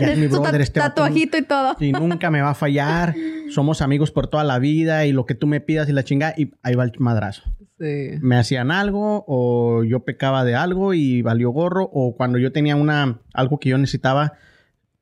Ya 0.01 0.11
es 0.13 0.19
mi 0.19 0.27
brother, 0.27 0.59
este 0.63 0.81
vato 0.81 1.03
tatuajito 1.03 1.37
y 1.37 1.43
todo. 1.43 1.77
y 1.79 1.93
nunca 1.93 2.31
me 2.31 2.41
va 2.41 2.51
a 2.51 2.55
fallar. 2.55 3.15
Somos 3.51 3.83
amigos 3.83 4.11
por 4.11 4.27
toda 4.27 4.43
la 4.43 4.59
vida 4.59 5.05
y 5.05 5.13
lo 5.13 5.27
que 5.27 5.35
tú 5.35 5.47
me 5.47 5.61
pidas 5.61 5.87
y 5.91 5.93
la 5.93 6.03
chinga 6.03 6.33
y 6.35 6.51
ahí 6.63 6.75
va 6.75 6.85
el 6.85 6.93
madrazo 6.99 7.43
Sí. 7.79 8.17
me 8.23 8.37
hacían 8.39 8.71
algo 8.71 9.25
o 9.29 9.85
yo 9.85 10.01
pecaba 10.05 10.45
de 10.45 10.55
algo 10.55 10.95
y 10.95 11.21
valió 11.21 11.51
gorro 11.51 11.91
o 11.93 12.17
cuando 12.17 12.39
yo 12.39 12.53
tenía 12.53 12.75
una 12.77 13.19
algo 13.35 13.59
que 13.59 13.69
yo 13.69 13.77
necesitaba 13.77 14.33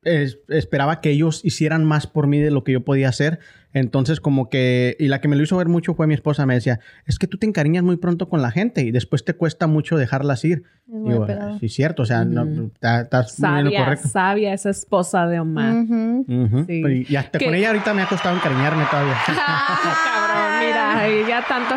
es- 0.03 0.39
esperaba 0.49 1.01
que 1.01 1.11
ellos 1.11 1.45
hicieran 1.45 1.85
más 1.85 2.07
por 2.07 2.27
mí 2.27 2.39
de 2.41 2.51
lo 2.51 2.65
que 2.65 2.73
yo 2.73 2.85
podía 2.85 3.09
hacer 3.09 3.39
entonces 3.73 4.19
como 4.21 4.49
que 4.49 4.97
y 4.99 5.09
la 5.09 5.21
que 5.21 5.29
me 5.29 5.37
lo 5.37 5.43
hizo 5.43 5.57
ver 5.59 5.69
mucho 5.69 5.95
fue 5.95 6.07
mi 6.07 6.15
esposa 6.15 6.47
me 6.47 6.55
decía 6.55 6.81
es 7.07 7.19
que 7.19 7.27
tú 7.27 7.37
te 7.37 7.47
encariñas 7.47 7.85
muy 7.85 7.97
pronto 7.99 8.29
con 8.29 8.41
la 8.43 8.51
gente 8.51 8.81
y 8.81 8.91
después 8.93 9.25
te 9.25 9.35
cuesta 9.35 9.67
mucho 9.67 9.97
dejarlas 9.99 10.45
ir 10.45 10.63
muy 10.87 11.13
Digo, 11.13 11.27
sí 11.61 11.69
cierto 11.69 12.03
o 12.03 12.07
sea 12.07 12.25
no, 12.25 12.45
estás 12.81 13.39
muy 13.39 13.49
en 13.59 13.65
lo 13.67 13.71
Sabia, 13.71 13.85
correcto 13.85 14.09
sabia 14.09 14.55
esa 14.55 14.71
esposa 14.71 15.27
de 15.27 15.39
Omar. 15.41 15.75
Ujú. 15.75 16.65
Sí. 16.67 17.07
y 17.09 17.17
hasta 17.17 17.39
con 17.39 17.55
ella 17.55 17.69
ahorita 17.69 17.93
me 17.95 18.03
ha 18.03 18.09
costado 18.09 18.37
encariñarme 18.37 18.85
todavía 18.91 19.15
Cabrón, 19.27 20.61
mira, 20.61 21.29
ya 21.29 21.45
tanto. 21.47 21.75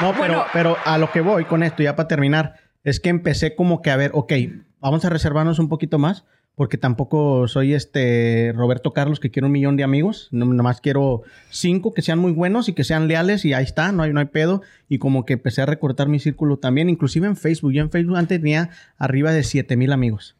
No, 0.00 0.12
pero, 0.12 0.18
Bueno. 0.34 0.44
pero 0.52 0.76
a 0.84 0.98
lo 0.98 1.10
que 1.10 1.20
voy 1.20 1.44
con 1.44 1.62
esto, 1.62 1.82
ya 1.82 1.96
para 1.96 2.08
terminar, 2.08 2.54
es 2.84 3.00
que 3.00 3.08
empecé 3.08 3.54
como 3.54 3.82
que 3.82 3.90
a 3.90 3.96
ver, 3.96 4.10
ok, 4.14 4.32
vamos 4.80 5.04
a 5.04 5.10
reservarnos 5.10 5.58
un 5.58 5.68
poquito 5.68 5.98
más, 5.98 6.24
porque 6.56 6.78
tampoco 6.78 7.48
soy 7.48 7.74
este 7.74 8.52
Roberto 8.54 8.92
Carlos 8.92 9.18
que 9.18 9.30
quiero 9.30 9.46
un 9.46 9.52
millón 9.52 9.76
de 9.76 9.82
amigos, 9.82 10.28
no, 10.30 10.46
nomás 10.46 10.80
quiero 10.80 11.22
cinco 11.50 11.92
que 11.92 12.02
sean 12.02 12.18
muy 12.18 12.32
buenos 12.32 12.68
y 12.68 12.74
que 12.74 12.84
sean 12.84 13.08
leales 13.08 13.44
y 13.44 13.52
ahí 13.54 13.64
está, 13.64 13.90
no 13.90 14.04
hay, 14.04 14.12
no 14.12 14.20
hay 14.20 14.26
pedo. 14.26 14.62
Y 14.88 14.98
como 14.98 15.24
que 15.24 15.32
empecé 15.34 15.62
a 15.62 15.66
recortar 15.66 16.08
mi 16.08 16.20
círculo 16.20 16.58
también, 16.58 16.88
inclusive 16.88 17.26
en 17.26 17.36
Facebook. 17.36 17.72
Yo 17.72 17.82
en 17.82 17.90
Facebook 17.90 18.16
antes 18.16 18.38
tenía 18.38 18.70
arriba 18.98 19.32
de 19.32 19.42
7 19.42 19.76
mil 19.76 19.92
amigos. 19.92 20.36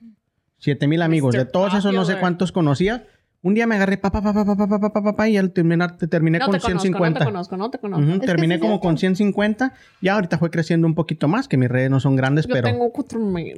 7 0.59 0.87
mil 0.87 1.03
amigos. 1.03 1.35
Mr. 1.35 1.45
De 1.45 1.51
todos 1.51 1.75
esos 1.75 1.93
no 1.93 2.05
sé 2.05 2.19
cuántos 2.19 2.53
conocía. 2.53 3.07
Un 3.45 3.53
día 3.53 3.67
me 3.67 3.75
agarré 3.75 3.99
papá, 3.99 4.23
papá, 4.23 4.43
papá, 4.43 4.67
papá, 4.67 4.81
papá, 4.81 5.03
papá, 5.03 5.29
y 5.29 5.37
al 5.37 5.53
terminar 5.53 5.99
te 5.99 6.07
terminé 6.07 6.39
no 6.39 6.47
con 6.47 6.55
te 6.55 6.61
conozco, 6.61 6.81
150. 6.81 7.11
No 7.11 7.19
te 7.19 7.31
conozco, 7.31 7.57
no 7.59 7.71
te 7.71 7.79
conozco. 7.79 8.03
Uh 8.03 8.09
-huh, 8.15 8.25
terminé 8.25 8.59
como 8.59 8.81
con 8.81 8.97
150 8.97 9.75
y 10.01 10.09
ahorita 10.09 10.39
fue 10.39 10.51
creciendo 10.51 10.87
un 10.87 10.95
poquito 10.95 11.29
más, 11.29 11.47
que 11.47 11.59
mis 11.59 11.69
redes 11.69 11.91
no 11.91 12.01
son 12.01 12.17
grandes, 12.17 12.47
yo 12.47 12.55
pero. 12.55 12.69
Tengo 12.69 12.91
4000. 12.91 13.57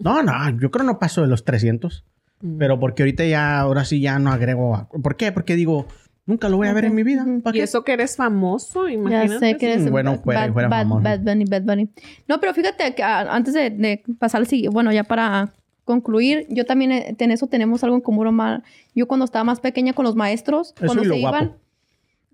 no, 0.00 0.22
no, 0.22 0.60
yo 0.60 0.70
creo 0.70 0.84
no 0.84 1.00
paso 1.00 1.22
de 1.22 1.26
los 1.26 1.44
300. 1.44 2.04
Mm. 2.40 2.58
Pero 2.58 2.78
porque 2.78 3.02
ahorita 3.02 3.24
ya, 3.24 3.58
ahora 3.58 3.84
sí 3.84 4.00
ya 4.00 4.20
no 4.20 4.30
agrego. 4.30 4.76
A... 4.76 4.88
¿Por 4.88 5.16
qué? 5.16 5.32
Porque 5.32 5.56
digo, 5.56 5.88
Nunca 6.24 6.48
lo 6.48 6.56
voy 6.56 6.68
a 6.68 6.70
okay. 6.70 6.82
ver 6.82 6.90
en 6.90 6.94
mi 6.96 7.02
vida. 7.04 7.24
Y 7.52 7.60
eso 7.60 7.82
que 7.84 7.94
eres 7.94 8.16
famoso, 8.16 8.88
imagínate. 8.88 9.28
Ya 9.28 9.38
sé 9.38 9.56
que 9.56 9.72
eres 9.72 9.90
bueno, 9.90 10.18
fuera, 10.18 10.40
bad, 10.40 10.52
fuera 10.52 10.68
bad, 10.68 10.82
famoso. 10.82 11.02
Bad 11.02 11.20
Bunny, 11.20 11.44
Bad 11.44 11.62
Bunny. 11.62 11.88
No, 12.28 12.40
pero 12.40 12.52
fíjate 12.52 12.94
que 12.94 13.02
antes 13.02 13.54
de, 13.54 13.70
de 13.70 14.02
pasar 14.18 14.40
al 14.40 14.46
siguiente, 14.48 14.72
bueno, 14.72 14.92
ya 14.92 15.04
para 15.04 15.52
concluir, 15.86 16.46
yo 16.50 16.66
también 16.66 16.92
eh, 16.92 17.16
en 17.18 17.30
eso 17.30 17.46
tenemos 17.46 17.82
algo 17.82 17.96
en 17.96 18.02
común, 18.02 18.26
Omar. 18.26 18.62
Yo 18.94 19.08
cuando 19.08 19.24
estaba 19.24 19.44
más 19.44 19.60
pequeña 19.60 19.94
con 19.94 20.04
los 20.04 20.16
maestros, 20.16 20.74
Eso 20.76 20.86
cuando 20.86 21.04
se 21.04 21.20
guapo. 21.20 21.36
iban, 21.36 21.56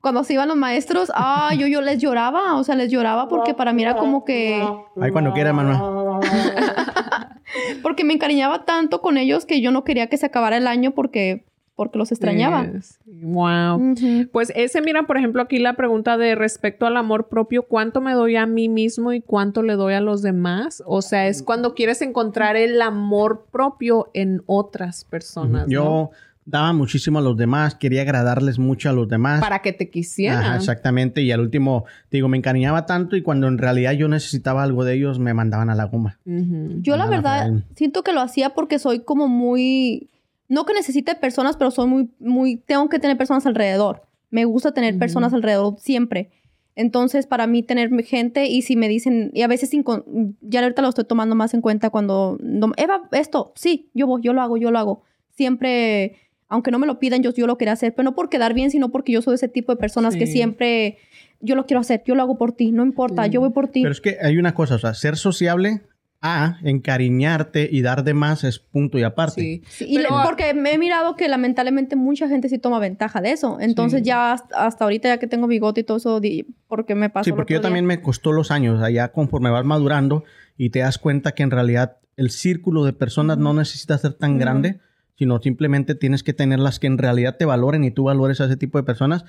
cuando 0.00 0.24
se 0.24 0.32
iban 0.32 0.48
los 0.48 0.56
maestros, 0.56 1.12
ah, 1.14 1.50
yo, 1.56 1.68
yo 1.68 1.80
les 1.82 2.00
lloraba, 2.00 2.56
o 2.56 2.64
sea, 2.64 2.74
les 2.74 2.90
lloraba 2.90 3.28
porque 3.28 3.54
para 3.54 3.72
mí 3.72 3.82
era 3.82 3.96
como 3.96 4.24
que, 4.24 4.66
Ahí 5.00 5.12
cuando 5.12 5.32
quiera, 5.32 5.52
Manuel. 5.52 5.76
porque 7.82 8.02
me 8.02 8.14
encariñaba 8.14 8.64
tanto 8.64 9.00
con 9.00 9.16
ellos 9.16 9.46
que 9.46 9.60
yo 9.60 9.70
no 9.70 9.84
quería 9.84 10.08
que 10.08 10.16
se 10.16 10.26
acabara 10.26 10.56
el 10.56 10.66
año 10.66 10.90
porque, 10.92 11.44
porque 11.82 11.98
los 11.98 12.12
extrañaba. 12.12 12.70
Yes. 12.70 13.00
Wow. 13.06 13.96
Pues 14.30 14.52
ese, 14.54 14.80
mira, 14.82 15.02
por 15.02 15.16
ejemplo, 15.16 15.42
aquí 15.42 15.58
la 15.58 15.74
pregunta 15.74 16.16
de 16.16 16.36
respecto 16.36 16.86
al 16.86 16.96
amor 16.96 17.28
propio, 17.28 17.64
¿cuánto 17.64 18.00
me 18.00 18.12
doy 18.12 18.36
a 18.36 18.46
mí 18.46 18.68
mismo 18.68 19.12
y 19.12 19.20
cuánto 19.20 19.62
le 19.62 19.74
doy 19.74 19.94
a 19.94 20.00
los 20.00 20.22
demás? 20.22 20.80
O 20.86 21.02
sea, 21.02 21.26
es 21.26 21.42
cuando 21.42 21.74
quieres 21.74 22.02
encontrar 22.02 22.54
el 22.54 22.80
amor 22.80 23.46
propio 23.50 24.10
en 24.14 24.44
otras 24.46 25.04
personas. 25.04 25.66
¿no? 25.66 25.72
Yo 25.72 26.10
daba 26.44 26.72
muchísimo 26.72 27.18
a 27.18 27.22
los 27.22 27.36
demás, 27.36 27.74
quería 27.74 28.02
agradarles 28.02 28.58
mucho 28.58 28.90
a 28.90 28.92
los 28.92 29.08
demás. 29.08 29.40
Para 29.40 29.60
que 29.60 29.72
te 29.72 29.90
quisieran. 29.90 30.42
Ajá, 30.42 30.56
exactamente. 30.56 31.22
Y 31.22 31.30
al 31.30 31.40
último, 31.40 31.84
te 32.08 32.18
digo, 32.18 32.28
me 32.28 32.36
encariñaba 32.36 32.86
tanto 32.86 33.16
y 33.16 33.22
cuando 33.22 33.48
en 33.48 33.58
realidad 33.58 33.92
yo 33.92 34.08
necesitaba 34.08 34.62
algo 34.62 34.84
de 34.84 34.94
ellos, 34.94 35.18
me 35.18 35.34
mandaban 35.34 35.70
a 35.70 35.74
la 35.74 35.84
goma. 35.84 36.18
Yo 36.24 36.96
la 36.96 37.06
verdad 37.06 37.52
siento 37.74 38.02
que 38.02 38.12
lo 38.12 38.20
hacía 38.20 38.50
porque 38.50 38.78
soy 38.78 39.00
como 39.00 39.28
muy, 39.28 40.08
no 40.52 40.66
que 40.66 40.74
necesite 40.74 41.14
personas, 41.14 41.56
pero 41.56 41.70
soy 41.70 41.86
muy, 41.88 42.10
muy, 42.20 42.56
tengo 42.58 42.88
que 42.90 42.98
tener 42.98 43.16
personas 43.16 43.46
alrededor. 43.46 44.02
Me 44.30 44.44
gusta 44.44 44.72
tener 44.72 44.98
personas 44.98 45.32
alrededor 45.32 45.76
siempre. 45.78 46.30
Entonces, 46.76 47.26
para 47.26 47.46
mí 47.46 47.62
tener 47.62 47.90
gente 48.04 48.46
y 48.46 48.60
si 48.62 48.76
me 48.76 48.86
dicen, 48.88 49.30
y 49.34 49.42
a 49.42 49.46
veces 49.46 49.70
sin 49.70 49.82
con- 49.82 50.36
ya 50.42 50.60
ahorita 50.62 50.82
lo 50.82 50.88
estoy 50.90 51.04
tomando 51.04 51.34
más 51.34 51.54
en 51.54 51.62
cuenta 51.62 51.88
cuando, 51.88 52.36
no- 52.42 52.72
Eva, 52.76 53.08
esto, 53.12 53.52
sí, 53.56 53.88
yo 53.94 54.06
voy, 54.06 54.20
yo 54.22 54.32
lo 54.34 54.42
hago, 54.42 54.58
yo 54.58 54.70
lo 54.70 54.78
hago. 54.78 55.02
Siempre, 55.30 56.16
aunque 56.48 56.70
no 56.70 56.78
me 56.78 56.86
lo 56.86 56.98
pidan, 56.98 57.22
yo, 57.22 57.32
yo 57.32 57.46
lo 57.46 57.56
quería 57.56 57.72
hacer, 57.72 57.94
pero 57.94 58.04
no 58.04 58.14
por 58.14 58.28
quedar 58.28 58.52
bien, 58.52 58.70
sino 58.70 58.90
porque 58.90 59.12
yo 59.12 59.22
soy 59.22 59.34
ese 59.36 59.48
tipo 59.48 59.72
de 59.72 59.76
personas 59.80 60.16
que 60.16 60.26
Sí. 60.26 60.32
siempre, 60.32 60.98
yo 61.40 61.54
lo 61.56 61.64
quiero 61.66 61.80
hacer, 61.80 62.02
yo 62.06 62.14
lo 62.14 62.22
hago 62.22 62.36
por 62.36 62.52
ti, 62.52 62.72
no 62.72 62.84
importa, 62.84 63.26
yo 63.26 63.40
voy 63.40 63.50
por 63.50 63.68
ti. 63.68 63.80
Pero 63.82 63.92
es 63.92 64.00
que 64.02 64.18
hay 64.22 64.36
una 64.38 64.54
cosa, 64.54 64.74
o 64.74 64.78
sea, 64.78 64.92
ser 64.94 65.16
sociable 65.16 65.80
a 66.24 66.58
encariñarte 66.62 67.68
y 67.70 67.82
dar 67.82 68.04
de 68.04 68.14
más 68.14 68.44
es 68.44 68.58
punto 68.60 68.98
y 68.98 69.02
aparte. 69.02 69.40
Sí. 69.40 69.62
Sí, 69.68 69.84
y 69.88 69.98
le- 69.98 70.04
Pero- 70.04 70.22
porque 70.24 70.54
me 70.54 70.72
he 70.74 70.78
mirado 70.78 71.16
que 71.16 71.28
lamentablemente 71.28 71.96
mucha 71.96 72.28
gente 72.28 72.48
sí 72.48 72.58
toma 72.58 72.78
ventaja 72.78 73.20
de 73.20 73.32
eso. 73.32 73.58
Entonces 73.60 74.00
Sí. 74.00 74.06
ya 74.06 74.32
hasta, 74.32 74.64
hasta 74.66 74.84
ahorita, 74.84 75.08
ya 75.08 75.18
que 75.18 75.26
tengo 75.26 75.46
bigote 75.48 75.80
y 75.80 75.84
todo 75.84 75.96
eso, 75.96 76.20
porque 76.68 76.94
me 76.94 77.10
pasó 77.10 77.24
Sí, 77.24 77.32
porque 77.32 77.54
yo 77.54 77.58
día. 77.60 77.64
también 77.64 77.86
me 77.86 78.00
costó 78.00 78.30
los 78.32 78.50
años, 78.50 78.82
allá 78.82 79.08
conforme 79.10 79.50
vas 79.50 79.64
madurando 79.64 80.24
y 80.56 80.70
te 80.70 80.78
das 80.78 80.98
cuenta 80.98 81.32
que 81.32 81.42
en 81.42 81.50
realidad 81.50 81.96
el 82.16 82.30
círculo 82.30 82.84
de 82.84 82.92
personas 82.92 83.38
no 83.38 83.52
necesita 83.54 83.98
ser 83.98 84.12
tan 84.12 84.38
grande, 84.38 84.78
sino 85.18 85.40
simplemente 85.40 85.94
tienes 85.94 86.22
que 86.22 86.32
tener 86.32 86.58
las 86.60 86.78
que 86.78 86.86
en 86.86 86.98
realidad 86.98 87.36
te 87.36 87.44
valoren 87.46 87.84
y 87.84 87.90
tú 87.90 88.04
valores 88.04 88.40
a 88.40 88.44
ese 88.46 88.56
tipo 88.56 88.78
de 88.78 88.84
personas. 88.84 89.24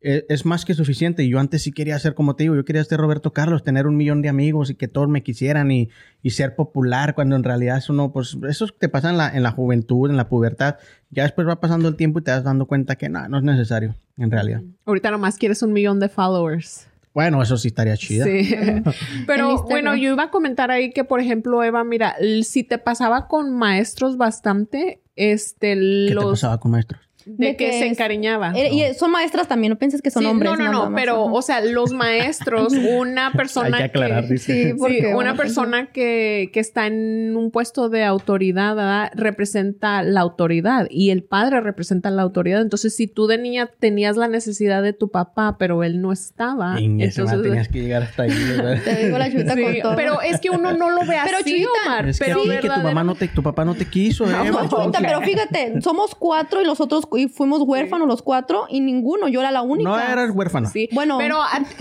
Eh, 0.00 0.24
Es 0.28 0.44
más 0.46 0.64
que 0.64 0.74
suficiente. 0.74 1.24
Y 1.24 1.30
yo 1.30 1.38
antes 1.38 1.62
sí 1.62 1.72
quería 1.72 1.98
ser 1.98 2.14
como 2.14 2.36
te 2.36 2.44
digo, 2.44 2.54
yo 2.54 2.64
quería 2.64 2.84
ser 2.84 3.00
Roberto 3.00 3.32
Carlos, 3.32 3.64
tener 3.64 3.86
un 3.86 3.96
millón 3.96 4.22
de 4.22 4.28
amigos 4.28 4.70
y 4.70 4.74
que 4.74 4.88
todos 4.88 5.08
me 5.08 5.22
quisieran 5.22 5.70
y, 5.70 5.88
y 6.22 6.30
ser 6.30 6.54
popular, 6.54 7.14
cuando 7.14 7.36
en 7.36 7.44
realidad 7.44 7.78
eso 7.78 7.92
no, 7.92 8.12
pues 8.12 8.36
eso 8.48 8.66
te 8.68 8.88
pasa 8.88 9.10
en 9.10 9.16
la, 9.16 9.28
en 9.28 9.42
la 9.42 9.50
juventud, 9.50 10.10
en 10.10 10.16
la 10.16 10.28
pubertad. 10.28 10.76
Ya 11.10 11.24
después 11.24 11.46
va 11.48 11.60
pasando 11.60 11.88
el 11.88 11.96
tiempo 11.96 12.18
y 12.20 12.22
te 12.22 12.30
vas 12.30 12.44
dando 12.44 12.66
cuenta 12.66 12.96
que 12.96 13.08
no, 13.08 13.28
no 13.28 13.38
es 13.38 13.44
necesario, 13.44 13.96
en 14.16 14.30
realidad. 14.30 14.62
Ahorita 14.84 15.10
nomás 15.10 15.36
quieres 15.36 15.62
un 15.62 15.72
millón 15.72 16.00
de 16.00 16.08
followers. 16.08 16.88
Bueno, 17.14 17.42
eso 17.42 17.56
sí 17.56 17.68
estaría 17.68 17.96
chida. 17.96 18.24
Sí. 18.26 18.54
Pero 19.26 19.64
bueno, 19.64 19.96
yo 19.96 20.12
iba 20.12 20.24
a 20.24 20.30
comentar 20.30 20.70
ahí 20.70 20.92
que, 20.92 21.02
por 21.02 21.20
ejemplo, 21.20 21.64
Eva, 21.64 21.82
mira, 21.82 22.14
si 22.44 22.62
te 22.62 22.78
pasaba 22.78 23.26
con 23.26 23.56
maestros 23.56 24.16
bastante, 24.16 25.00
este, 25.16 25.74
¿Qué 25.74 26.04
te 26.08 26.14
los 26.14 26.26
pasaba 26.26 26.60
con 26.60 26.70
maestros? 26.70 27.07
De 27.28 27.46
De 27.48 27.56
que, 27.56 27.66
que 27.66 27.72
se 27.72 27.86
es- 27.86 27.92
encariñaba. 27.92 28.52
Eh, 28.56 28.70
Y 28.72 28.94
son 28.94 29.10
maestras 29.10 29.46
también, 29.48 29.70
no 29.72 29.78
pienses 29.78 30.02
que 30.02 30.10
son 30.10 30.22
Sí, 30.22 30.28
hombres. 30.28 30.50
no, 30.52 30.56
no, 30.56 30.72
no, 30.72 30.90
más, 30.90 31.00
pero, 31.00 31.12
ajá. 31.24 31.32
o 31.32 31.42
sea, 31.42 31.60
los 31.60 31.92
maestros, 31.92 32.72
una 32.98 33.32
persona 33.32 33.68
Hay 33.68 33.72
que 33.74 33.82
aclarar, 33.84 34.26
que, 34.26 34.32
dice. 34.34 34.52
Sí, 34.52 34.68
Sí, 34.70 34.74
porque, 34.78 35.00
una 35.06 35.14
bueno, 35.14 35.36
persona 35.36 35.86
que, 35.92 36.50
que 36.52 36.60
está 36.60 36.86
en 36.86 37.36
un 37.36 37.50
puesto 37.50 37.88
de 37.88 38.04
autoridad 38.04 38.74
¿verdad? 38.76 39.10
representa 39.14 40.02
la 40.02 40.20
autoridad 40.20 40.86
y 40.90 41.10
el 41.10 41.22
padre 41.22 41.60
representa 41.60 42.10
la 42.10 42.22
autoridad. 42.22 42.60
Entonces, 42.62 42.94
si 42.96 43.06
tú 43.06 43.26
de 43.26 43.38
niña 43.38 43.70
tenías 43.78 44.16
la 44.16 44.28
necesidad 44.28 44.82
de 44.82 44.92
tu 44.92 45.10
papá, 45.10 45.56
pero 45.58 45.82
él 45.84 46.00
no 46.00 46.12
estaba, 46.12 46.74
va, 46.74 46.78
entonces... 46.78 47.42
tenías 47.42 47.68
que 47.68 47.80
llegar 47.82 48.02
hasta 48.02 48.24
ahí. 48.24 48.30
¿verdad? 48.56 48.78
Te 48.84 49.04
digo 49.06 49.18
la 49.18 49.30
chuta 49.30 49.54
Sí, 49.54 49.62
con 49.62 49.80
todo. 49.82 49.96
pero 49.96 50.20
es 50.22 50.40
que 50.40 50.50
uno 50.50 50.72
no 50.76 50.90
lo 50.90 51.00
ve 51.00 51.16
Pero, 51.24 51.38
así, 51.38 51.50
Chuyita, 51.50 51.68
Omar. 51.86 52.08
es 52.08 52.18
que, 52.18 52.24
pero 52.24 52.42
sí, 52.42 52.48
que 52.60 52.68
tu 52.68 52.80
mamá 52.80 53.04
no 53.04 53.14
te, 53.14 53.28
tu 53.28 53.42
papá 53.42 53.64
no 53.64 53.74
te 53.74 53.84
quiso, 53.86 54.24
¿eh? 54.28 54.50
No, 54.50 54.68
Chuita, 54.68 54.98
pero 55.00 55.20
fíjate, 55.22 55.80
somos 55.80 56.14
cuatro 56.14 56.60
y 56.62 56.64
los 56.64 56.80
otros 56.80 57.06
y 57.18 57.28
fuimos 57.28 57.62
huérfanos 57.62 58.06
los 58.06 58.22
cuatro 58.22 58.66
y 58.68 58.80
ninguno, 58.80 59.28
yo 59.28 59.40
era 59.40 59.50
la 59.50 59.62
única. 59.62 59.90
No 59.90 59.98
eras 59.98 60.30
huérfano. 60.34 60.68
Sí, 60.70 60.88
Bueno. 60.92 61.18
pero 61.18 61.38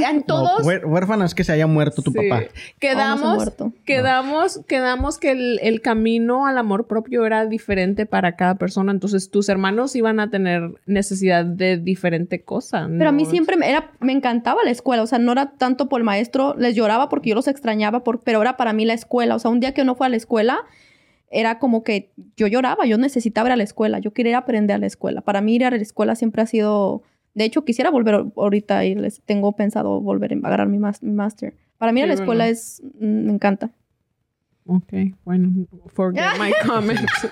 en 0.08 0.18
No, 0.18 0.24
todos... 0.24 0.66
huérfana 0.66 1.26
es 1.26 1.36
que 1.36 1.44
se 1.44 1.52
haya 1.54 1.68
muerto 1.68 2.02
tu 2.02 2.12
Sí. 2.12 2.18
papá. 2.18 2.44
Oh, 2.44 2.46
no 2.46 2.74
Quedamos, 2.80 3.54
quedamos, 3.86 4.60
quedamos 4.68 5.18
que 5.18 5.32
el, 5.32 5.60
el 5.62 5.82
camino 5.82 6.48
al 6.48 6.58
amor 6.58 6.88
propio 6.88 7.26
era 7.26 7.46
diferente 7.46 8.06
para 8.06 8.36
cada 8.36 8.56
persona. 8.56 8.92
Entonces, 8.92 9.30
tus 9.32 9.50
hermanos 9.50 9.96
iban 9.96 10.20
a 10.20 10.30
tener 10.30 10.72
necesidad 10.86 11.46
de 11.46 11.78
diferente 11.78 12.42
cosa. 12.44 12.88
Pero 12.98 13.10
a 13.10 13.12
mí 13.12 13.24
¿no? 13.24 13.30
siempre 13.30 13.58
me, 13.58 13.70
era, 13.70 13.92
me 14.00 14.14
encantaba 14.14 14.62
la 14.64 14.72
escuela, 14.72 15.04
o 15.04 15.08
sea, 15.08 15.20
no 15.20 15.32
era 15.32 15.52
tanto 15.52 15.90
por 15.90 16.02
el 16.02 16.06
maestro, 16.06 16.56
les 16.58 16.76
lloraba 16.76 17.10
porque 17.10 17.30
yo 17.30 17.36
los 17.36 17.48
extrañaba, 17.48 18.04
por, 18.04 18.22
pero 18.22 18.42
era 18.42 18.58
para 18.58 18.74
mí 18.74 18.86
la 18.86 18.94
escuela, 18.94 19.36
o 19.36 19.40
sea, 19.40 19.52
un 19.52 19.60
día 19.60 19.74
que 19.74 19.84
no 19.84 19.96
fue 19.96 20.08
a 20.08 20.10
la 20.10 20.16
escuela, 20.18 20.60
era 21.30 21.60
como 21.60 21.84
que 21.84 22.14
yo 22.36 22.48
lloraba, 22.48 22.86
yo 22.86 22.98
necesitaba 22.98 23.50
ir 23.50 23.54
a 23.54 23.58
la 23.58 23.64
escuela, 23.64 24.00
yo 24.00 24.12
quería 24.14 24.32
ir 24.32 24.36
a 24.36 24.40
aprender 24.40 24.76
a 24.76 24.80
la 24.80 24.86
escuela. 24.86 25.22
Para 25.22 25.42
mí 25.42 25.56
ir 25.56 25.66
a 25.66 25.72
la 25.72 25.78
escuela 25.78 26.16
siempre 26.16 26.42
ha 26.42 26.46
sido, 26.46 27.04
de 27.34 27.46
hecho, 27.46 27.66
quisiera 27.66 27.90
volver 27.90 28.26
ahorita 28.36 28.86
y 28.86 28.96
les 28.96 29.22
tengo 29.22 29.56
pensado 29.56 30.02
volver 30.02 30.34
a 30.34 30.48
agarrar 30.48 30.68
mi, 30.68 30.80
máster. 30.80 31.56
Para 31.78 31.92
mí 31.92 32.00
ir 32.00 32.06
a 32.06 32.08
la 32.08 32.14
escuela 32.14 32.48
es, 32.48 32.82
mm, 33.00 33.26
me 33.26 33.34
encanta. 33.34 33.72
Ok, 34.66 34.94
bueno, 35.24 35.66
forget 35.94 36.24
my 36.40 36.54
comments. 36.66 37.28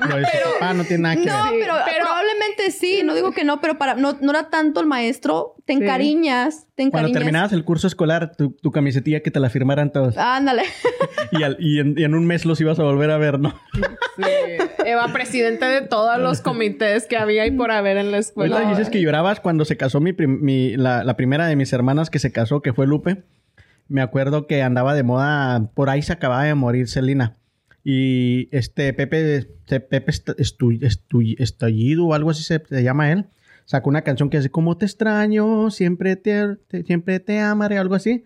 Papá 0.60 0.74
no 0.74 0.84
tiene 0.84 1.02
nada 1.04 1.16
que 1.16 1.26
No, 1.26 1.50
ver. 1.52 1.60
Pero, 1.60 1.74
pero- 1.84 2.04
probablemente 2.06 2.70
sí, 2.70 3.02
no 3.04 3.14
digo 3.14 3.32
que 3.32 3.44
no, 3.44 3.60
pero 3.60 3.78
para 3.78 3.94
no, 3.94 4.16
no 4.20 4.30
era 4.30 4.50
tanto 4.50 4.80
el 4.80 4.86
maestro, 4.86 5.54
te 5.64 5.74
Sí. 5.74 5.82
encariñas, 5.82 6.66
te 6.74 6.82
Cuando 6.90 6.98
encariñas. 7.08 7.12
terminabas 7.12 7.52
el 7.52 7.64
curso 7.64 7.86
escolar, 7.86 8.34
tu, 8.36 8.50
tu 8.52 8.70
camisetilla 8.72 9.20
que 9.20 9.30
te 9.30 9.40
la 9.40 9.50
firmaran 9.50 9.92
todos. 9.92 10.16
Ándale. 10.16 10.62
Y, 11.32 11.44
al- 11.44 11.56
y 11.60 11.78
en, 11.78 11.94
y 11.96 12.02
en 12.02 12.14
un 12.16 12.26
mes 12.26 12.44
los 12.44 12.60
ibas 12.60 12.80
a 12.80 12.82
volver 12.82 13.08
a 13.12 13.16
ver, 13.16 13.38
¿no? 13.38 13.54
Sí. 14.16 14.22
Eva, 14.84 15.12
presidente 15.12 15.64
de 15.64 15.80
todos 15.82 16.18
los 16.18 16.40
comités 16.40 17.06
que 17.06 17.16
había 17.16 17.46
y 17.46 17.52
por 17.52 17.70
haber 17.70 17.98
en 17.98 18.10
la 18.10 18.18
escuela. 18.18 18.56
Ahorita 18.56 18.70
dices 18.70 18.90
que 18.90 19.00
llorabas 19.00 19.38
cuando 19.38 19.64
se 19.64 19.76
casó 19.76 20.00
mi, 20.00 20.12
prim- 20.12 20.40
mi- 20.42 20.76
la, 20.76 21.04
la 21.04 21.16
primera 21.16 21.46
de 21.46 21.54
mis 21.54 21.72
hermanas 21.72 22.10
que 22.10 22.18
se 22.18 22.32
casó, 22.32 22.62
que 22.62 22.72
fue 22.72 22.86
Lupe. 22.88 23.22
Me 23.86 24.02
acuerdo 24.02 24.48
que 24.48 24.62
andaba 24.62 24.92
de 24.94 25.04
moda, 25.04 25.70
por 25.74 25.88
ahí 25.88 26.02
se 26.02 26.12
acababa 26.12 26.42
de 26.44 26.54
morir 26.56 26.88
Celina. 26.88 27.36
Y 27.82 28.48
este 28.52 28.92
Pepe, 28.92 29.36
este 29.36 29.80
Pepe 29.80 30.10
Est- 30.10 30.28
Estu- 30.38 30.78
Estu- 30.80 31.36
Estallido 31.38 32.06
o 32.06 32.14
algo 32.14 32.30
así 32.30 32.42
se, 32.42 32.60
llama 32.82 33.10
él, 33.12 33.26
sacó 33.64 33.88
una 33.88 34.02
canción 34.02 34.28
que 34.30 34.36
dice, 34.38 34.50
como 34.50 34.76
te 34.76 34.84
extraño, 34.84 35.70
siempre 35.70 36.16
te, 36.16 36.56
te- 36.68 36.82
siempre 36.84 37.20
te 37.20 37.38
amaré, 37.40 37.78
algo 37.78 37.94
así. 37.94 38.24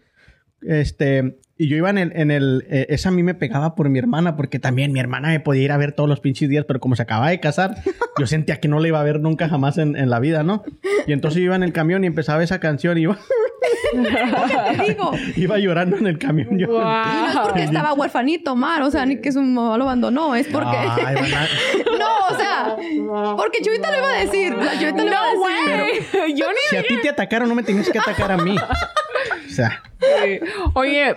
Este, 0.63 1.39
y 1.57 1.69
yo 1.69 1.77
iba 1.77 1.89
en 1.91 1.99
el, 1.99 2.13
en 2.17 2.31
el 2.31 2.67
eh, 2.69 2.87
esa 2.89 3.11
a 3.11 3.13
mí 3.13 3.23
me 3.23 3.35
pegaba 3.35 3.75
por 3.75 3.89
mi 3.89 3.99
hermana, 3.99 4.37
porque 4.37 4.59
también 4.59 4.93
mi 4.93 5.01
hermana 5.01 5.29
me 5.29 5.41
podía 5.41 5.63
ir 5.63 5.73
a 5.73 5.77
ver 5.77 5.93
todos 5.93 6.09
los 6.09 6.21
pinches 6.21 6.49
días, 6.49 6.65
pero 6.67 6.81
como 6.81 6.97
se 6.97 7.03
acababa 7.03 7.31
de 7.31 7.39
casar, 7.41 7.77
yo 8.19 8.27
sentía 8.27 8.59
que 8.61 8.69
no 8.69 8.81
le 8.81 8.89
iba 8.89 9.01
a 9.01 9.05
ver 9.05 9.21
nunca 9.21 9.49
jamás 9.49 9.79
en, 9.79 9.97
en 9.97 10.11
la 10.11 10.19
vida, 10.21 10.43
¿no? 10.43 10.65
Y 11.07 11.13
entonces 11.13 11.39
yo 11.39 11.45
iba 11.47 11.57
en 11.57 11.63
el 11.63 11.73
camión 11.73 12.03
y 12.05 12.07
empezaba 12.09 12.43
esa 12.43 12.59
canción 12.61 12.99
y 12.99 13.03
iba, 13.03 13.19
Te 14.77 14.83
digo. 14.83 15.13
iba 15.37 15.59
llorando 15.59 15.97
en 15.97 16.07
el 16.07 16.19
camión. 16.19 16.59
yo- 16.59 16.67
no 16.67 17.29
es 17.31 17.37
porque 17.37 17.63
estaba 17.65 17.93
huerfanito, 17.93 18.57
Mar, 18.57 18.83
o 18.83 18.91
sea, 18.91 19.07
ni 19.07 19.21
que 19.21 19.31
su 19.31 19.41
mamá 19.41 19.79
lo 19.79 19.85
abandonó, 19.85 20.35
es 20.35 20.49
porque... 20.49 20.77
Ay, 20.77 21.17
no, 21.99 22.27
o 22.31 22.37
sea, 22.37 22.77
porque 23.37 23.59
Chuyita 23.63 23.91
lo 23.93 23.99
iba 23.99 24.11
a 24.11 24.21
decir, 24.25 24.53
la 24.55 24.73
Chuyita 24.79 25.03
lo 25.05 25.07
iba 25.07 25.21
a 25.23 25.31
decir. 25.31 26.07
Pero 26.11 26.27
yo 26.29 26.47
ni 26.49 26.57
si 26.71 26.77
a 26.77 26.83
ti 26.83 26.97
te 27.03 27.09
atacaron, 27.11 27.49
no 27.49 27.55
me 27.55 27.63
tenías 27.63 27.89
que 27.89 27.99
atacar 27.99 28.33
a 28.33 28.37
mí. 28.39 28.57
O 28.57 29.51
sea, 29.51 29.83
Sí. 30.25 30.41
Oye, 30.75 31.15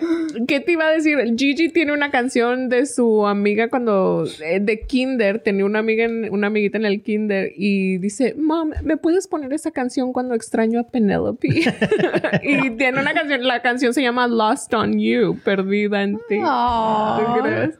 ¿qué 0.47 0.59
te 0.59 0.71
iba 0.73 0.85
a 0.87 0.91
decir? 0.91 1.17
Gigi 1.37 1.69
tiene 1.69 1.93
una 1.93 2.11
canción 2.11 2.69
de 2.69 2.85
su 2.85 3.25
amiga 3.27 3.69
cuando 3.69 4.25
eh, 4.43 4.59
de 4.59 4.81
Kinder, 4.81 5.39
tenía 5.39 5.65
una 5.65 5.79
amiga 5.79 6.05
en, 6.05 6.31
una 6.31 6.47
amiguita 6.47 6.77
en 6.77 6.85
el 6.85 7.01
Kinder 7.01 7.51
y 7.55 7.97
dice, 7.97 8.35
"Mom, 8.37 8.71
¿me 8.83 8.97
puedes 8.97 9.27
poner 9.27 9.53
esa 9.53 9.71
canción 9.71 10.13
cuando 10.13 10.35
extraño 10.35 10.79
a 10.79 10.83
Penelope?" 10.89 11.47
y 12.43 12.69
tiene 12.71 12.99
una 13.01 13.13
canción, 13.13 13.43
la 13.47 13.61
canción 13.61 13.93
se 13.93 14.01
llama 14.01 14.27
Lost 14.27 14.73
on 14.73 14.99
You, 14.99 15.39
perdida 15.43 16.03
en 16.03 16.17
ti. 16.29 16.39
Oh. 16.43 17.19
¿Tú 17.37 17.41
crees? 17.43 17.79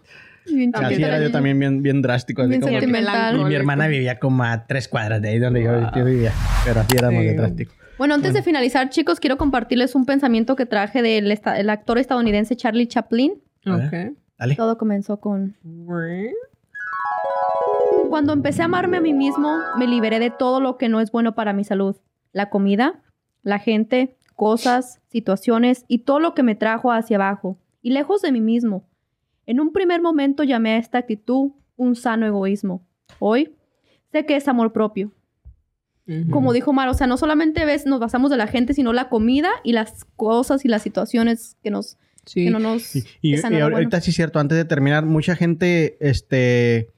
Bien 0.50 0.72
así 0.74 0.86
chiquita 0.90 1.08
era 1.08 1.18
la 1.20 1.26
yo 1.26 1.32
también 1.32 1.60
bien, 1.60 1.82
bien 1.84 2.02
drástico. 2.02 2.42
Así 2.42 2.52
Bien 2.52 2.62
como 2.62 2.74
que- 2.76 2.80
sentimental. 2.80 3.38
y 3.42 3.44
mi 3.44 3.54
hermana 3.56 3.88
vivía 3.90 4.18
como 4.18 4.44
a 4.46 4.66
tres 4.66 4.88
cuadras 4.88 5.22
de 5.22 5.28
ahí 5.30 5.40
donde 5.40 5.62
yo, 5.62 5.92
yo 5.94 6.06
vivía. 6.06 6.32
Pero 6.64 6.80
así 6.80 6.96
éramos 6.98 7.22
Sí. 7.22 7.28
de 7.28 7.34
drástico. 7.36 7.74
Bueno, 7.98 8.14
antes 8.14 8.34
de 8.34 8.44
finalizar, 8.44 8.90
chicos, 8.90 9.20
quiero 9.20 9.38
compartirles 9.38 9.96
un 9.96 10.06
pensamiento 10.06 10.56
que 10.56 10.66
traje 10.66 11.02
del 11.02 11.32
esta- 11.32 11.60
el 11.60 11.70
actor 11.70 11.98
estadounidense 11.98 12.56
Charlie 12.56 12.88
Chaplin. 12.88 13.42
Ok. 13.66 14.16
Dale. 14.38 14.56
Todo 14.56 14.78
comenzó 14.78 15.20
con... 15.20 15.56
Cuando 18.10 18.34
empecé 18.34 18.62
a 18.62 18.66
amarme 18.66 18.98
a 18.98 19.02
mí 19.02 19.14
mismo, 19.14 19.58
me 19.80 19.88
liberé 19.88 20.20
de 20.20 20.30
todo 20.30 20.62
lo 20.62 20.78
que 20.78 20.90
no 20.90 21.02
es 21.02 21.12
bueno 21.12 21.34
para 21.34 21.54
mi 21.54 21.64
salud. 21.64 21.96
La 22.34 22.50
comida, 22.52 23.02
la 23.42 23.58
gente, 23.58 24.16
cosas, 24.36 25.02
situaciones 25.10 25.84
y 25.88 26.00
todo 26.00 26.20
lo 26.20 26.36
que 26.36 26.44
me 26.44 26.54
trajo 26.56 26.92
hacia 26.92 27.18
abajo 27.18 27.58
y 27.82 27.90
lejos 27.92 28.22
de 28.22 28.32
mí 28.32 28.42
mismo. 28.42 28.84
En 29.48 29.60
un 29.60 29.74
primer 29.74 30.02
momento 30.02 30.44
llamé 30.44 30.74
a 30.74 30.78
esta 30.78 31.00
actitud 31.00 31.52
un 31.76 31.96
sano 31.96 32.28
egoísmo. 32.28 32.86
Hoy 33.20 33.56
sé 34.12 34.26
que 34.26 34.36
es 34.36 34.48
amor 34.48 34.72
propio. 34.72 35.12
Como 36.32 36.54
dijo 36.54 36.72
Mar, 36.72 36.88
o 36.88 36.94
sea, 36.94 37.06
no 37.06 37.18
solamente 37.18 37.66
ves, 37.66 37.86
nos 37.86 38.00
basamos 38.00 38.32
de 38.32 38.38
la 38.38 38.48
gente, 38.48 38.74
sino 38.74 38.94
la 38.94 39.10
comida 39.10 39.50
y 39.64 39.74
las 39.74 40.06
cosas 40.16 40.64
y 40.64 40.70
las 40.70 40.82
situaciones 40.82 41.58
que 41.64 41.70
nos 41.70 41.98
Sí. 42.26 42.46
que 42.46 42.50
no 42.50 42.60
nos 42.60 42.96
Y, 43.22 43.36
ahorita 43.36 43.70
bueno. 43.70 43.90
sí 44.02 44.10
es 44.12 44.16
cierto, 44.16 44.40
antes 44.40 44.58
de 44.58 44.66
terminar, 44.66 45.06
mucha 45.06 45.36
gente 45.36 45.98
este, 46.00 46.90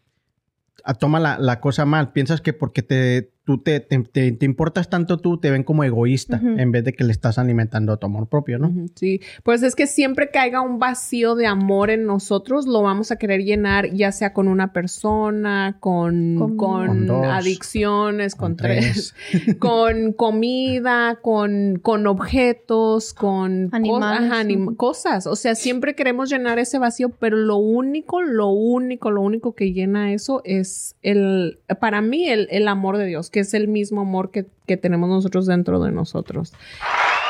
a- 0.84 0.94
toma 0.94 1.20
la, 1.20 1.38
la 1.40 1.60
cosa 1.60 1.86
mal. 1.86 2.12
Piensas 2.12 2.42
que 2.42 2.54
porque 2.54 2.82
te, 2.84 3.32
tú 3.50 3.58
te, 3.58 3.80
te, 3.80 3.98
te- 4.04 4.32
te 4.32 4.46
importas 4.46 4.92
tanto 4.92 5.18
tú, 5.18 5.40
te 5.40 5.50
ven 5.50 5.64
como 5.64 5.84
egoísta 5.84 6.40
en 6.44 6.72
vez 6.72 6.84
de 6.84 6.94
que 6.94 7.04
le 7.04 7.12
estás 7.12 7.40
alimentando 7.40 7.98
tu 7.98 8.06
amor 8.06 8.28
propio, 8.28 8.60
¿no? 8.60 8.72
Sí, 8.94 9.22
pues 9.42 9.64
es 9.64 9.74
que 9.74 9.88
siempre 9.88 10.30
que 10.32 10.38
haya 10.38 10.62
un 10.62 10.78
vacío 10.78 11.34
de 11.34 11.48
amor 11.48 11.90
en 11.90 12.06
nosotros, 12.06 12.68
lo 12.68 12.84
vamos 12.84 13.10
a 13.12 13.16
querer 13.16 13.42
llenar, 13.44 13.92
ya 13.92 14.12
sea 14.12 14.34
con 14.34 14.48
una 14.48 14.72
persona, 14.72 15.78
con, 15.80 16.36
Con- 16.38 16.58
con, 16.58 16.88
Con 16.88 17.08
dos, 17.08 17.26
adicciones, 17.26 18.36
con, 18.36 18.50
con 18.50 18.58
tres, 18.58 19.16
con 19.60 20.14
comida, 20.14 21.18
con, 21.24 21.80
con 21.82 22.06
objetos, 22.06 23.16
con 23.16 23.70
cos- 23.72 23.74
Animales, 23.74 24.32
ajá, 24.32 24.42
anim- 24.44 24.76
cosas. 24.76 25.26
O 25.26 25.36
sea, 25.36 25.56
siempre 25.56 25.96
queremos 25.96 26.30
llenar 26.30 26.60
ese 26.60 26.78
vacío, 26.78 27.10
pero 27.10 27.36
lo 27.36 27.58
único, 27.58 28.22
lo 28.22 28.50
único, 28.50 29.10
lo 29.10 29.22
único 29.22 29.56
que 29.56 29.74
llena 29.74 30.14
eso 30.14 30.42
es 30.46 30.96
el, 31.02 31.60
para 31.80 32.02
mí, 32.02 32.28
el, 32.30 32.48
el 32.52 32.68
amor 32.68 32.98
de 32.98 33.06
Dios, 33.06 33.30
que 33.30 33.39
es 33.40 33.54
el 33.54 33.68
mismo 33.68 34.02
amor 34.02 34.32
que, 34.32 34.46
que 34.68 34.78
tenemos 34.78 35.10
nosotros 35.10 35.46
dentro 35.46 35.80
de 35.80 35.92
nosotros. 35.92 36.54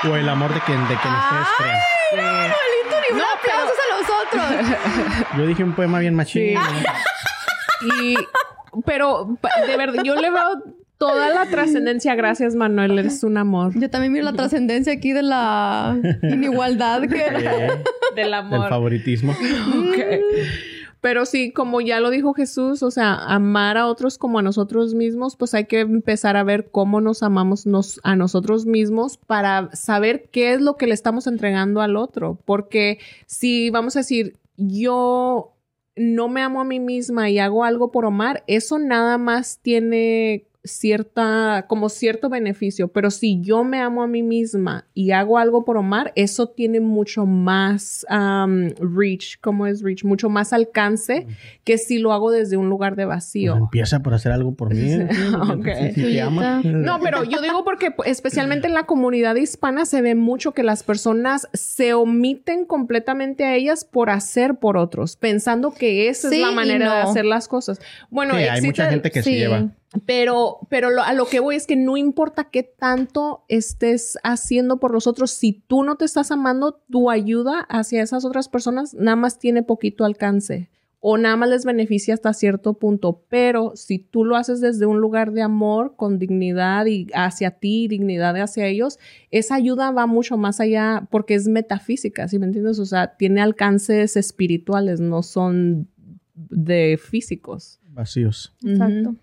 O 0.09 0.15
el 0.15 0.29
amor 0.29 0.53
de 0.53 0.59
quien, 0.61 0.79
de 0.87 0.95
quien 0.95 1.13
ustedes 1.13 1.47
crean. 1.57 2.51
Ni 3.09 3.15
un 3.15 3.21
aplausos 3.21 3.77
a 3.83 3.97
los 3.97 4.07
otros. 4.67 5.27
Yo 5.37 5.47
dije 5.47 5.63
un 5.63 5.73
poema 5.73 5.99
bien 5.99 6.15
machín. 6.15 6.57
Y, 8.01 8.15
pero 8.85 9.37
de 9.65 9.77
verdad, 9.77 10.03
yo 10.03 10.15
le 10.15 10.29
veo 10.29 10.63
toda 10.97 11.29
la 11.29 11.45
trascendencia. 11.47 12.13
Gracias, 12.15 12.55
Manuel. 12.55 12.99
Eres 12.99 13.23
un 13.23 13.37
amor. 13.37 13.71
Yo 13.75 13.89
también 13.89 14.13
miro 14.13 14.25
la 14.25 14.33
trascendencia 14.33 14.93
aquí 14.93 15.13
de 15.13 15.23
la 15.23 15.97
inigualdad 16.23 17.01
que... 17.01 17.07
Del 17.31 17.83
del 18.15 18.33
amor. 18.33 18.69
favoritismo. 18.69 19.35
Ok. 19.89 19.97
Pero 21.01 21.25
sí, 21.25 21.51
como 21.51 21.79
ya 21.79 21.99
lo 21.99 22.09
dijo 22.09 22.33
Jesús, 22.33 22.83
o 22.83 22.91
sea, 22.91 23.15
amar 23.15 23.77
a 23.77 23.87
otros 23.87 24.17
como 24.17 24.39
a 24.39 24.41
nosotros 24.41 24.93
mismos, 24.93 25.37
pues 25.37 25.53
hay 25.53 25.65
que 25.65 25.79
empezar 25.79 26.35
a 26.35 26.43
ver 26.43 26.71
cómo 26.71 26.99
nos 26.99 27.23
amamos 27.23 27.65
nos, 27.65 28.01
a 28.03 28.17
nosotros 28.17 28.65
mismos 28.65 29.17
para 29.17 29.73
saber 29.73 30.29
qué 30.29 30.53
es 30.53 30.61
lo 30.61 30.75
que 30.75 30.87
le 30.87 30.93
estamos 30.93 31.25
entregando 31.27 31.81
al 31.81 31.95
otro. 31.95 32.37
Porque 32.43 32.99
si 33.27 33.69
vamos 33.69 33.95
a 33.95 33.99
decir, 33.99 34.37
yo 34.57 35.53
no 35.95 36.27
me 36.27 36.41
amo 36.41 36.59
a 36.59 36.65
mí 36.65 36.79
misma 36.79 37.29
y 37.29 37.39
hago 37.39 37.63
algo 37.63 37.91
por 37.91 38.05
amar, 38.05 38.43
eso 38.47 38.77
nada 38.77 39.17
más 39.17 39.59
tiene 39.61 40.48
cierta, 40.63 41.65
como 41.67 41.89
cierto 41.89 42.29
beneficio, 42.29 42.89
pero 42.89 43.11
si 43.11 43.39
yo 43.41 43.63
me 43.63 43.79
amo 43.79 44.03
a 44.03 44.07
mí 44.07 44.23
misma 44.23 44.85
y 44.93 45.11
hago 45.11 45.37
algo 45.37 45.63
por 45.63 45.77
Omar, 45.77 46.11
eso 46.15 46.49
tiene 46.49 46.79
mucho 46.79 47.25
más 47.25 48.05
um, 48.09 48.69
reach, 48.79 49.39
¿cómo 49.41 49.67
es 49.67 49.81
reach? 49.81 50.03
Mucho 50.03 50.29
más 50.29 50.51
alcance 50.53 51.27
que 51.63 51.77
si 51.77 51.99
lo 51.99 52.11
hago 52.11 52.31
desde 52.31 52.57
un 52.57 52.69
lugar 52.69 52.95
de 52.95 53.05
Pues 53.05 53.15
vacío. 53.15 53.55
empieza 53.55 54.01
por 54.01 54.13
hacer 54.13 54.31
algo 54.31 54.53
por 54.55 54.73
mí. 54.73 54.89
Ok. 55.49 55.67
Si 55.95 56.01
te 56.01 56.21
amas. 56.21 56.63
No, 56.65 56.99
pero 56.99 57.23
yo 57.23 57.41
digo 57.41 57.63
porque 57.63 57.91
pues, 57.91 58.09
especialmente 58.09 58.67
en 58.67 58.73
la 58.73 58.83
comunidad 58.83 59.35
hispana 59.35 59.85
se 59.85 60.01
ve 60.01 60.15
mucho 60.15 60.53
que 60.53 60.63
las 60.63 60.83
personas 60.83 61.47
se 61.53 61.93
omiten 61.93 62.65
completamente 62.65 63.45
a 63.45 63.55
ellas 63.55 63.85
por 63.85 64.09
hacer 64.09 64.55
por 64.55 64.77
otros, 64.77 65.15
pensando 65.15 65.71
que 65.71 66.09
esa 66.09 66.29
Sí 66.29 66.35
es 66.35 66.41
la 66.41 66.51
manera 66.51 66.95
de 66.95 67.01
hacer 67.01 67.25
las 67.25 67.47
cosas. 67.47 67.79
Bueno, 68.09 68.35
Sí, 68.35 68.43
hay 68.43 68.61
mucha 68.61 68.89
gente 68.89 69.11
que 69.11 69.23
se 69.23 69.31
lleva. 69.31 69.69
Pero, 70.05 70.59
pero 70.69 70.89
lo- 70.91 71.01
a 71.03 71.13
lo 71.13 71.25
que 71.25 71.39
voy 71.39 71.55
es 71.55 71.65
que 71.65 71.75
no 71.75 71.97
importa 71.97 72.45
qué 72.51 72.63
tanto 72.63 73.43
estés 73.47 74.17
haciendo 74.23 74.79
por 74.79 74.91
los 74.93 75.07
otros, 75.07 75.31
si 75.31 75.53
tú 75.53 75.83
no 75.83 75.95
te 75.95 76.05
estás 76.05 76.31
amando, 76.31 76.81
tu 76.89 77.09
ayuda 77.09 77.61
hacia 77.69 78.01
esas 78.03 78.23
otras 78.25 78.49
personas 78.49 78.93
nada 78.93 79.15
más 79.15 79.39
tiene 79.39 79.63
poquito 79.63 80.05
alcance 80.05 80.69
o 81.01 81.17
nada 81.17 81.37
más 81.37 81.47
les 81.49 81.63
beneficia 81.63 82.13
hasta 82.13 82.33
cierto 82.33 82.73
punto. 82.73 83.23
Pero 83.29 83.71
si 83.75 83.99
tú 83.99 84.25
lo 84.25 84.35
haces 84.35 84.59
desde 84.59 84.85
un 84.85 84.99
lugar 84.99 85.31
de 85.31 85.41
amor, 85.41 85.95
con 85.95 86.19
dignidad 86.19 86.85
y 86.87 87.07
hacia 87.13 87.51
ti, 87.51 87.87
dignidad 87.87 88.35
hacia 88.35 88.67
ellos, 88.67 88.99
esa 89.31 89.55
ayuda 89.55 89.91
va 89.91 90.07
mucho 90.07 90.37
más 90.37 90.59
allá 90.59 91.07
porque 91.09 91.35
es 91.35 91.47
metafísica, 91.47 92.27
¿sí 92.27 92.37
me 92.37 92.47
entiendes? 92.47 92.79
O 92.79 92.85
sea, 92.85 93.15
tiene 93.15 93.39
alcances 93.41 94.17
espirituales, 94.17 94.99
no 94.99 95.23
son 95.23 95.87
de 96.35 96.99
físicos. 97.01 97.79
Vacíos. 97.91 98.53
Exacto. 98.63 99.15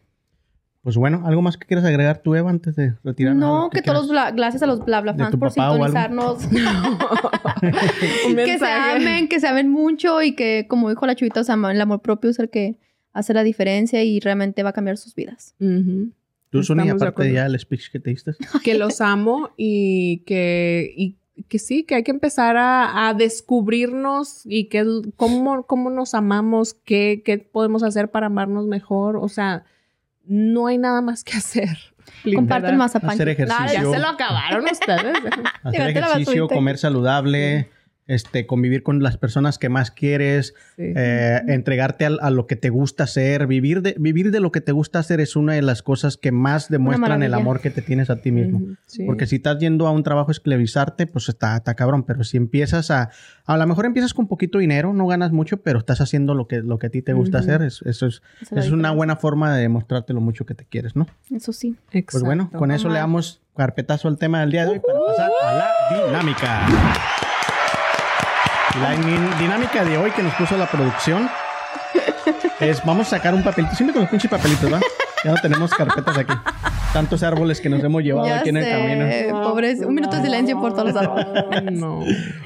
Pues 0.86 0.96
bueno, 0.96 1.22
¿algo 1.24 1.42
más 1.42 1.56
que 1.56 1.66
quieras 1.66 1.84
agregar 1.84 2.18
tú, 2.18 2.36
Eva, 2.36 2.48
antes 2.48 2.76
de 2.76 2.94
retirarnos? 3.02 3.40
No, 3.40 3.56
¿Algo 3.56 3.70
que 3.70 3.82
quieras? 3.82 4.02
todos, 4.02 4.12
bla- 4.12 4.32
gracias 4.32 4.62
a 4.62 4.66
los 4.68 4.84
bla 4.84 5.00
bla 5.00 5.14
¿De 5.14 5.18
fans 5.24 5.34
por 5.34 5.50
sintonizarnos. 5.50 6.38
Que 8.36 8.56
se 8.56 8.66
amen, 8.66 9.26
que 9.26 9.40
se 9.40 9.48
amen 9.48 9.68
mucho 9.68 10.22
y 10.22 10.36
que, 10.36 10.66
como 10.68 10.88
dijo 10.88 11.04
la 11.04 11.16
chuvita, 11.16 11.40
o 11.40 11.42
sea, 11.42 11.56
el 11.56 11.80
amor 11.80 12.02
propio 12.02 12.30
es 12.30 12.38
el 12.38 12.50
que 12.50 12.76
hace 13.12 13.34
la 13.34 13.42
diferencia 13.42 14.04
y 14.04 14.20
realmente 14.20 14.62
va 14.62 14.68
a 14.70 14.72
cambiar 14.72 14.96
sus 14.96 15.16
vidas. 15.16 15.56
Tú, 15.58 16.60
de 16.62 16.90
aparte 16.92 17.32
ya 17.32 17.46
el 17.46 17.58
speech 17.58 17.90
que 17.90 17.98
te 17.98 18.10
diste. 18.10 18.34
que 18.62 18.78
los 18.78 19.00
amo 19.00 19.50
y 19.56 20.18
que, 20.18 20.94
y 20.96 21.16
que 21.48 21.58
sí, 21.58 21.82
que 21.82 21.96
hay 21.96 22.04
que 22.04 22.12
empezar 22.12 22.56
a, 22.56 23.08
a 23.08 23.14
descubrirnos 23.14 24.42
y 24.44 24.66
que 24.68 24.86
cómo, 25.16 25.64
cómo 25.64 25.90
nos 25.90 26.14
amamos, 26.14 26.74
qué, 26.74 27.22
qué 27.24 27.38
podemos 27.38 27.82
hacer 27.82 28.12
para 28.12 28.26
amarnos 28.26 28.68
mejor. 28.68 29.16
O 29.16 29.28
sea, 29.28 29.64
no 30.26 30.66
hay 30.66 30.78
nada 30.78 31.00
más 31.00 31.24
que 31.24 31.36
hacer. 31.36 31.78
Comparte 32.34 32.68
el 32.68 32.76
mazapán. 32.76 33.10
Hacer 33.10 33.28
ejercicio. 33.28 33.64
Ah, 33.64 33.72
ya 33.72 33.90
se 33.90 33.98
lo 33.98 34.08
acabaron 34.08 34.64
ustedes. 34.64 35.16
Hacer 35.62 35.88
ejercicio, 35.88 36.48
comer 36.48 36.78
saludable, 36.78 37.70
este, 38.08 38.46
convivir 38.46 38.82
con 38.82 39.02
las 39.02 39.16
personas 39.16 39.58
que 39.58 39.68
más 39.68 39.90
quieres, 39.90 40.54
Sí. 40.76 40.92
eh, 40.94 41.42
entregarte 41.48 42.04
a, 42.06 42.30
lo 42.30 42.46
que 42.46 42.54
te 42.56 42.68
gusta 42.70 43.04
hacer, 43.04 43.46
vivir 43.46 43.82
de, 43.82 43.96
vivir 43.98 44.30
de 44.30 44.40
lo 44.40 44.52
que 44.52 44.60
te 44.60 44.72
gusta 44.72 44.98
hacer 44.98 45.20
es 45.20 45.34
una 45.36 45.54
de 45.54 45.62
las 45.62 45.82
cosas 45.82 46.16
que 46.16 46.30
más 46.32 46.68
demuestran 46.68 47.22
el 47.22 47.34
amor 47.34 47.60
que 47.60 47.70
te 47.70 47.82
tienes 47.82 48.10
a 48.10 48.16
ti 48.20 48.30
mismo. 48.30 48.60
Sí. 48.86 49.04
Porque 49.04 49.26
si 49.26 49.36
estás 49.36 49.58
yendo 49.58 49.86
a 49.86 49.90
un 49.90 50.02
trabajo 50.02 50.30
a 50.30 50.32
esclavizarte, 50.32 51.06
pues 51.06 51.28
está, 51.28 51.56
está 51.56 51.74
cabrón. 51.74 52.02
Pero 52.04 52.22
si 52.24 52.36
empiezas 52.36 52.90
a... 52.90 53.10
A 53.46 53.56
lo 53.56 53.66
mejor 53.66 53.86
empiezas 53.86 54.12
con 54.14 54.26
poquito 54.26 54.58
dinero, 54.58 54.92
no 54.92 55.06
ganas 55.06 55.30
mucho, 55.32 55.58
pero 55.58 55.78
estás 55.78 56.00
haciendo 56.00 56.34
lo 56.34 56.46
que, 56.48 56.58
lo 56.62 56.78
que 56.78 56.88
a 56.88 56.90
ti 56.90 57.00
te 57.02 57.12
gusta 57.12 57.38
hacer. 57.38 57.62
Es- 57.62 57.82
eso 57.82 58.06
es, 58.06 58.22
es 58.52 58.70
una 58.70 58.90
buena 58.90 59.16
forma 59.16 59.54
de 59.54 59.62
demostrarte 59.62 60.12
lo 60.12 60.20
mucho 60.20 60.46
que 60.46 60.54
te 60.54 60.64
quieres, 60.64 60.96
¿no? 60.96 61.06
Eso 61.34 61.52
sí. 61.52 61.76
Pues 61.90 62.22
bueno, 62.22 62.44
Exacto. 62.44 62.58
con 62.58 62.70
eso 62.70 62.88
le 62.88 62.98
damos 62.98 63.40
carpetazo 63.56 64.08
al 64.08 64.18
tema 64.18 64.40
del 64.40 64.50
día 64.50 64.64
de 64.64 64.72
hoy 64.72 64.80
para 64.80 64.98
pasar 65.06 65.30
a 65.42 65.54
la 65.54 66.06
dinámica. 66.06 67.25
La 68.80 68.94
din- 68.94 69.38
dinámica 69.38 69.84
de 69.84 69.96
hoy 69.96 70.10
que 70.10 70.22
nos 70.22 70.34
puso 70.34 70.56
la 70.56 70.66
producción 70.66 71.28
es 72.60 72.84
vamos 72.84 73.06
a 73.08 73.16
sacar 73.16 73.34
un 73.34 73.42
papelito, 73.42 73.74
siempre 73.74 73.92
con 73.94 74.02
los 74.02 74.10
pinches 74.10 74.30
papelitos, 74.30 74.72
¿va? 74.72 74.80
Ya 75.24 75.32
no 75.32 75.40
tenemos 75.40 75.70
carpetas 75.72 76.16
aquí. 76.18 76.32
Tantos 76.92 77.22
árboles 77.22 77.60
que 77.60 77.68
nos 77.68 77.82
hemos 77.82 78.02
llevado 78.02 78.26
Ya 78.26 78.40
aquí 78.40 78.50
en 78.50 78.56
el 78.58 78.68
camino. 78.68 79.42
pobres. 79.42 79.80
Un 79.80 79.94
minuto 79.94 80.16
de 80.16 80.22
silencio 80.22 80.58
por 80.60 80.72
todos 80.74 80.92
los 80.92 80.96
árboles. 80.96 81.72
No. 81.72 82.00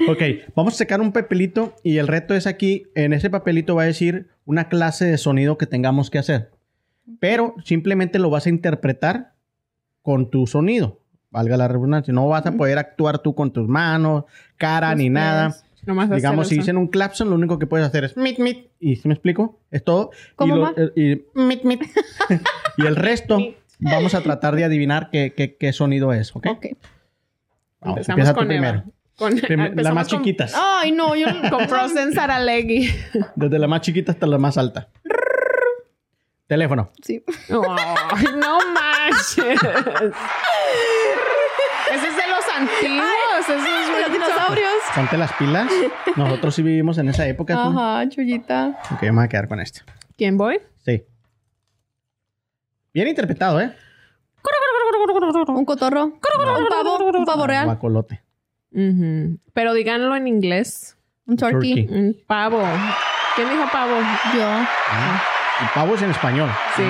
Ok, 0.09 0.21
vamos 0.55 0.73
a 0.75 0.77
sacar 0.77 0.99
un 1.01 1.11
papelito 1.11 1.75
y 1.83 1.97
el 1.97 2.07
reto 2.07 2.33
es 2.33 2.47
aquí, 2.47 2.87
en 2.95 3.13
ese 3.13 3.29
papelito 3.29 3.75
va 3.75 3.83
a 3.83 3.85
decir 3.85 4.29
una 4.45 4.67
clase 4.69 5.05
de 5.05 5.17
sonido 5.17 5.57
que 5.57 5.67
tengamos 5.67 6.09
que 6.09 6.19
hacer. 6.19 6.51
Pero 7.19 7.55
simplemente 7.65 8.19
lo 8.19 8.29
vas 8.29 8.45
a 8.45 8.49
interpretar 8.49 9.33
con 10.01 10.29
tu 10.29 10.47
sonido, 10.47 10.99
valga 11.29 11.55
la 11.57 11.67
redundancia. 11.67 12.13
No 12.13 12.27
vas 12.27 12.45
a 12.45 12.51
poder 12.53 12.77
actuar 12.77 13.19
tú 13.19 13.35
con 13.35 13.51
tus 13.51 13.67
manos, 13.67 14.23
cara 14.57 14.95
ni 14.95 15.03
pies. 15.03 15.11
nada. 15.13 15.55
Nomás 15.85 16.09
Digamos, 16.11 16.47
si 16.47 16.57
dicen 16.57 16.77
un 16.77 16.87
clapson, 16.87 17.29
lo 17.29 17.35
único 17.35 17.57
que 17.57 17.65
puedes 17.67 17.85
hacer 17.87 18.03
es 18.03 18.15
mit, 18.15 18.37
mit. 18.39 18.67
¿Y 18.79 18.97
si 18.97 19.07
me 19.07 19.13
explico? 19.15 19.59
Es 19.71 19.83
todo. 19.83 20.11
¿Cómo 20.35 20.55
y, 20.55 20.59
lo- 20.59 20.63
va? 20.63 20.73
y, 20.95 21.23
mit, 21.33 21.63
mit. 21.63 21.81
y 22.77 22.85
el 22.85 22.95
resto 22.95 23.39
vamos 23.79 24.13
a 24.13 24.21
tratar 24.21 24.55
de 24.55 24.63
adivinar 24.63 25.09
qué, 25.11 25.33
qué- 25.35 25.55
qué 25.57 25.73
sonido 25.73 26.13
es, 26.13 26.35
¿ok? 26.35 26.45
Ok. 26.51 26.65
Vamos, 27.79 27.97
Empezamos 27.97 28.09
empieza 28.09 28.33
tú 28.33 28.39
con 28.39 28.51
Eva. 28.51 28.61
primero. 28.71 28.83
Con- 29.17 29.35
Prim- 29.39 29.59
la 29.59 29.65
empezamos 29.67 29.95
más 29.95 30.07
con- 30.07 30.19
chiquitas. 30.19 30.53
Ay, 30.55 30.91
no, 30.91 31.15
yo 31.15 31.25
Con 31.49 31.67
Frozen 31.67 32.13
Saralegui. 32.13 32.89
Desde 33.35 33.57
la 33.59 33.67
más 33.67 33.81
chiquita 33.81 34.11
hasta 34.11 34.27
la 34.27 34.37
más 34.37 34.57
alta. 34.59 34.89
Teléfono. 36.47 36.91
Sí. 37.01 37.23
Ay, 37.49 38.25
no 38.37 38.59
manches. 38.73 39.59
Ese 41.91 42.07
es 42.07 42.15
de 42.15 42.27
los 42.29 42.45
antiguos. 42.57 43.05
Ese 43.41 43.55
es 43.55 43.61
Los 44.01 44.13
dinosaurios. 44.13 44.71
Ponte 44.95 45.17
las 45.17 45.33
pilas. 45.33 45.71
Nosotros 46.15 46.55
sí 46.55 46.61
vivimos 46.61 46.97
en 46.97 47.09
esa 47.09 47.25
época. 47.27 47.53
¿sí? 47.55 47.59
Ajá, 47.59 48.09
chullita. 48.09 48.79
Ok, 48.91 49.01
vamos 49.03 49.23
a 49.23 49.27
quedar 49.27 49.47
con 49.47 49.59
esto. 49.59 49.81
¿Quién 50.17 50.37
voy? 50.37 50.59
Sí. 50.85 51.03
Bien 52.93 53.07
interpretado, 53.07 53.59
¿eh? 53.61 53.73
Un 55.47 55.65
cotorro. 55.65 56.03
Un 56.05 56.19
pavo. 56.69 56.97
Un 57.17 57.25
pavo 57.25 57.47
real. 57.47 57.65
Guacolote. 57.65 58.21
Ujú. 58.71 59.37
Pero 59.53 59.73
díganlo 59.73 60.15
en 60.15 60.27
inglés. 60.27 60.97
Un 61.25 61.37
turkey. 61.37 61.85
Turkey. 61.85 61.99
Un 61.99 62.17
pavo. 62.27 62.61
¿Quién 63.35 63.49
dijo 63.49 63.63
pavo? 63.71 63.95
Yo. 64.35 64.43
Ah, 64.45 65.21
El 65.61 65.67
pavo 65.73 65.95
es 65.95 66.01
en 66.01 66.11
español. 66.11 66.49
Sí. 66.75 66.83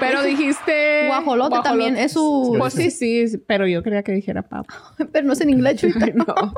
Pero 0.00 0.22
dijiste. 0.22 1.06
Guajolote 1.06 1.56
también, 1.62 1.96
es 1.96 2.12
su- 2.12 2.54
Pues 2.58 2.74
sí, 2.74 2.90
sí, 2.90 3.38
pero 3.46 3.66
yo 3.66 3.82
quería 3.82 4.02
que 4.02 4.12
dijera 4.12 4.42
pavo. 4.42 4.66
Pero 5.12 5.26
no 5.26 5.32
es 5.32 5.40
en 5.40 5.50
inglés, 5.50 5.82
no. 6.14 6.54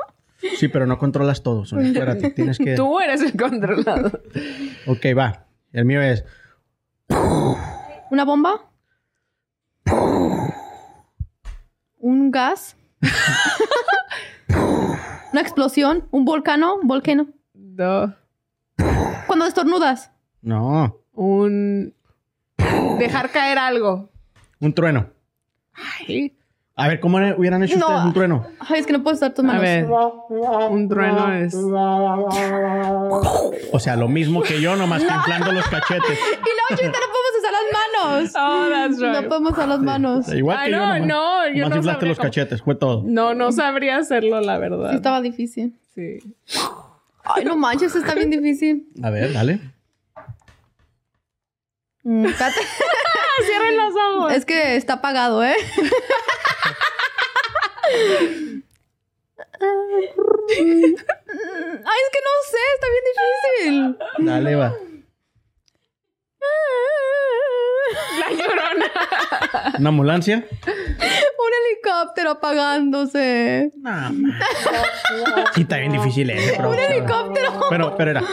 Sí, 0.57 0.67
pero 0.67 0.85
no 0.85 0.97
controlas 0.97 1.41
todo. 1.41 1.63
Sonia. 1.65 1.87
Espérate, 1.91 2.31
tienes 2.31 2.57
que... 2.57 2.75
Tú 2.75 2.99
eres 2.99 3.21
el 3.21 3.35
controlador. 3.37 4.21
Ok, 4.87 5.05
va. 5.17 5.45
El 5.71 5.85
mío 5.85 6.01
es... 6.01 6.25
¿Una 8.11 8.25
bomba? 8.25 8.69
un 11.97 12.31
gas, 12.31 12.75
una 15.31 15.39
explosión, 15.41 16.07
un 16.11 16.25
volcano, 16.25 16.79
volcano. 16.83 17.27
No. 17.53 18.13
Cuando 19.25 19.45
estornudas. 19.45 20.11
No. 20.41 20.99
Un. 21.13 21.93
Dejar 22.99 23.29
caer 23.31 23.57
algo. 23.57 24.09
Un 24.59 24.73
trueno. 24.73 25.07
Ay. 26.07 26.37
A 26.75 26.87
ver, 26.87 26.99
¿cómo 26.99 27.17
hubieran 27.37 27.61
hecho 27.63 27.77
No. 27.77 27.85
ustedes 27.87 28.05
un 28.05 28.13
trueno? 28.13 28.47
Ay, 28.59 28.79
es 28.79 28.87
que 28.87 28.93
no 28.93 29.03
puedo 29.03 29.15
usar 29.15 29.31
tus 29.33 29.43
A 29.45 29.47
manos. 29.47 29.61
ver. 29.61 29.85
Un 30.71 30.89
trueno 30.89 31.31
es. 31.33 31.53
O 33.71 33.79
sea, 33.79 33.95
lo 33.95 34.07
mismo 34.07 34.41
que 34.41 34.59
yo, 34.61 34.75
nomás 34.75 35.03
que 35.03 35.13
inflando 35.13 35.51
los 35.51 35.67
cachetes. 35.67 36.17
Y 36.19 36.75
luego, 36.75 36.81
Chuyita, 36.81 36.97
no 36.99 37.07
podemos 37.11 37.33
usar 37.39 37.51
las 37.51 37.63
manos. 37.73 38.33
Oh, 38.35 38.69
that's 38.69 38.99
right. 39.01 39.21
No 39.23 39.29
podemos 39.29 39.51
usar 39.53 39.67
las 39.67 39.79
manos. 39.81 40.33
Igual 40.33 40.57
Ah, 40.59 40.63
que 40.65 40.71
yo, 40.71 40.77
no, 40.77 40.85
nomás, 40.85 40.99
no, 41.07 41.47
yo 41.47 41.53
nomás 41.53 41.69
no 41.69 41.75
inflaste 41.77 41.81
sabría 41.91 42.09
los 42.09 42.17
cómo- 42.17 42.27
cachetes, 42.27 42.61
fue 42.61 42.75
todo. 42.75 43.03
No, 43.05 43.33
no 43.33 43.51
sabría 43.51 43.97
hacerlo, 43.97 44.39
la 44.41 44.55
Sí, 44.55 44.61
verdad. 44.61 44.93
estaba 44.95 45.21
difícil. 45.21 45.75
Sí. 45.93 46.19
Ay, 47.25 47.45
no 47.45 47.55
manches, 47.57 47.95
está 47.95 48.15
bien 48.15 48.29
difícil. 48.29 48.87
A 49.03 49.09
ver, 49.09 49.33
dale. 49.33 49.59
Mm. 52.03 52.25
Cierren 53.45 53.77
los 53.77 53.93
ojos. 53.95 54.33
es 54.33 54.45
que 54.45 54.75
está 54.75 54.93
apagado, 54.93 55.43
¿eh? 55.43 55.55
Ay, 61.85 61.99
es 62.03 62.09
que 62.11 62.19
no 62.21 62.33
sé, 62.49 62.63
está 62.75 62.87
bien 62.89 63.05
difícil. 63.11 63.97
Dale, 64.25 64.55
va. 64.55 64.73
La 68.19 68.29
llorona. 68.31 68.91
¿Una 69.79 69.89
ambulancia? 69.89 70.45
Un 70.57 71.51
helicóptero 71.65 72.31
apagándose. 72.31 73.71
No, 73.77 73.91
man. 73.91 74.33
Sí, 75.55 75.61
está 75.61 75.77
bien 75.77 75.91
difícil 75.93 76.29
ese, 76.29 76.53
pero... 76.57 76.69
Un 76.69 76.79
helicóptero. 76.79 77.61
Pero, 77.69 77.95
pero 77.95 78.11
era... 78.11 78.23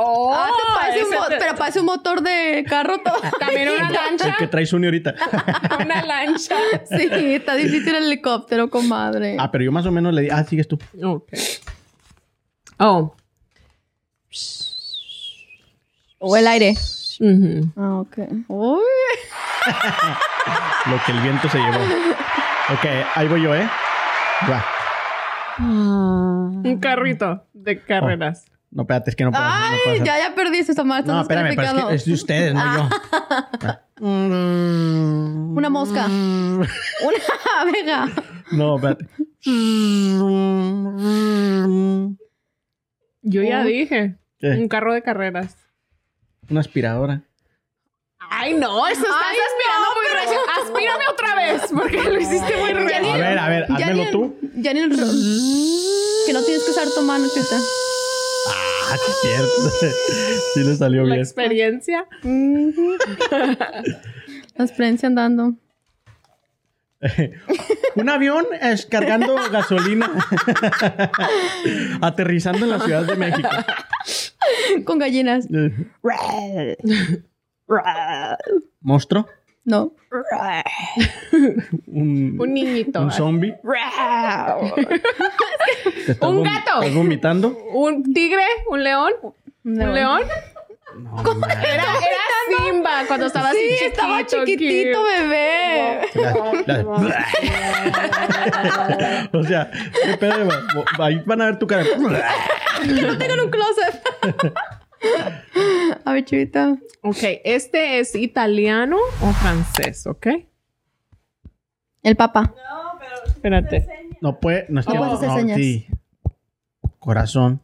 Oh, 0.00 0.32
Ah, 0.32 0.46
te 0.56 0.62
parece 0.78 1.00
un 1.04 1.06
ese 1.12 1.18
mo- 1.20 1.26
te- 1.26 1.36
pero 1.38 1.54
parece 1.56 1.80
un 1.80 1.86
motor 1.86 2.20
de 2.22 2.64
carro 2.68 2.98
todo. 2.98 3.16
También 3.40 3.68
una 3.70 3.90
lancha. 3.90 4.28
El 4.28 4.36
que 4.36 4.46
trae 4.46 4.64
Sony 4.64 4.84
ahorita. 4.84 5.14
Una 5.84 6.02
lancha. 6.04 6.54
Sí, 6.88 7.08
está 7.34 7.54
difícil 7.54 7.94
el 7.96 8.04
helicóptero, 8.04 8.70
comadre. 8.70 9.36
Ah, 9.40 9.50
pero 9.50 9.64
yo 9.64 9.72
más 9.72 9.86
o 9.86 9.90
menos 9.90 10.14
le 10.14 10.22
di... 10.22 10.30
Ah, 10.30 10.44
sigues 10.44 10.68
tú. 10.68 10.78
Ok. 11.02 11.32
Oh. 12.78 13.14
O 16.18 16.36
el 16.36 16.46
aire. 16.46 16.74
Ah, 17.76 17.94
ok. 18.00 18.18
Uy. 18.48 18.80
Lo 20.86 21.04
que 21.04 21.12
el 21.12 21.20
viento 21.20 21.48
se 21.48 21.58
llevó. 21.58 21.78
Ok, 22.70 22.86
ahí 23.14 23.26
voy 23.28 23.42
yo, 23.42 23.54
¿eh? 23.54 23.68
Va. 24.48 24.64
Un 25.60 26.78
carrito 26.80 27.44
de 27.52 27.82
carreras. 27.82 28.44
No, 28.70 28.82
espérate, 28.82 29.10
es 29.10 29.16
que 29.16 29.24
no 29.24 29.30
puedo. 29.30 29.42
no 29.42 29.50
Ay, 29.50 29.78
puedo 29.82 29.94
hacer. 29.94 30.06
ya, 30.06 30.18
ya 30.28 30.34
perdiste 30.34 30.72
esta 30.72 30.84
madre. 30.84 31.06
No, 31.06 31.20
espérame, 31.22 31.54
pero 31.56 31.62
es 31.62 31.72
que 31.88 31.94
es 31.94 32.04
de 32.04 32.12
ustedes, 32.12 32.54
no 32.54 32.76
yo. 32.76 32.88
Una 34.06 35.70
mosca. 35.70 36.06
Una 36.06 36.68
abeja. 37.60 38.08
No, 38.52 38.76
espérate. 38.76 39.06
Yo 43.22 43.42
ya 43.42 43.64
dije. 43.64 44.16
¿Qué? 44.38 44.48
Un 44.50 44.68
carro 44.68 44.92
de 44.94 45.02
carreras. 45.02 45.56
Una 46.48 46.60
aspiradora. 46.60 47.22
Ay, 48.30 48.54
no, 48.54 48.86
eso 48.86 49.00
estás 49.00 49.16
Ay, 49.30 49.36
aspirando 49.48 49.86
no, 49.88 49.94
muy 49.96 50.06
pero- 50.06 50.20
recio. 50.20 50.38
Aspírame 50.62 51.04
otra 51.10 51.34
vez, 51.34 51.62
porque 51.74 52.10
lo 52.10 52.20
hiciste 52.20 52.56
muy 52.58 52.72
recio. 52.74 53.14
A 53.14 53.16
ver, 53.16 53.38
a 53.38 53.48
ver, 53.48 53.64
házmelo 53.72 54.10
tú. 54.10 54.36
Ya 54.56 54.72
ni 54.74 54.80
el 54.80 54.90
Que 54.90 56.32
no 56.32 56.42
tienes 56.42 56.62
que 56.64 56.70
usar 56.70 56.86
tu 56.94 57.02
mano, 57.02 57.24
chuta. 57.34 57.56
Ah, 58.50 58.96
sí, 58.96 59.12
cierto. 59.22 59.70
Sí 60.54 60.64
le 60.64 60.74
salió 60.76 61.02
La 61.02 61.14
bien. 61.14 61.20
experiencia. 61.20 62.06
La 64.56 64.64
experiencia 64.64 65.06
andando. 65.08 65.54
Un 67.94 68.08
avión 68.08 68.46
es 68.60 68.86
cargando 68.86 69.36
gasolina. 69.52 70.10
Aterrizando 72.00 72.64
en 72.64 72.70
la 72.70 72.80
Ciudad 72.80 73.04
de 73.04 73.16
México. 73.16 73.48
Con 74.84 74.98
gallinas. 74.98 75.46
¿Monstruo? 78.80 79.28
No. 79.68 79.92
Un, 81.88 82.36
Un 82.40 82.54
niñito. 82.54 83.02
un 83.02 83.10
zombie. 83.12 83.52
¿Te 86.06 86.12
estás 86.12 86.30
Un 86.30 86.42
gato. 86.42 86.80
¿Estás 86.80 86.94
vomitando? 86.94 87.48
Un 87.74 88.02
tigre, 88.14 88.44
un 88.70 88.82
león. 88.82 89.12
¿Un 89.64 89.94
león? 89.94 90.22
No. 90.96 91.22
Era, 91.50 91.84
era 91.84 92.24
Simba 92.64 93.02
cuando 93.06 93.26
estaba 93.26 93.50
Sí, 93.52 93.58
así 93.58 93.68
chiquito. 93.68 93.86
estaba 93.90 94.24
chiquitito, 94.26 95.04
bebé. 95.04 96.00
O 99.32 99.42
sea, 99.44 99.70
¿qué 99.70 100.16
pedo? 100.16 100.48
Ahí 100.98 101.22
van 101.26 101.42
a 101.42 101.46
ver 101.46 101.58
tu 101.58 101.66
cara. 101.66 101.84
No 101.84 102.08
tengo 103.18 103.44
un 103.44 103.50
closet. 103.50 104.02
A 106.04 106.12
ver, 106.12 106.24
chivita. 106.24 106.76
Ok, 107.02 107.16
¿este 107.44 108.00
es 108.00 108.14
italiano 108.14 108.96
o 109.22 109.32
francés? 109.32 110.06
¿Ok? 110.06 110.26
El 112.02 112.16
papa. 112.16 112.54
Espérate. 113.26 113.86
No 114.20 114.38
puede, 114.40 114.66
no 114.68 114.80
es 114.80 114.86
que 114.86 114.94
No 114.94 115.04
hacer 115.12 115.54
sí. 115.56 115.86
Corazón. 116.98 117.62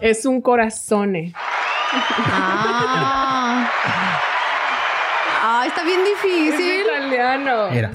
Es 0.00 0.26
un 0.26 0.40
corazone. 0.42 1.32
Ah. 1.36 3.70
Ah, 5.40 5.64
está 5.66 5.84
bien 5.84 6.00
Es 6.00 6.22
difícil. 6.22 6.80
italiano. 6.82 7.68
Era. 7.68 7.92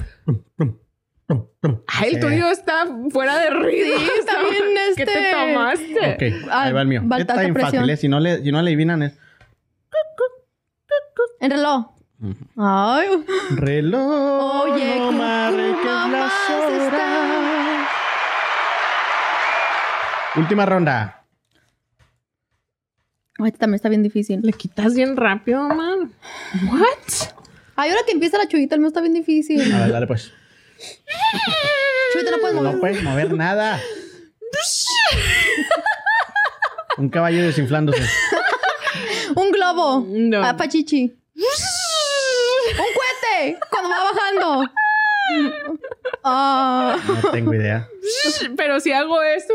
Ay, 1.86 2.14
el 2.14 2.20
tuyo 2.20 2.48
está 2.50 2.86
fuera 3.10 3.38
de. 3.38 3.48
Sí, 3.48 3.92
está 4.18 4.42
bien, 4.42 4.62
¿Qué 4.96 5.06
te 5.06 5.12
este- 5.12 5.32
tomaste? 5.32 6.14
Ok, 6.40 6.48
Ah, 6.50 6.62
ahí 6.64 6.72
va 6.72 6.82
el 6.82 6.88
mío. 6.88 7.02
va 7.10 7.18
Está 7.18 7.42
¿eh? 7.42 7.96
Si 7.96 8.08
no 8.08 8.20
le, 8.20 8.42
si 8.42 8.52
no 8.52 8.62
le 8.62 8.70
adivinan 8.70 9.02
es... 9.02 9.18
El 11.40 11.50
reloj. 11.50 11.86
Ay. 12.56 13.08
Reloj, 13.56 14.62
Oye, 14.62 14.98
no 14.98 15.12
marques 15.12 16.10
las 16.10 16.50
horas. 16.50 17.88
Última 20.36 20.66
ronda. 20.66 21.24
Ay, 23.38 23.48
este 23.48 23.58
también 23.58 23.76
está 23.76 23.88
bien 23.88 24.02
difícil. 24.02 24.40
Le 24.42 24.52
quitas 24.52 24.94
bien 24.94 25.16
rápido, 25.16 25.68
man. 25.68 26.12
What? 26.70 27.28
Ay, 27.76 27.90
ahora 27.90 28.02
que 28.06 28.12
empieza 28.12 28.38
la 28.38 28.46
chuvita, 28.48 28.76
el 28.76 28.80
mío 28.80 28.88
está 28.88 29.00
bien 29.00 29.14
difícil. 29.14 29.72
A 29.72 29.80
ver, 29.80 29.92
dale 29.92 30.06
pues. 30.06 30.32
No 32.30 32.40
puedes 32.40 32.54
No 32.56 32.62
mover. 32.62 32.80
puedes 32.80 33.02
mover 33.02 33.32
nada. 33.32 33.80
Un 36.96 37.08
caballo 37.08 37.42
desinflándose. 37.42 38.02
Un 39.34 39.50
globo. 39.50 40.04
No. 40.08 40.44
Ah, 40.44 40.56
pachichi. 40.56 41.12
Un 41.34 41.42
cohete. 42.76 43.58
Cuando 43.70 43.90
va 43.90 44.12
bajando. 44.12 44.70
Ah. 46.22 46.96
No 47.22 47.30
tengo 47.30 47.54
idea. 47.54 47.88
Pero 48.56 48.78
si 48.80 48.92
hago 48.92 49.22
esto. 49.22 49.54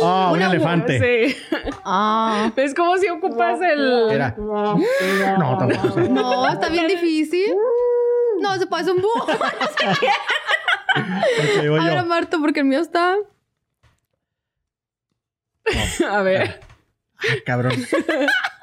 Oh, 0.00 0.30
un 0.32 0.42
elefante. 0.42 0.98
Sí. 1.30 1.36
Ah. 1.84 2.52
¿Ves 2.54 2.74
cómo 2.74 2.96
si 2.98 3.08
ocupas 3.08 3.60
el. 3.60 4.10
Era. 4.10 4.34
No, 4.38 4.78
tampoco. 5.58 6.00
No, 6.00 6.48
está 6.52 6.68
bien 6.68 6.86
difícil. 6.86 7.52
No, 8.40 8.56
se 8.58 8.66
parece 8.66 8.90
un 8.92 9.00
búho. 9.02 9.26
Ok, 10.96 11.68
voy 11.68 11.80
A 11.80 11.84
ver, 11.86 11.96
yo. 11.98 12.06
Marto, 12.06 12.40
porque 12.40 12.60
el 12.60 12.66
mío 12.66 12.78
está. 12.80 13.16
A 16.08 16.22
ver. 16.22 16.60
Ah, 17.18 17.34
cabrón. 17.44 17.72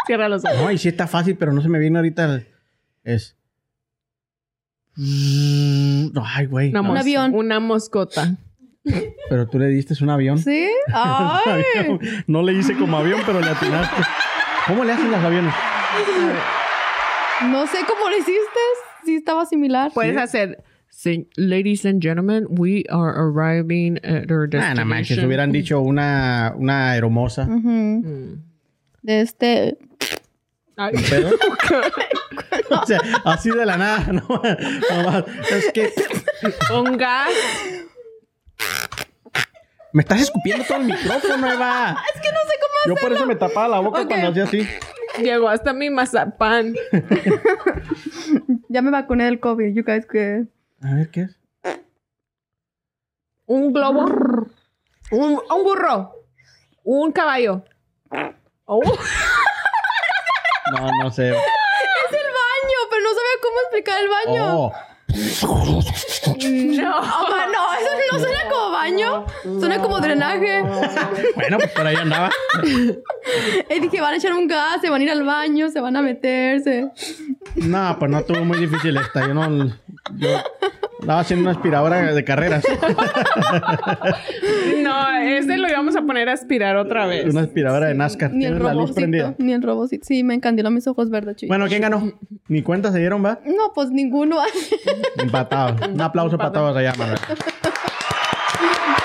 Cierra 0.06 0.30
los 0.30 0.45
ojos. 0.45 0.57
No, 0.57 0.72
y 0.72 0.77
sí 0.77 0.88
está 0.88 1.07
fácil, 1.07 1.35
pero 1.35 1.52
no 1.52 1.61
se 1.61 1.68
me 1.68 1.80
viene 1.80 1.98
ahorita. 1.99 2.26
el- 2.26 2.48
Es. 3.03 3.35
Ay, 4.98 6.45
güey. 6.45 6.69
Una 6.69 6.81
No, 6.81 6.91
Un 6.91 6.98
avión. 6.98 7.34
Una 7.35 7.60
moscota. 7.60 8.35
Pero 9.30 9.48
tú 9.48 9.60
le 9.60 9.68
diste 9.68 9.93
un 10.03 10.10
avión. 10.10 10.38
¿Sí? 10.39 10.69
Ay. 10.93 11.64
Avión. 11.80 11.99
No 12.27 12.41
le 12.43 12.53
hice 12.53 12.77
como 12.77 12.98
avión, 12.98 13.22
pero 13.26 13.39
le 13.39 13.49
atinaste. 13.49 14.02
¿Cómo 14.68 14.84
le 14.84 14.93
hacen 14.93 15.11
los 15.11 15.23
aviones? 15.23 15.53
No 17.43 17.68
sé 17.68 17.80
cómo 17.88 18.10
lo 18.10 18.15
hiciste. 18.15 18.60
Estaba 19.22 19.45
similar. 19.45 19.91
Puedes 19.93 20.18
hacer. 20.18 20.64
"Sí, 20.89 21.30
Ladies 21.38 21.85
and 21.85 22.02
gentlemen, 22.02 22.45
we 22.49 22.84
are 22.89 23.14
arriving 23.15 23.98
at 24.03 24.30
our 24.31 24.43
Ah, 24.43 24.48
destination. 24.48 24.76
nada 24.76 24.85
más, 24.85 25.07
que 25.07 25.15
se 25.15 25.26
hubieran 25.26 25.52
dicho 25.52 25.80
una, 25.80 26.53
una 26.57 26.95
hermosa. 26.98 27.45
Mm. 27.45 28.43
De 29.03 29.22
este. 29.22 29.77
Ay. 30.76 30.93
¿Un 30.95 31.03
pedo? 31.03 31.30
o 32.81 32.85
sea, 32.85 32.99
así 33.26 33.49
de 33.52 33.65
la 33.65 33.77
nada, 33.77 34.11
no, 34.11 34.22
no 34.27 35.03
más. 35.11 35.23
Es 35.52 35.72
que 35.72 35.91
Un 36.76 36.98
gas. 36.98 37.30
Me 39.93 40.02
estás 40.03 40.22
escupiendo 40.22 40.64
todo 40.65 40.77
el 40.77 40.85
micrófono, 40.85 41.52
Eva. 41.52 41.98
Es 42.15 42.22
que 42.22 42.31
no 42.31 42.39
sé 42.48 42.53
cómo 42.61 42.95
Yo 42.95 42.95
por 43.02 43.11
eso 43.14 43.26
me 43.26 43.35
tapaba 43.35 43.68
la 43.68 43.80
boca 43.80 44.06
cuando 44.07 44.30
hacía 44.30 44.43
así. 44.43 44.68
Llegó 45.20 45.50
hasta 45.50 45.74
mi 45.74 45.90
mazapán. 45.90 46.76
Ya 48.70 48.82
me 48.82 48.90
vacuné 48.90 49.26
del 49.26 49.42
COVID, 49.42 49.74
you 49.74 49.84
guys 49.84 50.06
que... 50.06 50.46
A 50.82 50.96
ver, 50.96 51.10
¿qué 51.12 51.24
es? 51.24 51.38
Un 53.46 53.74
globo. 53.74 54.06
Un, 55.12 55.42
un 55.50 55.64
burro. 55.64 56.14
Un 56.84 57.12
caballo. 57.12 57.66
Oh, 58.64 58.82
No, 60.72 60.90
no 61.04 61.12
sé. 61.12 61.30
Es 61.32 61.36
el 61.36 62.32
baño, 62.32 62.78
pero 62.90 63.02
no 63.04 63.10
sabía 63.10 63.38
cómo 63.42 63.60
explicar 63.60 64.02
el 64.02 64.10
baño. 64.10 64.44
Oh. 64.58 64.72
no. 66.82 66.96
No, 68.12 68.20
suena 68.20 68.40
como 68.50 68.72
baño. 68.72 69.26
Suena 69.60 69.80
como 69.80 70.00
drenaje. 70.00 70.64
Bueno, 71.36 71.58
pues 71.58 71.72
por 71.72 71.86
ahí 71.88 71.96
andaba. 71.96 72.30
Y 73.70 73.80
dije, 73.80 74.02
van 74.02 74.14
a 74.16 74.18
echar 74.18 74.34
un 74.34 74.48
gas, 74.48 74.82
se 74.82 74.90
van 74.90 75.00
a 75.02 75.04
ir 75.04 75.12
al 75.12 75.24
baño, 75.24 75.70
se 75.70 75.80
van 75.80 75.96
a 75.96 76.02
meterse. 76.02 76.90
No, 77.56 77.96
pues 78.00 78.12
no 78.12 78.20
estuvo 78.20 78.44
muy 78.44 78.58
difícil 78.58 78.98
esta. 78.98 79.26
Yo 79.28 79.34
no. 79.34 79.68
Yo 80.18 80.30
estaba 81.00 81.20
haciendo 81.20 81.44
una 81.50 81.52
aspiradora 81.58 82.14
de 82.14 82.24
carreras. 82.24 82.64
No, 84.82 85.10
ese 85.20 85.58
lo 85.58 85.70
íbamos 85.70 85.96
a 85.96 86.02
poner 86.02 86.28
a 86.30 86.34
aspirar 86.34 86.76
otra 86.76 87.06
vez. 87.06 87.26
Una 87.32 87.42
aspiradora 87.42 87.88
de 87.88 87.94
NASCAR. 87.94 88.32
Ni 88.34 88.46
el 88.46 88.62
la 88.62 88.74
luz 88.74 88.92
prendida. 88.92 89.24
robocito. 89.26 89.44
Ni 89.44 89.54
el 89.54 89.62
robocito. 89.62 90.06
Sí, 90.06 90.24
me 90.24 90.34
encandiló 90.34 90.72
mis 90.72 90.88
ojos 90.88 91.10
verdes, 91.10 91.36
chico. 91.38 91.50
Bueno, 91.50 91.68
¿quién 91.68 91.82
ganó? 91.82 92.12
Ni 92.48 92.62
cuenta 92.64 92.92
se 92.92 93.00
dieron, 93.00 93.24
va. 93.24 93.40
No, 93.46 93.72
pues 93.74 93.92
ninguno. 93.92 94.38
Empatados. 95.18 95.88
Un 95.88 96.02
aplauso 96.02 96.38
para 96.38 96.52
todos 96.52 96.76
allá, 96.76 96.94
Manuel. 96.98 97.20
Ya 98.62 99.01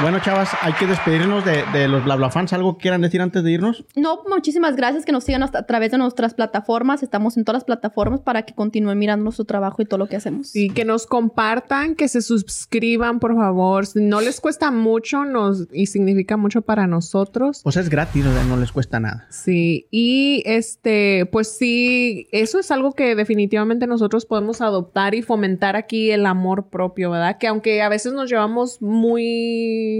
Bueno, 0.00 0.18
chavas, 0.20 0.50
hay 0.60 0.72
que 0.74 0.86
despedirnos 0.86 1.44
de, 1.44 1.64
de 1.72 1.88
los 1.88 2.04
bla 2.04 2.16
bla 2.16 2.30
fans. 2.30 2.52
¿Algo 2.52 2.76
que 2.76 2.82
quieran 2.82 3.00
decir 3.00 3.20
antes 3.20 3.42
de 3.44 3.50
irnos? 3.52 3.84
No, 3.96 4.20
muchísimas 4.28 4.76
gracias 4.76 5.04
que 5.04 5.12
nos 5.12 5.24
sigan 5.24 5.42
hasta- 5.42 5.58
a 5.60 5.66
través 5.66 5.90
de 5.90 5.98
nuestras 5.98 6.34
plataformas. 6.34 7.02
Estamos 7.02 7.36
en 7.36 7.44
todas 7.44 7.60
las 7.60 7.64
plataformas 7.64 8.20
para 8.20 8.42
que 8.42 8.54
continúen 8.54 8.98
mirando 8.98 9.24
nuestro 9.24 9.44
trabajo 9.44 9.82
y 9.82 9.84
todo 9.86 9.98
lo 9.98 10.08
que 10.08 10.16
hacemos. 10.16 10.54
Y 10.56 10.70
que 10.70 10.84
nos 10.84 11.06
compartan, 11.06 11.94
que 11.94 12.08
se 12.08 12.22
suscriban, 12.22 13.20
por 13.20 13.34
favor. 13.36 13.84
No 13.94 14.20
les 14.20 14.40
cuesta 14.40 14.70
mucho 14.70 15.24
nos, 15.24 15.68
y 15.72 15.86
significa 15.86 16.36
mucho 16.36 16.62
para 16.62 16.86
nosotros. 16.86 17.60
Pues 17.62 17.76
es 17.76 17.88
gratis, 17.88 18.26
o 18.26 18.32
sea, 18.32 18.44
no 18.44 18.56
les 18.56 18.72
cuesta 18.72 19.00
nada. 19.00 19.26
Sí, 19.30 19.86
y 19.90 20.42
este, 20.46 21.26
pues 21.30 21.56
sí, 21.56 22.28
eso 22.32 22.58
es 22.58 22.70
algo 22.70 22.92
que 22.92 23.14
definitivamente 23.14 23.86
nosotros 23.86 24.26
podemos 24.26 24.60
adoptar 24.60 25.14
y 25.14 25.22
fomentar 25.22 25.76
aquí 25.76 26.10
el 26.10 26.26
amor 26.26 26.68
propio, 26.68 27.10
¿verdad? 27.10 27.38
Que 27.38 27.46
aunque 27.48 27.82
a 27.82 27.88
veces 27.88 28.12
nos 28.12 28.30
llevamos 28.30 28.80
muy 28.82 29.51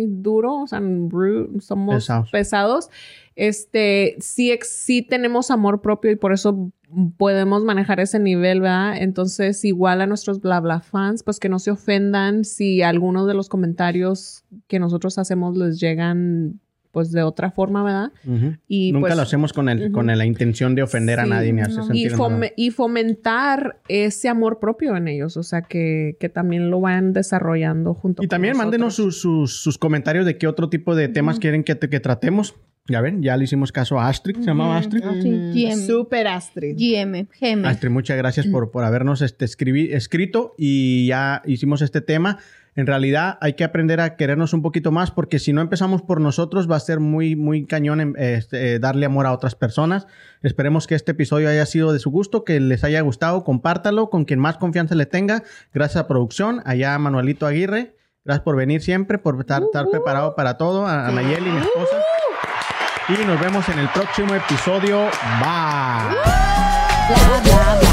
duro, 0.08 0.62
o 0.62 0.66
sea, 0.66 0.80
rude, 0.80 1.60
somos 1.60 1.94
Pesados. 1.96 2.30
pesados, 2.30 2.90
este, 3.36 4.16
sí, 4.20 4.58
sí 4.62 5.02
tenemos 5.02 5.50
amor 5.50 5.80
propio 5.80 6.10
y 6.10 6.16
por 6.16 6.32
eso 6.32 6.70
podemos 7.16 7.64
manejar 7.64 8.00
ese 8.00 8.18
nivel, 8.18 8.60
¿verdad? 8.60 8.96
Entonces, 8.98 9.64
igual 9.64 10.00
a 10.00 10.06
nuestros 10.06 10.40
bla 10.40 10.60
bla 10.60 10.80
fans, 10.80 11.22
pues 11.22 11.40
que 11.40 11.48
no 11.48 11.58
se 11.58 11.70
ofendan 11.70 12.44
si 12.44 12.82
algunos 12.82 13.26
de 13.26 13.34
los 13.34 13.48
comentarios 13.48 14.44
que 14.66 14.78
nosotros 14.78 15.18
hacemos 15.18 15.56
les 15.56 15.80
llegan 15.80 16.60
pues 16.92 17.10
de 17.10 17.22
otra 17.22 17.50
forma, 17.50 17.82
¿verdad? 17.82 18.12
Ujú. 18.26 18.56
Y 18.68 18.92
Nunca 18.92 19.06
pues, 19.08 19.16
lo 19.16 19.22
hacemos 19.22 19.52
con, 19.52 19.68
el, 19.68 19.84
Ujú. 19.84 19.92
con 19.92 20.06
la 20.06 20.24
intención 20.26 20.74
de 20.74 20.82
ofender 20.82 21.18
a 21.20 21.24
Sí, 21.24 21.30
nadie 21.30 21.52
ni 21.52 21.62
hacer 21.62 21.78
no. 21.78 21.84
sentir 21.86 22.06
y, 22.06 22.10
mal. 22.10 22.18
fome- 22.18 22.52
y 22.56 22.70
fomentar 22.70 23.80
ese 23.88 24.28
amor 24.28 24.58
propio 24.60 24.96
en 24.96 25.08
ellos, 25.08 25.36
o 25.36 25.42
sea, 25.42 25.62
que, 25.62 26.16
que 26.20 26.28
también 26.28 26.70
lo 26.70 26.80
vayan 26.80 27.12
desarrollando 27.12 27.94
junto 27.94 28.22
Y 28.22 28.28
también 28.28 28.54
con 28.54 28.64
mándenos 28.64 28.98
nosotros. 28.98 29.16
sus, 29.20 29.50
sus, 29.50 29.62
sus 29.62 29.78
comentarios 29.78 30.26
de 30.26 30.36
qué 30.38 30.46
otro 30.46 30.68
tipo 30.68 30.94
de 30.94 31.08
temas 31.08 31.38
quieren 31.38 31.64
que, 31.64 31.78
que 31.78 32.00
tratemos. 32.00 32.54
Ya 32.88 33.00
ven, 33.00 33.22
ya 33.22 33.36
le 33.36 33.44
hicimos 33.44 33.70
caso 33.70 34.00
a 34.00 34.08
Astrid, 34.08 34.36
se 34.40 34.46
llamaba 34.46 34.76
Astrid. 34.76 35.02
Sí, 35.22 35.30
GM. 35.54 35.86
Super 35.86 36.26
Astrid. 36.26 36.74
GM. 36.76 37.28
GM. 37.40 37.64
Astrid, 37.64 37.90
muchas 37.90 38.16
gracias 38.16 38.48
por, 38.48 38.72
por 38.72 38.82
habernos 38.82 39.22
este, 39.22 39.44
escribi- 39.44 39.90
escrito 39.94 40.52
y 40.58 41.06
ya 41.06 41.42
hicimos 41.46 41.80
este 41.80 42.00
tema. 42.00 42.38
En 42.74 42.86
realidad 42.86 43.36
hay 43.40 43.52
que 43.52 43.64
aprender 43.64 44.00
a 44.00 44.16
querernos 44.16 44.54
un 44.54 44.62
poquito 44.62 44.92
más 44.92 45.10
porque 45.10 45.38
si 45.38 45.52
no 45.52 45.60
empezamos 45.60 46.00
por 46.00 46.20
nosotros 46.20 46.70
va 46.70 46.76
a 46.76 46.80
ser 46.80 47.00
muy, 47.00 47.36
muy 47.36 47.66
cañón 47.66 48.14
este, 48.16 48.74
eh, 48.74 48.78
darle 48.78 49.06
amor 49.06 49.26
a 49.26 49.32
otras 49.32 49.54
personas. 49.54 50.06
Esperemos 50.42 50.86
que 50.86 50.94
este 50.94 51.12
episodio 51.12 51.50
haya 51.50 51.66
sido 51.66 51.92
de 51.92 51.98
su 51.98 52.10
gusto, 52.10 52.44
que 52.44 52.60
les 52.60 52.82
haya 52.82 53.00
gustado. 53.02 53.44
Compártalo 53.44 54.08
con 54.08 54.24
quien 54.24 54.40
más 54.40 54.56
confianza 54.56 54.94
le 54.94 55.04
tenga. 55.04 55.42
Gracias 55.74 56.02
a 56.02 56.08
producción, 56.08 56.62
allá 56.64 56.94
a 56.94 56.98
Manuelito 56.98 57.46
Aguirre. 57.46 57.96
Gracias 58.24 58.44
por 58.44 58.56
venir 58.56 58.82
siempre, 58.82 59.18
por 59.18 59.38
estar, 59.38 59.62
estar 59.62 59.90
preparado 59.90 60.34
para 60.34 60.56
todo. 60.56 60.86
A, 60.86 61.08
a 61.08 61.12
Nayeli, 61.12 61.50
mi 61.50 61.58
esposa. 61.58 61.96
Y 63.08 63.24
nos 63.26 63.38
vemos 63.40 63.68
en 63.68 63.80
el 63.80 63.88
próximo 63.88 64.34
episodio. 64.34 65.10
Bye. 65.40 66.16
Bla, 67.44 67.91